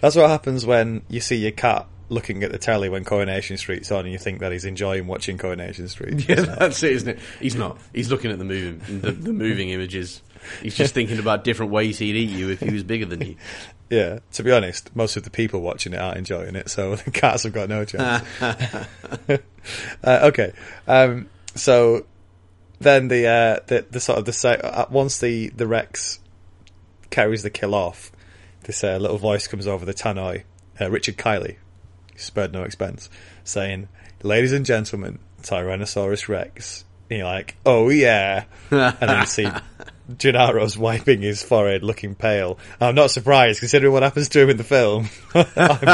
That's 0.00 0.16
what 0.16 0.28
happens 0.28 0.66
when 0.66 1.02
you 1.08 1.20
see 1.20 1.36
your 1.36 1.50
cat 1.52 1.86
looking 2.08 2.42
at 2.42 2.52
the 2.52 2.58
telly 2.58 2.88
when 2.88 3.04
Coronation 3.04 3.56
Street's 3.56 3.90
on 3.90 4.00
and 4.00 4.12
you 4.12 4.18
think 4.18 4.40
that 4.40 4.52
he's 4.52 4.64
enjoying 4.64 5.06
watching 5.06 5.38
Coronation 5.38 5.88
Street. 5.88 6.28
yeah, 6.28 6.40
that's 6.42 6.82
it, 6.82 6.92
isn't 6.92 7.08
it? 7.08 7.18
He's 7.40 7.54
not. 7.54 7.78
He's 7.92 8.10
looking 8.10 8.30
at 8.30 8.38
the 8.38 8.44
moving 8.44 9.00
the, 9.00 9.12
the 9.12 9.32
moving 9.32 9.70
images. 9.70 10.22
He's 10.62 10.76
just 10.76 10.94
thinking 10.94 11.18
about 11.18 11.44
different 11.44 11.72
ways 11.72 11.98
he'd 11.98 12.16
eat 12.16 12.30
you 12.30 12.50
if 12.50 12.60
he 12.60 12.70
was 12.70 12.82
bigger 12.82 13.06
than 13.06 13.20
you. 13.20 13.36
Yeah, 13.90 14.20
to 14.32 14.42
be 14.42 14.50
honest, 14.50 14.96
most 14.96 15.16
of 15.18 15.24
the 15.24 15.30
people 15.30 15.60
watching 15.60 15.92
it 15.92 16.00
aren't 16.00 16.16
enjoying 16.16 16.56
it, 16.56 16.70
so 16.70 16.96
the 16.96 17.10
cats 17.10 17.42
have 17.42 17.52
got 17.52 17.68
no 17.68 17.84
chance. 17.84 18.26
uh, 18.42 19.38
okay, 20.02 20.52
um, 20.88 21.28
so 21.54 22.06
then 22.80 23.08
the, 23.08 23.26
uh, 23.26 23.60
the 23.66 23.86
the 23.90 24.00
sort 24.00 24.18
of 24.18 24.24
the 24.24 24.64
uh, 24.64 24.86
once 24.90 25.20
the 25.20 25.50
the 25.50 25.66
Rex 25.66 26.18
carries 27.10 27.42
the 27.42 27.50
kill 27.50 27.74
off, 27.74 28.10
this 28.62 28.82
uh, 28.82 28.96
little 28.96 29.18
voice 29.18 29.46
comes 29.46 29.66
over 29.66 29.84
the 29.84 29.94
tannoy, 29.94 30.44
uh, 30.80 30.90
Richard 30.90 31.18
Kiley, 31.18 31.56
spared 32.16 32.52
no 32.52 32.62
expense, 32.62 33.08
saying, 33.44 33.88
"Ladies 34.22 34.52
and 34.52 34.64
gentlemen, 34.66 35.18
Tyrannosaurus 35.42 36.28
Rex." 36.28 36.84
And 37.10 37.18
you're 37.18 37.26
like, 37.26 37.56
"Oh 37.66 37.88
yeah," 37.90 38.44
and 38.70 38.94
then 39.00 39.20
you 39.20 39.26
see 39.26 39.48
Gennaro's 40.12 40.76
wiping 40.76 41.22
his 41.22 41.42
forehead, 41.42 41.82
looking 41.82 42.14
pale. 42.14 42.58
I'm 42.80 42.94
not 42.94 43.10
surprised, 43.10 43.60
considering 43.60 43.92
what 43.92 44.02
happens 44.02 44.28
to 44.30 44.40
him 44.40 44.50
in 44.50 44.56
the 44.56 44.64
film. 44.64 45.08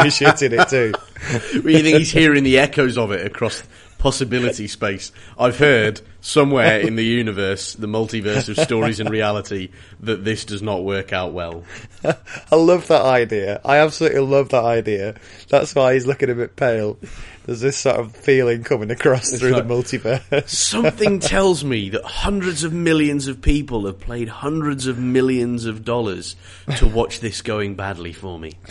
Be 0.02 0.10
shooting 0.10 0.52
it 0.52 0.68
too. 0.68 0.92
Well, 1.22 1.74
you 1.74 1.82
think 1.82 1.98
he's 1.98 2.10
hearing 2.10 2.44
the 2.44 2.58
echoes 2.58 2.96
of 2.96 3.12
it 3.12 3.26
across 3.26 3.62
possibility 4.00 4.66
space? 4.66 5.12
I've 5.38 5.58
heard 5.58 6.00
somewhere 6.20 6.80
in 6.80 6.96
the 6.96 7.04
universe, 7.04 7.74
the 7.74 7.86
multiverse 7.86 8.48
of 8.48 8.58
stories 8.58 8.98
and 9.00 9.08
reality, 9.08 9.68
that 10.00 10.24
this 10.24 10.44
does 10.44 10.62
not 10.62 10.82
work 10.84 11.12
out 11.12 11.32
well. 11.32 11.62
I 12.04 12.56
love 12.56 12.88
that 12.88 13.02
idea. 13.02 13.60
I 13.64 13.76
absolutely 13.78 14.20
love 14.20 14.48
that 14.50 14.64
idea. 14.64 15.16
That's 15.48 15.74
why 15.74 15.94
he's 15.94 16.06
looking 16.06 16.30
a 16.30 16.34
bit 16.34 16.56
pale. 16.56 16.98
There's 17.46 17.60
this 17.60 17.78
sort 17.78 17.96
of 17.96 18.14
feeling 18.14 18.64
coming 18.64 18.90
across 18.90 19.30
through 19.38 19.52
like- 19.52 19.66
the 19.66 19.74
multiverse. 19.74 20.48
Something 20.48 21.20
tells 21.20 21.64
me 21.64 21.88
that 21.90 22.04
hundreds 22.04 22.64
of 22.64 22.72
millions 22.72 23.28
of 23.28 23.40
people 23.42 23.86
have 23.86 24.00
played 24.00 24.28
hundreds 24.28 24.86
of 24.86 24.98
millions 24.98 25.64
of 25.64 25.84
dollars 25.84 26.36
to 26.76 26.86
watch 26.86 27.20
this 27.20 27.42
going 27.42 27.74
badly 27.76 28.12
for 28.12 28.38
me. 28.38 28.52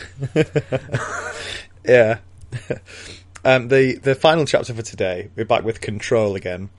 Yeah. 1.86 2.20
Um, 3.44 3.68
the 3.68 3.96
the 3.96 4.16
final 4.16 4.46
chapter 4.46 4.74
for 4.74 4.82
today, 4.82 5.30
we're 5.36 5.46
back 5.46 5.64
with 5.64 5.82
Control 5.82 6.36
again. 6.36 6.70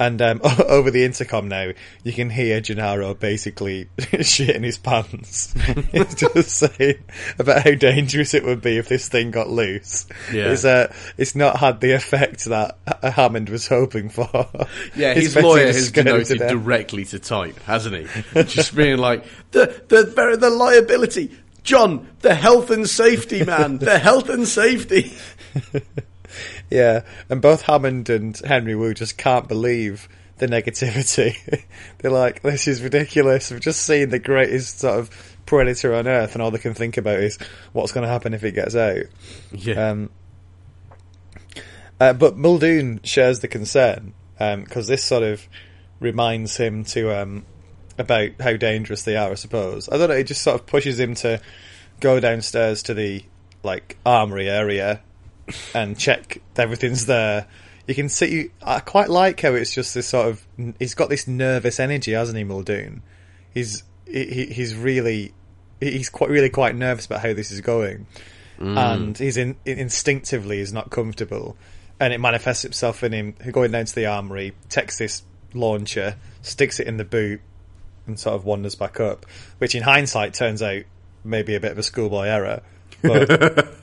And 0.00 0.22
um, 0.22 0.40
over 0.66 0.90
the 0.90 1.04
intercom 1.04 1.48
now, 1.48 1.72
you 2.02 2.12
can 2.14 2.30
hear 2.30 2.62
Gennaro 2.62 3.12
basically 3.12 3.84
shitting 3.98 4.64
his 4.64 4.78
pants. 4.78 5.52
He's 5.92 6.14
just 6.14 6.50
saying 6.52 7.04
about 7.38 7.64
how 7.64 7.72
dangerous 7.72 8.32
it 8.32 8.42
would 8.42 8.62
be 8.62 8.78
if 8.78 8.88
this 8.88 9.10
thing 9.10 9.30
got 9.30 9.50
loose. 9.50 10.06
Yeah. 10.32 10.52
It's, 10.52 10.64
uh, 10.64 10.90
it's 11.18 11.34
not 11.34 11.58
had 11.58 11.82
the 11.82 11.92
effect 11.92 12.46
that 12.46 12.78
Hammond 13.02 13.50
was 13.50 13.68
hoping 13.68 14.08
for. 14.08 14.48
Yeah, 14.96 15.12
his 15.12 15.36
lawyer 15.36 15.66
has 15.66 15.92
denoted 15.92 16.38
directly 16.38 17.04
to 17.04 17.18
type, 17.18 17.60
hasn't 17.64 18.08
he? 18.08 18.42
Just 18.44 18.74
being 18.74 18.96
like 18.96 19.26
the 19.50 19.82
the 19.88 20.04
very 20.04 20.36
the 20.38 20.48
liability, 20.48 21.30
John, 21.62 22.08
the 22.20 22.34
health 22.34 22.70
and 22.70 22.88
safety 22.88 23.44
man, 23.44 23.78
the 23.78 23.98
health 23.98 24.30
and 24.30 24.48
safety. 24.48 25.12
Yeah, 26.70 27.02
and 27.28 27.42
both 27.42 27.62
Hammond 27.62 28.08
and 28.08 28.36
Henry 28.38 28.74
Wu 28.74 28.94
just 28.94 29.18
can't 29.18 29.48
believe 29.48 30.08
the 30.38 30.46
negativity. 30.46 31.36
They're 31.98 32.10
like, 32.10 32.42
this 32.42 32.68
is 32.68 32.82
ridiculous. 32.82 33.50
We've 33.50 33.60
just 33.60 33.82
seen 33.82 34.10
the 34.10 34.18
greatest 34.18 34.80
sort 34.80 34.98
of 34.98 35.36
predator 35.46 35.94
on 35.94 36.06
Earth, 36.06 36.34
and 36.34 36.42
all 36.42 36.50
they 36.50 36.58
can 36.58 36.74
think 36.74 36.96
about 36.96 37.20
is 37.20 37.38
what's 37.72 37.92
going 37.92 38.06
to 38.06 38.12
happen 38.12 38.34
if 38.34 38.44
it 38.44 38.52
gets 38.52 38.76
out. 38.76 39.04
Yeah, 39.52 39.90
Um, 39.90 40.10
uh, 41.98 42.12
but 42.14 42.36
Muldoon 42.36 43.00
shares 43.04 43.40
the 43.40 43.48
concern 43.48 44.14
because 44.38 44.86
this 44.86 45.04
sort 45.04 45.22
of 45.22 45.46
reminds 45.98 46.56
him 46.56 46.82
to 46.82 47.20
um, 47.20 47.44
about 47.98 48.30
how 48.40 48.56
dangerous 48.56 49.02
they 49.02 49.16
are. 49.16 49.32
I 49.32 49.34
suppose 49.34 49.86
I 49.90 49.98
don't 49.98 50.08
know. 50.08 50.14
It 50.14 50.24
just 50.24 50.40
sort 50.40 50.58
of 50.58 50.66
pushes 50.66 50.98
him 50.98 51.14
to 51.16 51.42
go 52.00 52.18
downstairs 52.20 52.82
to 52.84 52.94
the 52.94 53.22
like 53.62 53.98
armory 54.06 54.48
area 54.48 55.02
and 55.74 55.98
check 55.98 56.40
everything's 56.56 57.06
there. 57.06 57.46
You 57.86 57.94
can 57.94 58.08
see. 58.08 58.50
I 58.62 58.80
quite 58.80 59.08
like 59.08 59.40
how 59.40 59.54
it's 59.54 59.74
just 59.74 59.94
this 59.94 60.08
sort 60.08 60.28
of. 60.28 60.46
He's 60.78 60.94
got 60.94 61.08
this 61.08 61.26
nervous 61.26 61.80
energy, 61.80 62.12
hasn't 62.12 62.38
he, 62.38 62.44
Muldoon? 62.44 63.02
He's 63.52 63.82
he, 64.06 64.46
he's 64.46 64.76
really 64.76 65.34
he's 65.80 66.08
quite 66.08 66.30
really 66.30 66.50
quite 66.50 66.76
nervous 66.76 67.06
about 67.06 67.20
how 67.20 67.32
this 67.32 67.50
is 67.50 67.60
going, 67.60 68.06
mm. 68.58 68.76
and 68.76 69.16
he's 69.16 69.36
in, 69.36 69.56
instinctively 69.64 70.60
is 70.60 70.72
not 70.72 70.90
comfortable, 70.90 71.56
and 71.98 72.12
it 72.12 72.18
manifests 72.20 72.64
itself 72.64 73.02
in 73.02 73.12
him 73.12 73.34
going 73.50 73.72
down 73.72 73.86
to 73.86 73.94
the 73.94 74.06
armory, 74.06 74.52
takes 74.68 74.98
this 74.98 75.22
launcher, 75.54 76.16
sticks 76.42 76.80
it 76.80 76.86
in 76.86 76.96
the 76.96 77.04
boot, 77.04 77.40
and 78.06 78.20
sort 78.20 78.36
of 78.36 78.44
wanders 78.44 78.74
back 78.74 79.00
up, 79.00 79.26
which 79.58 79.74
in 79.74 79.82
hindsight 79.82 80.34
turns 80.34 80.62
out 80.62 80.82
maybe 81.24 81.54
a 81.54 81.60
bit 81.60 81.72
of 81.72 81.78
a 81.78 81.82
schoolboy 81.82 82.26
error, 82.26 82.62
but. 83.02 83.74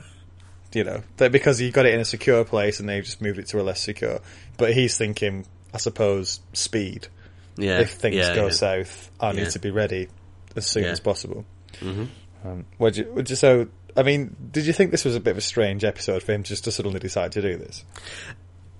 you 0.72 0.84
know, 0.84 1.02
because 1.16 1.58
he 1.58 1.70
got 1.70 1.86
it 1.86 1.94
in 1.94 2.00
a 2.00 2.04
secure 2.04 2.44
place 2.44 2.80
and 2.80 2.88
they've 2.88 3.04
just 3.04 3.20
moved 3.22 3.38
it 3.38 3.46
to 3.48 3.60
a 3.60 3.62
less 3.62 3.80
secure. 3.80 4.20
But 4.56 4.72
he's 4.74 4.96
thinking, 4.98 5.46
I 5.72 5.78
suppose, 5.78 6.40
speed. 6.52 7.08
Yeah. 7.56 7.80
If 7.80 7.92
things 7.92 8.16
yeah, 8.16 8.34
go 8.34 8.44
yeah. 8.46 8.50
south, 8.52 9.10
I 9.20 9.32
Yeah. 9.32 9.42
need 9.44 9.50
to 9.50 9.58
be 9.58 9.70
ready 9.70 10.08
as 10.56 10.66
soon 10.66 10.84
Yeah. 10.84 10.90
as 10.90 11.00
possible. 11.00 11.44
hmm 11.80 12.04
Um, 12.44 12.64
would 12.78 12.96
you, 12.96 13.10
would 13.12 13.28
you, 13.30 13.36
so, 13.36 13.66
I 13.96 14.02
mean, 14.04 14.36
did 14.52 14.64
you 14.66 14.72
think 14.72 14.90
this 14.92 15.04
was 15.04 15.16
a 15.16 15.20
bit 15.20 15.32
of 15.32 15.38
a 15.38 15.42
strange 15.42 15.82
episode 15.84 16.22
for 16.22 16.32
him 16.32 16.42
just 16.44 16.64
to 16.64 16.70
suddenly 16.72 17.00
decide 17.00 17.32
to 17.32 17.42
do 17.42 17.56
this? 17.56 17.84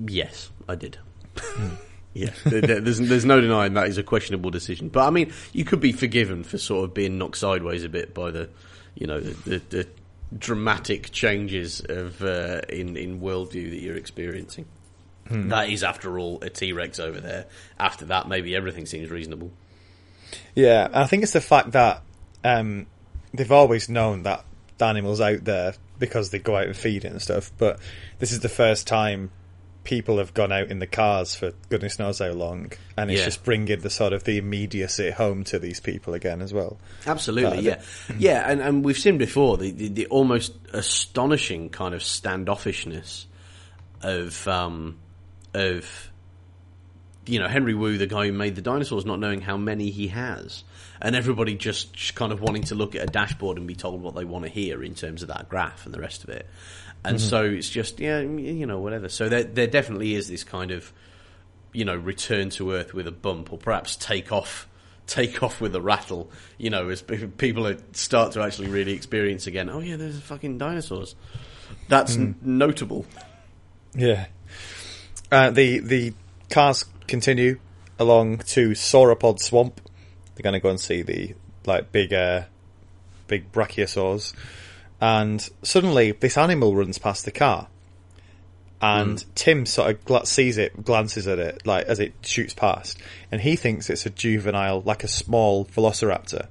Yes, 0.06 0.50
I 0.68 0.76
did. 0.76 0.98
yeah, 2.14 2.30
there- 2.44 2.60
there- 2.60 2.80
there's 2.80 2.98
there's 3.00 3.24
no 3.24 3.40
denying 3.40 3.74
that 3.74 3.88
is 3.88 3.98
a 3.98 4.02
questionable 4.02 4.50
decision. 4.50 4.88
But 4.88 5.06
I 5.06 5.10
mean, 5.10 5.32
you 5.52 5.64
could 5.64 5.80
be 5.80 5.92
forgiven 5.92 6.44
for 6.44 6.58
sort 6.58 6.84
of 6.84 6.94
being 6.94 7.18
knocked 7.18 7.36
sideways 7.38 7.82
a 7.84 7.88
bit 7.88 8.14
by 8.14 8.30
the, 8.30 8.48
you 8.94 9.06
know, 9.06 9.20
the, 9.20 9.58
the, 9.58 9.62
the 9.70 9.88
dramatic 10.36 11.10
changes 11.10 11.80
of 11.88 12.22
uh, 12.22 12.60
in 12.68 12.96
in 12.96 13.20
worldview 13.20 13.70
that 13.70 13.80
you're 13.80 13.96
experiencing. 13.96 14.66
That 15.30 15.68
is, 15.68 15.84
after 15.84 16.18
all, 16.18 16.38
a 16.42 16.48
T 16.48 16.72
Rex 16.72 16.98
over 16.98 17.20
there. 17.20 17.46
After 17.78 18.06
that, 18.06 18.28
maybe 18.28 18.56
everything 18.56 18.86
seems 18.86 19.10
reasonable. 19.10 19.50
Yeah, 20.54 20.88
I 20.92 21.06
think 21.06 21.22
it's 21.22 21.32
the 21.32 21.40
fact 21.40 21.72
that 21.72 22.02
um, 22.44 22.86
they've 23.34 23.52
always 23.52 23.88
known 23.88 24.22
that 24.22 24.44
the 24.78 24.86
animals 24.86 25.20
out 25.20 25.44
there 25.44 25.74
because 25.98 26.30
they 26.30 26.38
go 26.38 26.56
out 26.56 26.66
and 26.66 26.76
feed 26.76 27.04
it 27.04 27.12
and 27.12 27.20
stuff. 27.20 27.52
But 27.58 27.78
this 28.18 28.32
is 28.32 28.40
the 28.40 28.48
first 28.48 28.86
time 28.86 29.30
people 29.84 30.18
have 30.18 30.34
gone 30.34 30.52
out 30.52 30.68
in 30.70 30.80
the 30.80 30.86
cars 30.86 31.34
for 31.34 31.52
goodness 31.70 31.98
knows 31.98 32.18
how 32.18 32.30
long, 32.32 32.72
and 32.96 33.10
it's 33.10 33.20
Yeah. 33.20 33.24
just 33.26 33.42
bringing 33.44 33.80
the 33.80 33.88
sort 33.90 34.12
of 34.12 34.24
the 34.24 34.36
immediacy 34.36 35.10
home 35.10 35.44
to 35.44 35.58
these 35.58 35.80
people 35.80 36.12
again 36.14 36.42
as 36.42 36.52
well. 36.52 36.78
Absolutely, 37.06 37.62
That- 37.62 37.82
yeah, 38.08 38.14
yeah, 38.18 38.50
and, 38.50 38.60
and 38.60 38.84
we've 38.84 38.98
seen 38.98 39.16
before 39.18 39.56
the, 39.56 39.70
the, 39.70 39.88
the 39.88 40.06
almost 40.06 40.52
astonishing 40.74 41.70
kind 41.70 41.94
of 41.94 42.00
standoffishness 42.02 43.24
of 44.02 44.46
um, 44.46 44.98
of 45.54 46.10
you 47.26 47.38
know 47.38 47.48
Henry 47.48 47.74
Wu, 47.74 47.98
the 47.98 48.06
guy 48.06 48.26
who 48.26 48.32
made 48.32 48.54
the 48.56 48.62
dinosaurs, 48.62 49.04
not 49.06 49.20
knowing 49.20 49.40
how 49.40 49.56
many 49.56 49.90
he 49.90 50.08
has, 50.08 50.64
and 51.00 51.14
everybody 51.16 51.54
just, 51.54 51.92
just 51.92 52.14
kind 52.14 52.32
of 52.32 52.40
wanting 52.40 52.62
to 52.64 52.74
look 52.74 52.94
at 52.94 53.02
a 53.02 53.06
dashboard 53.06 53.58
and 53.58 53.66
be 53.66 53.74
told 53.74 54.02
what 54.02 54.14
they 54.14 54.24
want 54.24 54.44
to 54.44 54.50
hear 54.50 54.82
in 54.82 54.94
terms 54.94 55.22
of 55.22 55.28
that 55.28 55.48
graph 55.48 55.84
and 55.84 55.94
the 55.94 56.00
rest 56.00 56.24
of 56.24 56.30
it, 56.30 56.46
and 57.04 57.20
so 57.20 57.44
it's 57.44 57.68
just 57.68 58.00
yeah, 58.00 58.20
you 58.20 58.66
know, 58.66 58.78
whatever. 58.78 59.08
So 59.08 59.28
there 59.28 59.44
there 59.44 59.66
definitely 59.66 60.14
is 60.14 60.28
this 60.28 60.44
kind 60.44 60.70
of 60.70 60.92
you 61.72 61.84
know, 61.84 61.96
return 61.96 62.50
to 62.50 62.72
earth 62.72 62.94
with 62.94 63.06
a 63.06 63.12
bump, 63.12 63.52
or 63.52 63.58
perhaps 63.58 63.96
take 63.96 64.32
off, 64.32 64.68
take 65.06 65.42
off 65.42 65.60
with 65.60 65.74
a 65.74 65.80
rattle. 65.80 66.30
You 66.56 66.70
know, 66.70 66.88
as 66.88 67.02
people 67.02 67.72
start 67.92 68.32
to 68.32 68.42
actually 68.42 68.68
really 68.68 68.92
experience 68.92 69.46
again. 69.46 69.68
Oh 69.68 69.80
yeah, 69.80 69.96
there's 69.96 70.20
fucking 70.20 70.58
dinosaurs. 70.58 71.14
That's 71.88 72.16
n- 72.16 72.36
notable. 72.42 73.06
Yeah. 73.94 74.26
Uh, 75.30 75.50
the 75.50 75.80
the 75.80 76.14
cars 76.50 76.84
continue 77.06 77.58
along 77.98 78.38
to 78.38 78.70
Sauropod 78.70 79.38
Swamp. 79.40 79.80
They're 80.34 80.42
going 80.42 80.54
to 80.54 80.60
go 80.60 80.70
and 80.70 80.80
see 80.80 81.02
the 81.02 81.34
like 81.66 81.92
big 81.92 82.12
uh, 82.12 82.44
big 83.26 83.52
brachiosaurs, 83.52 84.32
and 85.00 85.48
suddenly 85.62 86.12
this 86.12 86.36
animal 86.36 86.74
runs 86.74 86.98
past 86.98 87.24
the 87.24 87.30
car, 87.30 87.68
and 88.80 89.24
Tim 89.34 89.66
sort 89.66 89.90
of 89.90 90.04
gla- 90.04 90.26
sees 90.26 90.56
it, 90.58 90.84
glances 90.84 91.26
at 91.26 91.38
it 91.38 91.66
like 91.66 91.86
as 91.86 91.98
it 92.00 92.14
shoots 92.22 92.54
past, 92.54 92.98
and 93.32 93.40
he 93.40 93.56
thinks 93.56 93.90
it's 93.90 94.06
a 94.06 94.10
juvenile, 94.10 94.80
like 94.82 95.04
a 95.04 95.08
small 95.08 95.64
velociraptor, 95.66 96.48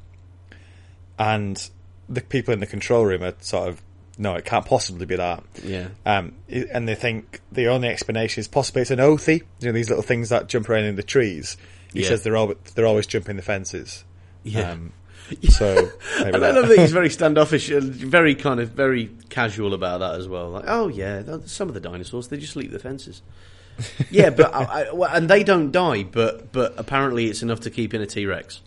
and 1.18 1.70
the 2.10 2.22
people 2.22 2.54
in 2.54 2.60
the 2.60 2.66
control 2.68 3.06
room 3.06 3.24
are 3.24 3.34
sort 3.40 3.70
of 3.70 3.82
no, 4.20 4.34
it 4.34 4.46
can't 4.46 4.66
possibly 4.66 5.06
be 5.06 5.16
that. 5.16 5.44
Yeah. 5.64 5.90
Um, 6.04 6.34
and 6.50 6.88
they 6.88 6.96
think 6.96 7.40
the 7.52 7.68
only 7.68 7.88
explanation 7.88 8.42
is 8.42 8.48
possibly 8.48 8.82
it's 8.82 8.90
an 8.90 8.98
oathy. 8.98 9.44
You 9.60 9.68
know, 9.68 9.72
these 9.74 9.90
little 9.90 10.02
things 10.04 10.30
that 10.30 10.48
jump 10.48 10.68
around 10.70 10.86
in 10.86 10.96
the 10.96 11.04
trees. 11.04 11.56
He 11.94 12.02
Yeah. 12.02 12.08
says 12.10 12.24
they're 12.24 12.36
always, 12.36 12.58
they're 12.74 12.88
always 12.88 13.06
jumping 13.06 13.36
the 13.36 13.44
fences. 13.44 14.04
Yeah. 14.44 14.72
Um, 14.72 14.94
so 15.50 15.90
And 16.24 16.36
I 16.36 16.52
love 16.52 16.68
that 16.68 16.78
he's 16.78 16.92
very 16.92 17.10
standoffish, 17.20 17.70
and 17.70 17.94
very 17.94 18.36
kind 18.36 18.60
of 18.60 18.70
very 18.72 19.12
casual 19.30 19.74
about 19.74 20.00
that 20.00 20.16
as 20.16 20.28
well. 20.28 20.50
Like, 20.50 20.66
oh 20.68 20.88
yeah, 20.88 21.24
some 21.46 21.68
of 21.68 21.74
the 21.74 21.80
dinosaurs 21.80 22.28
they 22.28 22.38
just 22.38 22.56
leap 22.56 22.72
the 22.72 22.80
fences. 22.80 23.22
yeah, 24.10 24.32
but 24.32 24.54
I, 24.56 24.64
I, 24.64 24.92
well, 24.92 25.10
and 25.14 25.30
they 25.30 25.44
don't 25.44 25.72
die, 25.72 26.04
but 26.04 26.52
but 26.52 26.74
apparently 26.78 27.26
it's 27.28 27.42
enough 27.44 27.60
to 27.62 27.70
keep 27.70 27.94
in 27.94 28.02
a 28.02 28.06
T 28.08 28.26
Rex. 28.26 28.62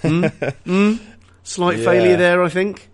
Hmm? 0.00 0.24
Hmm? 0.64 0.94
Slight 1.42 1.78
Yeah. 1.78 1.84
failure 1.84 2.16
there, 2.16 2.42
I 2.42 2.48
think. 2.48 2.88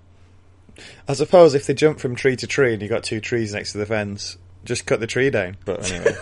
I 1.08 1.12
suppose 1.14 1.54
if 1.54 1.66
they 1.66 1.74
jump 1.74 2.00
from 2.00 2.16
tree 2.16 2.36
to 2.36 2.46
tree 2.46 2.72
and 2.72 2.82
you 2.82 2.88
got 2.88 3.04
two 3.04 3.20
trees 3.20 3.52
next 3.52 3.72
to 3.72 3.78
the 3.78 3.86
fence, 3.86 4.36
just 4.64 4.86
cut 4.86 4.98
the 5.00 5.06
tree 5.06 5.30
down. 5.30 5.56
But 5.64 5.90
anyway, 5.90 6.16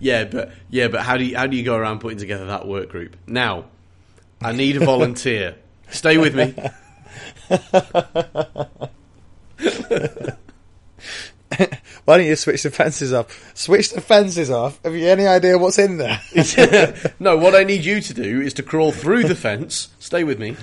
Yeah, 0.00 0.24
but 0.24 0.52
yeah, 0.70 0.88
but 0.88 1.02
how 1.02 1.16
do 1.16 1.24
you 1.24 1.36
how 1.36 1.46
do 1.46 1.56
you 1.56 1.62
go 1.64 1.76
around 1.76 2.00
putting 2.00 2.18
together 2.18 2.46
that 2.46 2.66
work 2.66 2.88
group? 2.88 3.16
Now, 3.26 3.66
I 4.40 4.52
need 4.52 4.76
a 4.80 4.84
volunteer. 4.84 5.56
Stay 5.90 6.18
with 6.18 6.34
me. 6.34 6.54
why 12.04 12.18
don't 12.18 12.26
you 12.26 12.36
switch 12.36 12.62
the 12.62 12.70
fences 12.70 13.12
off? 13.12 13.52
Switch 13.56 13.90
the 13.92 14.00
fences 14.00 14.50
off. 14.50 14.80
Have 14.84 14.94
you 14.94 15.06
any 15.08 15.26
idea 15.26 15.58
what's 15.58 15.78
in 15.78 15.98
there? 15.98 16.20
no, 17.20 17.36
what 17.36 17.54
I 17.54 17.64
need 17.64 17.84
you 17.84 18.00
to 18.00 18.14
do 18.14 18.40
is 18.40 18.54
to 18.54 18.62
crawl 18.62 18.92
through 18.92 19.24
the 19.24 19.34
fence. 19.36 19.88
Stay 19.98 20.24
with 20.24 20.38
me. 20.38 20.56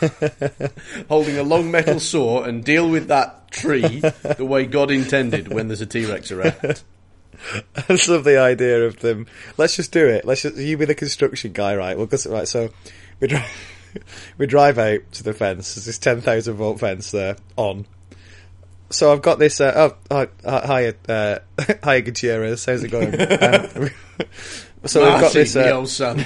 Holding 1.08 1.38
a 1.38 1.42
long 1.42 1.70
metal 1.70 2.00
saw 2.00 2.42
and 2.42 2.64
deal 2.64 2.88
with 2.90 3.08
that 3.08 3.50
tree 3.50 4.00
the 4.36 4.44
way 4.44 4.66
God 4.66 4.90
intended 4.90 5.48
when 5.48 5.68
there's 5.68 5.80
a 5.80 5.86
T 5.86 6.04
Rex 6.04 6.30
around. 6.30 6.82
I 7.76 7.82
just 7.88 8.08
love 8.08 8.24
the 8.24 8.38
idea 8.38 8.84
of 8.84 8.98
them. 9.00 9.26
Let's 9.56 9.76
just 9.76 9.92
do 9.92 10.06
it. 10.06 10.24
Let's 10.24 10.42
just 10.42 10.56
you 10.56 10.76
be 10.76 10.84
the 10.84 10.94
construction 10.94 11.52
guy, 11.52 11.76
right? 11.76 11.96
Well, 11.96 12.06
'cause- 12.08 12.26
right. 12.26 12.48
So 12.48 12.70
we 13.20 13.28
drive, 13.28 13.46
we 14.36 14.46
drive 14.46 14.78
out 14.78 15.00
to 15.12 15.22
the 15.22 15.32
fence. 15.32 15.74
There's 15.74 15.86
this 15.86 15.98
ten 15.98 16.20
thousand 16.20 16.54
volt 16.54 16.80
fence 16.80 17.10
there 17.10 17.36
on. 17.56 17.86
So 18.90 19.12
I've 19.12 19.22
got 19.22 19.38
this. 19.38 19.60
Uh, 19.60 19.90
oh, 20.10 20.26
hi, 20.44 20.64
hi, 20.66 20.94
uh, 21.08 21.38
hi, 21.82 22.00
Gutierrez. 22.00 22.64
How's 22.64 22.84
it 22.84 22.90
going? 22.90 23.14
Um, 24.18 24.84
so 24.84 25.04
we've 25.04 25.20
got 25.20 25.32
this. 25.32 25.56
Uh, 25.56 25.70
old 25.70 25.88
son. 25.88 26.24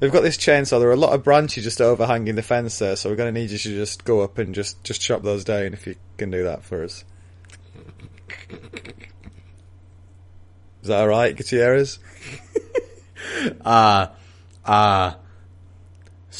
we've 0.00 0.12
got 0.12 0.22
this 0.22 0.36
chainsaw. 0.36 0.80
There 0.80 0.88
are 0.88 0.92
a 0.92 0.96
lot 0.96 1.12
of 1.12 1.22
branches 1.22 1.64
just 1.64 1.80
overhanging 1.80 2.34
the 2.34 2.42
fence 2.42 2.78
there. 2.78 2.96
So 2.96 3.08
we're 3.08 3.16
going 3.16 3.32
to 3.32 3.40
need 3.40 3.50
you 3.50 3.58
to 3.58 3.74
just 3.74 4.04
go 4.04 4.20
up 4.20 4.38
and 4.38 4.54
just 4.54 4.82
just 4.84 5.00
chop 5.00 5.22
those 5.22 5.44
down 5.44 5.72
if 5.72 5.86
you 5.86 5.96
can 6.16 6.30
do 6.30 6.44
that 6.44 6.64
for 6.64 6.82
us. 6.84 7.04
Is 10.82 10.88
that 10.88 11.00
all 11.00 11.08
right, 11.08 11.36
Gutierrez? 11.36 11.98
Ah, 13.64 14.12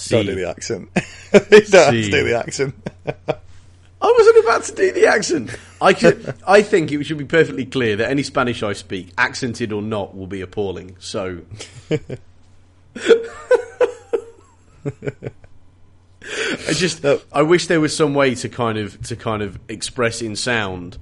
Don't 0.09 0.27
do 0.27 0.35
the 0.35 0.49
accent. 0.49 0.89
you 1.33 1.61
don't 1.61 1.73
have 1.73 1.93
to 1.93 2.11
do 2.11 2.25
the 2.25 2.39
accent. 2.39 2.75
I 4.03 4.15
wasn't 4.17 4.45
about 4.45 4.65
to 4.65 4.75
do 4.75 4.93
the 4.93 5.07
accent. 5.07 5.51
I 5.81 5.93
could. 5.93 6.35
I 6.47 6.63
think 6.63 6.91
it 6.91 7.05
should 7.05 7.19
be 7.19 7.25
perfectly 7.25 7.67
clear 7.67 7.97
that 7.97 8.11
any 8.11 8.23
Spanish 8.23 8.63
I 8.63 8.73
speak, 8.73 9.13
accented 9.19 9.73
or 9.73 9.83
not, 9.83 10.17
will 10.17 10.27
be 10.27 10.41
appalling. 10.41 10.97
So. 10.99 11.41
I 16.41 16.73
just. 16.73 17.03
No. 17.03 17.21
I 17.33 17.43
wish 17.43 17.67
there 17.67 17.81
was 17.81 17.95
some 17.95 18.15
way 18.15 18.35
to 18.37 18.49
kind 18.49 18.79
of 18.79 19.01
to 19.03 19.17
kind 19.17 19.43
of 19.43 19.59
express 19.69 20.23
in 20.23 20.35
sound, 20.35 20.97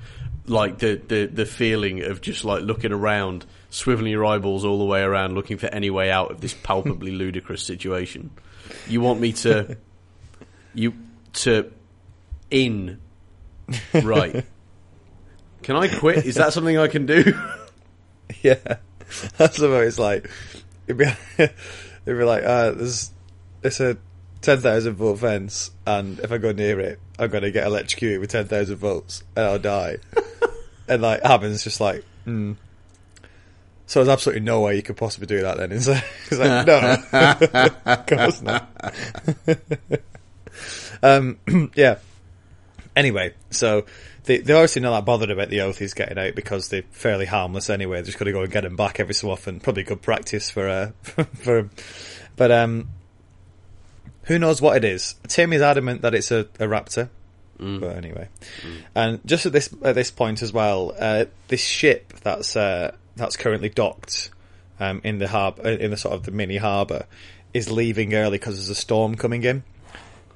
like 0.47 0.79
the 0.79 0.97
the 0.97 1.27
the 1.27 1.47
feeling 1.47 2.03
of 2.03 2.20
just 2.20 2.45
like 2.45 2.62
looking 2.62 2.93
around, 2.93 3.47
swiveling 3.70 4.11
your 4.11 4.27
eyeballs 4.27 4.65
all 4.65 4.79
the 4.79 4.85
way 4.85 5.03
around, 5.03 5.35
looking 5.35 5.57
for 5.57 5.66
any 5.66 5.91
way 5.91 6.11
out 6.11 6.33
of 6.33 6.41
this 6.41 6.55
palpably 6.55 7.12
ludicrous 7.12 7.62
situation. 7.62 8.31
You 8.89 9.01
want 9.01 9.20
me 9.20 9.32
to. 9.32 9.77
You 10.74 10.95
to 11.35 11.73
in. 12.51 13.01
Right. 13.93 14.45
Can 15.62 15.77
I 15.77 15.89
quit? 15.89 16.24
Is 16.24 16.36
that 16.36 16.53
something 16.53 16.78
I 16.78 16.89
can 16.89 17.07
do? 17.07 17.24
yeah, 18.43 18.77
that's 19.36 19.59
the 19.59 19.70
it's 19.81 19.99
like. 19.99 20.31
It'd 20.86 20.97
be, 20.97 21.05
it'd 21.39 21.55
be 22.07 22.24
like, 22.24 22.45
uh, 22.45 22.70
there's 22.70 23.11
it's 23.62 23.81
a 23.81 23.99
ten 24.40 24.59
thousand 24.59 24.95
volt 24.95 25.19
fence, 25.19 25.70
and 25.86 26.19
if 26.20 26.32
I 26.32 26.39
go 26.39 26.53
near 26.53 26.81
it, 26.81 26.99
I'm 27.19 27.31
going 27.31 27.43
to 27.43 27.51
get 27.51 27.66
electrocuted 27.66 28.20
with 28.20 28.31
ten 28.31 28.47
thousand 28.47 28.77
volts, 28.77 29.23
and 29.36 29.45
I'll 29.45 29.59
die. 29.59 29.99
and 30.89 31.03
like 31.03 31.23
Hammond's 31.23 31.65
just 31.65 31.81
like, 31.81 32.05
hmm. 32.24 32.55
So 33.89 34.01
there's 34.01 34.12
absolutely 34.12 34.43
no 34.43 34.60
way 34.60 34.77
you 34.77 34.82
could 34.82 34.98
possibly 34.98 35.27
do 35.27 35.40
that. 35.40 35.56
Then 35.56 35.73
it's 35.73 35.89
like, 35.89 36.05
it's 36.31 36.39
like 36.39 36.66
no, 36.66 37.78
of 37.86 38.06
course 38.06 38.43
not. 38.43 38.69
um, 41.02 41.39
yeah. 41.74 41.97
Anyway, 42.94 43.32
so 43.51 43.86
they 44.24 44.39
they're 44.39 44.56
obviously 44.56 44.82
not 44.82 44.90
that 44.90 45.06
bothered 45.06 45.31
about 45.31 45.48
the 45.48 45.62
oath 45.62 45.78
he's 45.78 45.94
getting 45.94 46.19
out 46.19 46.35
because 46.35 46.69
they're 46.69 46.82
fairly 46.90 47.24
harmless 47.24 47.70
anyway. 47.70 47.97
They're 47.97 48.05
just 48.05 48.19
got 48.19 48.27
to 48.27 48.32
go 48.32 48.43
and 48.43 48.52
get 48.52 48.66
him 48.66 48.77
back 48.77 49.01
every 49.01 49.15
so 49.15 49.31
often. 49.31 49.59
Probably 49.59 49.85
good 49.85 50.02
practice 50.02 50.51
for 50.51 50.69
uh 50.69 50.90
for 51.02 51.59
him. 51.60 51.70
But 52.36 52.52
um, 52.52 52.90
who 54.24 54.39
knows 54.39 54.60
what 54.60 54.77
it 54.77 54.85
is? 54.85 55.15
Tim 55.28 55.55
is 55.55 55.62
adamant 55.62 56.02
that 56.02 56.15
it's 56.15 56.31
a, 56.31 56.40
a 56.40 56.66
raptor. 56.66 57.09
But 57.56 57.97
anyway, 57.97 58.28
and 58.94 59.27
just 59.27 59.47
at 59.47 59.52
this 59.52 59.74
at 59.82 59.94
this 59.94 60.10
point 60.10 60.43
as 60.43 60.52
well, 60.52 60.94
uh, 60.97 61.24
this 61.48 61.62
ship 61.62 62.12
that's 62.23 62.55
uh, 62.55 62.94
that's 63.19 63.36
currently 63.36 63.69
docked 63.69 64.31
um, 64.81 65.01
in 65.05 65.19
the 65.19 65.28
harbour 65.28 65.69
in 65.69 65.90
the 65.90 65.97
sort 65.97 66.15
of 66.15 66.24
the 66.24 66.31
mini 66.31 66.57
harbour 66.57 67.07
is 67.55 67.70
leaving 67.70 68.15
early 68.15 68.39
because 68.39 68.57
there's 68.57 68.69
a 68.69 68.74
storm 68.74 69.16
coming 69.16 69.43
in, 69.45 69.62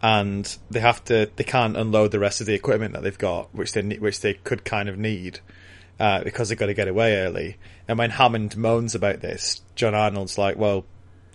and 0.02 0.56
they 0.70 0.80
have 0.80 1.04
to 1.04 1.30
they 1.36 1.44
can't 1.44 1.76
unload 1.76 2.10
the 2.10 2.18
rest 2.18 2.40
of 2.40 2.46
the 2.46 2.54
equipment 2.54 2.94
that 2.94 3.02
they've 3.02 3.18
got, 3.18 3.54
which 3.54 3.72
they 3.72 3.82
which 3.82 4.20
they 4.20 4.34
could 4.34 4.64
kind 4.64 4.88
of 4.88 4.98
need. 4.98 5.40
Uh, 6.00 6.24
because 6.24 6.48
they've 6.48 6.58
got 6.58 6.66
to 6.66 6.74
get 6.74 6.88
away 6.88 7.16
early. 7.18 7.56
And 7.86 7.96
when 7.96 8.10
Hammond 8.10 8.56
moans 8.56 8.96
about 8.96 9.20
this, 9.20 9.60
John 9.76 9.94
Arnold's 9.94 10.36
like, 10.36 10.56
well, 10.56 10.84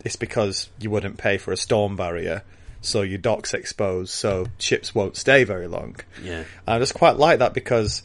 it's 0.03 0.17
because 0.17 0.69
you 0.77 0.89
wouldn't 0.89 1.17
pay 1.17 1.37
for 1.37 1.53
a 1.53 1.57
storm 1.57 1.95
barrier, 1.95 2.43
so 2.81 3.01
your 3.01 3.19
dock's 3.19 3.53
exposed, 3.53 4.11
so 4.11 4.47
ships 4.57 4.93
won't 4.93 5.15
stay 5.15 5.45
very 5.45 5.67
long. 5.67 5.95
Yeah. 6.21 6.39
And 6.39 6.45
I 6.75 6.79
just 6.79 6.95
quite 6.95 7.15
like 7.17 7.39
that 7.39 7.53
because 7.53 8.01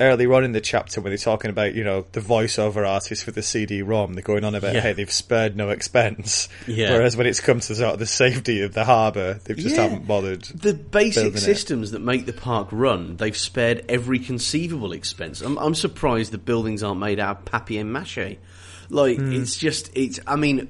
earlier 0.00 0.32
on 0.34 0.44
in 0.44 0.52
the 0.52 0.60
chapter 0.60 1.00
when 1.00 1.10
they're 1.10 1.18
talking 1.18 1.50
about, 1.50 1.74
you 1.74 1.82
know, 1.84 2.06
the 2.12 2.20
voiceover 2.20 2.88
artist 2.88 3.24
for 3.24 3.30
the 3.32 3.42
CD-ROM, 3.42 4.14
they're 4.14 4.22
going 4.22 4.44
on 4.44 4.54
about 4.54 4.74
Yeah. 4.74 4.80
how 4.80 4.92
they've 4.92 5.10
spared 5.10 5.56
no 5.56 5.70
expense. 5.70 6.48
Yeah. 6.66 6.92
Whereas 6.92 7.16
when 7.16 7.26
it's 7.26 7.40
come 7.40 7.60
to 7.60 7.74
sort 7.74 7.94
of 7.94 7.98
the 7.98 8.06
safety 8.06 8.62
of 8.62 8.74
the 8.74 8.84
harbour, 8.84 9.40
they've 9.44 9.56
just 9.56 9.74
Yeah. 9.76 9.82
haven't 9.82 10.06
bothered. 10.06 10.42
The 10.54 10.74
basic 10.74 11.22
building 11.24 11.36
it. 11.38 11.40
systems 11.40 11.90
that 11.92 12.00
make 12.00 12.26
the 12.26 12.32
park 12.32 12.68
run, 12.70 13.16
they've 13.16 13.36
spared 13.36 13.84
every 13.88 14.18
conceivable 14.18 14.92
expense. 14.92 15.40
I'm, 15.40 15.58
I'm 15.58 15.74
surprised 15.74 16.32
the 16.32 16.38
buildings 16.38 16.82
aren't 16.82 17.00
made 17.00 17.18
out 17.20 17.38
of 17.38 17.44
papier 17.44 17.84
mache. 17.84 18.36
Like 18.90 19.18
Hmm. 19.18 19.32
it's 19.32 19.56
just 19.56 19.90
it's. 19.94 20.18
I 20.26 20.36
mean, 20.36 20.68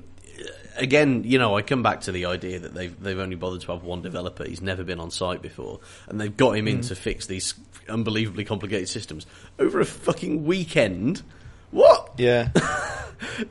again, 0.76 1.22
you 1.24 1.38
know, 1.38 1.56
I 1.56 1.62
come 1.62 1.82
back 1.82 2.02
to 2.02 2.12
the 2.12 2.26
idea 2.26 2.58
that 2.60 2.74
they've 2.74 2.94
they've 3.00 3.18
only 3.18 3.36
bothered 3.36 3.60
to 3.62 3.72
have 3.72 3.82
one 3.82 4.02
developer. 4.02 4.44
He's 4.44 4.60
never 4.62 4.84
been 4.84 5.00
on 5.00 5.10
site 5.10 5.42
before, 5.42 5.80
and 6.08 6.20
they've 6.20 6.36
got 6.36 6.52
him 6.56 6.64
Hmm. 6.64 6.68
in 6.68 6.80
to 6.82 6.94
fix 6.96 7.26
these 7.26 7.54
unbelievably 7.88 8.44
complicated 8.44 8.88
systems 8.88 9.26
over 9.58 9.80
a 9.80 9.84
fucking 9.84 10.44
weekend. 10.44 11.22
What? 11.70 12.14
Yeah. 12.18 12.50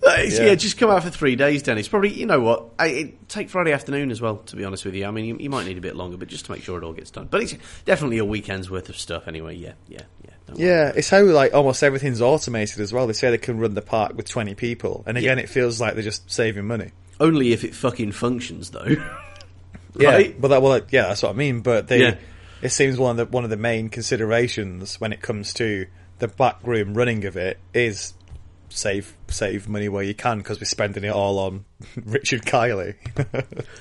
Yeah. 0.06 0.24
Yeah. 0.24 0.56
just 0.56 0.78
come 0.78 0.90
out 0.90 1.04
for 1.04 1.10
three 1.10 1.36
days, 1.36 1.62
Dennis. 1.62 1.90
Probably, 1.90 2.14
you 2.14 2.26
know 2.26 2.40
what? 2.40 2.70
I, 2.80 2.88
it, 2.88 3.30
take 3.30 3.50
Friday 3.50 3.74
afternoon 3.74 4.12
as 4.12 4.22
well. 4.22 4.38
To 4.38 4.56
be 4.56 4.64
honest 4.64 4.86
with 4.86 4.96
you, 4.96 5.06
I 5.06 5.12
mean, 5.12 5.26
you, 5.26 5.38
you 5.40 5.50
might 5.50 5.66
need 5.66 5.78
a 5.78 5.82
bit 5.82 5.96
longer, 5.96 6.16
but 6.16 6.30
just 6.30 6.46
to 6.46 6.52
make 6.54 6.64
sure 6.64 6.78
it 6.78 6.86
all 6.86 6.94
gets 6.94 7.12
done. 7.12 7.28
But 7.30 7.42
it's 7.44 7.56
definitely 7.84 8.18
a 8.20 8.26
weekend's 8.26 8.70
worth 8.70 8.88
of 8.88 8.98
stuff, 8.98 9.28
anyway. 9.28 9.56
Yeah, 9.56 9.74
yeah, 9.90 10.04
yeah. 10.24 10.32
Don't 10.46 10.58
worry. 10.58 10.68
Yeah, 10.70 10.94
it's 10.96 11.10
how 11.10 11.22
like 11.24 11.54
almost 11.54 11.84
everything's 11.84 12.22
automated 12.22 12.80
as 12.80 12.94
well. 12.94 13.08
They 13.08 13.14
say 13.14 13.30
they 13.30 13.38
can 13.38 13.60
run 13.60 13.74
the 13.74 13.82
park 13.82 14.16
with 14.16 14.30
twenty 14.30 14.56
people, 14.56 15.04
and 15.06 15.18
again, 15.18 15.38
Yeah. 15.38 15.44
it 15.44 15.50
feels 15.50 15.82
like 15.82 15.96
they're 15.96 16.04
just 16.04 16.32
saving 16.32 16.66
money. 16.66 16.92
Only 17.20 17.52
if 17.52 17.66
it 17.66 17.76
fucking 17.76 18.14
functions, 18.14 18.70
though. 18.72 18.96
Yeah, 20.00 20.12
right? 20.12 20.40
but 20.40 20.50
that 20.50 20.62
well, 20.62 20.80
yeah, 20.92 21.08
that's 21.08 21.24
what 21.24 21.32
I 21.32 21.34
mean. 21.34 21.62
But 21.62 21.88
they, 21.88 22.02
Yeah. 22.02 22.16
It 22.62 22.70
seems 22.70 22.98
one 22.98 23.12
of 23.12 23.18
the 23.18 23.26
one 23.26 23.44
of 23.44 23.50
the 23.50 23.58
main 23.58 23.90
considerations 23.90 25.00
when 25.00 25.12
it 25.14 25.22
comes 25.22 25.54
to 25.56 25.88
the 26.20 26.28
backroom 26.28 26.94
running 26.94 27.26
of 27.26 27.38
it 27.38 27.60
is 27.74 28.14
save 28.70 29.16
save 29.28 29.68
money 29.70 29.88
where 29.88 30.04
you 30.04 30.14
can 30.14 30.40
because 30.40 30.60
we're 30.60 30.66
spending 30.66 31.04
it 31.04 31.10
all 31.14 31.40
on 31.40 31.64
Richard 32.06 32.44
Kiley 32.44 32.96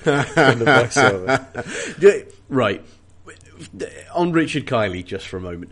and 0.05 0.61
the 0.61 0.65
voiceover. 0.65 1.97
Yeah, 2.01 2.31
right. 2.49 2.83
On 4.13 4.31
Richard 4.31 4.65
Kiley, 4.67 5.03
just 5.03 5.27
for 5.27 5.37
a 5.37 5.41
moment. 5.41 5.71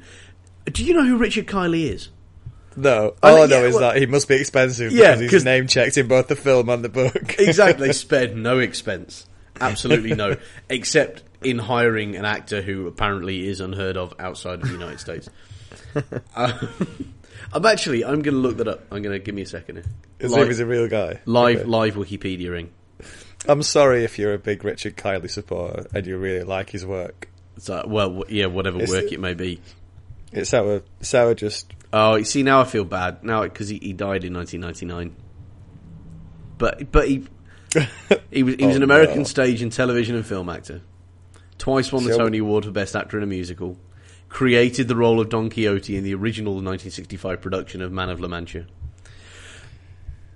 Do 0.65 0.84
you 0.84 0.94
know 0.95 1.06
who 1.06 1.18
Richard 1.18 1.45
Kiley 1.45 1.84
is? 1.91 2.10
No, 2.76 3.14
I 3.23 3.30
all 3.30 3.36
I 3.36 3.40
think- 3.41 3.49
know 3.52 3.60
yeah, 3.61 3.68
is 3.68 3.73
well- 3.76 3.82
that 3.94 3.98
he 3.98 4.06
must 4.07 4.27
be 4.27 4.36
expensive 4.36 4.91
Yeah, 4.91 5.11
because 5.15 5.22
'cause- 5.27 5.32
he's 5.32 5.45
name 5.45 5.68
checked 5.68 5.98
in 5.98 6.07
both 6.07 6.27
the 6.27 6.36
film 6.36 6.68
and 6.69 6.84
the 6.84 6.90
book. 6.90 7.36
Exactly. 7.40 7.88
They 7.88 7.94
spared 7.94 8.36
no 8.36 8.60
expense. 8.60 9.27
Absolutely 9.61 10.14
no. 10.15 10.36
Except 10.69 11.23
in 11.46 11.60
hiring 11.60 12.16
an 12.16 12.26
actor 12.26 12.62
who 12.62 12.88
apparently 12.88 13.48
is 13.48 13.60
unheard 13.62 13.96
of 13.98 14.14
outside 14.20 14.62
of 14.62 14.68
the 14.68 14.74
United 14.74 15.00
States. 15.00 15.30
Uh, 16.36 16.52
I'm 17.54 17.66
actually, 17.66 18.04
I'm 18.04 18.22
going 18.22 18.34
to 18.36 18.40
look 18.42 18.58
that 18.58 18.68
up. 18.68 18.82
I'm 18.92 19.02
going 19.02 19.18
to, 19.18 19.20
give 19.20 19.34
me 19.36 19.44
a 19.44 19.46
second 19.46 19.78
here. 19.78 19.86
As 20.20 20.32
Live- 20.32 20.42
if 20.44 20.48
he's 20.50 20.60
a 20.60 20.66
real 20.66 20.90
guy. 20.90 21.22
Live, 21.26 21.60
Okay. 21.60 21.68
live 21.70 21.96
Wikipedia 21.96 22.52
ring. 22.52 22.72
I'm 23.48 23.62
sorry 23.64 24.04
if 24.04 24.18
you're 24.20 24.34
a 24.34 24.38
big 24.38 24.66
Richard 24.66 24.98
Kiley 24.98 25.30
supporter 25.30 25.86
and 25.94 26.06
you 26.06 26.18
really 26.18 26.44
like 26.44 26.70
his 26.70 26.86
work. 26.86 27.30
So, 27.60 27.86
well, 27.88 28.24
yeah, 28.28 28.48
whatever 28.48 28.78
It's- 28.82 28.90
work 28.90 29.12
it 29.12 29.20
may 29.22 29.34
be. 29.36 29.62
It's 30.34 30.54
our, 30.54 30.82
it's 31.00 31.14
our 31.14 31.34
just 31.34 31.72
Oh, 31.94 32.16
you 32.16 32.26
see, 32.26 32.44
now 32.44 32.60
I 32.60 32.66
feel 32.66 32.84
bad 32.84 33.24
now 33.24 33.44
because 33.44 33.70
he, 33.70 33.78
he 33.78 33.94
died 33.94 34.26
in 34.26 34.34
1999. 34.34 35.16
But 36.58 36.92
but 36.92 37.08
he 37.08 37.26
he 38.32 38.44
was 38.44 38.56
he 38.56 38.66
was 38.66 38.76
Oh, 38.76 38.78
an 38.78 38.84
American 38.84 39.20
no. 39.20 39.24
stage 39.24 39.62
and 39.62 39.72
television 39.72 40.16
and 40.16 40.26
film 40.26 40.50
actor. 40.50 40.82
Twice 41.57 41.91
won 41.91 42.03
the 42.03 42.11
So- 42.14 42.18
Tony 42.19 42.40
Award 42.40 42.65
for 42.65 42.72
Best 42.72 42.95
Actor 42.95 43.18
in 43.18 43.23
a 43.23 43.27
Musical. 43.27 43.77
Created 44.30 44.88
the 44.88 44.95
role 44.95 45.22
of 45.22 45.30
Don 45.30 45.49
Quixote 45.49 45.95
in 45.95 46.03
the 46.03 46.14
original 46.14 46.53
1965 46.56 47.41
production 47.41 47.82
of 47.82 47.91
Man 47.91 48.10
of 48.10 48.19
La 48.19 48.27
Mancha. 48.27 48.65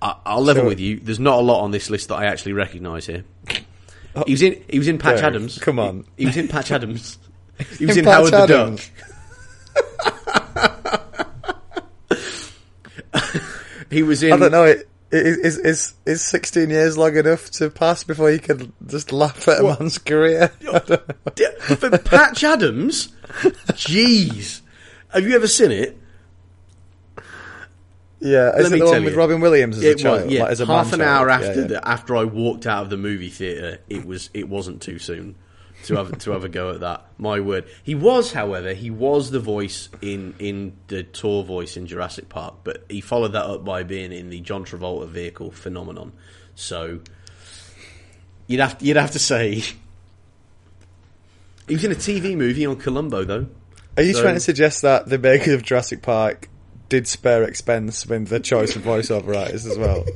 I, 0.00 0.16
I'll 0.24 0.42
level 0.42 0.62
So- 0.62 0.68
with 0.68 0.80
you. 0.80 0.98
There's 1.00 1.18
not 1.20 1.38
a 1.38 1.42
lot 1.42 1.60
on 1.62 1.70
this 1.72 1.90
list 1.90 2.08
that 2.08 2.14
I 2.16 2.24
actually 2.26 2.54
recognise 2.54 3.06
here. 3.06 3.24
Oh. 4.16 4.24
He 4.26 4.32
was 4.32 4.42
in. 4.42 4.62
He 4.68 4.78
was 4.78 4.88
in 4.88 4.98
Patch 4.98 5.22
Adams. 5.22 5.58
come 5.58 5.78
on. 5.78 6.04
He, 6.16 6.22
he 6.22 6.26
was 6.26 6.36
in 6.36 6.48
Patch 6.48 6.70
Adams. 6.72 7.18
He 7.78 7.86
was 7.86 7.96
In 7.96 8.04
in, 8.06 8.10
Howard 8.10 8.34
Adams. 8.34 8.90
the 9.74 9.80
Duck. 9.82 10.80
He 13.90 14.02
was 14.04 14.22
in. 14.22 14.32
I 14.32 14.36
don't 14.36 14.52
know. 14.52 14.64
It 14.64 14.88
is 15.12 15.58
is 15.58 15.94
is 16.06 16.22
sixteen 16.24 16.70
years 16.70 16.96
long 16.96 17.16
enough 17.16 17.50
to 17.52 17.68
pass 17.70 18.04
before 18.04 18.30
you 18.30 18.38
can 18.38 18.72
just 18.86 19.12
laugh 19.12 19.48
at 19.48 19.60
a 19.60 19.64
What? 19.64 19.80
man's 19.80 19.98
career? 19.98 20.48
For 21.76 21.98
Patch 21.98 22.44
Adams? 22.44 23.08
Jeez. 23.72 24.60
Have 25.08 25.24
you 25.26 25.34
ever 25.34 25.48
seen 25.48 25.72
it? 25.72 25.96
yeah, 28.20 28.54
is 28.56 28.64
Let 28.64 28.72
it 28.72 28.78
the 28.80 28.84
one 28.84 29.04
with 29.04 29.14
you. 29.14 29.18
Robin 29.18 29.40
Williams 29.40 29.78
as 29.78 29.84
a 29.84 29.94
child? 29.94 30.24
was, 30.26 30.32
yeah. 30.32 30.42
like, 30.42 30.52
as 30.52 30.60
a 30.60 30.66
Half 30.66 30.92
an 30.92 30.98
man 30.98 31.08
hour 31.08 31.28
child? 31.28 31.44
after 31.44 31.60
Yeah, 31.62 31.66
The, 31.68 31.88
after 31.88 32.16
I 32.16 32.24
walked 32.24 32.66
out 32.66 32.82
of 32.84 32.90
the 32.90 32.96
movie 32.98 33.30
theatre, 33.30 33.78
it 33.88 34.04
was 34.04 34.28
it 34.34 34.48
wasn't 34.48 34.82
too 34.82 34.98
soon 34.98 35.36
to 35.90 35.96
have 36.04 36.18
to 36.18 36.30
have 36.32 36.44
a 36.44 36.48
go 36.48 36.70
at 36.70 36.80
that. 36.80 37.06
My 37.18 37.40
word. 37.40 37.66
He 37.82 37.94
was, 37.94 38.32
however, 38.32 38.72
he 38.74 38.90
was 38.90 39.30
the 39.30 39.40
voice 39.40 39.88
in 40.00 40.34
in 40.38 40.76
the 40.88 41.02
tour 41.02 41.44
voice 41.44 41.76
in 41.76 41.86
Jurassic 41.86 42.28
Park, 42.28 42.54
but 42.64 42.84
he 42.88 43.00
followed 43.00 43.32
that 43.32 43.44
up 43.44 43.64
by 43.64 43.82
being 43.82 44.12
in 44.12 44.30
the 44.30 44.40
John 44.40 44.64
Travolta 44.64 45.08
vehicle 45.08 45.50
phenomenon. 45.50 46.12
So 46.54 47.00
you'd 48.46 48.60
have 48.60 48.76
you'd 48.80 48.96
have 48.96 49.10
to 49.12 49.18
say 49.18 49.62
he 51.68 51.74
was 51.74 51.84
in 51.84 51.92
a 51.92 51.96
TV 51.96 52.36
movie 52.36 52.66
on 52.66 52.76
Columbo 52.76 53.24
though. 53.24 53.46
Are 53.96 54.02
you 54.02 54.12
So- 54.14 54.22
trying 54.22 54.34
to 54.34 54.40
suggest 54.40 54.82
that 54.82 55.08
the 55.08 55.18
makers 55.18 55.54
of 55.54 55.62
Jurassic 55.62 56.02
Park 56.02 56.48
did 56.88 57.06
spare 57.06 57.44
expense 57.44 58.06
with 58.06 58.28
the 58.28 58.40
choice 58.40 58.74
of 58.76 58.82
voiceover 58.82 59.36
artists 59.36 59.68
as 59.68 59.78
well? 59.78 60.04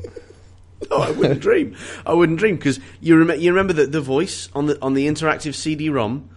No, 0.90 0.97
I 0.98 1.11
wouldn't 1.11 1.40
dream. 1.40 1.77
I 2.05 2.12
wouldn't 2.15 2.39
dream 2.39 2.56
because 2.56 2.78
you 3.01 3.16
remember 3.16 3.43
you 3.43 3.51
remember 3.52 3.73
the 3.73 3.86
the 3.86 4.01
voice 4.01 4.48
on 4.55 4.66
the 4.66 4.81
on 4.82 4.94
the 4.94 5.06
interactive 5.06 5.55
CD-ROM. 5.55 6.28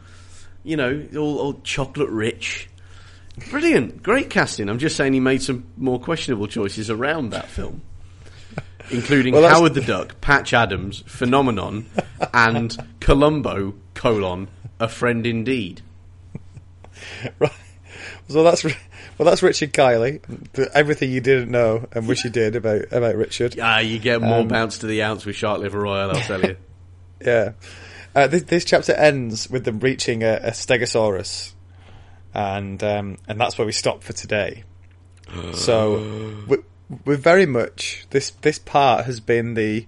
You 0.63 0.77
know, 0.77 1.07
all, 1.15 1.39
all 1.39 1.53
chocolate 1.63 2.09
rich. 2.09 2.69
Brilliant, 3.49 4.01
great 4.03 4.29
casting. 4.29 4.67
I'm 4.67 4.79
just 4.79 4.95
saying 4.95 5.13
he 5.13 5.19
made 5.19 5.41
some 5.41 5.65
more 5.77 5.99
questionable 5.99 6.47
choices 6.47 6.89
around 6.89 7.29
that 7.29 7.47
film, 7.47 7.81
including 8.89 9.33
Well, 9.33 9.47
Howard 9.47 9.75
the 9.75 9.81
Duck, 9.81 10.19
Patch 10.21 10.53
Adams, 10.53 11.03
Phenomenon, 11.05 11.85
and 12.33 12.75
Columbo: 12.99 13.75
colon 13.93 14.47
a 14.79 14.87
friend 14.87 15.25
indeed. 15.25 15.81
right. 17.39 17.51
So 18.29 18.43
that's 18.43 18.63
well, 19.17 19.25
that's 19.25 19.41
Richard 19.41 19.73
Kiley. 19.73 20.21
Everything 20.73 21.11
you 21.11 21.21
didn't 21.21 21.49
know 21.51 21.87
and 21.91 22.07
wish 22.07 22.23
you 22.23 22.29
did 22.29 22.55
about 22.55 22.91
about 22.91 23.15
Richard. 23.15 23.57
Ah, 23.61 23.79
you 23.79 23.99
get 23.99 24.21
more 24.21 24.39
Um, 24.39 24.47
bounce 24.47 24.79
to 24.79 24.87
the 24.87 25.03
ounce 25.03 25.25
with 25.25 25.35
Shark 25.35 25.59
Liver 25.61 25.79
Royale. 25.79 26.11
I'll 26.11 26.21
tell 26.21 26.41
you. 26.41 26.57
Yeah. 27.19 27.53
Uh, 28.13 28.27
this, 28.27 28.43
this 28.43 28.63
chapter 28.63 28.93
ends 28.93 29.49
with 29.49 29.65
them 29.65 29.79
reaching 29.79 30.21
a, 30.21 30.35
a 30.35 30.51
Stegosaurus, 30.51 31.53
and 32.31 32.83
um, 32.83 33.17
and 33.27 33.39
that's 33.41 33.57
where 33.57 33.65
we 33.65 33.71
stop 33.71 34.03
for 34.03 34.13
today. 34.13 34.63
So 35.53 36.43
we, 36.47 36.57
we're 37.05 37.17
very 37.17 37.47
much 37.47 38.05
this 38.11 38.29
this 38.41 38.59
part 38.59 39.05
has 39.05 39.19
been 39.19 39.55
the 39.55 39.87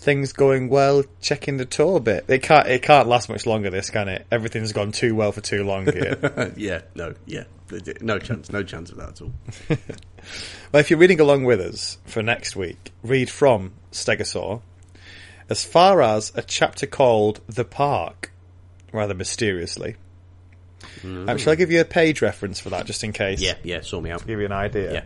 things 0.00 0.32
going 0.32 0.68
well. 0.68 1.04
Checking 1.20 1.58
the 1.58 1.64
tour 1.64 2.00
bit. 2.00 2.24
It 2.28 2.42
can't. 2.42 2.66
It 2.66 2.82
can't 2.82 3.08
last 3.08 3.28
much 3.28 3.46
longer. 3.46 3.70
This 3.70 3.90
can 3.90 4.08
it? 4.08 4.26
Everything's 4.30 4.72
gone 4.72 4.92
too 4.92 5.14
well 5.14 5.32
for 5.32 5.40
too 5.40 5.62
long 5.62 5.84
here. 5.84 6.52
yeah, 6.56 6.80
no, 6.94 7.14
yeah, 7.26 7.44
no 8.00 8.18
chance, 8.18 8.50
no 8.50 8.62
chance 8.62 8.90
of 8.90 8.96
that 8.96 9.10
at 9.10 9.22
all. 9.22 9.32
well, 10.72 10.80
if 10.80 10.90
you're 10.90 10.98
reading 10.98 11.20
along 11.20 11.44
with 11.44 11.60
us 11.60 11.98
for 12.04 12.22
next 12.22 12.56
week, 12.56 12.92
read 13.02 13.30
from 13.30 13.72
Stegosaur 13.92 14.62
as 15.48 15.64
far 15.64 16.00
as 16.00 16.32
a 16.34 16.42
chapter 16.42 16.86
called 16.86 17.40
"The 17.48 17.64
Park," 17.64 18.32
rather 18.92 19.14
mysteriously. 19.14 19.96
Mm. 21.02 21.28
Um, 21.28 21.38
shall 21.38 21.52
I 21.52 21.56
give 21.56 21.70
you 21.70 21.80
a 21.80 21.84
page 21.84 22.22
reference 22.22 22.58
for 22.58 22.70
that, 22.70 22.86
just 22.86 23.04
in 23.04 23.12
case? 23.12 23.40
Yeah, 23.40 23.54
yeah, 23.62 23.82
sort 23.82 24.02
me 24.02 24.10
out. 24.10 24.26
Give 24.26 24.38
you 24.38 24.46
an 24.46 24.52
idea. 24.52 24.92
Yeah, 24.92 25.02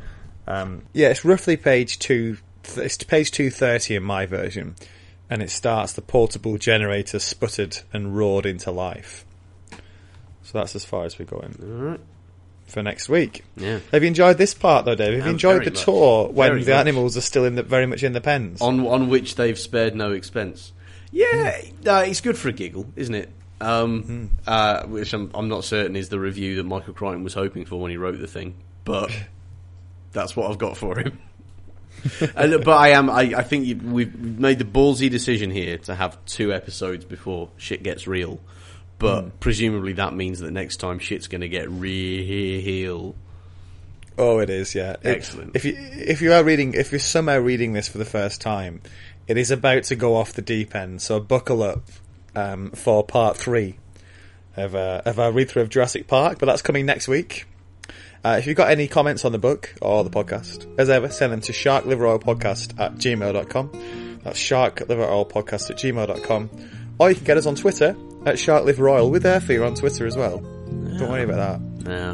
um, 0.46 0.82
yeah, 0.92 1.08
it's 1.08 1.24
roughly 1.24 1.56
page 1.56 1.98
two. 1.98 2.38
It's 2.77 2.97
page 3.05 3.31
two 3.31 3.51
thirty 3.51 3.95
in 3.97 4.03
my 4.03 4.27
version, 4.27 4.77
and 5.31 5.43
it 5.43 5.51
starts. 5.51 5.93
The 5.93 6.03
portable 6.03 6.59
generator 6.59 7.19
sputtered 7.19 7.78
and 7.93 8.16
roared 8.16 8.47
into 8.47 8.70
life. 8.70 9.24
So 10.43 10.59
that's 10.59 10.74
as 10.77 10.85
far 10.85 11.05
as 11.05 11.19
we're 11.19 11.24
going. 11.27 11.57
All 11.62 11.69
right 11.91 12.01
for 12.66 12.82
next 12.82 13.11
week. 13.11 13.45
Yeah. 13.59 13.81
Have 13.93 14.03
you 14.03 14.09
enjoyed 14.09 14.39
this 14.39 14.55
part 14.55 14.86
though, 14.86 14.95
Dave? 14.95 15.19
Have 15.19 15.27
you 15.27 15.32
enjoyed 15.32 15.65
the 15.66 15.70
much. 15.70 15.85
tour 15.85 16.28
when 16.28 16.49
very 16.49 16.65
the 16.65 16.70
much. 16.73 16.81
animals 16.81 17.15
are 17.16 17.20
still 17.20 17.45
in 17.45 17.57
the 17.57 17.62
very 17.62 17.85
much 17.86 18.03
in 18.03 18.15
the 18.15 18.23
pens? 18.23 18.62
on 18.62 18.86
on 18.86 19.09
which 19.11 19.35
they've 19.36 19.59
spared 19.59 19.95
no 19.95 20.12
expense. 20.12 20.73
Yeah, 21.12 21.61
no, 21.85 21.99
it's 21.99 22.23
good 22.23 22.36
for 22.39 22.49
a 22.49 22.53
giggle, 22.53 22.86
isn't 22.97 23.15
it? 23.15 23.28
Um, 23.61 24.03
Hmm. 24.03 24.27
uh, 24.47 24.82
which 24.86 25.12
I'm, 25.12 25.31
I'm 25.35 25.49
not 25.49 25.62
certain 25.65 25.95
is 25.95 26.09
the 26.09 26.19
review 26.19 26.57
that 26.57 26.65
Michael 26.65 26.93
Crichton 26.95 27.23
was 27.23 27.35
hoping 27.35 27.66
for 27.66 27.78
when 27.81 27.91
he 27.91 27.97
wrote 27.99 28.19
the 28.19 28.27
thing, 28.27 28.55
but 28.85 29.11
that's 30.12 30.35
what 30.35 30.51
I've 30.51 30.59
got 30.59 30.77
for 30.77 30.99
him. 30.99 31.19
and, 32.36 32.64
but 32.64 32.76
I 32.76 32.90
am. 32.90 33.09
I, 33.10 33.35
I 33.36 33.43
think 33.43 33.66
you, 33.66 33.76
we've 33.76 34.14
made 34.18 34.59
the 34.59 34.64
ballsy 34.64 35.10
decision 35.10 35.51
here 35.51 35.78
to 35.78 35.94
have 35.94 36.22
two 36.26 36.52
episodes 36.52 37.05
before 37.05 37.48
shit 37.56 37.82
gets 37.82 38.06
real. 38.06 38.40
But 38.98 39.22
Hmm. 39.22 39.28
presumably 39.40 39.93
that 39.94 40.14
means 40.14 40.39
that 40.40 40.51
next 40.52 40.76
time 40.76 40.98
shit's 40.98 41.26
going 41.26 41.40
to 41.40 41.48
get 41.48 41.68
real. 41.68 43.14
Oh, 44.16 44.39
it 44.39 44.48
is. 44.51 44.74
Yeah, 44.74 44.97
Excellent. 45.02 45.56
if 45.56 45.64
you 45.64 45.76
if 45.76 46.22
you 46.22 46.32
are 46.32 46.44
reading, 46.44 46.74
if 46.74 46.93
you're 46.93 46.98
somehow 47.01 47.39
reading 47.39 47.72
this 47.72 47.89
for 47.89 47.98
the 47.98 48.05
first 48.05 48.40
time, 48.40 48.81
it 49.26 49.36
is 49.36 49.51
about 49.51 49.85
to 49.85 49.97
go 49.97 50.14
off 50.16 50.32
the 50.35 50.43
deep 50.43 50.74
end. 50.74 51.02
So 51.02 51.18
buckle 51.18 51.62
up 51.64 51.82
um, 52.36 52.70
for 52.70 53.02
part 53.02 53.36
three 53.36 53.76
of 54.56 54.76
uh, 54.76 55.02
of 55.05 55.18
our 55.18 55.32
read 55.32 55.48
through 55.51 55.62
of 55.62 55.68
Jurassic 55.70 56.06
Park. 56.06 56.39
But 56.39 56.47
that's 56.47 56.62
coming 56.62 56.86
next 56.86 57.09
week. 57.09 57.47
Uh, 58.24 58.36
if 58.38 58.46
you've 58.46 58.56
got 58.56 58.70
any 58.70 58.88
comments 58.88 59.24
on 59.26 59.32
the 59.32 59.38
book 59.38 59.74
or 59.82 60.02
the 60.02 60.10
podcast, 60.10 60.66
as 60.78 60.88
ever, 60.88 61.10
send 61.10 61.32
them 61.32 61.40
to 61.42 61.52
sharkliveroilpodcast 61.52 62.80
at 62.80 62.94
gmail.com. 62.94 64.20
That's 64.24 64.38
sharkliveroilpodcast 64.38 65.70
at 65.70 65.76
gmail.com. 65.76 66.51
Or 66.98 67.10
you 67.10 67.16
can 67.16 67.24
get 67.24 67.36
us 67.36 67.44
on 67.46 67.55
Twitter 67.55 67.90
at 68.24 68.36
sharkliveroil 68.36 69.10
with 69.10 69.24
Airfear 69.24 69.66
on 69.66 69.74
Twitter 69.74 70.06
as 70.06 70.16
well. 70.16 70.38
Don't 70.38 71.10
worry 71.10 71.24
about 71.24 71.60
that. 71.84 71.90
Yeah. 71.90 72.10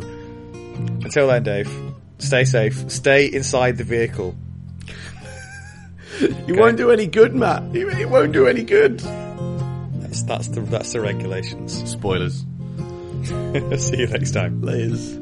Until 1.05 1.28
then, 1.28 1.45
Dave, 1.45 1.70
stay 2.19 2.45
safe. 2.45 2.91
Stay 2.91 3.27
inside 3.27 3.78
the 3.78 3.85
vehicle. 3.85 4.37
It 6.23 6.55
won't 6.55 6.77
do 6.77 6.91
any 6.91 7.07
good, 7.07 7.35
Matt. 7.35 7.74
It, 7.74 7.87
it 7.99 8.11
won't 8.11 8.32
do 8.32 8.47
any 8.47 8.62
good. 8.62 8.99
That's 8.99 10.23
that's 10.24 10.49
the 10.49 10.61
that's 10.61 10.93
the 10.93 11.01
regulations. 11.01 11.89
Spoilers. 11.91 12.41
See 13.78 13.97
you 13.97 14.07
next 14.07 14.32
time. 14.32 14.61
Liz. 14.61 15.19